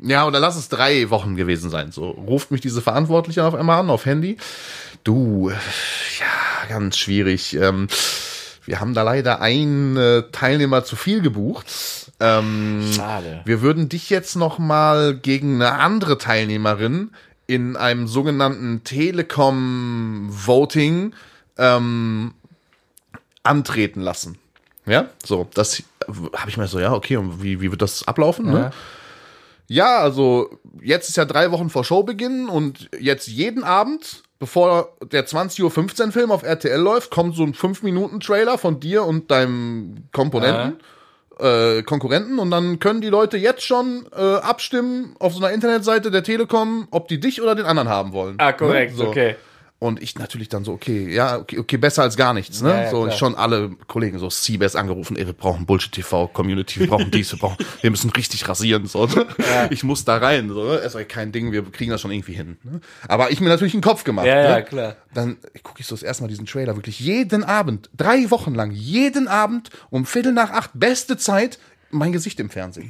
Ja, 0.06 0.28
oder 0.28 0.42
lass 0.42 0.58
es 0.58 0.68
drei 0.68 1.10
Wochen 1.10 1.38
gewesen 1.38 1.70
sein. 1.70 1.94
So 1.94 2.10
ruft 2.10 2.52
mich 2.52 2.60
diese 2.60 2.82
Verantwortliche 2.82 3.46
auf 3.46 3.56
einmal 3.56 3.80
an, 3.80 3.90
auf 3.90 4.06
Handy. 4.06 4.36
Du, 5.06 5.48
äh, 5.50 5.54
ja, 6.20 6.68
ganz 6.68 6.98
schwierig. 6.98 7.56
Ähm, 7.56 7.88
wir 8.66 8.82
haben 8.82 8.94
da 8.94 9.04
leider 9.04 9.42
einen 9.42 9.98
äh, 9.98 10.24
Teilnehmer 10.32 10.84
zu 10.84 10.98
viel 10.98 11.22
gebucht. 11.22 11.68
Ähm, 12.20 12.92
Schade. 12.94 13.42
wir 13.46 13.62
würden 13.62 13.88
dich 13.90 14.10
jetzt 14.10 14.36
noch 14.36 14.60
mal 14.60 15.16
gegen 15.16 15.56
eine 15.56 15.80
andere 15.80 16.18
Teilnehmerin 16.18 17.12
in 17.48 17.78
einem 17.78 18.08
sogenannten 18.08 18.84
Telekom-Voting 18.84 21.14
ähm, 21.58 22.34
antreten 23.44 24.02
lassen. 24.02 24.38
Ja, 24.86 25.06
so, 25.24 25.48
das 25.54 25.82
habe 26.36 26.50
ich 26.50 26.58
mir 26.58 26.68
so, 26.68 26.78
ja, 26.80 26.92
okay, 26.94 27.16
und 27.18 27.42
wie, 27.42 27.62
wie 27.62 27.72
wird 27.72 27.82
das 27.82 28.08
ablaufen? 28.08 28.52
Ne? 28.52 28.72
Ja, 29.74 29.98
also 29.98 30.52
jetzt 30.84 31.10
ist 31.10 31.18
ja 31.18 31.26
drei 31.26 31.50
Wochen 31.50 31.72
vor 31.72 31.84
Showbeginn 31.84 32.48
und 32.48 32.92
jetzt 33.00 33.28
jeden 33.28 33.64
Abend, 33.64 34.22
bevor 34.38 34.96
der 35.12 35.26
20.15 35.26 35.64
Uhr 36.06 36.12
Film 36.12 36.32
auf 36.32 36.44
RTL 36.44 36.80
läuft, 36.80 37.10
kommt 37.10 37.36
so 37.36 37.42
ein 37.42 37.56
5-Minuten-Trailer 37.56 38.60
von 38.60 38.80
dir 38.80 39.04
und 39.04 39.32
deinem 39.32 40.10
Komponenten, 40.12 40.78
äh, 41.40 41.82
Konkurrenten 41.82 42.38
und 42.38 42.52
dann 42.52 42.78
können 42.78 43.02
die 43.02 43.10
Leute 43.10 43.38
jetzt 43.38 43.64
schon 43.64 44.06
äh, 44.16 44.22
abstimmen 44.22 45.16
auf 45.18 45.34
so 45.34 45.44
einer 45.44 45.52
Internetseite 45.52 46.12
der 46.12 46.22
Telekom, 46.22 46.88
ob 46.92 47.08
die 47.08 47.20
dich 47.20 47.42
oder 47.42 47.56
den 47.56 47.66
anderen 47.66 47.90
haben 47.90 48.14
wollen. 48.14 48.36
Ah, 48.38 48.52
korrekt, 48.52 48.92
Ne? 48.92 48.98
So. 48.98 49.08
okay. 49.08 49.36
Und 49.84 50.02
ich 50.02 50.18
natürlich 50.18 50.48
dann 50.48 50.64
so, 50.64 50.72
okay, 50.72 51.14
ja, 51.14 51.38
okay, 51.38 51.60
okay 51.60 51.76
besser 51.76 52.04
als 52.04 52.16
gar 52.16 52.34
nichts, 52.34 52.62
ne? 52.62 52.70
Ja, 52.70 52.82
ja, 52.84 52.90
so, 52.90 53.02
klar. 53.04 53.18
schon 53.18 53.36
alle 53.36 53.72
Kollegen, 53.88 54.18
so 54.18 54.30
CBS 54.30 54.78
angerufen, 54.78 55.18
ey, 55.18 55.26
wir 55.26 55.34
brauchen 55.34 55.66
Bullshit-TV, 55.66 56.30
Community, 56.30 56.80
wir 56.80 56.88
brauchen 56.88 57.12
dies, 57.12 57.34
wir 57.34 57.40
brauchen, 57.40 57.58
wir 57.82 57.92
müssen 57.92 58.10
richtig 58.12 58.48
rasieren, 58.48 58.86
so. 58.88 59.08
ne? 59.08 59.26
Ich 59.72 59.84
muss 59.84 60.06
da 60.06 60.16
rein, 60.16 60.48
so, 60.48 60.64
ne? 60.64 60.76
Ist 60.76 60.98
kein 61.10 61.34
Ding, 61.34 61.52
wir 61.52 61.70
kriegen 61.70 61.92
das 61.92 62.00
schon 62.00 62.12
irgendwie 62.12 62.32
hin, 62.32 62.56
ne? 62.64 62.80
Aber 63.10 63.32
ich 63.32 63.42
mir 63.42 63.50
natürlich 63.50 63.74
einen 63.74 63.84
Kopf 63.84 64.06
gemacht, 64.06 64.26
Ja, 64.26 64.42
ja, 64.42 64.56
ne? 64.56 64.64
klar. 64.64 64.96
Dann 65.14 65.36
gucke 65.64 65.82
ich 65.82 65.86
so 65.88 65.96
das 65.96 66.04
erste 66.04 66.24
Mal 66.24 66.30
diesen 66.30 66.46
Trailer, 66.46 66.78
wirklich 66.78 67.02
jeden 67.02 67.44
Abend, 67.44 67.90
drei 67.94 68.32
Wochen 68.32 68.56
lang, 68.56 68.72
jeden 68.72 69.28
Abend 69.28 69.70
um 69.90 70.06
Viertel 70.06 70.32
nach 70.32 70.52
acht, 70.52 70.72
beste 70.76 71.18
Zeit, 71.18 71.60
mein 71.92 72.14
Gesicht 72.14 72.40
im 72.40 72.50
Fernsehen. 72.50 72.90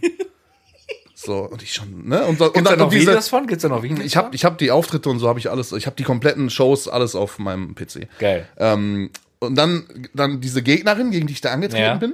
So, 1.25 1.39
und 1.49 1.61
ich 1.63 1.73
schon, 1.73 2.07
ne? 2.07 2.25
Und, 2.25 2.37
so, 2.39 2.45
und 2.45 2.53
Gibt's 2.53 2.69
da 2.69 2.75
dann 2.75 2.85
noch 2.85 2.91
diese, 2.91 3.11
Videos 3.11 3.27
von? 3.29 3.47
Gibt's 3.47 3.61
da 3.63 3.69
noch 3.69 3.83
Videos 3.83 3.99
ich 4.05 4.17
habe 4.17 4.35
ich 4.35 4.45
hab 4.45 4.57
die 4.57 4.71
Auftritte 4.71 5.09
und 5.09 5.19
so 5.19 5.27
habe 5.27 5.39
ich 5.39 5.49
alles, 5.49 5.71
ich 5.71 5.85
habe 5.85 5.95
die 5.95 6.03
kompletten 6.03 6.49
Shows 6.49 6.87
alles 6.87 7.15
auf 7.15 7.39
meinem 7.39 7.75
PC. 7.75 8.07
Geil. 8.19 8.47
Ähm, 8.57 9.09
und 9.39 9.55
dann, 9.55 9.85
dann 10.13 10.41
diese 10.41 10.61
Gegnerin, 10.63 11.11
gegen 11.11 11.27
die 11.27 11.33
ich 11.33 11.41
da 11.41 11.51
angetreten 11.51 11.83
Ja. 11.83 11.95
bin, 11.95 12.13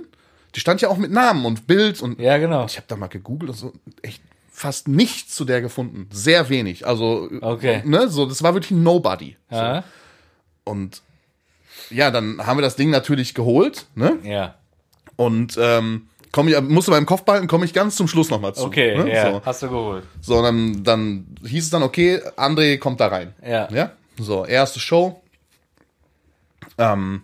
die 0.56 0.60
stand 0.60 0.82
ja 0.82 0.90
auch 0.90 0.98
mit 0.98 1.12
Namen 1.12 1.46
und 1.46 1.68
Bild 1.68 2.02
und 2.02 2.20
Ja, 2.20 2.38
genau. 2.38 2.66
ich 2.66 2.78
habe 2.78 2.86
da 2.88 2.96
mal 2.96 3.08
gegoogelt 3.08 3.52
und 3.52 3.58
so 3.58 3.74
echt 4.02 4.22
fast 4.52 4.88
nichts 4.88 5.36
zu 5.36 5.46
der 5.46 5.62
gefunden. 5.62 6.08
Sehr 6.12 6.50
wenig. 6.50 6.86
Also, 6.86 7.30
Okay. 7.42 7.82
ne, 7.86 8.10
so, 8.10 8.26
das 8.26 8.44
war 8.44 8.54
wirklich 8.54 8.72
ein 8.72 8.84
Nobody. 8.84 9.38
Ja. 9.52 9.84
Und 10.64 11.02
ja, 11.90 12.12
dann 12.12 12.46
haben 12.46 12.58
wir 12.58 12.62
das 12.62 12.76
Ding 12.76 12.90
natürlich 12.90 13.34
geholt, 13.34 13.86
ne? 13.96 14.18
Ja. 14.24 14.56
Und 15.16 15.58
ähm, 15.60 16.08
komm 16.32 16.48
ich, 16.48 16.60
musste 16.62 16.92
beim 16.92 17.06
Kopf 17.06 17.24
behalten, 17.24 17.48
komme 17.48 17.66
ich 17.66 17.74
ganz 17.74 17.96
zum 17.96 18.08
Schluss 18.08 18.30
nochmal 18.30 18.54
zu. 18.56 18.64
Okay, 18.64 18.98
ne? 18.98 19.14
ja. 19.14 19.32
So. 19.32 19.42
Hast 19.46 19.62
du 19.64 19.70
geholt. 19.70 20.04
So, 20.22 20.42
dann, 20.42 20.84
dann 20.84 21.26
hieß 21.46 21.66
es 21.66 21.70
dann, 21.70 21.84
okay, 21.84 22.20
André 22.38 22.78
kommt 22.78 23.00
da 23.00 23.08
rein. 23.08 23.34
Ja. 23.46 23.70
Ja. 23.72 23.92
So, 24.18 24.46
erste 24.46 24.80
Show. 24.80 25.22
Ähm, 26.78 27.22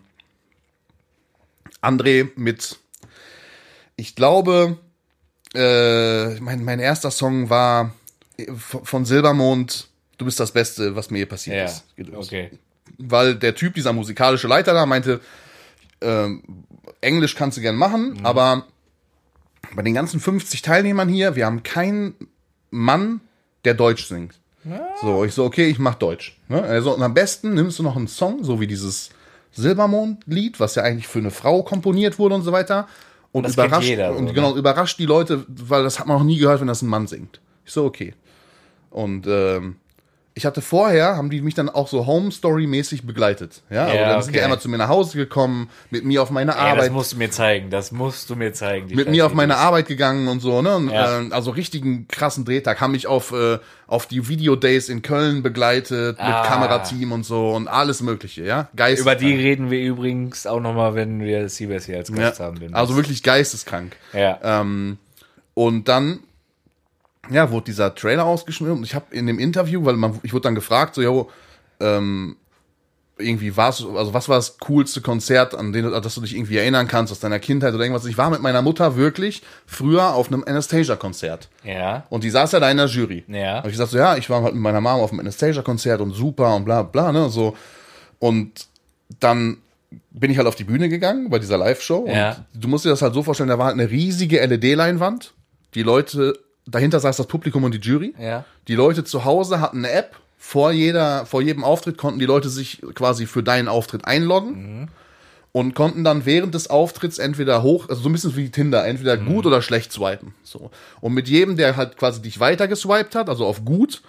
André 1.81 2.29
mit, 2.35 2.77
ich 3.95 4.15
glaube, 4.15 4.77
äh, 5.53 6.39
mein, 6.39 6.63
mein 6.63 6.79
erster 6.79 7.11
Song 7.11 7.49
war 7.49 7.93
äh, 8.37 8.45
von 8.55 9.05
Silbermond, 9.05 9.87
Du 10.17 10.23
bist 10.23 10.39
das 10.39 10.51
Beste, 10.53 10.95
was 10.95 11.09
mir 11.11 11.17
je 11.19 11.25
passiert 11.25 11.57
Ja. 11.57 11.65
ist. 11.65 11.83
Okay. 12.15 12.49
Weil 12.97 13.35
der 13.35 13.53
Typ, 13.53 13.73
dieser 13.73 13.91
musikalische 13.91 14.47
Leiter 14.47 14.73
da, 14.73 14.85
meinte, 14.85 15.19
ähm, 15.99 16.41
Englisch 17.01 17.35
kannst 17.35 17.57
du 17.57 17.61
gern 17.61 17.75
machen, 17.75 18.13
Mhm. 18.13 18.25
aber 18.25 18.65
bei 19.75 19.81
den 19.81 19.93
ganzen 19.93 20.19
50 20.19 20.61
Teilnehmern 20.61 21.09
hier, 21.09 21.35
wir 21.35 21.45
haben 21.45 21.63
keinen 21.63 22.15
Mann, 22.69 23.21
der 23.63 23.73
Deutsch 23.73 24.05
singt. 24.05 24.39
So, 24.99 25.23
ich 25.23 25.33
so, 25.33 25.45
okay, 25.45 25.67
ich 25.67 25.77
mach 25.77 25.95
Deutsch. 25.95 26.39
Ne? 26.47 26.61
Also, 26.61 26.95
und 26.95 27.03
am 27.03 27.13
besten 27.13 27.53
nimmst 27.53 27.77
du 27.77 27.83
noch 27.83 27.95
einen 27.95 28.07
Song, 28.07 28.43
so 28.43 28.59
wie 28.59 28.65
dieses 28.65 29.11
Silbermond-Lied, 29.51 30.59
was 30.59 30.75
ja 30.75 30.83
eigentlich 30.83 31.07
für 31.07 31.19
eine 31.19 31.29
Frau 31.29 31.61
komponiert 31.61 32.17
wurde 32.17 32.35
und 32.35 32.41
so 32.41 32.51
weiter. 32.51 32.87
Und 33.31 33.43
das 33.43 33.53
überrascht, 33.53 33.87
jeder 33.87 34.11
so, 34.11 34.17
und 34.17 34.25
ne? 34.25 34.33
genau, 34.33 34.55
überrascht 34.55 34.97
die 34.97 35.05
Leute, 35.05 35.45
weil 35.47 35.83
das 35.83 35.99
hat 35.99 36.07
man 36.07 36.17
noch 36.17 36.25
nie 36.25 36.39
gehört, 36.39 36.61
wenn 36.61 36.67
das 36.67 36.81
ein 36.81 36.87
Mann 36.87 37.05
singt. 37.05 37.41
Ich 37.63 37.73
so, 37.73 37.85
okay. 37.85 38.15
Und 38.89 39.27
ähm, 39.27 39.75
ich 40.37 40.45
hatte 40.45 40.61
vorher, 40.61 41.15
haben 41.15 41.29
die 41.29 41.39
mich 41.39 41.53
dann 41.53 41.69
auch 41.69 41.87
so 41.87 42.05
Home-Story-mäßig 42.05 43.05
begleitet. 43.07 43.61
Ja, 43.69 43.85
also 43.85 43.95
Ja, 43.95 44.09
dann 44.09 44.21
sind 44.21 44.33
die 44.33 44.39
okay. 44.39 44.43
einmal 44.43 44.59
zu 44.59 44.67
mir 44.67 44.77
nach 44.77 44.89
Hause 44.89 45.17
gekommen, 45.17 45.69
mit 45.91 46.03
mir 46.03 46.21
auf 46.21 46.29
meine 46.29 46.51
Ja, 46.51 46.57
Arbeit 46.57 46.87
das 46.87 46.91
musst 46.91 47.13
du 47.13 47.17
mir 47.17 47.31
zeigen. 47.31 47.69
Das 47.69 47.93
musst 47.93 48.29
du 48.29 48.35
mir 48.35 48.51
zeigen. 48.51 48.93
mit 48.93 49.09
mir 49.09 49.25
auf 49.25 49.33
meine 49.33 49.53
Videos. 49.53 49.65
Arbeit 49.65 49.87
gegangen 49.87 50.27
und 50.27 50.41
so, 50.41 50.61
ne? 50.61 50.75
Und, 50.75 50.89
Ja. 50.89 51.21
äh, 51.21 51.29
also 51.31 51.51
richtigen 51.51 52.09
krassen 52.09 52.43
Drehtag. 52.43 52.81
Haben 52.81 52.91
mich 52.91 53.07
auf, 53.07 53.31
äh, 53.31 53.59
auf 53.87 54.07
die 54.07 54.27
Video-Days 54.27 54.89
in 54.89 55.01
Köln 55.01 55.41
begleitet, 55.41 56.17
mit 56.17 56.27
Ah. 56.27 56.43
Kamerateam 56.45 57.13
und 57.13 57.25
so 57.25 57.51
und 57.51 57.69
alles 57.69 58.01
mögliche, 58.01 58.43
ja? 58.43 58.67
Geist. 58.75 59.01
Über 59.01 59.15
die 59.15 59.33
reden 59.33 59.71
wir 59.71 59.79
übrigens 59.79 60.45
auch 60.47 60.59
nochmal, 60.59 60.95
wenn 60.95 61.21
wir 61.21 61.47
Siebes 61.47 61.85
hier 61.85 61.95
als 61.95 62.11
Gast 62.11 62.39
ja. 62.39 62.45
haben. 62.45 62.59
Also 62.75 62.97
wirklich 62.97 63.23
geisteskrank. 63.23 63.95
Ja. 64.11 64.37
Ähm, 64.43 64.97
und 65.53 65.87
dann, 65.87 66.19
ja, 67.29 67.51
wurde 67.51 67.65
dieser 67.65 67.93
Trailer 67.95 68.25
ausgeschnitten 68.25 68.77
und 68.77 68.83
ich 68.83 68.95
habe 68.95 69.05
in 69.15 69.27
dem 69.27 69.39
Interview, 69.39 69.83
weil 69.85 69.95
man, 69.95 70.19
ich 70.23 70.33
wurde 70.33 70.43
dann 70.43 70.55
gefragt, 70.55 70.95
so, 70.95 71.01
jo, 71.01 71.29
ähm, 71.79 72.37
irgendwie 73.17 73.55
war's, 73.55 73.85
also 73.95 74.13
was 74.13 74.27
war 74.27 74.35
das 74.35 74.57
coolste 74.59 74.99
Konzert, 75.01 75.55
an 75.55 75.71
dem, 75.71 75.89
dass 75.89 76.15
du 76.15 76.21
dich 76.21 76.35
irgendwie 76.35 76.57
erinnern 76.57 76.87
kannst 76.87 77.13
aus 77.13 77.19
deiner 77.21 77.39
Kindheit 77.39 77.73
oder 77.73 77.83
irgendwas? 77.83 78.05
Ich 78.05 78.17
war 78.17 78.29
mit 78.29 78.41
meiner 78.41 78.61
Mutter 78.61 78.97
wirklich 78.97 79.41
früher 79.65 80.13
auf 80.13 80.27
einem 80.27 80.43
Anastasia-Konzert. 80.45 81.49
ja. 81.63 82.05
Und 82.09 82.23
die 82.23 82.29
saß 82.29 82.51
ja 82.51 82.59
da 82.59 82.69
in 82.69 82.77
der 82.77 82.87
Jury. 82.87 83.23
Ja. 83.27 83.57
Hab 83.57 83.65
ich 83.65 83.71
gesagt, 83.71 83.91
so, 83.91 83.97
ja, 83.97 84.17
ich 84.17 84.29
war 84.29 84.43
halt 84.43 84.53
mit 84.53 84.61
meiner 84.61 84.81
Mama 84.81 85.01
auf 85.01 85.11
dem 85.11 85.19
Anastasia-Konzert 85.21 86.01
und 86.01 86.11
super 86.11 86.55
und 86.55 86.65
bla 86.65 86.83
bla, 86.83 87.11
ne, 87.11 87.29
so. 87.29 87.55
Und 88.19 88.67
dann 89.19 89.57
bin 90.11 90.31
ich 90.31 90.37
halt 90.37 90.47
auf 90.47 90.55
die 90.55 90.63
Bühne 90.63 90.89
gegangen 90.89 91.29
bei 91.29 91.39
dieser 91.39 91.57
Live-Show. 91.57 92.07
Ja. 92.07 92.45
Und 92.53 92.63
du 92.63 92.67
musst 92.67 92.85
dir 92.85 92.89
das 92.89 93.01
halt 93.01 93.13
so 93.13 93.23
vorstellen, 93.23 93.49
da 93.49 93.57
war 93.57 93.67
halt 93.67 93.79
eine 93.79 93.89
riesige 93.89 94.45
LED-Leinwand. 94.45 95.33
Die 95.73 95.83
Leute, 95.83 96.37
dahinter 96.65 96.99
saß 96.99 97.17
das 97.17 97.27
Publikum 97.27 97.63
und 97.63 97.73
die 97.73 97.79
Jury. 97.79 98.13
Ja. 98.19 98.45
Die 98.67 98.75
Leute 98.75 99.03
zu 99.03 99.25
Hause 99.25 99.59
hatten 99.59 99.79
eine 99.79 99.91
App. 99.91 100.15
Vor 100.37 100.71
jeder, 100.71 101.25
vor 101.25 101.41
jedem 101.41 101.63
Auftritt 101.63 101.97
konnten 101.97 102.19
die 102.19 102.25
Leute 102.25 102.49
sich 102.49 102.81
quasi 102.93 103.25
für 103.25 103.41
deinen 103.41 103.67
Auftritt 103.67 104.05
einloggen. 104.05 104.89
Und 105.51 105.73
konnten 105.73 106.03
dann 106.03 106.25
während 106.25 106.53
des 106.53 106.69
Auftritts 106.69 107.17
entweder 107.17 107.63
hoch, 107.63 107.87
also 107.87 108.01
so 108.01 108.09
ein 108.09 108.11
bisschen 108.11 108.35
wie 108.35 108.49
Tinder, 108.49 108.85
entweder 108.85 109.15
gut 109.15 109.45
oder 109.45 109.61
schlecht 109.61 109.89
swipen. 109.89 110.33
So. 110.43 110.69
Und 110.99 111.13
mit 111.13 111.29
jedem, 111.29 111.55
der 111.55 111.77
halt 111.77 111.95
quasi 111.95 112.21
dich 112.21 112.41
weiter 112.41 112.67
geswiped 112.67 113.15
hat, 113.15 113.29
also 113.29 113.45
auf 113.45 113.63
gut, 113.63 114.01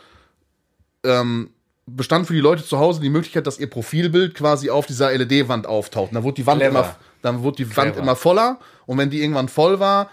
ähm, 1.05 1.51
bestand 1.87 2.27
für 2.27 2.33
die 2.33 2.41
Leute 2.41 2.65
zu 2.65 2.79
Hause 2.79 3.01
die 3.01 3.11
Möglichkeit, 3.11 3.47
dass 3.47 3.61
ihr 3.61 3.71
Profilbild 3.71 4.35
quasi 4.35 4.71
auf 4.71 4.87
dieser 4.87 5.17
LED-Wand 5.17 5.67
auftaucht. 5.67 6.09
Und 6.09 6.17
dann 6.17 6.25
wurde 6.25 6.35
die 6.35 6.47
Wand 6.47 6.61
Clever. 6.61 6.81
immer, 6.81 6.97
dann 7.23 7.43
wurde 7.43 7.65
die 7.65 7.77
Wand 7.77 7.97
immer 7.97 8.17
voller. 8.17 8.59
Und 8.87 8.99
wenn 8.99 9.11
die 9.11 9.23
irgendwann 9.23 9.49
voll 9.49 9.79
war, 9.79 10.11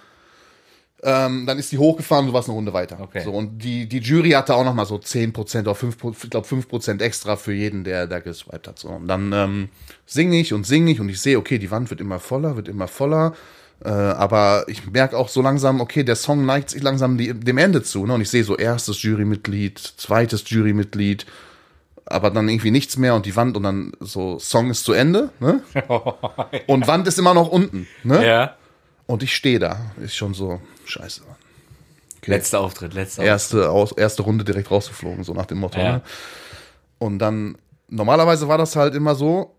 ähm, 1.04 1.46
dann 1.46 1.60
ist 1.60 1.72
die 1.72 1.78
hochgefahren 1.78 2.26
und 2.26 2.32
du 2.32 2.34
warst 2.34 2.48
eine 2.48 2.56
Runde 2.56 2.74
weiter. 2.74 3.00
Okay. 3.02 3.24
So, 3.24 3.32
und 3.32 3.60
die, 3.60 3.88
die 3.88 4.00
Jury 4.00 4.32
hatte 4.32 4.56
auch 4.56 4.64
noch 4.64 4.74
mal 4.74 4.86
so 4.86 4.96
10% 4.96 5.62
oder 5.62 5.76
5, 5.76 5.98
ich 6.24 6.30
glaube 6.30 6.48
5% 6.48 7.02
extra 7.02 7.36
für 7.36 7.54
jeden, 7.54 7.84
der 7.84 8.08
da 8.08 8.20
geswiped 8.20 8.68
hat. 8.68 8.80
So. 8.80 8.90
Und 8.90 9.08
dann 9.08 9.34
ähm, 9.34 9.70
singe 10.06 10.40
ich 10.40 10.54
und 10.54 10.66
singe 10.66 10.92
ich 10.92 11.02
und 11.02 11.10
ich 11.10 11.20
sehe, 11.20 11.38
okay, 11.38 11.60
die 11.60 11.72
Wand 11.72 11.90
wird 11.90 12.00
immer 12.00 12.20
voller, 12.20 12.56
wird 12.56 12.70
immer 12.70 12.88
voller. 12.88 13.34
Äh, 13.84 13.90
aber 13.90 14.64
ich 14.68 14.90
merke 14.90 15.18
auch 15.18 15.28
so 15.28 15.42
langsam, 15.42 15.82
okay, 15.82 16.04
der 16.04 16.16
Song 16.16 16.46
neigt 16.46 16.70
sich 16.70 16.82
langsam 16.82 17.18
die, 17.18 17.34
dem 17.34 17.58
Ende 17.58 17.84
zu. 17.84 18.06
Ne? 18.06 18.14
Und 18.14 18.22
ich 18.22 18.30
sehe 18.30 18.46
so 18.46 18.56
erstes 18.56 19.04
Jurymitglied, 19.04 19.78
zweites 19.80 20.50
Jurymitglied, 20.50 21.26
aber 22.06 22.30
dann 22.30 22.48
irgendwie 22.48 22.72
nichts 22.72 22.98
mehr 22.98 23.14
und 23.14 23.26
die 23.26 23.36
Wand 23.36 23.58
und 23.58 23.64
dann 23.64 23.92
so, 24.00 24.40
Song 24.40 24.70
ist 24.70 24.86
zu 24.86 24.94
Ende. 24.94 25.32
Ne? 25.40 25.62
Und 26.68 26.88
Wand 26.88 27.08
ist 27.08 27.18
immer 27.18 27.34
noch 27.34 27.50
unten. 27.50 27.88
Ne? 28.04 28.26
Ja. 28.26 28.56
Und 29.06 29.24
ich 29.24 29.36
stehe 29.36 29.60
da. 29.60 29.80
Ist 30.02 30.16
schon 30.16 30.34
so, 30.34 30.62
scheiße. 30.86 31.22
Letzter 32.26 32.62
Auftritt, 32.62 32.94
letzter 32.94 33.24
Erste, 33.24 33.70
aus, 33.70 33.92
erste 33.92 34.24
Runde 34.24 34.46
direkt 34.46 34.72
rausgeflogen, 34.72 35.24
so 35.24 35.34
nach 35.34 35.46
dem 35.46 35.60
Motto. 35.60 35.80
Ja. 35.80 35.94
Ne? 35.94 36.02
Und 37.00 37.20
dann, 37.20 37.58
normalerweise 37.90 38.48
war 38.48 38.58
das 38.58 38.76
halt 38.78 38.96
immer 38.96 39.16
so, 39.16 39.58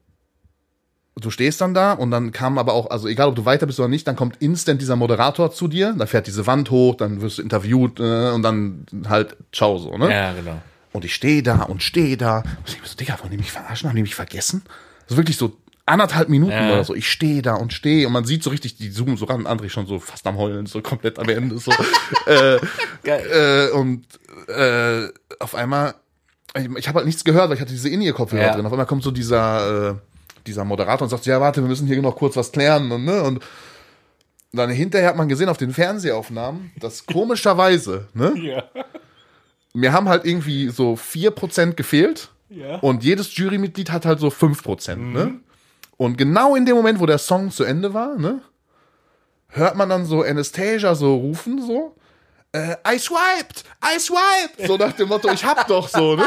du 1.17 1.31
stehst 1.31 1.61
dann 1.61 1.75
da 1.75 1.93
und 1.93 2.11
dann 2.11 2.33
kam 2.33 2.59
aber 2.59 2.73
auch, 2.73 2.91
also 2.91 3.07
egal 3.07 3.29
ob 3.29 3.37
du 3.37 3.45
weiter 3.45 3.67
bist 3.67 3.79
oder 3.79 3.89
nicht, 3.89 4.07
dann 4.09 4.17
kommt 4.17 4.37
instant 4.41 4.81
dieser 4.81 4.97
Moderator 4.97 5.53
zu 5.53 5.69
dir, 5.69 5.95
dann 5.97 6.09
fährt 6.09 6.27
diese 6.27 6.47
Wand 6.47 6.71
hoch, 6.71 6.95
dann 6.97 7.21
wirst 7.21 7.39
du 7.39 7.43
interviewt 7.43 8.01
äh, 8.01 8.31
und 8.31 8.43
dann 8.43 8.87
halt 9.09 9.37
ciao 9.53 9.79
so, 9.79 9.97
ne? 9.99 10.11
Ja, 10.11 10.33
genau. 10.33 10.61
Und 10.93 11.05
ich 11.05 11.15
stehe 11.15 11.43
da 11.43 11.63
und 11.65 11.83
stehe 11.83 12.17
da. 12.17 12.39
Und 12.39 12.69
ich 12.69 12.79
so, 12.85 12.97
Digga, 12.97 13.19
wollen 13.21 13.33
die 13.33 13.37
mich 13.37 13.51
verarschen? 13.51 13.89
Haben 13.89 13.97
die 13.97 14.03
mich 14.03 14.15
vergessen? 14.15 14.63
Das 15.03 15.13
ist 15.13 15.17
wirklich 15.17 15.37
so 15.37 15.57
anderthalb 15.87 16.29
Minuten 16.29 16.53
Ja. 16.53 16.73
oder 16.73 16.85
so. 16.85 16.95
Ich 16.95 17.09
stehe 17.11 17.43
da 17.43 17.55
und 17.55 17.73
stehe 17.73 18.07
und 18.07 18.13
man 18.13 18.25
sieht 18.25 18.43
so 18.43 18.51
richtig, 18.51 18.77
die 18.77 18.91
zoomen 18.91 19.17
so 19.17 19.27
ran, 19.27 19.47
André 19.47 19.69
schon 19.69 19.87
so 19.87 19.99
fast 19.99 20.27
am 20.27 20.37
Heulen, 20.39 20.67
so 20.67 20.81
komplett 20.81 21.19
am 21.19 21.29
Ende. 21.29 21.59
So. 21.59 21.71
äh, 22.27 22.59
Geil. 23.03 23.71
äh, 23.73 23.77
und 23.77 24.07
äh, 24.49 25.09
auf 25.41 25.55
einmal, 25.55 25.95
ich, 26.57 26.69
ich 26.79 26.89
habe 26.89 26.97
halt 26.99 27.07
nichts 27.07 27.25
gehört, 27.25 27.49
weil 27.49 27.57
ich 27.57 27.61
hatte 27.61 27.73
diese 27.73 27.89
In-Ear-Kopfhörer 27.91 28.43
Ja. 28.43 28.55
drin. 28.55 28.65
Auf 28.67 28.73
einmal 28.73 28.87
kommt 28.87 29.03
so 29.03 29.11
dieser, 29.11 29.91
äh, 29.91 29.95
dieser 30.47 30.65
Moderator 30.65 31.03
und 31.05 31.11
sagt, 31.11 31.27
ja, 31.27 31.41
warte, 31.41 31.61
wir 31.63 31.69
müssen 31.69 31.87
hier 31.87 32.01
noch 32.01 32.17
kurz 32.17 32.37
was 32.37 32.51
klären. 32.53 32.91
Und, 32.91 33.05
ne? 33.05 33.23
und 33.23 33.43
dann 34.53 34.71
hinterher 34.71 35.09
hat 35.09 35.17
man 35.17 35.29
gesehen 35.29 35.49
auf 35.49 35.57
den 35.59 35.73
Fernsehaufnahmen, 35.73 36.71
dass 36.81 37.05
komischerweise, 37.07 38.09
ne? 38.15 38.33
Ja. 38.41 38.65
mir 39.75 39.93
haben 39.93 40.09
halt 40.09 40.25
irgendwie 40.25 40.69
so 40.71 40.95
4% 40.95 41.73
gefehlt. 41.75 42.31
Ja. 42.51 42.77
Und 42.77 43.03
jedes 43.03 43.37
Jurymitglied 43.37 43.91
hat 43.91 44.07
halt 44.07 44.21
so 44.21 44.29
5%. 44.29 44.95
Ne? 44.97 45.35
Und 45.97 46.19
genau 46.19 46.55
in 46.57 46.67
dem 46.67 46.77
Moment, 46.77 46.99
wo 47.01 47.07
der 47.07 47.19
Song 47.19 47.51
zu 47.51 47.65
Ende 47.65 47.95
war, 47.95 48.17
ne, 48.19 48.41
hört 49.49 49.77
man 49.77 49.89
dann 49.89 50.05
so 50.07 50.23
Anastasia 50.23 50.95
so 50.95 51.15
rufen, 51.15 51.61
so. 51.63 51.95
Äh, 52.53 52.77
I 52.87 52.99
swiped! 52.99 53.65
I 53.83 53.99
swiped! 53.99 54.67
So 54.69 54.77
nach 54.77 54.93
dem 54.93 55.09
Motto, 55.09 55.29
ich 55.33 55.45
hab 55.45 55.67
doch 55.67 55.89
so, 55.89 56.15
ne? 56.15 56.25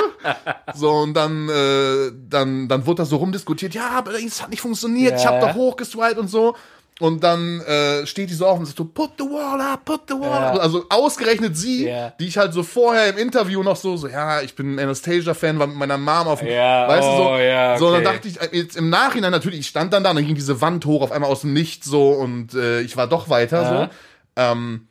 So, 0.76 0.92
und 0.92 1.14
dann, 1.14 1.48
äh, 1.48 2.12
dann, 2.30 2.68
dann 2.68 2.86
wurde 2.86 3.04
da 3.04 3.06
so 3.06 3.16
rumdiskutiert, 3.16 3.74
ja, 3.74 3.92
aber 3.92 4.12
es 4.14 4.42
hat 4.42 4.50
nicht 4.50 4.60
funktioniert, 4.62 5.16
ich 5.18 5.26
hab 5.26 5.42
Ja. 5.42 5.48
doch 5.48 5.56
hochgeswiped 5.56 6.18
und 6.18 6.28
so. 6.28 6.54
Und 7.00 7.24
dann 7.24 7.62
äh, 7.62 8.08
steht 8.08 8.32
die 8.32 8.34
so 8.34 8.48
auf 8.48 8.58
und 8.58 8.66
sagt 8.66 8.78
so, 8.80 8.86
put 8.86 9.12
the 9.20 9.24
wall 9.24 9.62
up, 9.62 9.86
put 9.86 10.02
the 10.08 10.16
wall 10.16 10.24
Ja. 10.32 10.52
up. 10.54 10.60
Also 10.62 10.86
ausgerechnet 10.90 11.56
sie, 11.56 11.88
Ja. 11.88 12.10
die 12.20 12.26
ich 12.28 12.40
halt 12.40 12.54
so 12.54 12.64
vorher 12.64 13.08
im 13.10 13.18
Interview 13.20 13.62
noch 13.62 13.76
so, 13.76 13.98
so, 13.98 14.08
ja, 14.08 14.42
ich 14.42 14.56
bin 14.56 14.74
ein 14.76 14.80
Anastasia-Fan, 14.80 15.60
war 15.60 15.68
mit 15.68 15.76
meiner 15.78 16.00
Mom 16.00 16.28
auf 16.28 16.40
dem, 16.40 16.48
Ja, 16.50 16.88
weißt 16.88 17.08
du, 17.08 17.16
so. 17.18 17.30
oh, 17.34 17.38
ja, 17.38 17.78
So, 17.78 17.92
dann 17.92 18.02
okay. 18.02 18.14
dachte 18.16 18.28
ich, 18.28 18.42
äh, 18.42 18.50
jetzt 18.52 18.76
im 18.78 18.90
Nachhinein 18.90 19.32
natürlich, 19.32 19.60
ich 19.60 19.68
stand 19.68 19.94
dann 19.94 20.04
da, 20.04 20.12
dann 20.12 20.26
ging 20.26 20.34
diese 20.34 20.60
Wand 20.60 20.86
hoch, 20.88 21.04
auf 21.04 21.12
einmal 21.12 21.30
aus 21.30 21.42
dem 21.42 21.54
Nichts 21.54 21.86
so 21.86 22.10
und 22.14 22.56
äh, 22.56 22.82
ich 22.82 22.98
war 22.98 23.06
doch 23.06 23.30
weiter 23.30 23.62
Ja. 23.62 23.70
so. 23.84 23.90
Ähm, 24.36 24.88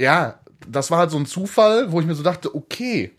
ja, 0.00 0.40
das 0.66 0.90
war 0.90 0.98
halt 0.98 1.12
so 1.12 1.16
ein 1.16 1.26
Zufall, 1.26 1.92
wo 1.92 2.00
ich 2.00 2.06
mir 2.06 2.14
so 2.16 2.24
dachte, 2.24 2.52
okay. 2.56 3.12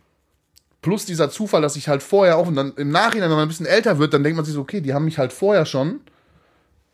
Plus 0.82 1.06
dieser 1.06 1.30
Zufall, 1.32 1.62
dass 1.62 1.78
ich 1.78 1.88
halt 1.88 2.04
vorher 2.04 2.38
auch 2.38 2.48
und 2.48 2.56
dann 2.56 2.74
im 2.76 2.92
Nachhinein, 2.92 3.30
wenn 3.30 3.38
man 3.38 3.46
ein 3.46 3.50
bisschen 3.50 3.66
älter 3.66 4.00
wird, 4.00 4.14
dann 4.14 4.22
denkt 4.24 4.36
man 4.36 4.44
sich 4.46 4.54
so, 4.54 4.60
okay, 4.62 4.82
die 4.82 4.94
haben 4.94 5.06
mich 5.06 5.18
halt 5.18 5.32
vorher 5.32 5.66
schon 5.66 6.02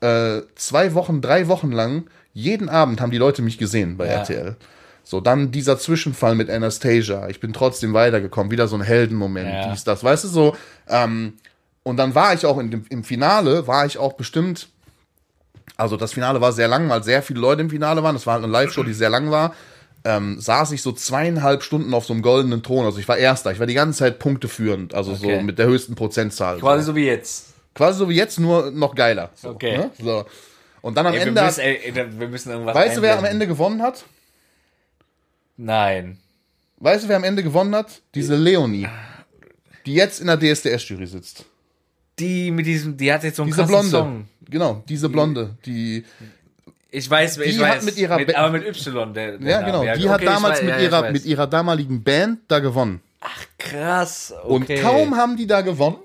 äh, 0.01 0.41
zwei 0.55 0.93
Wochen, 0.93 1.21
drei 1.21 1.47
Wochen 1.47 1.71
lang, 1.71 2.05
jeden 2.33 2.69
Abend 2.69 3.01
haben 3.01 3.11
die 3.11 3.17
Leute 3.17 3.41
mich 3.41 3.57
gesehen 3.57 3.97
bei 3.97 4.07
Ja. 4.07 4.13
RTL. 4.13 4.55
So, 5.03 5.19
dann 5.19 5.51
dieser 5.51 5.79
Zwischenfall 5.79 6.35
mit 6.35 6.49
Anastasia. 6.49 7.27
Ich 7.29 7.39
bin 7.39 7.53
trotzdem 7.53 7.93
weitergekommen. 7.93 8.51
Wieder 8.51 8.67
so 8.67 8.75
ein 8.75 8.81
Heldenmoment, 8.83 9.49
Ja. 9.49 9.69
dies, 9.71 9.83
das. 9.83 10.03
Weißt 10.03 10.23
du, 10.25 10.27
so. 10.27 10.55
Ähm, 10.87 11.33
und 11.83 11.97
dann 11.97 12.13
war 12.15 12.33
ich 12.35 12.45
auch 12.45 12.59
in 12.59 12.69
dem, 12.69 12.85
im 12.89 13.03
Finale, 13.03 13.65
war 13.67 13.85
ich 13.85 13.97
auch 13.97 14.13
bestimmt 14.13 14.67
also 15.77 15.97
das 15.97 16.13
Finale 16.13 16.41
war 16.41 16.51
sehr 16.51 16.67
lang, 16.67 16.89
weil 16.89 17.01
sehr 17.03 17.23
viele 17.23 17.39
Leute 17.39 17.61
im 17.61 17.69
Finale 17.71 18.03
waren. 18.03 18.13
Das 18.13 18.27
war 18.27 18.35
halt 18.35 18.43
eine 18.43 18.51
Live-Show, 18.53 18.83
die 18.83 18.93
sehr 18.93 19.09
lang 19.09 19.31
war. 19.31 19.55
Ähm, 20.03 20.39
saß 20.39 20.73
ich 20.73 20.83
so 20.83 20.91
zweieinhalb 20.91 21.63
Stunden 21.63 21.95
auf 21.95 22.05
so 22.05 22.13
einem 22.13 22.21
goldenen 22.21 22.61
Thron. 22.61 22.85
Also 22.85 22.99
ich 22.99 23.07
war 23.07 23.17
Erster. 23.17 23.51
Ich 23.51 23.59
war 23.59 23.65
die 23.65 23.73
ganze 23.73 23.99
Zeit 23.99 24.19
Punkte 24.19 24.47
führend. 24.47 24.93
Also 24.93 25.13
Okay. 25.13 25.37
so 25.37 25.41
mit 25.41 25.57
der 25.57 25.65
höchsten 25.65 25.95
Prozentzahl. 25.95 26.59
Quasi 26.59 26.83
so 26.83 26.95
wie 26.95 27.05
jetzt. 27.05 27.50
Quasi 27.73 27.99
so 27.99 28.09
wie 28.09 28.15
jetzt, 28.15 28.39
nur 28.39 28.71
noch 28.71 28.95
geiler. 28.95 29.29
So, 29.35 29.49
Okay. 29.49 29.77
Ne? 29.77 29.91
So. 29.99 30.25
Und 30.81 30.97
dann 30.97 31.05
am 31.07 31.13
Ey, 31.13 31.19
wir, 31.19 31.27
Ende. 31.27 31.41
müssen, 31.43 31.61
Hat, 31.61 31.67
ey, 31.67 31.95
wir 31.95 32.27
müssen 32.27 32.49
irgendwas 32.51 32.75
weißt 32.75 32.97
du, 32.97 33.01
wer 33.03 33.17
am. 33.17 33.25
Ende 33.25 33.45
gewonnen 33.47 33.81
hat? 33.81 34.03
Nein. 35.57 36.17
Weißt 36.77 37.03
du, 37.03 37.07
wer 37.09 37.17
am 37.17 37.23
Ende 37.23 37.43
gewonnen 37.43 37.75
hat? 37.75 38.01
Diese 38.15 38.35
Leonie. 38.35 38.87
Die 39.85 39.93
jetzt 39.93 40.19
in 40.21 40.27
der 40.27 40.37
DSDS-Jury 40.39 41.05
sitzt. 41.05 41.45
Die 42.19 42.51
mit 42.51 42.65
diesem, 42.65 42.97
die 42.97 43.11
hat 43.13 43.23
jetzt 43.23 43.35
so 43.37 43.43
einen 43.43 43.51
Diese 43.51 43.65
Blonde. 43.65 43.89
Song. 43.89 44.25
Genau, 44.49 44.83
diese 44.89 45.09
Blonde. 45.09 45.55
Die, 45.65 46.03
Ich 46.89 47.09
weiß, 47.09 47.37
ich 47.37 47.57
Die 47.57 47.63
hat 47.65 47.77
weiß. 47.77 47.83
mit 47.85 47.97
ihrer 47.97 48.17
mit, 48.17 48.35
aber 48.35 48.49
mit 48.51 48.65
Y. 48.67 49.13
Der, 49.13 49.37
der 49.37 49.49
ja, 49.49 49.61
genau. 49.61 49.81
Die 49.83 49.89
okay, 49.89 50.09
hat 50.09 50.23
damals 50.25 50.59
weiß- 50.59 50.63
mit, 50.63 50.69
ja, 50.75 50.79
ihrer, 50.81 51.11
mit 51.11 51.25
ihrer 51.25 51.47
damaligen 51.47 52.03
Band 52.03 52.39
da 52.47 52.59
gewonnen. 52.59 53.01
Krass. 53.57 54.33
Und 54.43 54.63
Okay. 54.63 54.81
kaum 54.81 55.15
haben 55.15 55.37
die 55.37 55.47
da 55.47 55.61
gewonnen, 55.61 55.97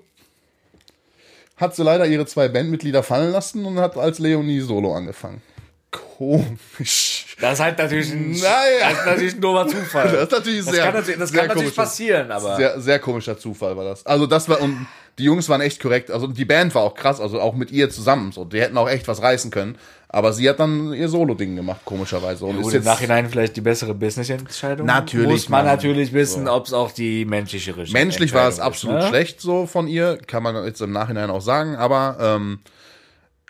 hat 1.57 1.75
sie 1.75 1.83
leider 1.83 2.07
ihre 2.07 2.27
zwei 2.27 2.49
Bandmitglieder 2.49 3.03
fallen 3.03 3.33
lassen 3.33 3.65
und 3.65 3.79
hat 3.79 3.97
als 3.97 4.19
Leonie 4.19 4.61
Solo 4.61 4.95
angefangen. 4.95 5.43
Komisch. 5.91 7.37
Das 7.41 7.55
ist 7.55 7.61
halt 7.61 7.79
natürlich 7.79 8.11
ein, 8.13 8.31
Naja. 8.33 8.91
das 8.91 8.99
ist 8.99 9.07
natürlich 9.07 9.35
ein 9.35 9.41
doofer 9.41 9.69
Zufall. 9.69 10.09
Das 10.13 10.23
ist 10.25 10.33
natürlich 10.33 10.65
das 10.65 10.75
sehr, 10.75 10.85
kann 10.85 10.95
natürlich, 10.95 11.19
das 11.19 11.31
sehr 11.31 11.39
kann 11.41 11.49
natürlich 11.49 11.77
passieren, 11.77 12.31
aber. 12.31 12.57
Sehr, 12.57 12.81
sehr 12.81 12.99
komischer 12.99 13.39
Zufall 13.39 13.77
war 13.77 13.85
das. 13.85 14.05
Also 14.07 14.27
das 14.27 14.49
war, 14.49 14.61
und 14.61 14.87
die 15.19 15.25
Jungs 15.25 15.49
waren 15.49 15.61
echt 15.61 15.81
korrekt. 15.81 16.11
Also 16.11 16.27
die 16.27 16.45
Band 16.45 16.75
war 16.75 16.83
auch 16.83 16.95
krass, 16.95 17.21
also 17.21 17.41
auch 17.41 17.55
mit 17.55 17.71
ihr 17.71 17.89
zusammen. 17.91 18.33
So, 18.33 18.45
die 18.45 18.61
hätten 18.61 18.77
auch 18.77 18.89
echt 18.89 19.09
was 19.09 19.23
reißen 19.23 19.51
können. 19.51 19.79
Aber 20.09 20.33
sie 20.33 20.49
hat 20.49 20.61
dann 20.61 20.93
ihr 20.93 21.09
Solo-Ding 21.09 21.57
gemacht, 21.57 21.81
komischerweise. 21.85 22.45
Und 22.47 22.57
Gut, 22.57 22.67
ist 22.67 22.69
im 22.69 22.75
jetzt, 22.77 22.85
Nachhinein 22.87 23.29
vielleicht 23.29 23.57
die 23.57 23.61
bessere 23.61 23.93
Business-Entscheidung. 23.93 24.87
Natürlich, 24.87 25.27
Muss 25.27 25.49
man 25.49 25.65
Mann. 25.65 25.75
natürlich 25.75 26.13
wissen, 26.13 26.49
ob 26.49 26.67
es 26.67 26.73
auch 26.73 26.93
die 26.93 27.25
menschliche 27.25 27.77
Regie 27.77 27.93
menschlich 27.93 28.33
war 28.33 28.49
es 28.49 28.61
absolut 28.61 28.99
ist, 28.99 29.05
ne? 29.05 29.09
schlecht 29.09 29.41
so 29.41 29.67
von 29.67 29.89
ihr, 29.89 30.17
kann 30.19 30.43
man 30.43 30.65
jetzt 30.65 30.81
im 30.81 30.93
Nachhinein 30.93 31.29
auch 31.29 31.41
sagen. 31.41 31.75
Aber 31.75 32.19
ähm, 32.21 32.61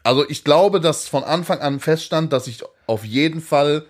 also 0.02 0.28
ich 0.28 0.44
glaube, 0.44 0.80
dass 0.80 1.08
von 1.08 1.24
Anfang 1.24 1.60
an 1.60 1.78
feststand, 1.78 2.32
dass 2.32 2.46
ich 2.46 2.62
auf 2.86 3.04
jeden 3.04 3.42
Fall 3.42 3.84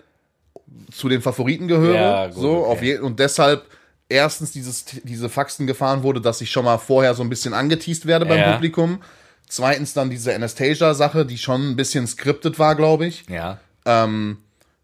zu 0.91 1.07
den 1.07 1.21
Favoriten 1.21 1.67
gehöre. 1.67 1.95
Ja, 1.95 2.27
gut, 2.27 2.35
so, 2.35 2.57
okay. 2.57 2.71
auf 2.71 2.81
je 2.81 2.99
und 2.99 3.19
deshalb 3.19 3.65
erstens 4.09 4.51
dieses, 4.51 4.85
diese 5.03 5.29
Faxen 5.29 5.67
gefahren 5.67 6.03
wurde, 6.03 6.21
dass 6.21 6.41
ich 6.41 6.51
schon 6.51 6.65
mal 6.65 6.77
vorher 6.77 7.13
so 7.13 7.23
ein 7.23 7.29
bisschen 7.29 7.53
angeteased 7.53 8.05
werde 8.05 8.25
beim 8.25 8.39
Ja. 8.39 8.53
Publikum. 8.53 9.01
Zweitens 9.49 9.93
dann 9.93 10.09
diese 10.09 10.33
Anastasia-Sache, 10.35 11.25
die 11.25 11.37
schon 11.37 11.69
ein 11.71 11.75
bisschen 11.75 12.05
skriptet 12.07 12.59
war, 12.59 12.75
glaube 12.75 13.05
ich. 13.05 13.25
Ja. 13.29 13.59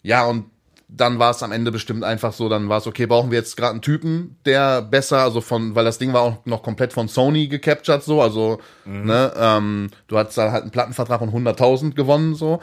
Ja, 0.03 0.25
und 0.25 0.45
dann 0.87 1.17
war 1.19 1.31
es 1.31 1.41
am 1.43 1.51
Ende 1.51 1.71
bestimmt 1.71 2.03
einfach 2.03 2.33
so, 2.33 2.47
dann 2.49 2.69
war 2.69 2.77
es, 2.77 2.87
okay, 2.87 3.05
brauchen 3.05 3.31
wir 3.31 3.37
jetzt 3.39 3.57
gerade 3.57 3.71
einen 3.71 3.81
Typen, 3.81 4.37
der 4.45 4.81
besser, 4.81 5.19
also 5.19 5.41
von, 5.41 5.75
weil 5.75 5.83
das 5.85 5.97
Ding 5.97 6.13
war 6.13 6.21
auch 6.21 6.45
noch 6.45 6.61
komplett 6.61 6.93
von 6.93 7.07
Sony 7.07 7.47
gecaptured, 7.47 8.03
so, 8.03 8.21
also, 8.21 8.59
ne, 8.85 9.33
ähm, 9.35 9.89
du 10.07 10.17
hattest 10.17 10.37
da 10.37 10.51
halt 10.51 10.61
einen 10.63 10.71
Plattenvertrag 10.71 11.19
von 11.19 11.31
100.000 11.31 11.95
gewonnen, 11.95 12.35
so, 12.35 12.59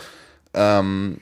ähm, 0.55 1.19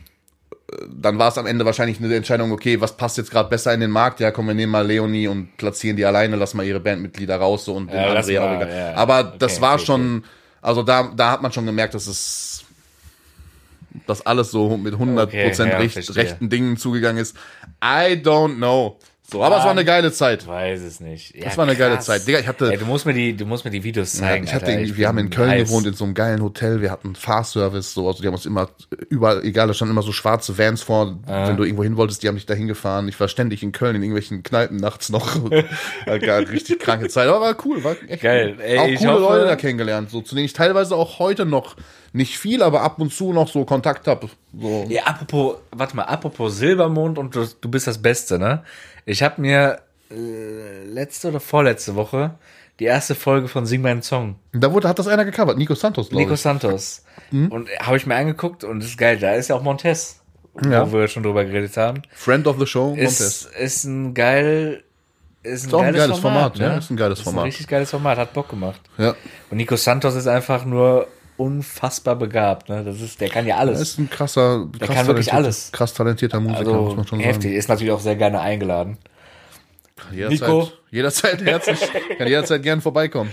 dann 0.95 1.19
war 1.19 1.29
es 1.31 1.39
am 1.39 1.47
Ende 1.47 1.65
wahrscheinlich 1.65 1.99
eine 1.99 2.15
Entscheidung, 2.15 2.53
okay, 2.53 2.79
was 2.81 2.97
passt 2.97 3.17
jetzt 3.17 3.31
gerade 3.31 3.49
besser 3.49 3.73
in 3.73 3.81
den 3.81 3.91
Markt? 3.91 4.21
Ja, 4.21 4.31
komm, 4.31 4.47
wir 4.49 4.55
nehmen 4.55 4.71
mal 4.73 4.87
Leonie 4.87 5.27
und 5.29 5.57
platzieren 5.57 5.97
die 5.97 6.05
alleine, 6.05 6.37
lass 6.37 6.53
mal 6.53 6.67
ihre 6.67 6.79
Bandmitglieder 6.81 7.37
raus 7.37 7.65
so 7.65 7.75
und 7.75 7.91
den 7.91 7.97
Ja, 7.97 8.13
lass 8.13 8.29
André 8.29 8.41
auch 8.41 8.57
egal. 8.61 8.71
ja. 8.71 8.95
Aber 8.95 9.21
Okay, 9.21 9.37
das 9.39 9.63
war 9.63 9.77
okay, 9.77 9.87
schon, 9.87 10.25
also 10.61 10.83
da, 10.83 11.13
da 11.15 11.33
hat 11.33 11.43
man 11.43 11.53
schon 11.53 11.67
gemerkt, 11.67 11.95
dass 11.95 12.07
es 12.07 12.65
dass 14.07 14.25
alles 14.25 14.51
so 14.51 14.77
mit 14.77 14.95
100% 14.95 15.23
Okay, 15.23 15.53
ja, 15.53 15.79
recht, 15.79 16.17
rechten 16.17 16.49
Dingen 16.49 16.77
zugegangen 16.77 17.21
ist. 17.21 17.37
I 17.83 18.15
don't 18.15 18.57
know. 18.57 18.99
So, 19.31 19.45
aber 19.45 19.59
es 19.59 19.65
war 19.65 19.73
eine 19.73 19.85
geile 19.85 20.11
Zeit. 20.11 20.47
Weiß 20.47 20.81
es 20.81 21.01
nicht. 21.01 21.35
Ja, 21.37 21.45
Das 21.45 21.59
war 21.59 21.65
eine 21.67 21.77
geile 21.77 21.97
krass. 21.97 22.07
Zeit. 22.07 22.27
Digga, 22.27 22.39
ich 22.39 22.47
hatte- 22.49 22.73
Ey, 22.73 22.79
du 22.79 22.87
musst 22.87 23.05
mir 23.05 23.13
die, 23.13 23.37
du 23.37 23.45
musst 23.45 23.63
mir 23.67 23.71
die 23.71 23.85
Videos 23.85 24.15
Ja, 24.15 24.21
zeigen. 24.27 24.45
ich 24.45 24.55
hatte 24.55 24.73
Ich 24.73 24.97
wir 24.97 25.07
haben 25.07 25.19
in 25.19 25.29
Köln 25.29 25.51
heiß. 25.51 25.69
gewohnt, 25.69 25.87
in 25.87 25.93
so 25.93 26.05
einem 26.05 26.15
geilen 26.15 26.41
Hotel. 26.43 26.81
Wir 26.81 26.91
hatten 26.91 27.15
Fahrservice, 27.15 27.93
so, 27.93 28.07
also 28.09 28.23
die 28.23 28.27
haben 28.27 28.33
uns 28.35 28.47
immer 28.47 28.71
überall, 29.11 29.45
egal, 29.45 29.67
da 29.69 29.75
standen 29.75 29.93
immer 29.93 30.01
so 30.03 30.13
schwarze 30.13 30.57
Vans 30.57 30.83
vor. 30.83 31.19
Wenn 31.27 31.59
du 31.59 31.65
irgendwo 31.65 31.83
hin 31.83 31.99
wolltest, 31.99 32.23
die 32.23 32.29
haben 32.29 32.37
dich 32.37 32.47
da 32.47 32.55
hingefahren. 32.55 33.07
Ich 33.09 33.21
war 33.21 33.29
ständig 33.29 33.63
in 33.63 33.73
Köln 33.73 33.97
in 33.97 34.03
irgendwelchen 34.03 34.43
Kneipen 34.43 34.79
nachts 34.79 35.11
noch. 35.11 35.39
Richtig 36.07 36.79
kranke 36.81 37.09
Zeit, 37.09 37.29
aber 37.29 37.41
war 37.41 37.57
cool, 37.67 37.85
war 37.85 37.97
echt 38.09 38.23
Geil. 38.23 38.55
Cool. 38.57 38.65
Ey, 38.65 38.79
auch 38.79 38.99
coole 38.99 39.11
hoffe- 39.13 39.21
Leute 39.35 39.45
da 39.47 39.57
kennengelernt, 39.57 40.11
so, 40.11 40.21
zu 40.23 40.35
denen 40.35 40.47
ich 40.47 40.53
teilweise 40.55 40.97
auch 40.97 41.19
heute 41.19 41.45
noch 41.45 41.77
nicht 42.13 42.39
viel, 42.39 42.63
aber 42.63 42.83
ab 42.83 42.99
und 43.01 43.13
zu 43.13 43.33
noch 43.33 43.49
so 43.49 43.65
Kontakt 43.65 44.07
habe. 44.07 44.29
So. 44.59 44.87
Ja, 44.89 45.05
apropos, 45.05 45.57
warte 45.73 45.97
mal, 45.97 46.05
apropos 46.05 46.57
Silbermond 46.57 47.19
und 47.19 47.35
du, 47.35 47.47
du 47.61 47.69
bist 47.71 47.87
das 47.87 47.99
Beste, 47.99 48.39
ne? 48.39 48.63
Ich 49.05 49.23
habe 49.23 49.41
mir 49.41 49.81
äh, 50.11 50.85
letzte 50.85 51.29
oder 51.29 51.41
vorletzte 51.41 51.95
Woche 51.95 52.35
die 52.79 52.85
erste 52.85 53.15
Folge 53.17 53.49
von 53.49 53.67
Sing 53.67 53.83
meinen 53.83 54.03
Song, 54.03 54.37
Da 54.53 54.73
wurde, 54.73 54.89
hat 54.89 54.99
das 55.01 55.09
einer 55.09 55.25
gecovert, 55.25 55.59
Nico 55.59 55.75
Santos, 55.75 56.09
glaube 56.11 56.23
Nico 56.23 56.35
ich. 56.35 56.41
Santos. 56.41 57.03
Hm? 57.31 57.51
Und 57.51 57.69
habe 57.81 57.97
ich 57.97 58.07
mir 58.07 58.15
angeguckt 58.15 58.63
und 58.65 58.81
das 58.81 58.91
ist 58.91 58.99
geil, 58.99 59.19
da 59.19 59.35
ist 59.35 59.49
ja 59.49 59.57
auch 59.57 59.63
Montez, 59.63 60.21
Ja. 60.65 60.91
wo 60.91 60.97
wir 60.99 61.09
schon 61.09 61.25
drüber 61.25 61.45
geredet 61.45 61.77
haben. 61.77 62.03
Friend 62.15 62.47
of 62.47 62.57
the 62.61 62.67
Show, 62.67 62.95
Ist, 62.97 63.21
Montes. 63.21 63.45
ist 63.59 63.85
ein 63.85 64.15
geil, 64.15 64.85
ist 65.43 65.67
ein, 65.67 65.75
auch 65.75 65.79
ein 65.81 65.85
geiles, 65.87 66.01
geiles 66.03 66.19
Format, 66.21 66.41
Format, 66.43 66.59
ja, 66.59 66.69
ne? 66.69 66.79
ist 66.79 66.91
ein 66.91 66.97
geiles 66.97 67.19
Ist 67.19 67.25
Format. 67.25 67.43
ein 67.43 67.47
richtig 67.47 67.67
geiles 67.67 67.91
Format, 67.91 68.19
hat 68.19 68.33
Bock 68.33 68.49
gemacht. 68.49 68.81
Ja. 68.97 69.15
Und 69.51 69.57
Nico 69.57 69.75
Santos 69.75 70.15
ist 70.15 70.29
einfach 70.29 70.65
nur 70.65 71.09
unfassbar 71.39 72.17
begabt, 72.17 72.69
ne? 72.69 72.85
Das 72.85 73.01
ist, 73.01 73.21
der 73.21 73.29
kann 73.31 73.47
ja 73.47 73.57
alles. 73.57 73.79
Er 73.79 73.83
ist 73.83 73.99
ein 73.99 74.11
krasser, 74.11 74.67
krass, 74.79 74.89
kann 74.97 75.07
wirklich 75.07 75.29
talentierter- 75.29 75.35
alles. 75.37 75.73
krass 75.73 75.95
talentierter 75.95 76.41
Musiker, 76.41 76.71
muss 76.73 76.83
also 76.85 76.97
man 76.97 77.07
schon 77.07 77.21
heftig, 77.21 77.53
ist 77.55 77.69
natürlich 77.69 77.93
auch 77.93 78.01
sehr 78.01 78.17
gerne 78.17 78.41
eingeladen. 78.41 78.99
sagen. 79.97 80.15
Jederzeit, 80.17 80.41
Nico. 80.49 80.69
Jederzeit 80.91 81.45
herzlich, 81.45 81.81
kann 82.19 82.27
jederzeit 82.29 82.63
gern 82.63 82.81
vorbeikommen. 82.81 83.31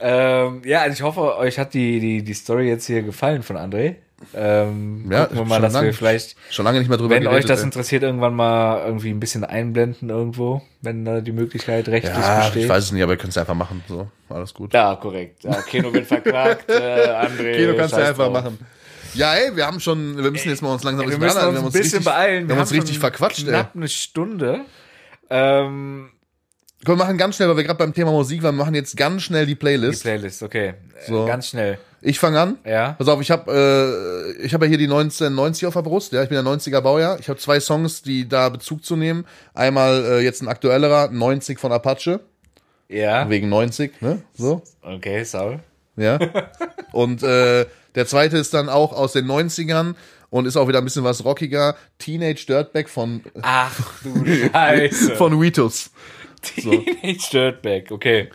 Ähm, 0.00 0.62
ja, 0.64 0.80
also 0.82 0.92
ich 0.94 1.02
hoffe, 1.02 1.36
euch 1.38 1.58
hat 1.58 1.72
die, 1.74 2.00
die, 2.00 2.22
die 2.24 2.34
Story 2.34 2.68
jetzt 2.68 2.86
hier 2.86 3.02
gefallen 3.02 3.42
von 3.42 3.56
André. 3.56 3.96
Ähm, 4.34 5.06
Ja, 5.10 5.24
gucken 5.26 5.38
wir 5.38 5.44
mal, 5.44 5.54
schon 5.56 5.62
dass 5.62 5.72
lange- 5.74 5.86
wir 5.86 5.94
vielleicht, 5.94 6.36
Schon 6.50 6.64
lange 6.64 6.78
nicht 6.78 6.88
mehr 6.88 6.98
drüber 6.98 7.14
wenn 7.14 7.26
euch 7.26 7.44
das 7.44 7.60
ey. 7.60 7.64
interessiert, 7.66 8.02
irgendwann 8.02 8.34
mal 8.34 8.84
irgendwie 8.86 9.10
ein 9.10 9.20
bisschen 9.20 9.44
einblenden 9.44 10.08
irgendwo, 10.10 10.62
wenn 10.82 11.04
da 11.04 11.20
die 11.20 11.32
Möglichkeit 11.32 11.88
rechtlich 11.88 12.14
Ja, 12.16 12.38
besteht. 12.44 12.62
ich 12.64 12.68
weiß 12.68 12.84
es 12.84 12.92
nicht, 12.92 13.02
aber 13.02 13.12
ihr 13.12 13.18
könnt 13.18 13.30
es 13.32 13.38
einfach 13.38 13.54
machen. 13.54 13.82
So, 13.88 14.08
alles 14.28 14.54
gut. 14.54 14.72
Ja, 14.72 14.94
korrekt. 14.96 15.44
Ja, 15.44 15.60
Keno 15.62 15.92
wird 15.92 16.06
verklagt, 16.06 16.70
äh, 16.70 16.74
André. 17.08 17.56
Kino 17.56 17.74
kannst 17.76 17.92
du 17.96 17.98
einfach 18.04 18.24
drauf. 18.26 18.32
machen. 18.32 18.58
Ja, 19.14 19.34
ey, 19.34 19.54
wir 19.54 19.66
haben 19.66 19.78
schon, 19.78 20.16
wir 20.22 20.30
müssen 20.30 20.48
jetzt 20.48 20.60
mal 20.62 20.72
uns 20.72 20.82
langsam 20.82 21.06
Wir 21.08 21.14
ein 21.14 21.20
müssen 21.20 21.34
bisschen 21.34 21.48
uns 21.48 21.58
ein 21.58 21.64
bisschen 21.66 21.82
richtig, 21.98 22.04
beeilen. 22.04 22.48
Wir 22.48 22.54
haben 22.56 22.60
uns 22.62 22.72
richtig 22.72 22.98
verquatscht, 22.98 23.40
ey. 23.44 23.50
knapp 23.50 23.70
eine 23.76 23.86
Stunde. 23.88 24.60
Ähm, 25.30 26.10
Komm, 26.84 26.98
wir 26.98 27.04
machen 27.04 27.16
ganz 27.18 27.36
schnell, 27.36 27.48
weil 27.48 27.56
wir 27.56 27.64
gerade 27.64 27.78
beim 27.78 27.92
Thema 27.94 28.10
Musik 28.12 28.42
waren, 28.42 28.54
wir 28.56 28.64
machen 28.64 28.74
jetzt 28.74 28.96
ganz 28.96 29.22
schnell 29.22 29.46
die 29.46 29.52
die 29.52 29.56
Playlist. 29.56 30.02
Playlist, 30.02 30.42
okay. 30.42 30.74
So. 31.06 31.24
Ganz 31.26 31.48
schnell. 31.48 31.78
Ich 32.00 32.18
fange 32.18 32.38
an. 32.40 32.58
Ja. 32.66 32.92
Pass 32.98 33.08
auf, 33.08 33.20
ich 33.20 33.30
habe 33.30 33.50
äh, 34.38 34.44
ich 34.44 34.52
habe 34.52 34.66
ja 34.66 34.68
hier 34.68 34.78
die 34.78 34.84
1990 34.84 35.66
auf 35.66 35.74
der 35.74 35.82
Brust, 35.82 36.12
ja, 36.12 36.22
ich 36.22 36.28
bin 36.28 36.36
der 36.42 36.44
90er 36.52 36.80
Baujahr. 36.82 37.18
Ich 37.18 37.28
habe 37.28 37.38
zwei 37.38 37.60
Songs, 37.60 38.02
die 38.02 38.28
da 38.28 38.48
Bezug 38.50 38.84
zu 38.84 38.96
nehmen. 38.96 39.24
Einmal 39.54 40.04
äh, 40.04 40.20
jetzt 40.20 40.42
ein 40.42 40.48
aktuellerer, 40.48 41.08
90 41.10 41.58
von 41.58 41.72
Apache, 41.72 42.20
Ja. 42.88 43.28
wegen 43.30 43.48
90, 43.48 44.02
ne? 44.02 44.22
So, 44.34 44.62
Okay, 44.82 45.24
Saul. 45.24 45.60
ja. 45.96 46.18
Und 46.92 47.22
äh, 47.22 47.64
der 47.94 48.06
zweite 48.06 48.36
ist 48.38 48.52
dann 48.54 48.68
auch 48.68 48.92
aus 48.92 49.12
den 49.14 49.26
90ern 49.26 49.94
und 50.30 50.46
ist 50.46 50.56
auch 50.56 50.66
wieder 50.68 50.78
ein 50.78 50.84
bisschen 50.84 51.04
was 51.04 51.24
rockiger. 51.24 51.76
Teenage 51.98 52.44
Dirtbag 52.46 52.88
von 52.88 53.22
Ach 53.42 53.80
du 54.02 54.24
Scheiße. 54.26 55.14
von 55.16 55.40
Weetus. 55.40 55.90
Teenage 56.44 57.28
Dirtbag, 57.32 57.90
okay. 57.90 58.28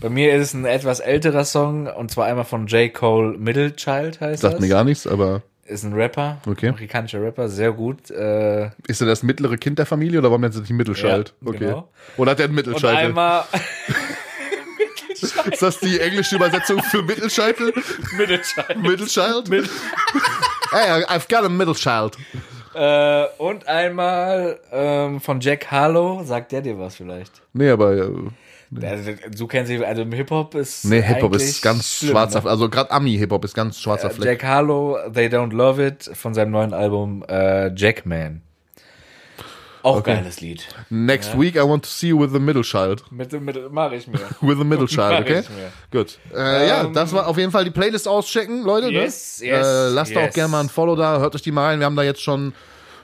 Bei 0.00 0.08
mir 0.08 0.34
ist 0.34 0.42
es 0.48 0.54
ein 0.54 0.64
etwas 0.64 1.00
älterer 1.00 1.44
Song 1.44 1.86
und 1.88 2.10
zwar 2.10 2.26
einmal 2.26 2.44
von 2.44 2.66
J. 2.68 2.92
Cole 2.94 3.36
Middle 3.36 3.74
Child 3.74 4.20
heißt 4.20 4.42
Sagt 4.42 4.54
das. 4.54 4.60
mir 4.60 4.68
gar 4.68 4.84
nichts, 4.84 5.06
aber 5.06 5.42
Ist 5.66 5.84
ein 5.84 5.92
Rapper, 5.92 6.40
Okay. 6.46 6.68
amerikanischer 6.68 7.20
Rapper, 7.22 7.48
sehr 7.48 7.72
gut. 7.72 8.10
Äh, 8.10 8.70
ist 8.86 9.00
er 9.00 9.06
das 9.06 9.22
mittlere 9.22 9.56
Kind 9.56 9.78
der 9.78 9.86
Familie 9.86 10.20
oder 10.20 10.30
warum 10.30 10.42
nennt 10.42 10.54
er 10.54 10.60
sich 10.60 10.70
Mittelschalt? 10.70 11.34
Ja, 11.40 11.48
okay. 11.48 11.58
genau. 11.58 11.88
Oder 12.16 12.30
hat 12.32 12.38
er 12.40 12.44
einen 12.44 12.56
und 12.58 12.64
Mittelscheitel? 12.66 13.06
einmal 13.08 13.44
Ist 15.50 15.62
das 15.62 15.80
die 15.80 15.98
englische 15.98 16.36
Übersetzung 16.36 16.80
für 16.82 17.02
Mittelscheitel? 17.02 17.72
Middle 18.16 18.40
Child. 18.40 18.76
Mittelchild? 19.48 19.50
hey, 20.70 21.04
I've 21.04 21.28
got 21.28 21.44
a 21.44 21.74
child. 21.74 22.16
Äh, 22.78 23.26
und 23.38 23.66
einmal 23.66 24.60
ähm, 24.70 25.20
von 25.20 25.40
Jack 25.40 25.68
Harlow, 25.70 26.22
sagt 26.22 26.52
der 26.52 26.60
dir 26.60 26.78
was 26.78 26.94
vielleicht? 26.96 27.42
Nee, 27.52 27.70
aber 27.70 27.92
äh, 27.96 28.86
Also, 28.86 29.10
du 29.36 29.46
kennst 29.48 29.72
ihn, 29.72 29.82
also 29.82 30.04
Hip-Hop 30.04 30.54
ist. 30.54 30.84
nee, 30.84 31.02
Hip-Hop 31.02 31.34
ist 31.34 31.60
ganz 31.62 31.96
schlimm, 31.98 32.12
schwarzer, 32.12 32.42
Ne? 32.42 32.50
also 32.50 32.68
gerade 32.68 32.90
Ami-Hip-Hop 32.92 33.44
ist 33.44 33.54
ganz 33.54 33.80
schwarzer 33.80 34.10
Fleck. 34.10 34.26
Jack 34.40 34.44
Harlow, 34.44 34.96
They 35.12 35.26
Don't 35.26 35.52
Love 35.52 35.84
It 35.84 36.10
von 36.14 36.34
seinem 36.34 36.52
neuen 36.52 36.72
Album 36.72 37.24
äh, 37.28 37.74
Jackman. 37.74 38.42
Auch 39.88 40.02
geiles 40.02 40.40
Lied. 40.40 40.66
Next 40.90 41.38
week 41.38 41.56
I 41.56 41.60
want 41.62 41.84
to 41.84 41.88
see 41.90 42.08
you 42.08 42.20
with 42.20 42.32
the 42.32 42.38
middle 42.38 42.62
child. 42.62 43.04
Mit, 43.10 43.32
mit, 43.40 43.72
mach 43.72 43.92
ich 43.92 44.06
mir. 44.06 44.18
With 44.40 44.58
the 44.58 44.64
middle 44.64 44.86
child, 44.86 45.20
okay? 45.20 45.42
Gut. 45.90 46.18
Äh, 46.34 46.68
ja, 46.68 46.84
Ähm, 46.84 46.92
das 46.92 47.12
war 47.12 47.26
auf 47.26 47.36
jeden 47.38 47.50
Fall 47.52 47.64
die 47.64 47.70
Playlist 47.70 48.06
auschecken, 48.06 48.62
Leute. 48.64 48.88
Yes, 48.90 49.40
ne? 49.40 49.46
yes, 49.48 49.66
äh, 49.66 49.88
lasst 49.88 50.14
da 50.14 50.20
auch 50.20 50.24
yes. 50.24 50.34
gerne 50.34 50.50
mal 50.50 50.60
ein 50.60 50.68
Follow 50.68 50.96
da, 50.96 51.18
hört 51.18 51.34
euch 51.34 51.42
die 51.42 51.52
mal 51.52 51.66
rein. 51.68 51.78
Wir 51.78 51.86
haben 51.86 51.96
da 51.96 52.02
jetzt 52.02 52.22
schon 52.22 52.52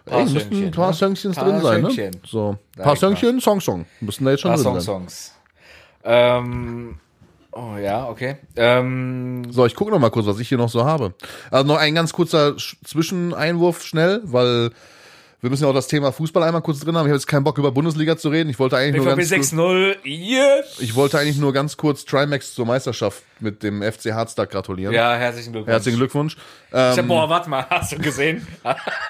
Paar 0.05 0.21
ey, 0.21 0.27
müssten 0.31 0.65
ein 0.65 0.71
paar 0.71 0.89
ne? 0.89 0.95
Söngchen 0.95 1.33
Paar 1.33 1.45
drin 1.45 1.61
sein, 1.63 1.83
ne? 1.83 1.91
Söngchen. 1.91 2.21
So, 2.27 2.59
Sag 2.77 2.85
paar. 2.85 2.97
Söngchen, 2.97 3.41
Song, 3.41 3.61
Song. 3.61 3.87
Müssen 4.01 4.25
da 4.27 4.33
jetzt 4.33 4.41
schon 4.41 4.51
Paar 4.51 4.57
drin 4.57 4.65
Song, 4.65 4.75
sein. 4.81 5.09
Songs. 5.09 5.35
Ähm, 6.05 6.99
oh 7.53 7.77
ja, 7.83 8.09
okay. 8.09 8.37
Ähm, 8.57 9.45
So, 9.51 9.65
ich 9.65 9.75
gucke 9.75 9.91
noch 9.91 9.99
mal 9.99 10.11
kurz, 10.11 10.27
was 10.27 10.39
ich 10.39 10.49
hier 10.49 10.59
noch 10.59 10.69
so 10.69 10.85
habe. 10.85 11.15
Also 11.51 11.67
noch 11.67 11.79
ein 11.79 11.95
ganz 11.95 12.13
kurzer 12.13 12.51
Sch- 12.57 12.77
Zwischeneinwurf 12.85 13.83
schnell, 13.83 14.21
weil 14.25 14.71
wir 15.45 15.51
müssen 15.51 15.65
ja 15.65 15.69
auch 15.69 15.75
das 15.75 15.89
Thema 15.89 16.11
Fußball 16.11 16.43
einmal 16.43 16.63
kurz 16.63 16.81
drin 16.81 16.97
haben. 16.97 17.05
Ich 17.05 17.11
habe 17.11 17.19
jetzt 17.19 17.27
keinen 17.27 17.45
Bock 17.45 17.59
über 17.59 17.71
Bundesliga 17.71 18.17
zu 18.17 18.31
reden. 18.31 18.49
Ich 18.49 18.59
wollte 18.59 18.79
eigentlich 18.79 19.05
nur 19.05 19.15
BVB 19.15 19.31
ganz 19.31 19.51
kurz, 19.51 19.53
6-0, 19.53 19.97
yes! 20.05 20.77
ich 20.79 20.95
wollte 20.95 21.19
eigentlich 21.19 21.37
nur 21.37 21.53
ganz 21.53 21.77
kurz 21.77 22.07
Trimax 22.07 22.55
zur 22.55 22.65
Meisterschaft 22.65 23.23
mit 23.41 23.63
dem 23.63 23.83
FC 23.83 24.13
Harztag 24.13 24.49
gratulieren. 24.49 24.95
Ja, 24.95 25.15
herzlichen 25.17 25.53
Glückwunsch. 25.53 25.71
Herzlichen 25.71 25.99
Glückwunsch. 25.99 26.37
Ich 26.71 26.75
hab, 26.75 26.97
Ähm, 26.97 27.09
boah, 27.09 27.29
warte 27.29 27.51
mal, 27.51 27.67
hast 27.69 27.93
du 27.93 27.99
gesehen? 27.99 28.47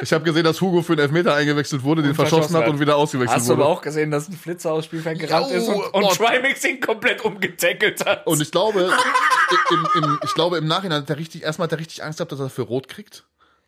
ich 0.00 0.12
habe 0.12 0.24
gesehen, 0.24 0.42
dass 0.42 0.60
Hugo 0.60 0.82
für 0.82 0.96
den 0.96 1.04
Elfmeter 1.04 1.36
eingewechselt 1.36 1.84
wurde, 1.84 2.02
den 2.02 2.16
verschossen 2.16 2.56
hat 2.56 2.66
und 2.66 2.80
wieder 2.80 2.96
ausgewechselt 2.96 3.36
Hast 3.38 3.46
du 3.48 3.52
wurde. 3.52 3.62
aber 3.62 3.70
auch 3.70 3.80
gesehen, 3.80 4.10
dass 4.10 4.28
ein 4.28 4.32
Flitzer 4.32 4.72
aus 4.72 4.86
Spielfeld 4.86 5.20
gerannt 5.20 5.52
ist 5.52 5.68
und, 5.68 5.76
und 5.94 6.10
Trimax 6.16 6.64
ihn 6.64 6.80
komplett 6.80 7.24
umgetackelt 7.24 8.04
hat? 8.04 8.26
Und 8.26 8.42
ich 8.42 8.50
glaube, 8.50 8.90
im, 9.70 10.02
im, 10.02 10.18
ich 10.24 10.34
glaube, 10.34 10.58
im 10.58 10.66
Nachhinein 10.66 11.02
hat 11.02 11.10
er 11.10 11.16
richtig, 11.16 11.44
erstmal 11.44 11.66
hat 11.66 11.72
er 11.72 11.78
richtig 11.78 12.02
Angst 12.02 12.18
gehabt, 12.18 12.32
dass 12.32 12.40
er 12.40 12.50
für 12.50 12.62
Rot 12.62 12.88
kriegt. 12.88 13.24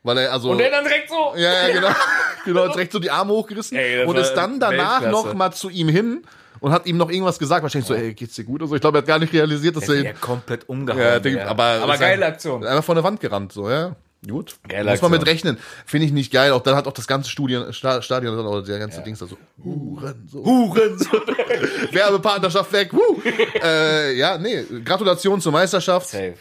Weil 0.07 0.19
er 0.19 0.33
also. 0.33 0.51
Und 0.53 0.59
der 0.59 0.71
dann 0.71 0.85
direkt 0.85 1.09
so. 1.11 1.35
ja, 1.37 1.69
ja, 1.69 1.75
genau. 1.75 1.89
genau, 2.45 2.69
direkt 2.69 2.93
so 2.93 2.99
die 2.99 3.11
Arme 3.11 3.33
hochgerissen 3.33 3.77
Ey, 3.77 4.05
und 4.05 4.17
ist 4.17 4.35
dann 4.35 4.61
danach 4.61 5.03
Weltklasse. 5.03 5.27
noch 5.27 5.35
mal 5.35 5.53
zu 5.53 5.69
ihm 5.69 5.89
hin 5.89 6.23
und 6.61 6.73
hat 6.73 6.87
ihm 6.87 6.97
noch 6.97 7.11
irgendwas 7.11 7.39
gesagt. 7.39 7.63
Wahrscheinlich 7.65 7.89
so, 7.89 7.95
ey, 7.95 8.15
geht's 8.15 8.35
dir 8.37 8.45
gut? 8.45 8.63
oder 8.63 8.69
so. 8.69 8.75
Ich 8.77 8.81
glaube, 8.81 8.99
er 8.99 9.01
hat 9.03 9.07
gar 9.09 9.19
nicht 9.19 9.33
realisiert, 9.33 9.77
dass 9.77 9.89
er 9.89 9.97
Ja, 10.03 10.13
komplett 10.15 10.69
umgehauen. 10.69 11.03
Ja, 11.03 11.19
denk, 11.19 11.37
ja. 11.39 11.49
aber, 11.49 11.65
aber 11.83 11.99
geile 11.99 12.25
ein- 12.25 12.33
Aktion. 12.33 12.65
Einfach 12.65 12.85
von 12.85 12.95
der 12.95 13.05
Wand 13.05 13.21
gerannt, 13.21 13.53
so, 13.53 13.69
ja. 13.69 13.97
Gut. 14.27 14.57
Geile 14.67 14.91
Muss 14.91 15.03
man 15.03 15.11
mit 15.11 15.21
Aktion. 15.21 15.35
rechnen. 15.51 15.59
Finde 15.85 16.07
ich 16.07 16.13
nicht 16.13 16.33
geil. 16.33 16.51
Auch 16.53 16.63
dann 16.63 16.75
hat 16.75 16.87
auch 16.89 16.93
das 16.93 17.07
ganze 17.07 17.31
Studien, 17.31 17.73
Sta- 17.73 18.01
Stadion 18.03 18.37
oder 18.39 18.63
der 18.63 18.79
ganze 18.79 19.03
Dings 19.03 19.19
da 19.21 19.27
so, 19.27 19.37
Huren, 19.63 20.27
so. 20.31 20.45
Huren. 20.45 20.99
Werbepartnerschaft 21.93 22.73
weg, 22.73 22.93
wuh. 22.93 23.21
äh, 23.63 24.15
ja, 24.17 24.39
nee, 24.39 24.65
Gratulation 24.85 25.41
zur 25.41 25.53
Meisterschaft. 25.53 26.09
Safe. 26.09 26.35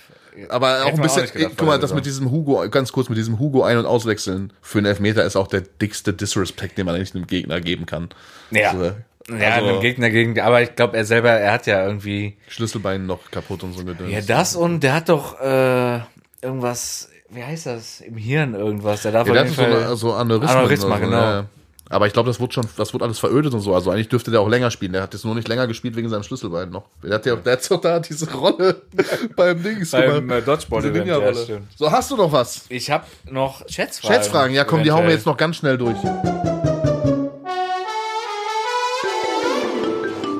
Aber 0.49 0.83
auch 0.83 0.87
ein 0.87 0.93
auch 0.99 1.01
bisschen, 1.03 1.21
nicht 1.23 1.33
gedacht 1.33 1.53
guck 1.57 1.67
mal, 1.67 1.73
das 1.79 1.89
Saison. 1.89 1.95
mit 1.97 2.05
diesem 2.05 2.31
Hugo, 2.31 2.69
ganz 2.69 2.91
kurz 2.91 3.09
mit 3.09 3.17
diesem 3.17 3.39
Hugo 3.39 3.63
ein- 3.63 3.77
und 3.77 3.85
auswechseln 3.85 4.51
für 4.61 4.79
einen 4.79 4.87
Elfmeter 4.87 5.23
ist 5.23 5.35
auch 5.35 5.47
der 5.47 5.61
dickste 5.61 6.13
Disrespect, 6.13 6.77
den 6.77 6.85
man 6.85 6.95
eigentlich 6.95 7.15
einem 7.15 7.27
Gegner 7.27 7.61
geben 7.61 7.85
kann. 7.85 8.09
Ja. 8.51 8.71
So, 8.73 8.91
Ja, 9.33 9.49
also, 9.55 9.67
dem 9.69 9.81
Gegner 9.81 10.09
gegen, 10.09 10.39
aber 10.39 10.61
ich 10.61 10.75
glaube, 10.75 10.97
er 10.97 11.05
selber, 11.05 11.31
er 11.31 11.51
hat 11.53 11.65
ja 11.67 11.85
irgendwie. 11.85 12.37
Schlüsselbein 12.47 13.05
noch 13.05 13.31
kaputt 13.31 13.63
und 13.63 13.73
so 13.73 13.83
gedöns. 13.83 14.11
Ja, 14.11 14.21
das 14.21 14.55
und 14.55 14.81
der 14.81 14.93
hat 14.93 15.09
doch 15.09 15.39
äh, 15.41 15.99
irgendwas, 16.41 17.09
wie 17.29 17.43
heißt 17.43 17.65
das? 17.65 18.01
Im 18.01 18.17
Hirn 18.17 18.53
irgendwas. 18.53 19.01
Der 19.01 19.11
darf 19.13 19.27
Ja, 19.27 19.33
auf 19.33 19.37
jeden 19.39 19.49
hat 19.49 19.55
so, 19.55 19.61
Fall. 19.63 19.83
eine- 19.85 19.95
so 19.95 20.13
Aneurysmen. 20.13 20.57
Aneurysma, 20.57 20.95
so, 20.97 21.01
genau. 21.01 21.17
ja. 21.21 21.45
Aber 21.89 22.07
ich 22.07 22.13
glaube, 22.13 22.27
das 22.27 22.39
wurde 22.39 22.53
schon, 22.53 22.67
das 22.77 22.93
wurde 22.93 23.05
alles 23.05 23.19
verödet 23.19 23.53
und 23.53 23.59
so. 23.59 23.75
Also 23.75 23.91
eigentlich 23.91 24.09
dürfte 24.09 24.31
der 24.31 24.41
auch 24.41 24.49
länger 24.49 24.71
spielen. 24.71 24.93
Der 24.93 25.03
hat 25.03 25.13
jetzt 25.13 25.23
nur 25.23 25.35
nicht 25.35 25.47
länger 25.47 25.67
gespielt 25.67 25.95
wegen 25.95 26.09
seinem 26.09 26.23
Schlüsselbein 26.23 26.71
noch. 26.71 26.85
Der 27.03 27.13
hat 27.13 27.25
ja, 27.27 27.35
der 27.35 27.53
hat 27.53 27.71
doch 27.71 27.79
da 27.79 27.99
diese 27.99 28.31
Rolle 28.33 28.81
beim 29.35 29.61
Dings. 29.61 29.91
Beim 29.91 30.29
äh, 30.31 30.41
Dodgeball-Event, 30.41 31.05
Diese 31.05 31.21
ja, 31.21 31.33
stimmt. 31.35 31.67
so, 31.75 31.91
hast 31.91 32.09
du 32.09 32.17
noch 32.17 32.31
was? 32.31 32.65
Ich 32.69 32.89
habe 32.89 33.05
noch 33.29 33.61
Schätzfragen. 33.69 34.15
Schätzfragen, 34.15 34.55
ja 34.55 34.63
komm, 34.63 34.81
die 34.83 34.91
hauen 34.91 35.01
wir 35.01 35.13
eventuell. 35.13 35.17
jetzt 35.17 35.25
noch 35.27 35.37
ganz 35.37 35.57
schnell 35.57 35.77
durch. 35.77 35.97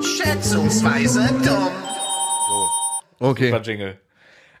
Schätzungsweise 0.02 1.28
dumm. 1.44 1.68
Okay. 3.20 3.50
Super 3.50 3.62
Jingle. 3.62 3.98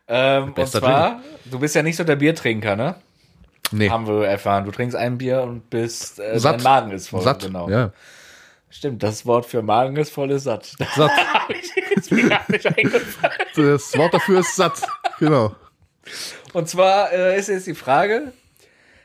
Ähm, 0.08 0.44
und 0.44 0.54
Bester 0.54 0.78
zwar, 0.78 1.20
du 1.44 1.58
bist 1.58 1.74
ja 1.74 1.82
nicht 1.82 1.96
so 1.96 2.04
der 2.04 2.16
Biertrinker, 2.16 2.76
ne? 2.76 2.94
Nee. 3.72 3.90
Haben 3.90 4.06
wir 4.06 4.26
erfahren. 4.26 4.64
Du 4.64 4.70
trinkst 4.70 4.96
ein 4.96 5.18
Bier 5.18 5.42
und 5.42 5.68
bist, 5.70 6.20
äh, 6.20 6.38
Satt. 6.38 6.56
dein 6.56 6.62
Magen 6.62 6.90
ist 6.92 7.08
voll. 7.08 7.22
Satt. 7.22 7.42
Genau. 7.44 7.68
Ja. 7.68 7.92
Stimmt, 8.70 9.02
das 9.02 9.24
Wort 9.26 9.46
für 9.46 9.62
Magen 9.62 9.96
ist 9.96 10.10
voll 10.12 10.30
ist 10.30 10.44
satt. 10.44 10.66
Satt. 10.96 11.10
Ist 11.96 12.12
mir 12.12 12.28
gar 12.28 12.44
nicht 12.48 12.66
eingefallen. 12.66 13.34
Das 13.54 13.96
Wort 13.96 14.12
dafür 14.12 14.40
ist 14.40 14.54
satt. 14.54 14.82
Genau. 15.18 15.54
Und 16.52 16.68
zwar 16.68 17.10
äh, 17.10 17.38
ist 17.38 17.48
jetzt 17.48 17.66
die 17.66 17.74
Frage, 17.74 18.32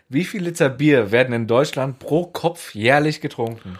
wie 0.10 0.26
viel 0.26 0.44
Liter 0.44 0.68
Bier 0.68 1.12
werden 1.12 1.34
in 1.34 1.48
Deutschland 1.48 2.00
pro 2.00 2.26
Kopf 2.26 2.76
jährlich 2.76 3.22
getrunken? 3.22 3.80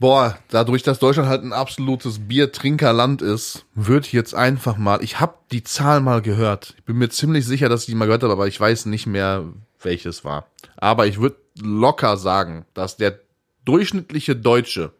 Boah, 0.00 0.38
dadurch, 0.48 0.82
dass 0.82 0.98
Deutschland 0.98 1.28
halt 1.28 1.42
ein 1.44 1.52
absolutes 1.52 2.26
Biertrinkerland 2.26 3.22
ist, 3.22 3.64
wird 3.74 4.12
jetzt 4.12 4.34
einfach 4.34 4.76
mal, 4.76 5.02
ich 5.02 5.20
habe 5.20 5.34
die 5.52 5.62
Zahl 5.62 6.00
mal 6.00 6.20
gehört. 6.20 6.74
Ich 6.78 6.84
bin 6.84 6.98
mir 6.98 7.08
ziemlich 7.10 7.46
sicher, 7.46 7.68
dass 7.68 7.82
ich 7.82 7.86
die 7.86 7.94
mal 7.94 8.06
gehört 8.06 8.22
habe, 8.24 8.32
aber 8.32 8.48
ich 8.48 8.58
weiß 8.58 8.86
nicht 8.86 9.06
mehr, 9.06 9.44
welches 9.80 10.24
war. 10.24 10.46
Aber 10.76 11.06
ich 11.06 11.20
würde 11.20 11.36
locker 11.60 12.16
sagen, 12.16 12.64
dass 12.74 12.96
der 12.96 13.20
durchschnittliche 13.64 14.34
Deutsche 14.36 14.92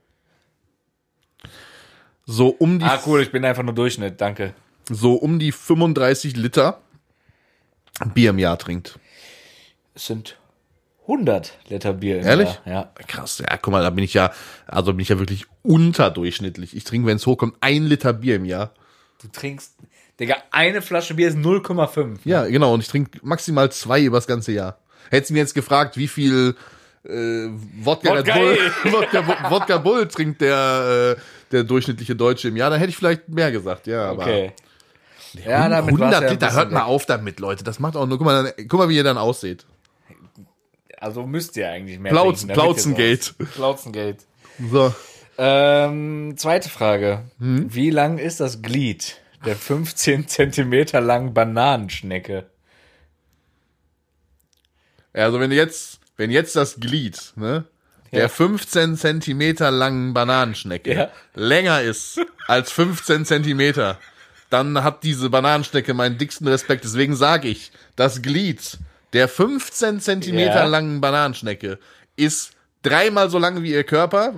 so 2.27 2.49
um 2.49 2.79
die 2.79 2.85
Ah, 2.87 3.01
cool, 3.07 3.21
ich 3.21 3.33
bin 3.33 3.45
einfach 3.45 3.63
nur 3.63 3.75
Durchschnitt, 3.75 4.21
danke. 4.21 4.55
so 4.89 5.15
um 5.15 5.39
die 5.39 5.53
35 5.53 6.37
Liter 6.37 6.81
Bier 8.15 8.31
im 8.31 8.39
Jahr 8.39 8.59
trinkt. 8.59 8.99
Es 9.95 10.07
sind 10.07 10.37
100 11.07 11.53
Liter 11.69 11.93
Bier 11.93 12.21
im 12.21 12.27
Ehrlich? 12.27 12.49
Jahr. 12.65 12.91
Ja. 12.97 13.05
Krass, 13.07 13.39
ja, 13.39 13.57
guck 13.57 13.73
mal, 13.73 13.83
da 13.83 13.91
bin 13.91 14.05
ich 14.05 14.15
ja, 14.15 14.33
also 14.67 14.93
bin 14.93 15.01
ich 15.01 15.11
ja 15.11 15.19
wirklich 15.19 15.47
unterdurchschnittlich. 15.63 16.77
Ich 16.77 16.85
trinke, 16.85 17.07
wenn 17.07 17.17
es 17.17 17.27
hochkommt, 17.27 17.57
ein 17.61 17.85
Liter 17.85 18.13
Bier 18.13 18.37
im 18.37 18.45
Jahr. 18.45 18.71
Du 19.21 19.29
trinkst, 19.29 19.75
Digga, 20.19 20.37
eine 20.51 20.81
Flasche 20.81 21.15
Bier 21.15 21.29
ist 21.29 21.37
0,5. 21.37 22.19
Ja, 22.25 22.47
genau, 22.47 22.75
und 22.75 22.81
ich 22.81 22.89
trinke 22.89 23.19
maximal 23.23 23.71
zwei 23.71 24.03
übers 24.03 24.27
ganze 24.27 24.53
Jahr. 24.53 24.79
Hättest 25.11 25.31
du 25.31 25.35
mir 25.35 25.41
jetzt 25.41 25.55
gefragt, 25.55 25.97
wie 25.97 26.09
viel 26.09 26.55
äh, 27.05 27.49
Wodka, 27.83 28.17
Wodka, 28.17 28.35
Bull, 28.35 28.59
ey. 28.85 28.93
Wodka, 28.93 29.51
Wodka 29.51 29.79
Bull 29.79 30.09
trinkt 30.09 30.41
der, 30.41 31.17
äh, 31.19 31.21
der 31.53 31.65
durchschnittliche 31.65 32.17
Deutsche 32.17 32.49
im 32.49 32.57
Jahr, 32.57 32.71
dann 32.71 32.79
hätte 32.79 32.91
ich 32.91 32.97
vielleicht 32.97 33.29
mehr 33.29 33.53
gesagt, 33.53 33.87
ja, 33.87 34.11
aber 34.11 34.23
Okay. 34.23 34.53
Ja, 35.45 35.69
damit 35.69 35.89
100 35.89 36.01
war's 36.01 36.13
ja 36.13 36.19
ein 36.19 36.33
Liter, 36.35 36.47
bisschen 36.47 36.59
hört 36.59 36.73
mal 36.73 36.83
auf 36.85 37.07
damit, 37.07 37.41
Leute, 37.41 37.65
das 37.65 37.81
macht 37.81 37.97
auch 37.97 38.07
nur, 38.07 38.19
guck 38.19 38.25
mal, 38.25 38.45
dann, 38.45 38.69
guck 38.69 38.79
mal, 38.79 38.89
wie 38.89 38.97
ihr 38.97 39.05
dann 39.05 39.19
ausseht. 39.19 39.67
Also 41.05 41.27
müsst 41.27 41.55
ihr 41.59 41.69
eigentlich 41.69 41.99
mehr 41.99 42.13
Plauz- 42.13 42.41
trinken, 42.41 42.55
Plauzengate. 42.55 43.23
so- 43.23 43.45
Plauzengate. 43.45 44.19
So, 44.71 44.95
Ähm, 45.37 46.35
zweite 46.39 46.71
Frage. 46.71 47.25
Hm? 47.39 47.67
Wie 47.75 47.91
lang 47.91 48.17
ist 48.17 48.41
das 48.41 48.63
Glied 48.63 49.19
der 49.45 49.55
15 49.55 50.29
Zentimeter 50.29 51.03
langen 51.03 51.35
Bananenschnecke? 51.35 52.47
also 55.13 55.39
wenn 55.41 55.53
jetzt, 55.53 56.01
wenn 56.17 56.31
jetzt 56.31 56.57
das 56.57 56.81
Glied, 56.81 57.33
ne, 57.37 57.65
der 58.13 58.23
Ja. 58.23 58.29
15 58.29 58.97
Zentimeter 58.97 59.71
langen 59.71 60.15
Bananenschnecke 60.15 60.95
Ja. 60.95 61.11
länger 61.35 61.83
ist 61.83 62.19
als 62.47 62.73
15 62.73 63.25
Zentimeter, 63.27 63.99
dann 64.51 64.83
hat 64.83 65.03
diese 65.03 65.29
Bananenschnecke 65.31 65.93
meinen 65.95 66.17
dicksten 66.17 66.49
Respekt. 66.49 66.85
Deswegen 66.85 67.15
sage 67.15 67.49
ich, 67.49 67.73
das 67.97 68.23
Glied 68.23 68.79
der 69.15 69.29
15 69.29 70.01
Zentimeter 70.01 70.57
Ja. 70.57 70.65
langen 70.67 71.01
Bananenschnecke 71.01 71.79
ist 72.17 72.53
dreimal 72.83 73.31
so 73.31 73.39
lang 73.39 73.63
wie 73.63 73.73
ihr 73.73 73.85
Körper 73.85 74.35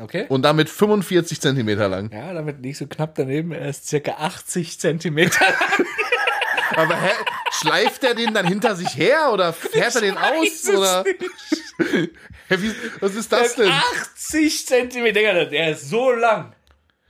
Okay. 0.00 0.26
und 0.28 0.42
damit 0.42 0.68
45 0.68 1.40
Zentimeter 1.40 1.88
lang. 1.88 2.10
ja, 2.12 2.32
damit 2.32 2.60
liegst 2.62 2.80
du 2.80 2.88
knapp 2.88 3.14
daneben. 3.14 3.52
Er 3.52 3.68
ist 3.68 3.86
circa 3.86 4.12
80 4.18 4.80
Zentimeter 4.80 5.44
lang. 5.44 5.86
Aber 6.76 7.00
hä, 7.00 7.10
schleift 7.52 8.02
er 8.02 8.14
den 8.14 8.34
dann 8.34 8.46
hinter 8.48 8.74
sich 8.74 8.96
her 8.96 9.30
oder 9.32 9.52
fährt 9.52 9.94
er 9.94 10.00
den 10.00 10.16
aus? 10.18 10.68
Oder? 10.68 11.04
Hä, 12.48 12.56
wie, 12.58 12.72
was 13.00 13.14
ist 13.14 13.30
das 13.32 13.54
denn? 13.54 13.68
80 13.70 14.66
Zentimeter. 14.66 15.20
Digga, 15.20 15.44
der 15.44 15.70
ist 15.72 15.88
so 15.88 16.10
lang. 16.10 16.52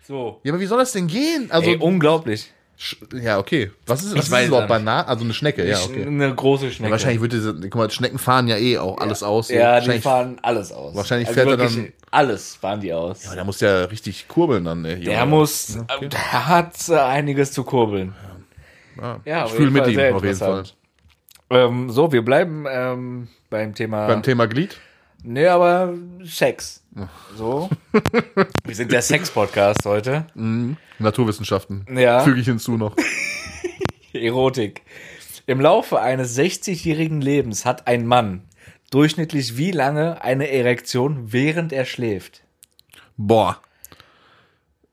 So. 0.07 0.41
Ja, 0.45 0.53
aber 0.53 0.61
wie 0.61 0.67
soll 0.67 0.79
das 0.79 0.93
denn 0.93 1.07
gehen? 1.07 1.51
Also, 1.51 1.71
Ey, 1.71 1.77
unglaublich. 1.79 2.53
Sch- 2.79 2.97
ja, 3.23 3.39
okay. 3.39 3.71
Was 3.87 4.03
ist, 4.03 4.15
was 4.17 4.25
ist 4.25 4.33
das 4.33 4.47
überhaupt? 4.47 4.69
Banane? 4.69 5.07
Also 5.09 5.25
eine 5.25 5.35
Schnecke, 5.35 5.67
ja, 5.69 5.79
okay. 5.83 6.07
Eine 6.07 6.35
große 6.35 6.71
Schnecke. 6.71 6.91
Wahrscheinlich 6.93 7.21
würde 7.21 7.37
diese, 7.37 7.55
guck 7.55 7.75
mal, 7.77 7.91
Schnecken 7.91 8.19
fahren 8.19 8.49
ja 8.49 8.57
eh 8.57 8.79
auch 8.79 8.99
alles 8.99 9.23
aus. 9.23 9.49
so. 9.49 9.55
Ja, 9.55 9.81
die 9.81 9.99
fahren 10.01 10.39
alles 10.43 10.73
aus. 10.73 10.95
wahrscheinlich 10.95 11.29
fährt 11.29 11.49
er 11.49 11.57
dann- 11.57 11.93
Alles 12.11 12.55
fahren 12.57 12.81
die 12.81 12.93
aus. 12.93 13.27
Aber 13.27 13.35
der 13.35 13.45
muss 13.45 13.61
ja 13.61 13.85
richtig 13.87 14.29
kurbeln 14.29 14.65
dann, 14.65 14.85
ey. 14.85 15.01
Der 15.01 15.27
muss, 15.27 15.77
äh, 15.77 16.09
der 16.09 16.49
hat 16.49 16.89
äh, 16.89 16.95
einiges 16.97 17.51
zu 17.53 17.65
kurbeln. 17.65 18.15
Ja, 19.25 19.47
Ich 19.47 19.53
fühle 19.53 19.71
mit 19.73 19.87
ihm 19.89 20.15
auf 20.15 20.23
jeden 20.23 20.37
Fall. 20.37 20.63
Ähm, 21.51 21.91
so, 21.91 22.13
wir 22.13 22.25
bleiben 22.25 22.65
ähm, 22.71 23.29
beim 23.51 23.75
Thema. 23.75 24.07
Beim 24.07 24.23
Thema 24.23 24.47
Glied? 24.47 24.79
nee, 25.25 25.47
aber 25.47 25.93
Sex. 26.25 26.84
So. 27.37 27.71
wir 28.65 28.75
sind 28.75 28.93
der 28.93 29.03
Sex-Podcast 29.03 29.85
heute. 29.85 30.27
Naturwissenschaften. 30.99 31.87
Ja. 31.97 32.21
Füge 32.21 32.41
ich 32.41 32.47
hinzu 32.47 32.77
noch. 32.77 32.97
Erotik. 34.13 34.83
Im 35.47 35.61
Laufe 35.61 36.01
eines 36.01 36.39
60-jährigen 36.39 37.21
Lebens 37.21 37.65
hat 37.65 37.87
ein 37.87 38.07
Mann 38.07 38.45
durchschnittlich 38.91 39.57
wie 39.57 39.73
lange 39.73 40.23
eine 40.23 40.51
Erektion, 40.51 41.33
während 41.33 41.73
er 41.73 41.85
schläft? 41.85 42.43
Boah. 43.17 43.61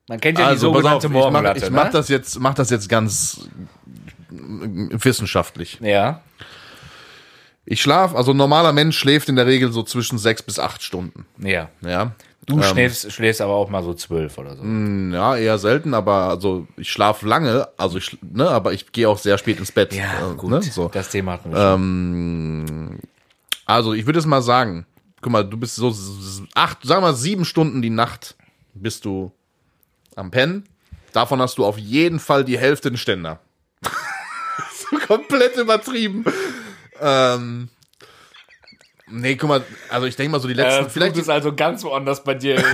Man 0.08 0.20
kennt 0.20 0.38
ja 0.38 0.46
Also, 0.46 0.72
die 0.72 0.82
pass 0.82 0.84
auf, 0.84 1.02
sogenannte 1.02 1.06
ich 1.06 1.12
mach, 1.12 1.20
Morgenlatte. 1.20 1.64
ich 1.64 1.70
mach 1.70 1.84
ne? 1.84 1.90
das 1.90 2.08
jetzt, 2.08 2.40
mach 2.40 2.54
das 2.54 2.70
jetzt 2.70 2.88
ganz 2.88 3.48
äh, 4.30 4.34
wissenschaftlich. 4.90 5.78
Ja. 5.80 6.22
Ich 7.64 7.80
schlaf, 7.80 8.14
also 8.14 8.32
ein 8.32 8.36
normaler 8.36 8.72
Mensch 8.72 8.98
schläft 8.98 9.28
in 9.28 9.36
der 9.36 9.46
Regel 9.46 9.72
so 9.72 9.82
zwischen 9.82 10.18
sechs 10.18 10.42
bis 10.42 10.58
acht 10.58 10.82
Stunden. 10.82 11.26
Ja. 11.38 11.68
Ja. 11.80 12.12
Du 12.46 12.56
Ähm, 12.56 12.62
schläfst, 12.64 13.12
schläfst 13.12 13.40
aber 13.40 13.52
auch 13.52 13.70
mal 13.70 13.84
so 13.84 13.94
zwölf 13.94 14.36
oder 14.36 14.56
so. 14.56 14.64
Ja, 14.64 15.36
eher 15.36 15.58
selten, 15.58 15.94
aber 15.94 16.24
also 16.28 16.66
ich 16.76 16.90
schlafe 16.90 17.24
lange, 17.26 17.68
also 17.76 17.98
ich, 17.98 18.18
ne, 18.20 18.48
aber 18.50 18.72
ich 18.72 18.90
gehe 18.90 19.08
auch 19.08 19.18
sehr 19.18 19.38
spät 19.38 19.58
ins 19.60 19.70
Bett. 19.70 19.94
Ja, 19.94 20.32
äh, 20.32 20.34
gut. 20.34 20.50
Ne, 20.50 20.60
so. 20.62 20.88
Das 20.88 21.08
Thema 21.10 21.32
hatten 21.32 21.50
wir 21.52 21.56
schon. 21.56 21.80
Ähm, 21.80 22.98
also 23.64 23.92
ich 23.92 24.06
würde 24.06 24.18
es 24.18 24.26
mal 24.26 24.42
sagen, 24.42 24.86
guck 25.20 25.30
mal, 25.30 25.44
du 25.44 25.56
bist 25.56 25.76
so 25.76 25.94
acht, 26.54 26.78
sagen 26.82 27.02
wir 27.02 27.08
mal 27.12 27.14
sieben 27.14 27.44
Stunden 27.44 27.80
die 27.80 27.90
Nacht 27.90 28.34
bist 28.74 29.04
du 29.04 29.30
am 30.16 30.32
Pennen. 30.32 30.64
Davon 31.12 31.40
hast 31.40 31.58
du 31.58 31.64
auf 31.64 31.78
jeden 31.78 32.18
Fall 32.18 32.44
die 32.44 32.58
Hälfte 32.58 32.90
den 32.90 32.96
Ständer. 32.96 33.38
so 34.90 34.96
komplett 35.06 35.56
übertrieben. 35.56 36.24
Ähm, 37.02 37.68
nee, 39.10 39.34
guck 39.36 39.48
mal, 39.48 39.62
also 39.90 40.06
ich 40.06 40.16
denke 40.16 40.32
mal 40.32 40.40
so 40.40 40.48
die 40.48 40.54
letzten, 40.54 40.86
Äh, 40.86 40.88
vielleicht 40.90 41.16
ist 41.16 41.28
also 41.28 41.54
ganz 41.54 41.82
woanders 41.84 42.22
bei 42.24 42.34
dir 42.34 42.56
in, 42.56 42.64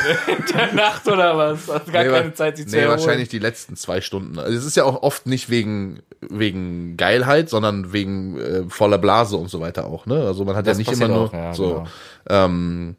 der 0.55 0.73
Nacht 0.75 1.07
oder 1.09 1.37
was? 1.37 1.69
Hast 1.69 1.93
gar 1.93 2.05
Nee, 2.05 2.11
keine 2.11 2.35
Zeit, 2.35 2.57
sich 2.59 2.67
zu 2.69 2.77
Nee, 2.77 2.83
erholen. 2.83 2.99
wahrscheinlich 2.99 3.29
die 3.29 3.39
letzten 3.39 3.77
zwei 3.77 4.01
Stunden. 4.01 4.39
Also 4.39 4.57
es 4.57 4.65
ist 4.65 4.77
ja 4.77 4.85
auch 4.85 5.03
oft 5.03 5.27
nicht 5.27 5.51
wegen, 5.51 6.01
wegen 6.21 6.97
Geilheit, 6.97 7.49
sondern 7.49 7.93
wegen 7.93 8.39
äh, 8.39 8.65
voller 8.69 8.99
Blase 8.99 9.37
und 9.37 9.49
so 9.51 9.61
weiter 9.61 9.87
auch, 9.87 10.07
ne? 10.07 10.23
Also 10.27 10.45
man 10.45 10.55
hat 10.57 10.67
Das 10.67 10.77
ja 10.77 10.79
nicht 10.79 10.93
immer 10.93 11.09
nur 11.09 11.25
auch, 11.29 11.33
ja, 11.33 11.55
so. 11.55 11.69
genau. 11.69 11.87
Ähm, 12.29 12.97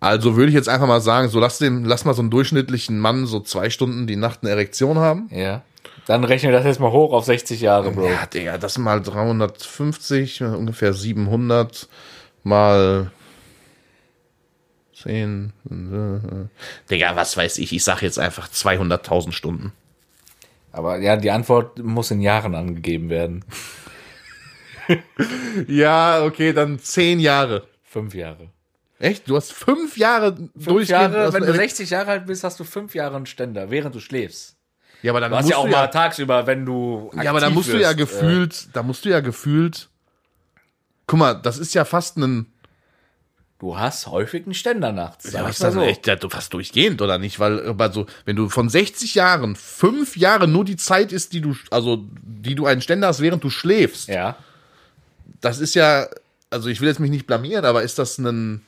also 0.00 0.36
würde 0.36 0.48
ich 0.50 0.54
jetzt 0.54 0.68
einfach 0.68 0.86
mal 0.86 1.00
sagen, 1.00 1.28
so 1.28 1.40
lass 1.40 1.58
dem, 1.58 1.84
lass 1.84 2.04
mal 2.04 2.14
so 2.14 2.22
einen 2.22 2.30
durchschnittlichen 2.30 3.00
Mann 3.00 3.26
so 3.26 3.40
zwei 3.40 3.68
Stunden 3.68 4.06
die 4.06 4.14
Nacht 4.14 4.40
eine 4.42 4.50
Erektion 4.52 4.98
haben. 4.98 5.28
Ja. 5.32 5.62
Dann 6.08 6.24
rechne 6.24 6.50
das 6.52 6.64
jetzt 6.64 6.80
mal 6.80 6.90
hoch 6.90 7.12
auf 7.12 7.26
60 7.26 7.60
Jahre, 7.60 7.90
Bro. 7.92 8.08
Ja, 8.08 8.24
Digga, 8.24 8.56
das 8.56 8.78
mal 8.78 9.02
350, 9.02 10.42
ungefähr 10.42 10.94
700 10.94 11.86
mal 12.44 13.10
10. 14.94 15.52
äh, 15.70 16.90
Digga, 16.90 17.14
was 17.14 17.36
weiß 17.36 17.58
ich, 17.58 17.74
ich 17.74 17.84
sag 17.84 18.00
jetzt 18.00 18.18
einfach 18.18 18.48
200.000 18.48 19.32
Stunden. 19.32 19.72
Aber 20.72 20.98
ja, 20.98 21.16
die 21.18 21.30
Antwort 21.30 21.78
muss 21.78 22.10
in 22.10 22.22
Jahren 22.22 22.54
angegeben 22.54 23.10
werden. 23.10 23.44
Ja, 25.66 26.24
okay, 26.24 26.54
dann 26.54 26.78
zehn 26.78 27.20
Jahre. 27.20 27.66
Fünf 27.82 28.14
Jahre. 28.14 28.48
Echt? 28.98 29.28
Du 29.28 29.36
hast 29.36 29.52
fünf 29.52 29.98
Jahre 29.98 30.34
Fünf. 30.58 30.88
Jahre, 30.88 31.30
wenn 31.34 31.42
du 31.42 31.52
Erek- 31.52 31.56
60 31.56 31.90
Jahre 31.90 32.10
alt 32.12 32.26
bist, 32.26 32.42
hast 32.42 32.58
du 32.58 32.64
fünf 32.64 32.94
Jahre 32.94 33.16
einen 33.16 33.26
Ständer, 33.26 33.70
während 33.70 33.94
du 33.94 34.00
schläfst. 34.00 34.56
Ja, 35.02 35.12
aber 35.12 35.20
dann 35.20 35.30
Du 35.30 35.36
hast 35.36 35.44
musst 35.44 35.50
ja 35.52 35.56
auch 35.58 35.64
du 35.64 35.70
mal 35.70 35.76
ja, 35.82 35.86
tagsüber, 35.88 36.46
wenn 36.46 36.64
du. 36.66 37.10
ja, 37.22 37.30
aber 37.30 37.40
da 37.40 37.50
musst 37.50 37.68
du 37.72 37.76
ja 37.80 37.88
wirst, 37.88 37.92
äh, 37.92 37.96
gefühlt, 37.96 38.68
da 38.72 38.82
musst 38.82 39.04
du 39.04 39.08
ja 39.10 39.20
gefühlt. 39.20 39.88
Guck 41.06 41.18
mal, 41.18 41.34
das 41.34 41.58
ist 41.58 41.74
ja 41.74 41.84
fast 41.84 42.16
ein. 42.18 42.46
Du 43.60 43.76
hast 43.76 44.06
häufig 44.06 44.44
einen 44.44 44.54
Ständer 44.54 44.92
nachts. 44.92 45.32
Ja, 45.32 45.40
aber 45.40 45.50
ist 45.50 45.60
das 45.62 45.74
so. 45.74 45.80
echt 45.80 46.06
ja, 46.06 46.14
du 46.14 46.28
fast 46.28 46.52
durchgehend 46.54 47.02
oder 47.02 47.18
nicht? 47.18 47.40
Weil 47.40 47.66
aber 47.66 47.90
so, 47.92 48.06
wenn 48.24 48.36
du 48.36 48.48
von 48.48 48.68
60 48.68 49.16
Jahren 49.16 49.56
fünf 49.56 50.16
Jahre 50.16 50.46
nur 50.46 50.64
die 50.64 50.76
Zeit 50.76 51.10
ist, 51.10 51.32
die 51.32 51.40
du, 51.40 51.56
also 51.70 52.04
die 52.22 52.54
du 52.54 52.66
einen 52.66 52.82
Ständer 52.82 53.08
hast, 53.08 53.20
während 53.20 53.42
du 53.42 53.50
schläfst, 53.50 54.08
Ja. 54.08 54.36
das 55.40 55.58
ist 55.58 55.74
ja, 55.74 56.06
also 56.50 56.68
ich 56.68 56.80
will 56.80 56.86
jetzt 56.88 57.00
mich 57.00 57.10
nicht 57.10 57.26
blamieren, 57.26 57.64
aber 57.64 57.82
ist 57.82 57.98
das 57.98 58.18
ein, 58.18 58.64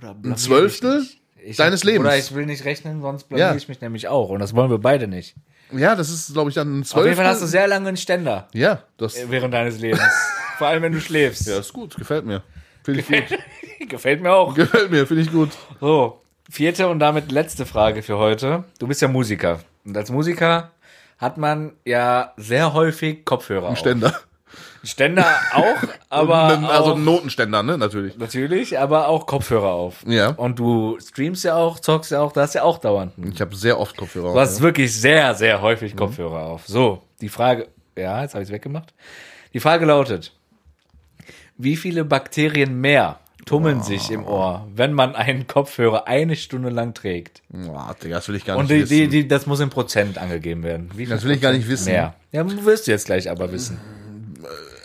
ein 0.00 0.36
Zwölftel 0.38 1.06
Ich 1.46 1.56
deines 1.56 1.84
Lebens? 1.84 2.06
Oder 2.06 2.16
ich 2.16 2.34
will 2.34 2.46
nicht 2.46 2.64
rechnen, 2.64 3.00
sonst 3.02 3.24
blamier 3.28 3.46
Ja. 3.46 3.54
ich 3.54 3.68
mich 3.68 3.80
nämlich 3.80 4.08
auch. 4.08 4.30
Und 4.30 4.40
das 4.40 4.54
wollen 4.54 4.70
wir 4.70 4.78
beide 4.78 5.06
nicht. 5.08 5.34
Ja, 5.72 5.94
das 5.96 6.10
ist, 6.10 6.32
glaube 6.32 6.50
ich, 6.50 6.54
dann 6.54 6.80
ein 6.80 6.82
Auf 6.82 7.04
jeden 7.04 7.16
Fall 7.16 7.26
hast 7.26 7.42
du 7.42 7.46
sehr 7.46 7.66
lange 7.66 7.88
einen 7.88 7.96
Ständer 7.96 8.48
Ja, 8.52 8.82
das, 8.98 9.16
während 9.28 9.52
deines 9.54 9.78
Lebens. 9.78 10.00
Vor 10.58 10.68
allem, 10.68 10.82
wenn 10.82 10.92
du 10.92 11.00
schläfst. 11.00 11.46
ja, 11.46 11.58
ist 11.58 11.72
gut, 11.72 11.96
gefällt 11.96 12.24
mir. 12.24 12.42
Finde 12.84 13.00
ich 13.00 13.06
gut. 13.08 13.38
Gefällt 13.88 14.20
mir 14.22 14.32
auch. 14.32 14.54
Gefällt 14.54 14.90
mir, 14.90 15.06
finde 15.06 15.22
ich 15.22 15.30
gut. 15.30 15.50
So, 15.80 16.22
vierte 16.50 16.88
und 16.88 16.98
damit 16.98 17.30
letzte 17.30 17.66
Frage 17.66 18.02
für 18.02 18.16
heute. 18.18 18.64
Du 18.78 18.86
bist 18.88 19.00
ja 19.02 19.08
Musiker. 19.08 19.60
Und 19.84 19.96
als 19.96 20.10
Musiker 20.10 20.70
hat 21.18 21.36
man 21.36 21.72
ja 21.84 22.32
sehr 22.36 22.72
häufig 22.72 23.24
Kopfhörer 23.24 23.68
auf. 23.68 23.78
Ständer. 23.78 24.18
Ständer 24.84 25.26
auch, 25.52 25.76
aber 26.08 26.58
also 26.70 26.92
auch, 26.92 26.98
Notenständer, 26.98 27.62
ne, 27.62 27.76
natürlich. 27.76 28.16
natürlich, 28.16 28.78
aber 28.78 29.08
auch 29.08 29.26
Kopfhörer 29.26 29.72
auf. 29.72 30.04
Ja. 30.06 30.30
Und 30.30 30.58
du 30.58 30.98
streamst 31.00 31.44
ja 31.44 31.56
auch, 31.56 31.80
zockst 31.80 32.12
ja 32.12 32.20
auch, 32.20 32.32
da 32.32 32.42
hast 32.42 32.54
ja 32.54 32.62
auch 32.62 32.78
dauernd. 32.78 33.12
Ich 33.32 33.40
habe 33.40 33.54
sehr 33.56 33.78
oft 33.80 33.96
Kopfhörer. 33.96 34.32
Du 34.32 34.38
hast 34.40 34.58
ja. 34.58 34.62
wirklich 34.62 34.94
sehr, 34.98 35.34
sehr 35.34 35.60
häufig 35.60 35.94
Mhm. 35.94 35.98
Kopfhörer 35.98 36.44
auf. 36.44 36.66
So, 36.66 37.02
die 37.20 37.28
Frage, 37.28 37.68
ja, 37.96 38.22
jetzt 38.22 38.34
habe 38.34 38.42
ich 38.42 38.48
es 38.48 38.52
weggemacht. 38.52 38.94
Die 39.52 39.60
Frage 39.60 39.86
lautet, 39.86 40.32
wie 41.56 41.76
viele 41.76 42.04
Bakterien 42.04 42.80
mehr 42.80 43.18
tummeln 43.46 43.82
sich 43.82 44.10
im 44.10 44.26
Ohr, 44.26 44.66
wenn 44.74 44.92
man 44.92 45.14
einen 45.14 45.46
Kopfhörer 45.46 46.06
eine 46.06 46.36
Stunde 46.36 46.68
lang 46.68 46.94
trägt? 46.94 47.42
Boah, 47.48 47.96
Digga, 48.02 48.16
das 48.16 48.28
will 48.28 48.34
ich 48.34 48.44
gar 48.44 48.56
Und 48.58 48.68
nicht 48.68 48.90
die, 48.90 48.94
die, 48.94 49.00
wissen. 49.00 49.10
die, 49.10 49.28
das 49.28 49.46
muss 49.46 49.60
in 49.60 49.70
Prozent 49.70 50.18
angegeben 50.18 50.62
werden. 50.62 50.90
Das 51.08 51.24
will 51.24 51.32
ich 51.32 51.40
gar 51.40 51.52
nicht 51.52 51.68
wissen. 51.68 51.92
Mehr. 51.92 52.14
Ja, 52.32 52.44
wirst 52.64 52.86
du 52.86 52.90
jetzt 52.90 53.06
gleich 53.06 53.30
aber 53.30 53.50
wissen. 53.52 53.80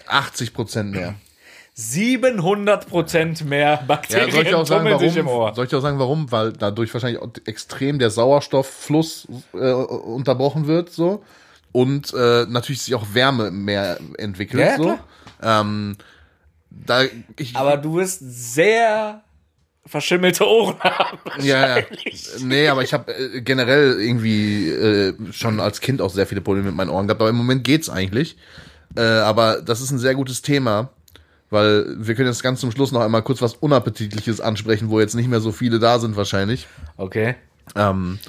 80 0.07 0.53
Prozent 0.53 0.91
mehr. 0.91 1.16
700 1.74 2.88
Prozent 2.88 3.45
mehr 3.45 3.72
Ja, 3.72 3.84
Bakterien 3.88 4.32
soll 4.32 4.43
ich 4.45 4.53
auch 4.53 4.68
sagen, 4.68 4.84
tummeln 4.84 4.99
sich 4.99 5.18
im 5.18 5.26
warum? 5.26 5.39
Ohr. 5.39 5.55
Soll 5.55 5.66
ich 5.66 5.76
auch 5.76 5.82
sagen, 5.82 5.99
warum? 5.99 6.32
Weil 6.32 6.53
dadurch 6.53 6.93
wahrscheinlich 6.93 7.22
extrem 7.45 7.97
der 7.97 8.09
Sauerstofffluss 8.09 9.28
äh, 9.53 9.72
unterbrochen 9.72 10.68
wird, 10.68 10.91
so. 10.91 11.24
Und 11.72 12.14
äh, 12.14 12.45
natürlich 12.49 12.82
sich 12.82 12.93
auch 12.93 13.14
Wärme 13.14 13.51
mehr 13.51 13.99
entwickelt, 14.18 14.62
Ja, 14.62 14.70
ja, 14.72 14.78
so. 14.78 14.99
Ähm, 15.41 15.97
da, 16.70 17.03
ich, 17.38 17.55
Aber 17.55 17.78
du 17.78 17.95
wirst 17.95 18.20
sehr 18.22 19.24
verschimmelte 19.86 20.47
Ohren 20.47 20.80
haben. 20.82 21.20
Ja, 21.41 21.78
ja. 21.78 21.86
Nee, 22.41 22.68
aber 22.68 22.84
ich 22.84 22.93
habe 22.93 23.14
äh, 23.14 23.41
generell 23.41 23.99
irgendwie 23.99 24.70
äh, 24.70 25.14
schon 25.32 25.59
als 25.59 25.82
Kind 25.82 26.01
auch 26.01 26.12
sehr 26.12 26.28
viele 26.28 26.41
Probleme 26.41 26.68
mit 26.68 26.76
meinen 26.76 26.89
Ohren 26.89 27.07
gehabt, 27.07 27.22
aber 27.22 27.30
im 27.30 27.38
Moment 27.38 27.64
geht's 27.64 27.89
eigentlich. 27.89 28.38
Äh, 28.96 29.02
aber 29.02 29.62
das 29.62 29.82
ist 29.82 29.92
ein 29.92 30.00
sehr 30.00 30.16
gutes 30.16 30.42
Thema, 30.42 30.89
weil 31.50 31.86
wir 31.98 32.16
können 32.16 32.28
jetzt 32.28 32.44
ganz 32.44 32.60
zum 32.60 32.72
Schluss 32.72 32.92
noch 32.92 33.02
einmal 33.02 33.22
kurz 33.24 33.42
was 33.42 33.54
Unappetitliches 33.56 34.42
ansprechen, 34.42 34.89
wo 34.89 35.00
jetzt 35.00 35.16
nicht 35.16 35.30
mehr 35.30 35.42
so 35.42 35.52
viele 35.52 35.80
da 35.80 36.00
sind 36.00 36.16
wahrscheinlich. 36.18 36.68
Okay. 36.98 37.36
Ähm, 37.76 38.20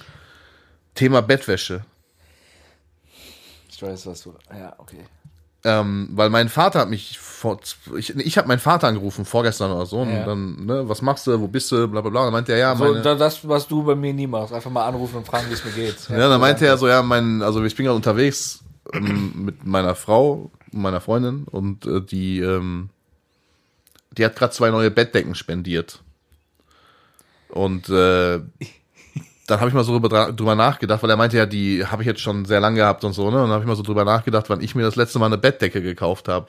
Thema 0.94 1.22
Bettwäsche. 1.22 1.84
Ich 3.70 3.82
weiß, 3.82 4.06
was 4.06 4.22
du. 4.22 4.34
Ja, 4.56 4.74
okay. 4.78 5.04
Ähm, 5.64 6.08
weil 6.12 6.28
mein 6.28 6.48
Vater 6.48 6.80
hat 6.80 6.90
mich 6.90 7.18
vor, 7.20 7.60
ich, 7.96 8.16
ich 8.16 8.36
habe 8.36 8.48
meinen 8.48 8.58
Vater 8.58 8.88
angerufen 8.88 9.24
vorgestern 9.24 9.70
oder 9.70 9.86
so 9.86 9.98
Ja. 10.04 10.20
und 10.20 10.26
dann, 10.26 10.66
ne, 10.66 10.88
was 10.88 11.02
machst 11.02 11.26
du, 11.28 11.40
wo 11.40 11.46
bist 11.46 11.70
du, 11.70 11.86
bla 11.86 12.00
bla 12.00 12.10
bla. 12.10 12.20
Und 12.22 12.26
dann 12.26 12.32
meinte 12.32 12.52
er, 12.52 12.58
ja, 12.58 12.76
So, 12.76 12.84
meine, 12.84 13.02
da- 13.02 13.14
das, 13.14 13.46
was 13.48 13.68
du 13.68 13.82
bei 13.84 13.94
mir 13.94 14.12
nie 14.12 14.26
machst. 14.26 14.52
Einfach 14.52 14.70
mal 14.72 14.86
anrufen 14.86 15.16
und 15.18 15.26
fragen, 15.26 15.48
wie 15.48 15.54
es 15.54 15.64
mir 15.64 15.70
geht. 15.70 15.96
Ja, 16.08 16.28
dann 16.28 16.40
meinte 16.40 16.66
er 16.66 16.76
so, 16.76 16.88
ja, 16.88 17.00
mein, 17.02 17.42
also 17.42 17.62
ich 17.64 17.76
bin 17.76 17.86
gerade 17.86 17.94
unterwegs 17.96 18.60
ähm, 18.92 19.32
mit 19.36 19.66
meiner 19.66 19.94
Frau, 19.94 20.50
meiner 20.72 21.00
Freundin 21.00 21.44
und 21.44 21.86
äh, 21.86 22.00
die, 22.00 22.40
ähm, 22.40 22.90
die 24.12 24.24
hat 24.24 24.36
gerade 24.36 24.52
zwei 24.52 24.70
neue 24.70 24.90
Bettdecken 24.90 25.34
spendiert. 25.34 26.02
Und 27.48 27.88
äh, 27.88 28.40
dann 29.46 29.60
habe 29.60 29.68
ich 29.68 29.74
mal 29.74 29.84
so 29.84 29.92
drüber, 29.98 30.32
drüber 30.32 30.54
nachgedacht, 30.54 31.02
weil 31.02 31.10
er 31.10 31.16
meinte 31.16 31.36
ja, 31.36 31.46
die 31.46 31.84
habe 31.84 32.02
ich 32.02 32.06
jetzt 32.06 32.20
schon 32.20 32.44
sehr 32.44 32.60
lange 32.60 32.76
gehabt 32.76 33.04
und 33.04 33.12
so, 33.12 33.30
ne? 33.30 33.36
Und 33.36 33.44
dann 33.44 33.50
habe 33.50 33.62
ich 33.62 33.68
mal 33.68 33.76
so 33.76 33.82
drüber 33.82 34.04
nachgedacht, 34.04 34.48
wann 34.48 34.62
ich 34.62 34.74
mir 34.74 34.82
das 34.82 34.96
letzte 34.96 35.18
Mal 35.18 35.26
eine 35.26 35.38
Bettdecke 35.38 35.82
gekauft 35.82 36.28
habe. 36.28 36.48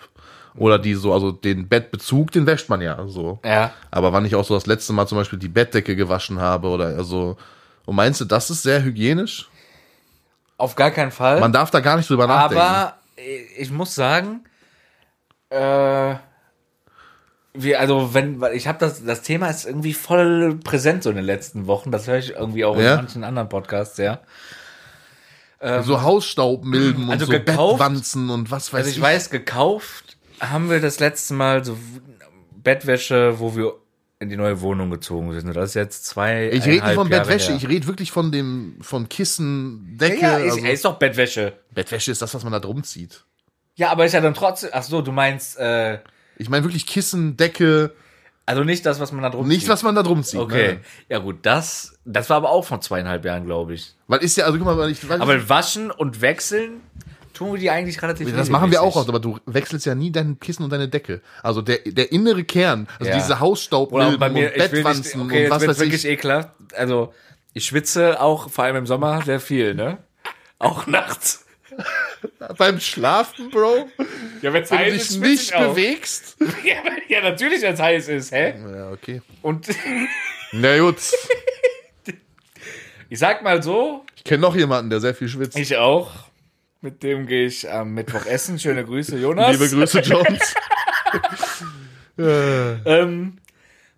Oder 0.55 0.77
die 0.77 0.93
so, 0.93 1.13
also 1.13 1.31
den 1.31 1.67
Bettbezug, 1.67 2.31
den 2.31 2.45
wäscht 2.45 2.69
man 2.69 2.79
ja 2.79 3.07
so. 3.07 3.39
Ja. 3.43 3.73
Aber 3.89 4.13
wann 4.13 4.25
ich 4.25 4.35
auch 4.35 4.45
so 4.45 4.53
das 4.53 4.67
letzte 4.67 4.93
Mal 4.93 5.07
zum 5.07 5.17
Beispiel 5.17 5.39
die 5.39 5.49
Bettdecke 5.49 5.95
gewaschen 5.95 6.39
habe 6.39 6.67
oder 6.67 6.85
also. 6.85 7.37
Und 7.85 7.95
meinst 7.95 8.21
du, 8.21 8.25
das 8.25 8.49
ist 8.49 8.63
sehr 8.63 8.83
hygienisch? 8.83 9.49
Auf 10.57 10.75
gar 10.75 10.91
keinen 10.91 11.11
Fall. 11.11 11.39
Man 11.39 11.51
darf 11.51 11.71
da 11.71 11.79
gar 11.79 11.97
nicht 11.97 12.09
drüber 12.09 12.27
nachdenken. 12.27 12.63
Aber 12.63 12.97
ich 13.57 13.71
muss 13.71 13.95
sagen, 13.95 14.43
äh, 15.49 16.15
wie, 17.53 17.75
also 17.75 18.13
wenn, 18.13 18.41
weil 18.41 18.55
ich 18.55 18.67
habe 18.67 18.79
das, 18.79 19.03
das 19.05 19.21
Thema 19.21 19.47
ist 19.49 19.65
irgendwie 19.65 19.93
voll 19.93 20.59
präsent 20.63 21.03
so 21.03 21.09
in 21.11 21.15
den 21.17 21.25
letzten 21.25 21.67
Wochen. 21.67 21.91
Das 21.91 22.07
höre 22.07 22.17
ich 22.17 22.31
irgendwie 22.31 22.65
auch 22.65 22.77
Ja? 22.77 22.91
in 22.91 22.97
manchen 22.97 23.23
anderen 23.23 23.49
Podcasts, 23.49 23.97
ja. 23.97 24.19
so 25.83 26.01
Hausstaubmilben 26.01 27.09
also 27.09 27.13
und 27.13 27.19
so 27.19 27.27
gekauft- 27.31 27.77
Bettwanzen 27.79 28.29
und 28.29 28.51
was 28.51 28.73
weiß 28.73 28.79
Also 28.85 28.89
ich 28.91 28.99
weiß, 29.01 29.29
gekauft 29.29 30.17
haben 30.39 30.69
wir 30.69 30.81
das 30.81 30.99
letzte 30.99 31.35
Mal 31.35 31.63
so 31.63 31.77
Bettwäsche, 32.63 33.39
wo 33.39 33.55
wir 33.55 33.73
in 34.23 34.29
die 34.29 34.37
neue 34.37 34.59
Wohnung 34.61 34.89
gezogen 34.89 35.31
sind. 35.33 35.55
Das 35.55 35.69
ist 35.69 35.75
jetzt 35.75 36.05
zwei. 36.05 36.49
Ich 36.49 36.65
rede 36.65 36.85
nicht 36.85 36.95
von 36.95 37.09
Jahre 37.09 37.23
Bettwäsche, 37.25 37.49
her. 37.49 37.57
ich 37.57 37.67
rede 37.67 37.85
wirklich 37.87 38.11
von 38.11 38.31
dem, 38.31 38.77
von 38.81 39.07
Kissen, 39.09 39.97
Decke. 39.99 40.21
ja, 40.21 40.37
ist, 40.37 40.53
also, 40.55 40.65
ist 40.65 40.85
doch 40.85 40.97
Bettwäsche. 40.97 41.53
Bettwäsche 41.71 42.11
ist 42.11 42.21
das, 42.21 42.33
was 42.33 42.43
man 42.43 42.53
da 42.53 42.59
drum 42.59 42.83
zieht. 42.83 43.23
Ja, 43.75 43.91
aber 43.91 44.05
ist 44.05 44.13
ja 44.13 44.21
dann 44.21 44.33
trotzdem. 44.33 44.69
Ach 44.73 44.83
so, 44.83 45.01
du 45.01 45.11
meinst 45.11 45.57
äh, 45.59 45.99
Ich 46.37 46.49
meine 46.49 46.63
wirklich 46.63 46.85
Kissen, 46.87 47.37
Decke, 47.37 47.93
Also 48.45 48.63
nicht 48.63 48.85
das, 48.85 48.99
was 48.99 49.11
man 49.11 49.23
da 49.23 49.29
drum 49.29 49.47
nicht 49.47 49.61
zieht. 49.61 49.69
was 49.69 49.83
man 49.83 49.95
da 49.95 50.03
drum 50.03 50.23
zieht. 50.23 50.39
Okay. 50.39 50.73
Ne? 50.73 50.79
Ja 51.09 51.19
gut, 51.19 51.39
das, 51.43 51.97
das 52.05 52.29
war 52.29 52.37
aber 52.37 52.49
auch 52.49 52.65
vor 52.65 52.81
zweieinhalb 52.81 53.25
Jahren, 53.25 53.45
glaube 53.45 53.73
ich. 53.73 53.95
Weil 54.07 54.19
ist 54.19 54.37
ja, 54.37 54.45
also 54.45 54.57
guck 54.57 54.67
mal, 54.67 54.89
ich, 54.91 55.07
weil 55.07 55.21
Aber 55.21 55.49
waschen 55.49 55.91
und 55.91 56.21
wechseln 56.21 56.81
tun 57.33 57.53
wir 57.53 57.59
die 57.59 57.69
eigentlich 57.69 58.01
relativ 58.01 58.33
das 58.35 58.49
machen 58.49 58.71
wir 58.71 58.81
auch, 58.81 58.95
regelmäßig. 58.95 59.09
aber 59.09 59.19
du 59.19 59.39
wechselst 59.45 59.85
ja 59.85 59.95
nie 59.95 60.11
dein 60.11 60.39
Kissen 60.39 60.63
und 60.63 60.69
deine 60.71 60.87
Decke. 60.87 61.21
Also 61.41 61.61
der, 61.61 61.79
der 61.85 62.11
innere 62.11 62.43
Kern, 62.43 62.87
also 62.99 63.11
Ja. 63.11 63.17
diese 63.17 63.39
Hausstaub 63.39 63.91
Oder 63.91 64.07
auch 64.07 64.17
bei 64.17 64.27
und 64.29 64.35
will 64.35 64.43
nicht, 64.45 64.57
Bettwanzen 64.71 65.21
okay, 65.21 65.45
und 65.45 65.51
was 65.51 65.67
weiß 65.67 65.79
wirklich 65.79 66.05
ich. 66.05 66.11
ekelhaft. 66.11 66.49
Also, 66.75 67.13
ich 67.53 67.65
schwitze 67.65 68.19
auch, 68.21 68.49
vor 68.49 68.63
allem 68.63 68.77
im 68.77 68.85
Sommer, 68.87 69.21
sehr 69.23 69.39
viel, 69.39 69.73
ne? 69.75 69.97
Auch 70.59 70.87
nachts. 70.87 71.45
Beim 72.57 72.79
Schlafen, 72.79 73.49
Bro, 73.49 73.87
Ja, 74.43 74.53
wenn 74.53 74.61
es 74.63 74.69
wenn 74.71 74.85
du 74.85 74.91
dich 74.91 75.17
nicht 75.19 75.51
bewegst. 75.57 76.37
Ja, 76.63 76.75
ja, 77.07 77.21
natürlich, 77.23 77.61
wenn 77.63 77.73
es 77.73 77.79
heiß 77.79 78.07
ist, 78.09 78.31
hä? 78.31 78.53
Ja, 78.75 78.91
okay. 78.91 79.21
Und 79.41 79.67
Na 80.51 80.77
gut. 80.77 80.97
ich 83.09 83.19
sag 83.19 83.43
mal 83.43 83.61
so, 83.63 84.05
Ich 84.15 84.23
kenne 84.23 84.41
noch 84.41 84.55
jemanden, 84.55 84.89
der 84.89 84.99
sehr 84.99 85.15
viel 85.15 85.27
schwitzt. 85.27 85.57
ich 85.57 85.75
auch. 85.77 86.11
Mit 86.83 87.01
dem 87.01 87.27
gehe 87.27 87.45
ich 87.45 87.71
am 87.71 87.93
Mittwoch 87.93 88.25
essen. 88.25 88.59
Schöne 88.59 88.83
Grüße, 88.83 89.17
Jonas. 89.17 89.53
Liebe 89.53 89.69
Grüße, 89.69 90.01
Jones. 90.01 90.53
Ähm, 92.85 93.37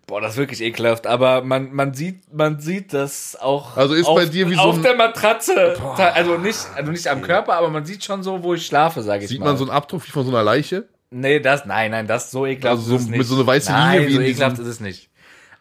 boah, 0.06 0.22
das 0.22 0.32
ist 0.32 0.36
wirklich 0.38 0.62
ekelhaft. 0.62 1.06
Aber 1.06 1.42
man, 1.42 1.70
man 1.74 1.92
sieht, 1.92 2.32
man 2.32 2.60
sieht 2.60 2.94
das 2.94 3.36
auch. 3.38 3.76
Also 3.76 3.92
ist 3.92 4.06
auf, 4.06 4.16
bei 4.16 4.24
dir 4.24 4.48
wie 4.48 4.54
so 4.54 4.60
auf 4.60 4.80
der 4.80 4.96
Matratze. 4.96 5.76
Also 5.98 6.38
nicht, 6.38 6.66
also 6.74 6.92
nicht 6.92 7.06
am 7.08 7.20
Körper, 7.20 7.54
aber 7.54 7.68
man 7.68 7.84
sieht 7.84 8.04
schon 8.04 8.22
so, 8.22 8.42
wo 8.42 8.54
ich 8.54 8.64
schlafe, 8.64 9.02
sage 9.02 9.24
ich 9.24 9.28
Sieht 9.28 9.40
mal. 9.40 9.46
man 9.48 9.58
so 9.58 9.64
einen 9.64 9.70
Abdruck 9.72 10.06
wie 10.06 10.10
von 10.10 10.24
so 10.24 10.30
einer 10.30 10.42
Leiche? 10.42 10.88
Nee, 11.10 11.40
das, 11.40 11.66
nein, 11.66 11.90
nein, 11.90 12.06
das 12.06 12.30
so 12.30 12.46
ekelhaft 12.46 12.78
Also 12.78 12.88
so 12.90 12.96
ist 12.96 13.02
es 13.02 13.08
mit 13.08 13.18
nicht. 13.18 13.28
so 13.28 13.34
einer 13.34 13.46
weißen 13.46 13.74
nein, 13.74 13.98
Linie 14.04 14.08
wie 14.08 14.14
so 14.14 14.20
ekelhaft 14.22 14.58
ist 14.60 14.66
es 14.66 14.80
nicht. 14.80 15.10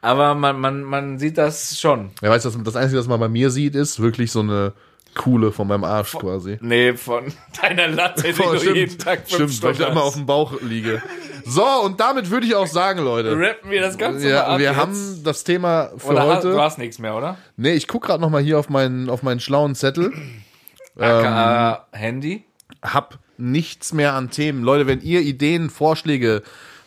Aber 0.01 0.33
man, 0.35 0.57
man, 0.57 0.83
man 0.83 1.19
sieht 1.19 1.37
das 1.37 1.77
schon. 1.77 2.11
Wer 2.21 2.31
weiß, 2.31 2.43
das, 2.43 2.57
das 2.63 2.75
Einzige, 2.77 2.99
was 2.99 3.07
man 3.07 3.19
bei 3.19 3.27
mir 3.27 3.49
sieht, 3.49 3.75
ist 3.75 3.99
wirklich 3.99 4.31
so 4.31 4.39
eine 4.39 4.71
Kuhle 5.15 5.51
von 5.51 5.67
meinem 5.67 5.83
Arsch 5.83 6.11
quasi. 6.11 6.57
Nee, 6.61 6.93
von 6.93 7.25
deiner 7.61 7.87
Latte, 7.87 8.31
die 8.33 8.41
Oh, 8.41 8.53
du 8.53 8.73
jeden 8.73 8.97
Tag 8.97 9.19
fünf 9.27 9.51
stimmt, 9.53 9.63
weil 9.63 9.71
ich 9.71 9.77
Stunden 9.77 9.91
immer 9.93 10.01
auf 10.03 10.07
hast. 10.13 10.17
dem 10.19 10.25
Bauch 10.25 10.61
liege. 10.61 11.01
So, 11.45 11.63
und 11.83 11.99
damit 11.99 12.29
würde 12.31 12.45
ich 12.47 12.55
auch 12.55 12.67
sagen, 12.67 12.99
Leute. 13.03 13.31
Rappen 13.37 13.69
wir 13.71 13.81
das 13.81 13.97
Ganze 13.97 14.25
mal 14.25 14.31
Ja, 14.31 14.45
ab 14.47 14.59
wir 14.59 14.65
jetzt. 14.67 14.75
haben 14.77 15.21
das 15.23 15.43
Thema 15.43 15.91
für 15.97 16.07
Oder 16.07 16.21
hast, 16.27 16.37
heute. 16.37 16.51
du 16.51 16.59
hast 16.61 16.77
nichts 16.77 16.99
mehr, 16.99 17.15
oder? 17.15 17.37
nee, 17.55 17.73
ich 17.73 17.87
guck 17.87 18.03
gerade 18.03 18.21
noch 18.21 18.29
mal 18.29 18.41
hier 18.41 18.59
auf 18.59 18.69
meinen, 18.69 19.09
auf 19.09 19.23
meinen 19.23 19.39
schlauen 19.39 19.73
Zettel. 19.75 20.11
AKA 20.99 21.87
Handy. 21.91 22.43
Hab 22.81 23.19
nichts 23.37 23.93
mehr 23.93 24.13
an 24.13 24.29
Themen. 24.31 24.63
Leute, 24.63 24.87
wenn 24.87 25.01
ihr 25.01 25.21
Ideen, 25.21 25.69
Vorschläge, 25.69 26.41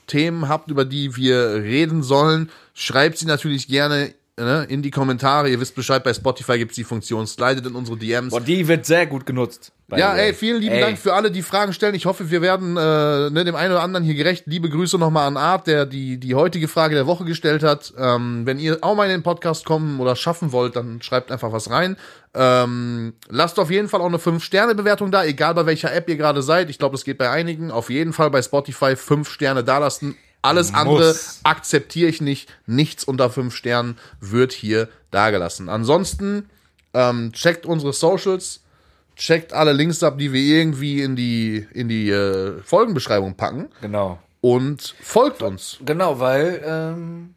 Themen 0.06 0.48
habt, 0.48 0.70
über 0.70 0.84
die 0.84 1.16
wir 1.16 1.54
reden 1.56 2.02
sollen, 2.02 2.50
schreibt 2.74 3.18
sie 3.18 3.26
natürlich 3.26 3.68
gerne 3.68 4.14
ne, 4.38 4.66
in 4.68 4.82
die 4.82 4.90
Kommentare. 4.90 5.48
Ihr 5.50 5.60
wisst 5.60 5.74
Bescheid, 5.74 6.02
bei 6.04 6.14
Spotify 6.14 6.58
gibt's 6.58 6.76
die 6.76 6.84
Funktion, 6.84 7.26
slidet 7.26 7.66
in 7.66 7.74
unsere 7.74 7.96
DMs. 7.96 8.30
Boah, 8.30 8.40
die 8.40 8.66
wird 8.68 8.86
sehr 8.86 9.06
gut 9.06 9.26
genutzt. 9.26 9.72
Ja, 9.96 10.14
ey, 10.14 10.34
vielen 10.34 10.60
lieben 10.60 10.74
Ey. 10.74 10.80
Dank 10.82 10.98
für 10.98 11.14
alle, 11.14 11.30
die 11.30 11.40
Fragen 11.40 11.72
stellen. 11.72 11.94
Ich 11.94 12.04
hoffe, 12.04 12.30
wir 12.30 12.42
werden 12.42 12.76
äh, 12.76 13.30
ne, 13.30 13.44
dem 13.44 13.54
einen 13.54 13.72
oder 13.72 13.82
anderen 13.82 14.04
hier 14.04 14.14
gerecht. 14.14 14.44
Liebe 14.46 14.68
Grüße 14.68 14.98
nochmal 14.98 15.26
an 15.26 15.38
Art, 15.38 15.66
der 15.66 15.86
die, 15.86 16.18
die 16.18 16.34
heutige 16.34 16.68
Frage 16.68 16.94
der 16.94 17.06
Woche 17.06 17.24
gestellt 17.24 17.62
hat. 17.62 17.94
Ähm, 17.96 18.44
wenn 18.44 18.58
ihr 18.58 18.78
auch 18.82 18.94
mal 18.94 19.04
in 19.04 19.10
den 19.10 19.22
Podcast 19.22 19.64
kommen 19.64 19.98
oder 19.98 20.14
schaffen 20.14 20.52
wollt, 20.52 20.76
dann 20.76 21.00
schreibt 21.00 21.32
einfach 21.32 21.52
was 21.52 21.70
rein. 21.70 21.96
Ähm, 22.34 23.14
lasst 23.30 23.58
auf 23.58 23.70
jeden 23.70 23.88
Fall 23.88 24.02
auch 24.02 24.06
eine 24.06 24.18
5-Sterne-Bewertung 24.18 25.10
da, 25.10 25.24
egal 25.24 25.54
bei 25.54 25.64
welcher 25.64 25.94
App 25.94 26.06
ihr 26.10 26.16
gerade 26.16 26.42
seid. 26.42 26.68
Ich 26.68 26.78
glaube, 26.78 26.92
das 26.92 27.04
geht 27.04 27.16
bei 27.16 27.30
einigen. 27.30 27.70
Auf 27.70 27.88
jeden 27.88 28.12
Fall 28.12 28.30
bei 28.30 28.42
Spotify 28.42 28.94
5 28.94 29.30
Sterne 29.30 29.64
dalassen. 29.64 30.16
Alles 30.42 30.72
andere 30.72 31.14
akzeptiere 31.42 32.08
ich 32.08 32.20
nicht. 32.20 32.48
Nichts 32.66 33.04
unter 33.04 33.28
5 33.30 33.54
Sternen 33.54 33.98
wird 34.20 34.52
hier 34.52 34.88
dagelassen. 35.10 35.68
Ansonsten 35.68 36.48
ähm, 36.94 37.32
checkt 37.32 37.66
unsere 37.66 37.92
Socials 37.92 38.60
checkt 39.18 39.52
alle 39.52 39.72
Links 39.72 40.02
ab, 40.02 40.16
die 40.16 40.32
wir 40.32 40.40
irgendwie 40.40 41.02
in 41.02 41.16
die, 41.16 41.66
in 41.74 41.88
die 41.88 42.08
äh, 42.08 42.62
Folgenbeschreibung 42.62 43.34
packen 43.34 43.68
Genau. 43.80 44.18
und 44.40 44.94
folgt 45.02 45.42
uns. 45.42 45.78
Genau, 45.84 46.18
weil, 46.20 46.62
ähm, 46.64 47.34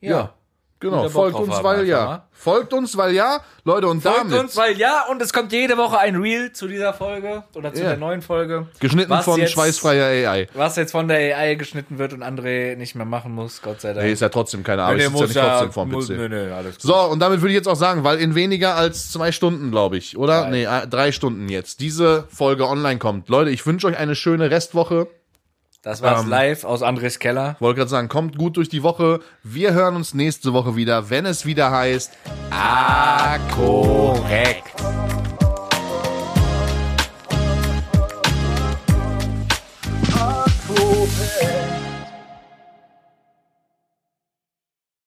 ja. 0.00 0.34
Genau, 0.78 0.98
Wieder 0.98 1.02
Bock 1.04 1.12
folgt 1.12 1.36
uns, 1.36 1.62
weil 1.62 1.86
ja. 1.86 2.04
mal. 2.04 2.28
Folgt 2.42 2.72
uns, 2.72 2.96
weil 2.96 3.14
ja. 3.14 3.40
Leute, 3.64 3.86
und 3.86 4.02
Folgt 4.02 4.18
damit, 4.18 4.40
uns, 4.40 4.56
weil 4.56 4.76
ja, 4.76 5.04
und 5.08 5.22
es 5.22 5.32
kommt 5.32 5.52
jede 5.52 5.76
Woche 5.76 5.96
ein 5.96 6.16
Reel 6.16 6.50
zu 6.52 6.66
dieser 6.66 6.92
Folge 6.92 7.44
oder 7.54 7.72
zu 7.72 7.80
Ja. 7.82 7.90
der 7.90 7.98
neuen 7.98 8.20
Folge. 8.20 8.66
geschnitten 8.80 9.16
von 9.22 9.38
jetzt- 9.38 9.52
schweißfreier 9.52 10.28
AI. 10.28 10.48
Was 10.54 10.74
jetzt 10.74 10.90
von 10.90 11.06
der 11.06 11.18
AI 11.38 11.54
geschnitten 11.54 11.98
wird 11.98 12.12
und 12.12 12.24
André 12.24 12.74
nicht 12.74 12.96
mehr 12.96 13.06
machen 13.06 13.32
muss, 13.32 13.62
Gott 13.62 13.80
sei 13.80 13.92
Dank. 13.92 14.04
Nee, 14.04 14.12
ist 14.12 14.20
ja 14.22 14.28
trotzdem 14.30 14.64
keine 14.64 14.82
Arbeit, 14.82 14.96
Nee, 14.98 15.04
ist 15.04 15.12
ja 15.20 15.26
nicht 15.26 15.34
trotzdem 15.38 15.72
vorm 15.72 15.90
muss, 15.92 16.08
PC. 16.08 16.16
nee, 16.16 16.28
nee, 16.28 16.50
alles 16.50 16.72
gut. 16.74 16.82
So, 16.82 16.96
und 16.96 17.20
damit 17.20 17.40
würde 17.40 17.50
ich 17.52 17.56
jetzt 17.56 17.68
auch 17.68 17.76
sagen, 17.76 18.02
weil 18.02 18.18
in 18.18 18.34
weniger 18.34 18.74
als 18.74 19.12
zwei 19.12 19.30
Stunden, 19.30 19.70
glaube 19.70 19.96
ich, 19.96 20.16
oder? 20.18 20.48
Nee, 20.48 20.64
äh, 20.64 20.88
drei 20.88 21.12
Stunden 21.12 21.48
jetzt, 21.48 21.78
diese 21.78 22.24
Folge 22.28 22.66
online 22.66 22.98
kommt. 22.98 23.28
Leute, 23.28 23.50
ich 23.50 23.64
wünsche 23.64 23.86
euch 23.86 23.96
eine 23.96 24.16
schöne 24.16 24.50
Restwoche. 24.50 25.06
Das 25.82 26.00
war's 26.00 26.22
Ähm, 26.22 26.28
live 26.28 26.62
aus 26.64 26.82
Andres 26.82 27.18
Keller. 27.18 27.56
Wollte 27.58 27.78
gerade 27.78 27.90
sagen, 27.90 28.08
kommt 28.08 28.38
gut 28.38 28.56
durch 28.56 28.68
die 28.68 28.84
Woche. 28.84 29.18
Wir 29.42 29.74
hören 29.74 29.96
uns 29.96 30.14
nächste 30.14 30.52
Woche 30.52 30.76
wieder, 30.76 31.10
wenn 31.10 31.26
es 31.26 31.44
wieder 31.44 31.72
heißt. 31.72 32.12
Ah, 32.50 33.36
korrekt. 33.52 34.70